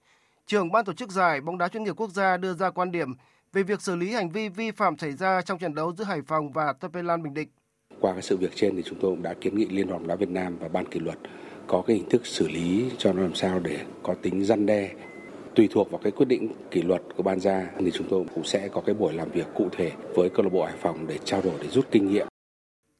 trưởng 0.47 0.73
ban 0.73 0.85
tổ 0.85 0.93
chức 0.93 1.11
giải 1.11 1.41
bóng 1.41 1.59
đá 1.59 1.69
chuyên 1.69 1.85
nghiệp 1.85 1.95
quốc 1.97 2.11
gia 2.11 2.37
đưa 2.37 2.55
ra 2.55 2.71
quan 2.71 2.93
điểm 2.93 3.15
về 3.53 3.63
việc 3.63 3.81
xử 3.81 3.97
lý 3.97 4.13
hành 4.13 4.31
vi 4.31 4.49
vi 4.49 4.71
phạm 4.71 4.99
xảy 4.99 5.13
ra 5.13 5.43
trong 5.43 5.59
trận 5.59 5.75
đấu 5.75 5.93
giữa 5.97 6.05
Hải 6.05 6.23
Phòng 6.23 6.53
và 6.53 6.73
Tapelan 6.73 7.23
Bình 7.23 7.35
Định. 7.35 7.49
Qua 8.01 8.13
cái 8.13 8.23
sự 8.23 8.37
việc 8.37 8.51
trên 8.55 8.77
thì 8.77 8.83
chúng 8.83 8.99
tôi 9.01 9.11
cũng 9.11 9.23
đã 9.23 9.35
kiến 9.41 9.57
nghị 9.57 9.67
Liên 9.67 9.87
đoàn 9.87 10.01
bóng 10.01 10.09
đá 10.09 10.15
Việt 10.15 10.31
Nam 10.31 10.57
và 10.61 10.69
ban 10.69 10.87
kỷ 10.87 11.01
luật 11.01 11.19
có 11.67 11.83
cái 11.87 11.97
hình 11.97 12.09
thức 12.09 12.27
xử 12.27 12.49
lý 12.49 12.91
cho 12.99 13.13
nó 13.13 13.23
làm 13.23 13.35
sao 13.35 13.61
để 13.61 13.79
có 14.03 14.15
tính 14.23 14.45
răn 14.45 14.67
đe 14.67 14.91
tùy 15.55 15.69
thuộc 15.73 15.91
vào 15.91 16.01
cái 16.05 16.13
quyết 16.13 16.27
định 16.27 16.53
kỷ 16.71 16.83
luật 16.83 17.03
của 17.17 17.23
ban 17.23 17.41
ra 17.41 17.67
thì 17.79 17.91
chúng 17.91 18.07
tôi 18.11 18.25
cũng 18.35 18.45
sẽ 18.45 18.69
có 18.69 18.81
cái 18.81 18.95
buổi 18.95 19.13
làm 19.13 19.31
việc 19.31 19.47
cụ 19.55 19.69
thể 19.73 19.93
với 20.15 20.31
câu 20.31 20.45
lạc 20.45 20.51
bộ 20.53 20.65
Hải 20.65 20.77
Phòng 20.77 21.07
để 21.07 21.19
trao 21.25 21.43
đổi 21.43 21.55
để 21.63 21.69
rút 21.69 21.87
kinh 21.91 22.11
nghiệm. 22.11 22.27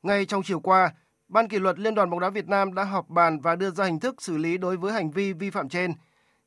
Ngay 0.03 0.27
trong 0.27 0.43
chiều 0.43 0.61
qua, 0.61 0.93
Ban 1.31 1.49
kỷ 1.49 1.59
luật 1.59 1.79
Liên 1.79 1.95
đoàn 1.95 2.11
bóng 2.11 2.21
đá 2.21 2.31
Việt 2.31 2.49
Nam 2.49 2.75
đã 2.75 2.85
họp 2.85 3.09
bàn 3.09 3.41
và 3.41 3.57
đưa 3.57 3.71
ra 3.71 3.85
hình 3.85 4.01
thức 4.01 4.23
xử 4.23 4.37
lý 4.37 4.59
đối 4.59 4.77
với 4.77 4.93
hành 4.93 5.11
vi 5.11 5.33
vi 5.33 5.51
phạm 5.51 5.69
trên. 5.69 5.93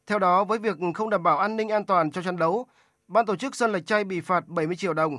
Theo 0.07 0.19
đó, 0.19 0.43
với 0.43 0.59
việc 0.59 0.77
không 0.95 1.09
đảm 1.09 1.23
bảo 1.23 1.37
an 1.37 1.55
ninh 1.55 1.69
an 1.69 1.85
toàn 1.85 2.11
cho 2.11 2.21
trận 2.21 2.37
đấu, 2.37 2.67
ban 3.07 3.25
tổ 3.25 3.35
chức 3.35 3.55
sân 3.55 3.71
Lạch 3.71 3.85
Tray 3.85 4.03
bị 4.03 4.21
phạt 4.21 4.47
70 4.47 4.75
triệu 4.75 4.93
đồng. 4.93 5.17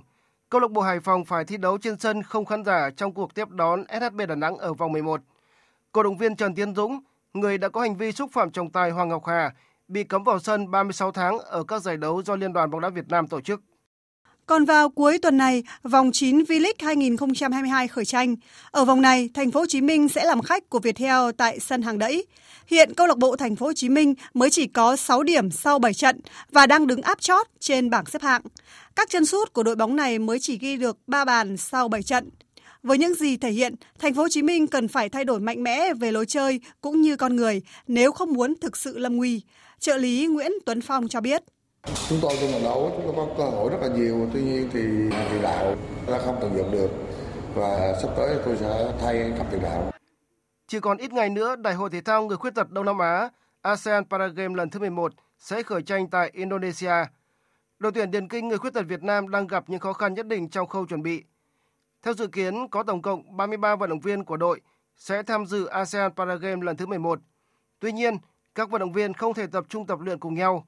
Câu 0.50 0.60
lạc 0.60 0.70
bộ 0.70 0.80
Hải 0.80 1.00
Phòng 1.00 1.24
phải 1.24 1.44
thi 1.44 1.56
đấu 1.56 1.78
trên 1.78 1.98
sân 1.98 2.22
không 2.22 2.44
khán 2.44 2.64
giả 2.64 2.90
trong 2.96 3.14
cuộc 3.14 3.34
tiếp 3.34 3.48
đón 3.48 3.84
SHB 4.00 4.20
Đà 4.28 4.34
Nẵng 4.34 4.56
ở 4.56 4.74
vòng 4.74 4.92
11. 4.92 5.20
Cổ 5.92 6.02
động 6.02 6.16
viên 6.16 6.36
Trần 6.36 6.54
Tiến 6.54 6.74
Dũng, 6.74 7.00
người 7.34 7.58
đã 7.58 7.68
có 7.68 7.80
hành 7.80 7.96
vi 7.96 8.12
xúc 8.12 8.30
phạm 8.32 8.50
trọng 8.50 8.70
tài 8.70 8.90
Hoàng 8.90 9.08
Ngọc 9.08 9.26
Hà, 9.26 9.54
bị 9.88 10.04
cấm 10.04 10.24
vào 10.24 10.38
sân 10.38 10.70
36 10.70 11.12
tháng 11.12 11.38
ở 11.38 11.64
các 11.64 11.82
giải 11.82 11.96
đấu 11.96 12.22
do 12.22 12.36
Liên 12.36 12.52
đoàn 12.52 12.70
bóng 12.70 12.80
đá 12.80 12.88
Việt 12.88 13.08
Nam 13.08 13.28
tổ 13.28 13.40
chức. 13.40 13.60
Còn 14.46 14.64
vào 14.64 14.88
cuối 14.88 15.18
tuần 15.18 15.36
này, 15.36 15.62
vòng 15.82 16.12
9 16.12 16.38
V-League 16.38 16.72
2022 16.78 17.88
khởi 17.88 18.04
tranh. 18.04 18.36
Ở 18.70 18.84
vòng 18.84 19.02
này, 19.02 19.30
Thành 19.34 19.50
phố 19.50 19.60
Hồ 19.60 19.66
Chí 19.66 19.80
Minh 19.80 20.08
sẽ 20.08 20.24
làm 20.24 20.42
khách 20.42 20.70
của 20.70 20.78
Viettel 20.78 21.30
tại 21.36 21.60
sân 21.60 21.82
Hàng 21.82 21.98
Đẫy. 21.98 22.26
Hiện 22.66 22.94
câu 22.94 23.06
lạc 23.06 23.18
bộ 23.18 23.36
Thành 23.36 23.56
phố 23.56 23.66
Hồ 23.66 23.72
Chí 23.72 23.88
Minh 23.88 24.14
mới 24.34 24.50
chỉ 24.50 24.66
có 24.66 24.96
6 24.96 25.22
điểm 25.22 25.50
sau 25.50 25.78
7 25.78 25.94
trận 25.94 26.20
và 26.52 26.66
đang 26.66 26.86
đứng 26.86 27.02
áp 27.02 27.20
chót 27.20 27.46
trên 27.60 27.90
bảng 27.90 28.06
xếp 28.06 28.22
hạng. 28.22 28.42
Các 28.96 29.08
chân 29.10 29.26
sút 29.26 29.52
của 29.52 29.62
đội 29.62 29.76
bóng 29.76 29.96
này 29.96 30.18
mới 30.18 30.38
chỉ 30.38 30.58
ghi 30.58 30.76
được 30.76 30.98
3 31.06 31.24
bàn 31.24 31.56
sau 31.56 31.88
7 31.88 32.02
trận. 32.02 32.30
Với 32.82 32.98
những 32.98 33.14
gì 33.14 33.36
thể 33.36 33.50
hiện, 33.50 33.74
Thành 33.98 34.14
phố 34.14 34.22
Hồ 34.22 34.28
Chí 34.30 34.42
Minh 34.42 34.66
cần 34.66 34.88
phải 34.88 35.08
thay 35.08 35.24
đổi 35.24 35.40
mạnh 35.40 35.62
mẽ 35.62 35.94
về 35.94 36.12
lối 36.12 36.26
chơi 36.26 36.60
cũng 36.80 37.00
như 37.00 37.16
con 37.16 37.36
người 37.36 37.62
nếu 37.86 38.12
không 38.12 38.32
muốn 38.32 38.54
thực 38.60 38.76
sự 38.76 38.98
lâm 38.98 39.16
nguy. 39.16 39.42
Trợ 39.84 39.96
lý 39.96 40.26
Nguyễn 40.26 40.52
Tuấn 40.66 40.80
Phong 40.80 41.08
cho 41.08 41.20
biết. 41.20 41.42
Chúng 42.08 42.18
tôi 42.22 42.32
trong 42.40 42.50
trận 42.52 42.62
đấu 42.62 42.92
chúng 42.96 43.06
tôi 43.06 43.26
có 43.26 43.34
cơ 43.38 43.44
hội 43.44 43.70
rất 43.70 43.78
là 43.80 43.88
nhiều, 43.88 44.30
tuy 44.32 44.42
nhiên 44.42 44.70
thì 44.72 44.80
tiền 45.30 45.42
đạo 45.42 45.76
đã 46.06 46.18
không 46.18 46.38
tận 46.40 46.56
dụng 46.56 46.72
được 46.72 46.90
và 47.54 47.98
sắp 48.02 48.08
tới 48.16 48.36
tôi 48.44 48.56
sẽ 48.56 48.92
thay 49.00 49.32
cặp 49.38 49.50
tiền 49.50 49.60
đạo. 49.62 49.90
Chỉ 50.66 50.80
còn 50.80 50.98
ít 50.98 51.12
ngày 51.12 51.28
nữa, 51.28 51.56
Đại 51.56 51.74
hội 51.74 51.90
Thể 51.90 52.00
thao 52.00 52.26
Người 52.26 52.36
Khuyết 52.36 52.54
tật 52.54 52.70
Đông 52.70 52.86
Nam 52.86 52.98
Á 52.98 53.30
ASEAN 53.62 54.04
Paragame 54.04 54.54
lần 54.54 54.70
thứ 54.70 54.80
11 54.80 55.12
sẽ 55.38 55.62
khởi 55.62 55.82
tranh 55.82 56.10
tại 56.10 56.30
Indonesia. 56.32 56.94
Đội 57.78 57.92
tuyển 57.92 58.10
điền 58.10 58.28
kinh 58.28 58.48
người 58.48 58.58
khuyết 58.58 58.74
tật 58.74 58.84
Việt 58.88 59.02
Nam 59.02 59.28
đang 59.28 59.46
gặp 59.46 59.64
những 59.66 59.80
khó 59.80 59.92
khăn 59.92 60.14
nhất 60.14 60.26
định 60.26 60.48
trong 60.48 60.66
khâu 60.66 60.86
chuẩn 60.86 61.02
bị. 61.02 61.24
Theo 62.02 62.14
dự 62.14 62.26
kiến, 62.26 62.68
có 62.70 62.82
tổng 62.82 63.02
cộng 63.02 63.36
33 63.36 63.76
vận 63.76 63.90
động 63.90 64.00
viên 64.00 64.24
của 64.24 64.36
đội 64.36 64.60
sẽ 64.96 65.22
tham 65.22 65.46
dự 65.46 65.66
ASEAN 65.66 66.12
Paragame 66.16 66.62
lần 66.62 66.76
thứ 66.76 66.86
11. 66.86 67.20
Tuy 67.80 67.92
nhiên, 67.92 68.16
các 68.54 68.70
vận 68.70 68.80
động 68.80 68.92
viên 68.92 69.14
không 69.14 69.34
thể 69.34 69.46
tập 69.46 69.64
trung 69.68 69.86
tập 69.86 69.98
luyện 70.00 70.18
cùng 70.18 70.34
nhau. 70.34 70.64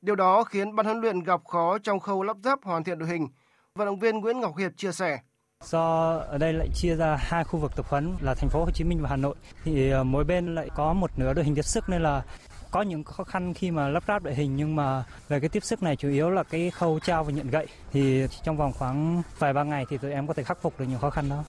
Điều 0.00 0.16
đó 0.16 0.44
khiến 0.44 0.76
ban 0.76 0.86
huấn 0.86 1.00
luyện 1.00 1.20
gặp 1.20 1.40
khó 1.44 1.78
trong 1.78 2.00
khâu 2.00 2.22
lắp 2.22 2.36
ráp 2.44 2.64
hoàn 2.64 2.84
thiện 2.84 2.98
đội 2.98 3.08
hình. 3.08 3.28
Vận 3.74 3.86
động 3.86 3.98
viên 3.98 4.18
Nguyễn 4.18 4.40
Ngọc 4.40 4.56
Hiệp 4.56 4.72
chia 4.76 4.92
sẻ. 4.92 5.18
Do 5.64 6.16
ở 6.16 6.38
đây 6.38 6.52
lại 6.52 6.68
chia 6.74 6.96
ra 6.96 7.16
hai 7.20 7.44
khu 7.44 7.58
vực 7.60 7.76
tập 7.76 7.86
huấn 7.88 8.14
là 8.20 8.34
thành 8.34 8.48
phố 8.50 8.64
Hồ 8.64 8.70
Chí 8.70 8.84
Minh 8.84 9.02
và 9.02 9.08
Hà 9.08 9.16
Nội, 9.16 9.34
thì 9.64 9.90
ờ, 9.90 10.04
mỗi 10.04 10.24
bên 10.24 10.54
lại 10.54 10.68
có 10.76 10.92
một 10.92 11.10
nửa 11.18 11.34
đội 11.34 11.44
hình 11.44 11.54
tiếp 11.54 11.62
sức 11.62 11.88
nên 11.88 12.02
là 12.02 12.22
có 12.70 12.82
những 12.82 13.04
khó 13.04 13.24
khăn 13.24 13.54
khi 13.54 13.70
mà 13.70 13.88
lắp 13.88 14.02
ráp 14.08 14.22
đội 14.22 14.34
hình 14.34 14.56
nhưng 14.56 14.76
mà 14.76 15.04
về 15.28 15.40
cái 15.40 15.48
tiếp 15.48 15.64
sức 15.64 15.82
này 15.82 15.96
chủ 15.96 16.08
yếu 16.08 16.30
là 16.30 16.42
cái 16.42 16.70
khâu 16.70 17.00
trao 17.00 17.24
và 17.24 17.32
nhận 17.32 17.50
gậy 17.50 17.66
thì 17.92 18.26
trong 18.42 18.56
vòng 18.56 18.72
khoảng 18.72 19.22
vài 19.38 19.52
ba 19.52 19.62
ngày 19.62 19.86
thì 19.88 19.98
tụi 19.98 20.12
em 20.12 20.26
có 20.26 20.34
thể 20.34 20.42
khắc 20.42 20.62
phục 20.62 20.80
được 20.80 20.84
những 20.88 20.98
khó 20.98 21.10
khăn 21.10 21.28
đó. 21.28 21.44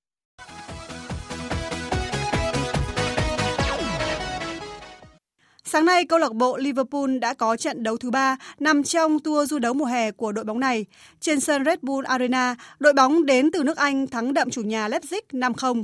Sáng 5.74 5.86
nay, 5.86 6.06
câu 6.06 6.20
lạc 6.20 6.34
bộ 6.34 6.58
Liverpool 6.58 7.18
đã 7.18 7.34
có 7.34 7.58
trận 7.58 7.84
đấu 7.84 7.98
thứ 7.98 8.12
ba 8.12 8.38
nằm 8.60 8.84
trong 8.84 9.20
tour 9.20 9.50
du 9.50 9.60
đấu 9.60 9.74
mùa 9.74 9.86
hè 9.86 10.12
của 10.12 10.32
đội 10.32 10.44
bóng 10.44 10.60
này. 10.60 10.86
Trên 11.20 11.40
sân 11.40 11.66
Red 11.66 11.80
Bull 11.82 12.06
Arena, 12.06 12.56
đội 12.80 12.94
bóng 12.94 13.26
đến 13.26 13.52
từ 13.52 13.64
nước 13.64 13.78
Anh 13.78 14.08
thắng 14.08 14.34
đậm 14.34 14.50
chủ 14.50 14.62
nhà 14.62 14.88
Leipzig 14.88 15.22
5-0. 15.32 15.84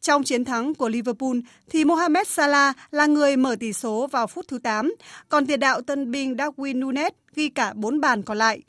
Trong 0.00 0.24
chiến 0.24 0.44
thắng 0.44 0.74
của 0.74 0.88
Liverpool 0.88 1.36
thì 1.70 1.84
Mohamed 1.84 2.28
Salah 2.28 2.76
là 2.90 3.06
người 3.06 3.36
mở 3.36 3.56
tỷ 3.60 3.72
số 3.72 4.06
vào 4.06 4.26
phút 4.26 4.48
thứ 4.48 4.58
8, 4.58 4.94
còn 5.28 5.46
tiền 5.46 5.60
đạo 5.60 5.80
tân 5.80 6.10
binh 6.10 6.34
Darwin 6.34 6.80
Nunes 6.80 7.12
ghi 7.34 7.48
cả 7.48 7.72
4 7.76 8.00
bàn 8.00 8.22
còn 8.22 8.38
lại. 8.38 8.62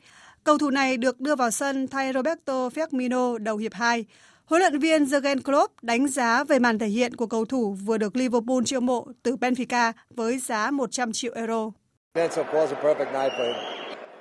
Cầu 0.44 0.58
thủ 0.58 0.70
này 0.70 0.96
được 0.96 1.20
đưa 1.20 1.36
vào 1.36 1.50
sân 1.50 1.88
thay 1.88 2.12
Roberto 2.12 2.68
Firmino 2.68 3.38
đầu 3.38 3.56
hiệp 3.56 3.74
2. 3.74 4.04
Huấn 4.44 4.60
luyện 4.60 4.78
viên 4.78 5.04
Jurgen 5.04 5.40
Klopp 5.42 5.82
đánh 5.82 6.08
giá 6.08 6.44
về 6.44 6.58
màn 6.58 6.78
thể 6.78 6.86
hiện 6.86 7.16
của 7.16 7.26
cầu 7.26 7.44
thủ 7.44 7.76
vừa 7.84 7.98
được 7.98 8.16
Liverpool 8.16 8.62
chiêu 8.64 8.80
mộ 8.80 9.06
từ 9.22 9.36
Benfica 9.36 9.92
với 10.10 10.38
giá 10.38 10.70
100 10.70 11.12
triệu 11.12 11.32
euro. 11.34 11.70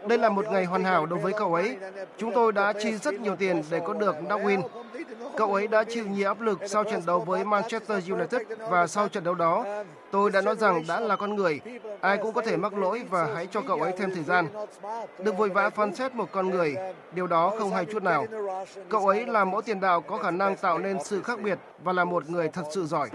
Đây 0.07 0.17
là 0.17 0.29
một 0.29 0.45
ngày 0.51 0.65
hoàn 0.65 0.83
hảo 0.83 1.05
đối 1.05 1.19
với 1.19 1.33
cậu 1.33 1.53
ấy. 1.53 1.77
Chúng 2.17 2.31
tôi 2.33 2.51
đã 2.51 2.73
chi 2.73 2.91
rất 2.91 3.13
nhiều 3.13 3.35
tiền 3.35 3.63
để 3.71 3.81
có 3.85 3.93
được 3.93 4.15
Darwin. 4.29 4.61
Cậu 5.37 5.53
ấy 5.53 5.67
đã 5.67 5.83
chịu 5.83 6.05
nhiều 6.07 6.27
áp 6.27 6.41
lực 6.41 6.59
sau 6.67 6.83
trận 6.83 7.01
đấu 7.05 7.19
với 7.19 7.45
Manchester 7.45 8.11
United 8.11 8.41
và 8.69 8.87
sau 8.87 9.07
trận 9.07 9.23
đấu 9.23 9.35
đó, 9.35 9.65
tôi 10.11 10.31
đã 10.31 10.41
nói 10.41 10.55
rằng 10.55 10.83
đã 10.87 10.99
là 10.99 11.15
con 11.15 11.35
người, 11.35 11.59
ai 12.01 12.17
cũng 12.17 12.33
có 12.33 12.41
thể 12.41 12.57
mắc 12.57 12.73
lỗi 12.73 13.03
và 13.09 13.27
hãy 13.35 13.47
cho 13.51 13.61
cậu 13.67 13.81
ấy 13.81 13.91
thêm 13.97 14.11
thời 14.15 14.23
gian. 14.23 14.47
Đừng 15.19 15.37
vội 15.37 15.49
vã 15.49 15.69
phán 15.69 15.95
xét 15.95 16.15
một 16.15 16.31
con 16.31 16.49
người, 16.49 16.75
điều 17.11 17.27
đó 17.27 17.53
không 17.59 17.71
hay 17.71 17.85
chút 17.85 18.03
nào. 18.03 18.25
Cậu 18.89 19.07
ấy 19.07 19.25
là 19.25 19.45
mẫu 19.45 19.61
tiền 19.61 19.79
đạo 19.79 20.01
có 20.01 20.17
khả 20.17 20.31
năng 20.31 20.55
tạo 20.55 20.77
nên 20.77 21.03
sự 21.03 21.21
khác 21.21 21.39
biệt 21.39 21.59
và 21.83 21.93
là 21.93 22.05
một 22.05 22.29
người 22.29 22.49
thật 22.49 22.63
sự 22.71 22.85
giỏi. 22.85 23.09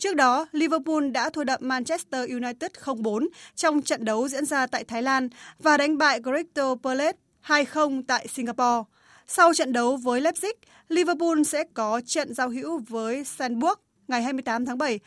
Trước 0.00 0.16
đó, 0.16 0.46
Liverpool 0.52 1.10
đã 1.10 1.30
thua 1.30 1.44
đậm 1.44 1.60
Manchester 1.62 2.30
United 2.30 2.70
0-4 2.84 3.28
trong 3.56 3.82
trận 3.82 4.04
đấu 4.04 4.28
diễn 4.28 4.44
ra 4.44 4.66
tại 4.66 4.84
Thái 4.84 5.02
Lan 5.02 5.28
và 5.58 5.76
đánh 5.76 5.98
bại 5.98 6.20
Crystal 6.22 6.72
Palace 6.82 7.18
2-0 7.46 8.02
tại 8.08 8.26
Singapore. 8.28 8.82
Sau 9.26 9.54
trận 9.54 9.72
đấu 9.72 9.96
với 9.96 10.20
Leipzig, 10.20 10.52
Liverpool 10.88 11.42
sẽ 11.42 11.64
có 11.74 12.00
trận 12.06 12.34
giao 12.34 12.48
hữu 12.48 12.80
với 12.88 13.24
Sandburg 13.24 13.80
ngày 14.08 14.22
28 14.22 14.66
tháng 14.66 14.78
7. 14.78 14.98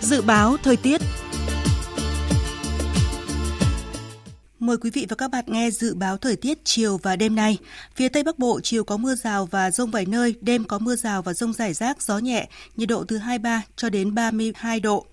Dự 0.00 0.22
báo 0.22 0.56
thời 0.62 0.76
tiết 0.76 1.00
Mời 4.68 4.76
quý 4.76 4.90
vị 4.90 5.06
và 5.08 5.16
các 5.16 5.30
bạn 5.30 5.44
nghe 5.46 5.70
dự 5.70 5.94
báo 5.94 6.16
thời 6.16 6.36
tiết 6.36 6.58
chiều 6.64 6.96
và 7.02 7.16
đêm 7.16 7.34
nay. 7.34 7.58
Phía 7.94 8.08
Tây 8.08 8.22
Bắc 8.22 8.38
Bộ 8.38 8.60
chiều 8.62 8.84
có 8.84 8.96
mưa 8.96 9.14
rào 9.14 9.46
và 9.46 9.70
rông 9.70 9.90
vài 9.90 10.06
nơi, 10.06 10.34
đêm 10.40 10.64
có 10.64 10.78
mưa 10.78 10.96
rào 10.96 11.22
và 11.22 11.34
rông 11.34 11.52
rải 11.52 11.72
rác, 11.72 12.02
gió 12.02 12.18
nhẹ, 12.18 12.48
nhiệt 12.76 12.88
độ 12.88 13.04
từ 13.08 13.18
23 13.18 13.62
cho 13.76 13.90
đến 13.90 14.14
32 14.14 14.80
độ. 14.80 15.06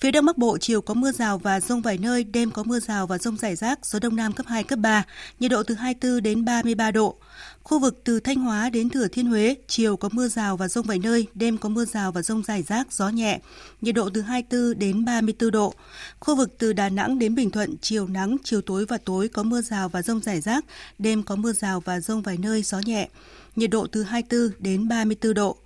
Phía 0.00 0.10
Đông 0.10 0.26
Bắc 0.26 0.38
Bộ 0.38 0.58
chiều 0.58 0.80
có 0.80 0.94
mưa 0.94 1.12
rào 1.12 1.38
và 1.38 1.60
rông 1.60 1.82
vài 1.82 1.98
nơi, 1.98 2.24
đêm 2.24 2.50
có 2.50 2.62
mưa 2.62 2.80
rào 2.80 3.06
và 3.06 3.18
rông 3.18 3.36
rải 3.36 3.56
rác, 3.56 3.86
gió 3.86 3.98
Đông 3.98 4.16
Nam 4.16 4.32
cấp 4.32 4.46
2, 4.48 4.64
cấp 4.64 4.78
3, 4.78 5.04
nhiệt 5.40 5.50
độ 5.50 5.62
từ 5.62 5.74
24 5.74 6.22
đến 6.22 6.44
33 6.44 6.90
độ. 6.90 7.16
Khu 7.62 7.78
vực 7.78 8.00
từ 8.04 8.20
Thanh 8.20 8.36
Hóa 8.36 8.70
đến 8.70 8.90
Thừa 8.90 9.08
Thiên 9.08 9.26
Huế, 9.26 9.54
chiều 9.66 9.96
có 9.96 10.08
mưa 10.12 10.28
rào 10.28 10.56
và 10.56 10.68
rông 10.68 10.86
vài 10.86 10.98
nơi, 10.98 11.26
đêm 11.34 11.58
có 11.58 11.68
mưa 11.68 11.84
rào 11.84 12.12
và 12.12 12.22
rông 12.22 12.42
rải 12.42 12.62
rác, 12.62 12.92
gió 12.92 13.08
nhẹ, 13.08 13.40
nhiệt 13.80 13.94
độ 13.94 14.10
từ 14.10 14.20
24 14.20 14.78
đến 14.78 15.04
34 15.04 15.50
độ. 15.50 15.74
Khu 16.20 16.36
vực 16.36 16.54
từ 16.58 16.72
Đà 16.72 16.88
Nẵng 16.88 17.18
đến 17.18 17.34
Bình 17.34 17.50
Thuận, 17.50 17.76
chiều 17.80 18.06
nắng, 18.06 18.36
chiều 18.44 18.60
tối 18.60 18.86
và 18.88 18.98
tối 19.04 19.28
có 19.28 19.42
mưa 19.42 19.62
rào 19.62 19.88
và 19.88 20.02
rông 20.02 20.20
rải 20.20 20.40
rác, 20.40 20.64
đêm 20.98 21.22
có 21.22 21.36
mưa 21.36 21.52
rào 21.52 21.80
và 21.80 22.00
rông 22.00 22.22
vài 22.22 22.36
nơi, 22.36 22.62
gió 22.62 22.78
nhẹ, 22.84 23.08
nhiệt 23.56 23.70
độ 23.70 23.86
từ 23.86 24.02
24 24.02 24.50
đến 24.58 24.88
34 24.88 25.34
độ. 25.34 25.56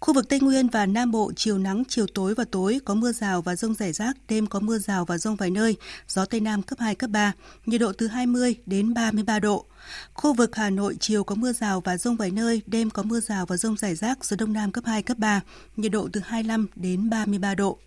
Khu 0.00 0.14
vực 0.14 0.28
Tây 0.28 0.40
Nguyên 0.40 0.68
và 0.68 0.86
Nam 0.86 1.10
Bộ 1.10 1.32
chiều 1.36 1.58
nắng, 1.58 1.82
chiều 1.88 2.06
tối 2.14 2.34
và 2.34 2.44
tối 2.50 2.80
có 2.84 2.94
mưa 2.94 3.12
rào 3.12 3.42
và 3.42 3.56
rông 3.56 3.74
rải 3.74 3.92
rác, 3.92 4.16
đêm 4.28 4.46
có 4.46 4.60
mưa 4.60 4.78
rào 4.78 5.04
và 5.04 5.18
rông 5.18 5.36
vài 5.36 5.50
nơi, 5.50 5.76
gió 6.08 6.24
Tây 6.24 6.40
Nam 6.40 6.62
cấp 6.62 6.78
2, 6.78 6.94
cấp 6.94 7.10
3, 7.10 7.32
nhiệt 7.66 7.80
độ 7.80 7.92
từ 7.92 8.06
20 8.06 8.56
đến 8.66 8.94
33 8.94 9.38
độ. 9.38 9.64
Khu 10.14 10.34
vực 10.34 10.56
Hà 10.56 10.70
Nội 10.70 10.96
chiều 11.00 11.24
có 11.24 11.34
mưa 11.34 11.52
rào 11.52 11.80
và 11.80 11.96
rông 11.96 12.16
vài 12.16 12.30
nơi, 12.30 12.62
đêm 12.66 12.90
có 12.90 13.02
mưa 13.02 13.20
rào 13.20 13.46
và 13.46 13.56
rông 13.56 13.76
rải 13.76 13.94
rác, 13.94 14.24
gió 14.24 14.36
Đông 14.36 14.52
Nam 14.52 14.72
cấp 14.72 14.84
2, 14.86 15.02
cấp 15.02 15.18
3, 15.18 15.40
nhiệt 15.76 15.92
độ 15.92 16.08
từ 16.12 16.20
25 16.24 16.66
đến 16.76 17.10
33 17.10 17.54
độ. 17.54 17.78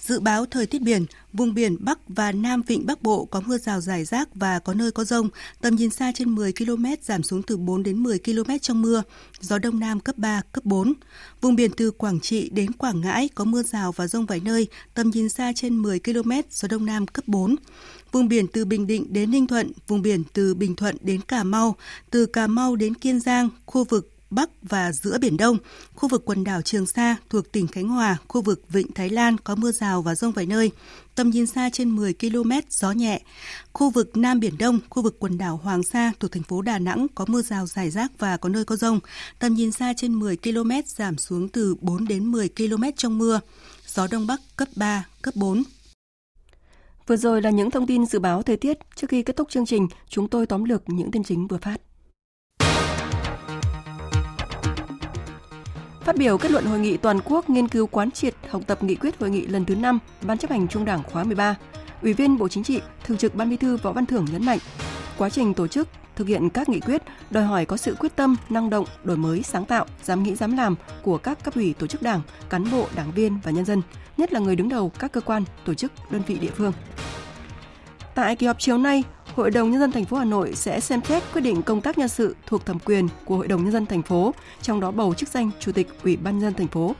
Dự 0.00 0.20
báo 0.20 0.46
thời 0.46 0.66
tiết 0.66 0.82
biển, 0.82 1.06
vùng 1.32 1.54
biển 1.54 1.76
Bắc 1.80 1.98
và 2.08 2.32
Nam 2.32 2.62
Vịnh 2.62 2.86
Bắc 2.86 3.02
Bộ 3.02 3.24
có 3.24 3.40
mưa 3.40 3.58
rào 3.58 3.80
rải 3.80 4.04
rác 4.04 4.28
và 4.34 4.58
có 4.58 4.74
nơi 4.74 4.90
có 4.90 5.04
rông, 5.04 5.28
tầm 5.60 5.76
nhìn 5.76 5.90
xa 5.90 6.12
trên 6.14 6.34
10 6.34 6.52
km 6.52 6.84
giảm 7.02 7.22
xuống 7.22 7.42
từ 7.42 7.56
4 7.56 7.82
đến 7.82 8.02
10 8.02 8.18
km 8.18 8.58
trong 8.62 8.82
mưa, 8.82 9.02
gió 9.40 9.58
Đông 9.58 9.80
Nam 9.80 10.00
cấp 10.00 10.18
3, 10.18 10.42
cấp 10.52 10.64
4. 10.64 10.92
Vùng 11.40 11.56
biển 11.56 11.70
từ 11.76 11.90
Quảng 11.90 12.20
Trị 12.20 12.50
đến 12.50 12.72
Quảng 12.72 13.00
Ngãi 13.00 13.28
có 13.34 13.44
mưa 13.44 13.62
rào 13.62 13.92
và 13.92 14.06
rông 14.06 14.26
vài 14.26 14.40
nơi, 14.44 14.68
tầm 14.94 15.10
nhìn 15.10 15.28
xa 15.28 15.52
trên 15.56 15.82
10 15.82 16.00
km, 16.00 16.30
gió 16.50 16.68
Đông 16.68 16.86
Nam 16.86 17.06
cấp 17.06 17.28
4. 17.28 17.56
Vùng 18.12 18.28
biển 18.28 18.46
từ 18.46 18.64
Bình 18.64 18.86
Định 18.86 19.06
đến 19.12 19.30
Ninh 19.30 19.46
Thuận, 19.46 19.72
vùng 19.88 20.02
biển 20.02 20.22
từ 20.32 20.54
Bình 20.54 20.76
Thuận 20.76 20.96
đến 21.00 21.20
Cà 21.20 21.44
Mau, 21.44 21.76
từ 22.10 22.26
Cà 22.26 22.46
Mau 22.46 22.76
đến 22.76 22.94
Kiên 22.94 23.20
Giang, 23.20 23.48
khu 23.66 23.84
vực 23.84 24.19
Bắc 24.30 24.50
và 24.62 24.92
giữa 24.92 25.18
Biển 25.18 25.36
Đông, 25.36 25.58
khu 25.94 26.08
vực 26.08 26.22
quần 26.24 26.44
đảo 26.44 26.62
Trường 26.62 26.86
Sa 26.86 27.16
thuộc 27.30 27.52
tỉnh 27.52 27.66
Khánh 27.66 27.88
Hòa, 27.88 28.16
khu 28.28 28.42
vực 28.42 28.62
Vịnh 28.68 28.92
Thái 28.92 29.10
Lan 29.10 29.38
có 29.38 29.54
mưa 29.54 29.72
rào 29.72 30.02
và 30.02 30.14
rông 30.14 30.32
vài 30.32 30.46
nơi, 30.46 30.70
tầm 31.14 31.30
nhìn 31.30 31.46
xa 31.46 31.70
trên 31.72 31.90
10 31.90 32.14
km, 32.14 32.50
gió 32.70 32.92
nhẹ. 32.92 33.20
Khu 33.72 33.90
vực 33.90 34.16
Nam 34.16 34.40
Biển 34.40 34.58
Đông, 34.58 34.78
khu 34.90 35.02
vực 35.02 35.16
quần 35.18 35.38
đảo 35.38 35.60
Hoàng 35.62 35.82
Sa 35.82 36.12
thuộc 36.20 36.32
thành 36.32 36.42
phố 36.42 36.62
Đà 36.62 36.78
Nẵng 36.78 37.06
có 37.14 37.24
mưa 37.28 37.42
rào 37.42 37.66
rải 37.66 37.90
rác 37.90 38.12
và 38.18 38.36
có 38.36 38.48
nơi 38.48 38.64
có 38.64 38.76
rông, 38.76 39.00
tầm 39.38 39.54
nhìn 39.54 39.72
xa 39.72 39.92
trên 39.96 40.14
10 40.14 40.36
km 40.36 40.70
giảm 40.86 41.18
xuống 41.18 41.48
từ 41.48 41.74
4 41.80 42.08
đến 42.08 42.24
10 42.24 42.48
km 42.48 42.82
trong 42.96 43.18
mưa. 43.18 43.40
Gió 43.86 44.06
Đông 44.10 44.26
Bắc 44.26 44.40
cấp 44.56 44.68
3, 44.76 45.06
cấp 45.22 45.36
4. 45.36 45.62
Vừa 47.06 47.16
rồi 47.16 47.42
là 47.42 47.50
những 47.50 47.70
thông 47.70 47.86
tin 47.86 48.06
dự 48.06 48.18
báo 48.18 48.42
thời 48.42 48.56
tiết. 48.56 48.78
Trước 48.96 49.10
khi 49.10 49.22
kết 49.22 49.36
thúc 49.36 49.50
chương 49.50 49.66
trình, 49.66 49.88
chúng 50.08 50.28
tôi 50.28 50.46
tóm 50.46 50.64
lược 50.64 50.82
những 50.86 51.10
tin 51.10 51.22
chính 51.22 51.46
vừa 51.46 51.58
phát. 51.62 51.80
Phát 56.00 56.16
biểu 56.16 56.38
kết 56.38 56.50
luận 56.50 56.64
hội 56.64 56.78
nghị 56.78 56.96
toàn 56.96 57.20
quốc 57.24 57.50
nghiên 57.50 57.68
cứu 57.68 57.86
quán 57.86 58.10
triệt 58.10 58.34
học 58.48 58.62
tập 58.66 58.82
nghị 58.82 58.94
quyết 58.94 59.20
hội 59.20 59.30
nghị 59.30 59.46
lần 59.46 59.64
thứ 59.64 59.74
5 59.74 59.98
Ban 60.22 60.38
chấp 60.38 60.50
hành 60.50 60.68
Trung 60.68 60.84
Đảng 60.84 61.02
khóa 61.02 61.24
13, 61.24 61.54
Ủy 62.02 62.12
viên 62.12 62.38
Bộ 62.38 62.48
Chính 62.48 62.64
trị, 62.64 62.80
Thường 63.04 63.16
trực 63.16 63.34
Ban 63.34 63.50
Bí 63.50 63.56
thư 63.56 63.76
Võ 63.76 63.92
Văn 63.92 64.06
Thưởng 64.06 64.26
nhấn 64.32 64.44
mạnh, 64.44 64.58
quá 65.18 65.30
trình 65.30 65.54
tổ 65.54 65.66
chức 65.66 65.88
thực 66.16 66.28
hiện 66.28 66.50
các 66.50 66.68
nghị 66.68 66.80
quyết 66.80 67.02
đòi 67.30 67.44
hỏi 67.44 67.64
có 67.64 67.76
sự 67.76 67.94
quyết 67.94 68.16
tâm, 68.16 68.36
năng 68.50 68.70
động, 68.70 68.84
đổi 69.04 69.16
mới, 69.16 69.42
sáng 69.42 69.64
tạo, 69.64 69.86
dám 70.02 70.22
nghĩ 70.22 70.34
dám 70.34 70.56
làm 70.56 70.74
của 71.02 71.18
các 71.18 71.44
cấp 71.44 71.54
ủy 71.54 71.74
tổ 71.78 71.86
chức 71.86 72.02
đảng, 72.02 72.20
cán 72.48 72.70
bộ, 72.70 72.86
đảng 72.96 73.12
viên 73.12 73.40
và 73.44 73.50
nhân 73.50 73.64
dân, 73.64 73.82
nhất 74.16 74.32
là 74.32 74.40
người 74.40 74.56
đứng 74.56 74.68
đầu 74.68 74.92
các 74.98 75.12
cơ 75.12 75.20
quan, 75.20 75.44
tổ 75.64 75.74
chức, 75.74 75.92
đơn 76.10 76.22
vị 76.26 76.38
địa 76.38 76.50
phương. 76.56 76.72
Tại 78.14 78.36
kỳ 78.36 78.46
họp 78.46 78.58
chiều 78.58 78.78
nay, 78.78 79.04
Hội 79.36 79.50
đồng 79.50 79.70
nhân 79.70 79.80
dân 79.80 79.92
thành 79.92 80.04
phố 80.04 80.16
Hà 80.16 80.24
Nội 80.24 80.54
sẽ 80.54 80.80
xem 80.80 81.00
xét 81.04 81.22
quyết 81.32 81.40
định 81.40 81.62
công 81.62 81.80
tác 81.80 81.98
nhân 81.98 82.08
sự 82.08 82.36
thuộc 82.46 82.66
thẩm 82.66 82.78
quyền 82.78 83.08
của 83.24 83.36
Hội 83.36 83.48
đồng 83.48 83.62
nhân 83.62 83.72
dân 83.72 83.86
thành 83.86 84.02
phố, 84.02 84.34
trong 84.62 84.80
đó 84.80 84.90
bầu 84.90 85.14
chức 85.14 85.28
danh 85.28 85.50
Chủ 85.60 85.72
tịch 85.72 85.88
Ủy 86.04 86.16
ban 86.16 86.38
nhân 86.38 86.40
dân 86.40 86.54
thành 86.54 86.68
phố. 86.68 86.94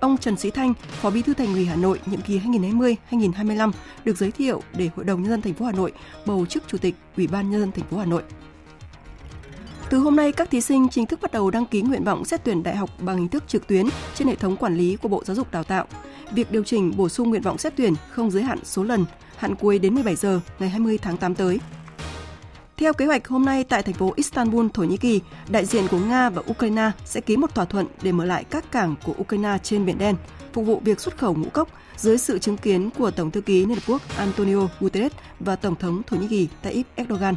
Ông 0.00 0.18
Trần 0.18 0.36
Sĩ 0.36 0.50
Thanh, 0.50 0.74
Phó 1.00 1.10
Bí 1.10 1.22
thư 1.22 1.34
Thành 1.34 1.54
ủy 1.54 1.64
Hà 1.64 1.76
Nội 1.76 2.00
nhiệm 2.06 2.20
kỳ 2.20 2.38
2020-2025 2.38 3.72
được 4.04 4.16
giới 4.16 4.30
thiệu 4.30 4.62
để 4.76 4.90
Hội 4.96 5.04
đồng 5.04 5.22
nhân 5.22 5.30
dân 5.30 5.42
thành 5.42 5.54
phố 5.54 5.64
Hà 5.64 5.72
Nội 5.72 5.92
bầu 6.26 6.46
chức 6.46 6.62
Chủ 6.68 6.78
tịch 6.78 6.94
Ủy 7.16 7.26
ban 7.26 7.50
nhân 7.50 7.60
dân 7.60 7.72
thành 7.72 7.84
phố 7.90 7.98
Hà 7.98 8.04
Nội. 8.04 8.22
Từ 9.90 9.98
hôm 9.98 10.16
nay, 10.16 10.32
các 10.32 10.50
thí 10.50 10.60
sinh 10.60 10.88
chính 10.88 11.06
thức 11.06 11.20
bắt 11.22 11.32
đầu 11.32 11.50
đăng 11.50 11.66
ký 11.66 11.82
nguyện 11.82 12.04
vọng 12.04 12.24
xét 12.24 12.44
tuyển 12.44 12.62
đại 12.62 12.76
học 12.76 12.90
bằng 12.98 13.16
hình 13.16 13.28
thức 13.28 13.44
trực 13.48 13.66
tuyến 13.66 13.86
trên 14.14 14.28
hệ 14.28 14.34
thống 14.34 14.56
quản 14.56 14.76
lý 14.76 14.96
của 14.96 15.08
Bộ 15.08 15.22
Giáo 15.24 15.36
dục 15.36 15.52
Đào 15.52 15.64
tạo. 15.64 15.86
Việc 16.32 16.52
điều 16.52 16.64
chỉnh 16.64 16.92
bổ 16.96 17.08
sung 17.08 17.30
nguyện 17.30 17.42
vọng 17.42 17.58
xét 17.58 17.72
tuyển 17.76 17.94
không 18.10 18.30
giới 18.30 18.42
hạn 18.42 18.58
số 18.64 18.82
lần, 18.82 19.04
hạn 19.42 19.54
cuối 19.54 19.78
đến 19.78 19.94
17 19.94 20.16
giờ 20.16 20.40
ngày 20.58 20.68
20 20.68 20.98
tháng 20.98 21.16
8 21.16 21.34
tới. 21.34 21.60
Theo 22.76 22.92
kế 22.92 23.06
hoạch, 23.06 23.28
hôm 23.28 23.44
nay 23.44 23.64
tại 23.64 23.82
thành 23.82 23.94
phố 23.94 24.12
Istanbul, 24.16 24.66
Thổ 24.74 24.82
Nhĩ 24.82 24.96
Kỳ, 24.96 25.20
đại 25.48 25.66
diện 25.66 25.88
của 25.88 25.98
Nga 25.98 26.30
và 26.30 26.42
Ukraine 26.50 26.90
sẽ 27.04 27.20
ký 27.20 27.36
một 27.36 27.54
thỏa 27.54 27.64
thuận 27.64 27.86
để 28.02 28.12
mở 28.12 28.24
lại 28.24 28.44
các 28.44 28.72
cảng 28.72 28.94
của 29.04 29.14
Ukraine 29.20 29.58
trên 29.62 29.86
Biển 29.86 29.98
Đen, 29.98 30.16
phục 30.52 30.66
vụ 30.66 30.80
việc 30.84 31.00
xuất 31.00 31.18
khẩu 31.18 31.34
ngũ 31.34 31.48
cốc 31.48 31.68
dưới 31.96 32.18
sự 32.18 32.38
chứng 32.38 32.56
kiến 32.56 32.90
của 32.98 33.10
Tổng 33.10 33.30
thư 33.30 33.40
ký 33.40 33.66
Liên 33.66 33.74
Hợp 33.74 33.82
Quốc 33.86 34.02
Antonio 34.16 34.68
Guterres 34.80 35.12
và 35.40 35.56
Tổng 35.56 35.76
thống 35.76 36.02
Thổ 36.06 36.16
Nhĩ 36.16 36.28
Kỳ 36.28 36.48
Tayyip 36.62 36.86
Erdogan. 36.94 37.34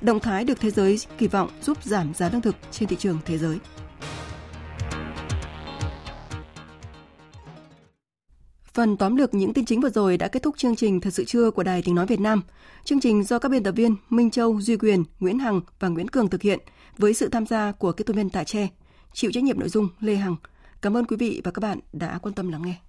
Động 0.00 0.20
thái 0.20 0.44
được 0.44 0.60
thế 0.60 0.70
giới 0.70 0.98
kỳ 1.18 1.26
vọng 1.26 1.48
giúp 1.62 1.84
giảm 1.84 2.14
giá 2.14 2.28
lương 2.32 2.40
thực 2.40 2.56
trên 2.70 2.88
thị 2.88 2.96
trường 2.96 3.18
thế 3.24 3.38
giới. 3.38 3.58
Phần 8.78 8.96
tóm 8.96 9.16
lược 9.16 9.34
những 9.34 9.52
tin 9.52 9.64
chính 9.64 9.80
vừa 9.80 9.90
rồi 9.90 10.16
đã 10.16 10.28
kết 10.28 10.42
thúc 10.42 10.56
chương 10.58 10.76
trình 10.76 11.00
Thật 11.00 11.10
sự 11.10 11.24
trưa 11.24 11.50
của 11.50 11.62
Đài 11.62 11.82
Tiếng 11.82 11.94
Nói 11.94 12.06
Việt 12.06 12.20
Nam. 12.20 12.42
Chương 12.84 13.00
trình 13.00 13.24
do 13.24 13.38
các 13.38 13.48
biên 13.48 13.62
tập 13.62 13.72
viên 13.72 13.96
Minh 14.10 14.30
Châu, 14.30 14.60
Duy 14.60 14.76
Quyền, 14.76 15.04
Nguyễn 15.20 15.38
Hằng 15.38 15.60
và 15.80 15.88
Nguyễn 15.88 16.08
Cường 16.08 16.28
thực 16.28 16.42
hiện 16.42 16.58
với 16.98 17.14
sự 17.14 17.28
tham 17.28 17.46
gia 17.46 17.72
của 17.72 17.92
kết 17.92 18.04
thuật 18.06 18.16
viên 18.16 18.30
Tạ 18.30 18.44
Tre. 18.44 18.68
Chịu 19.12 19.30
trách 19.34 19.44
nhiệm 19.44 19.60
nội 19.60 19.68
dung 19.68 19.88
Lê 20.00 20.14
Hằng. 20.14 20.36
Cảm 20.82 20.96
ơn 20.96 21.04
quý 21.04 21.16
vị 21.16 21.40
và 21.44 21.50
các 21.50 21.60
bạn 21.60 21.78
đã 21.92 22.18
quan 22.22 22.34
tâm 22.34 22.48
lắng 22.48 22.62
nghe. 22.64 22.80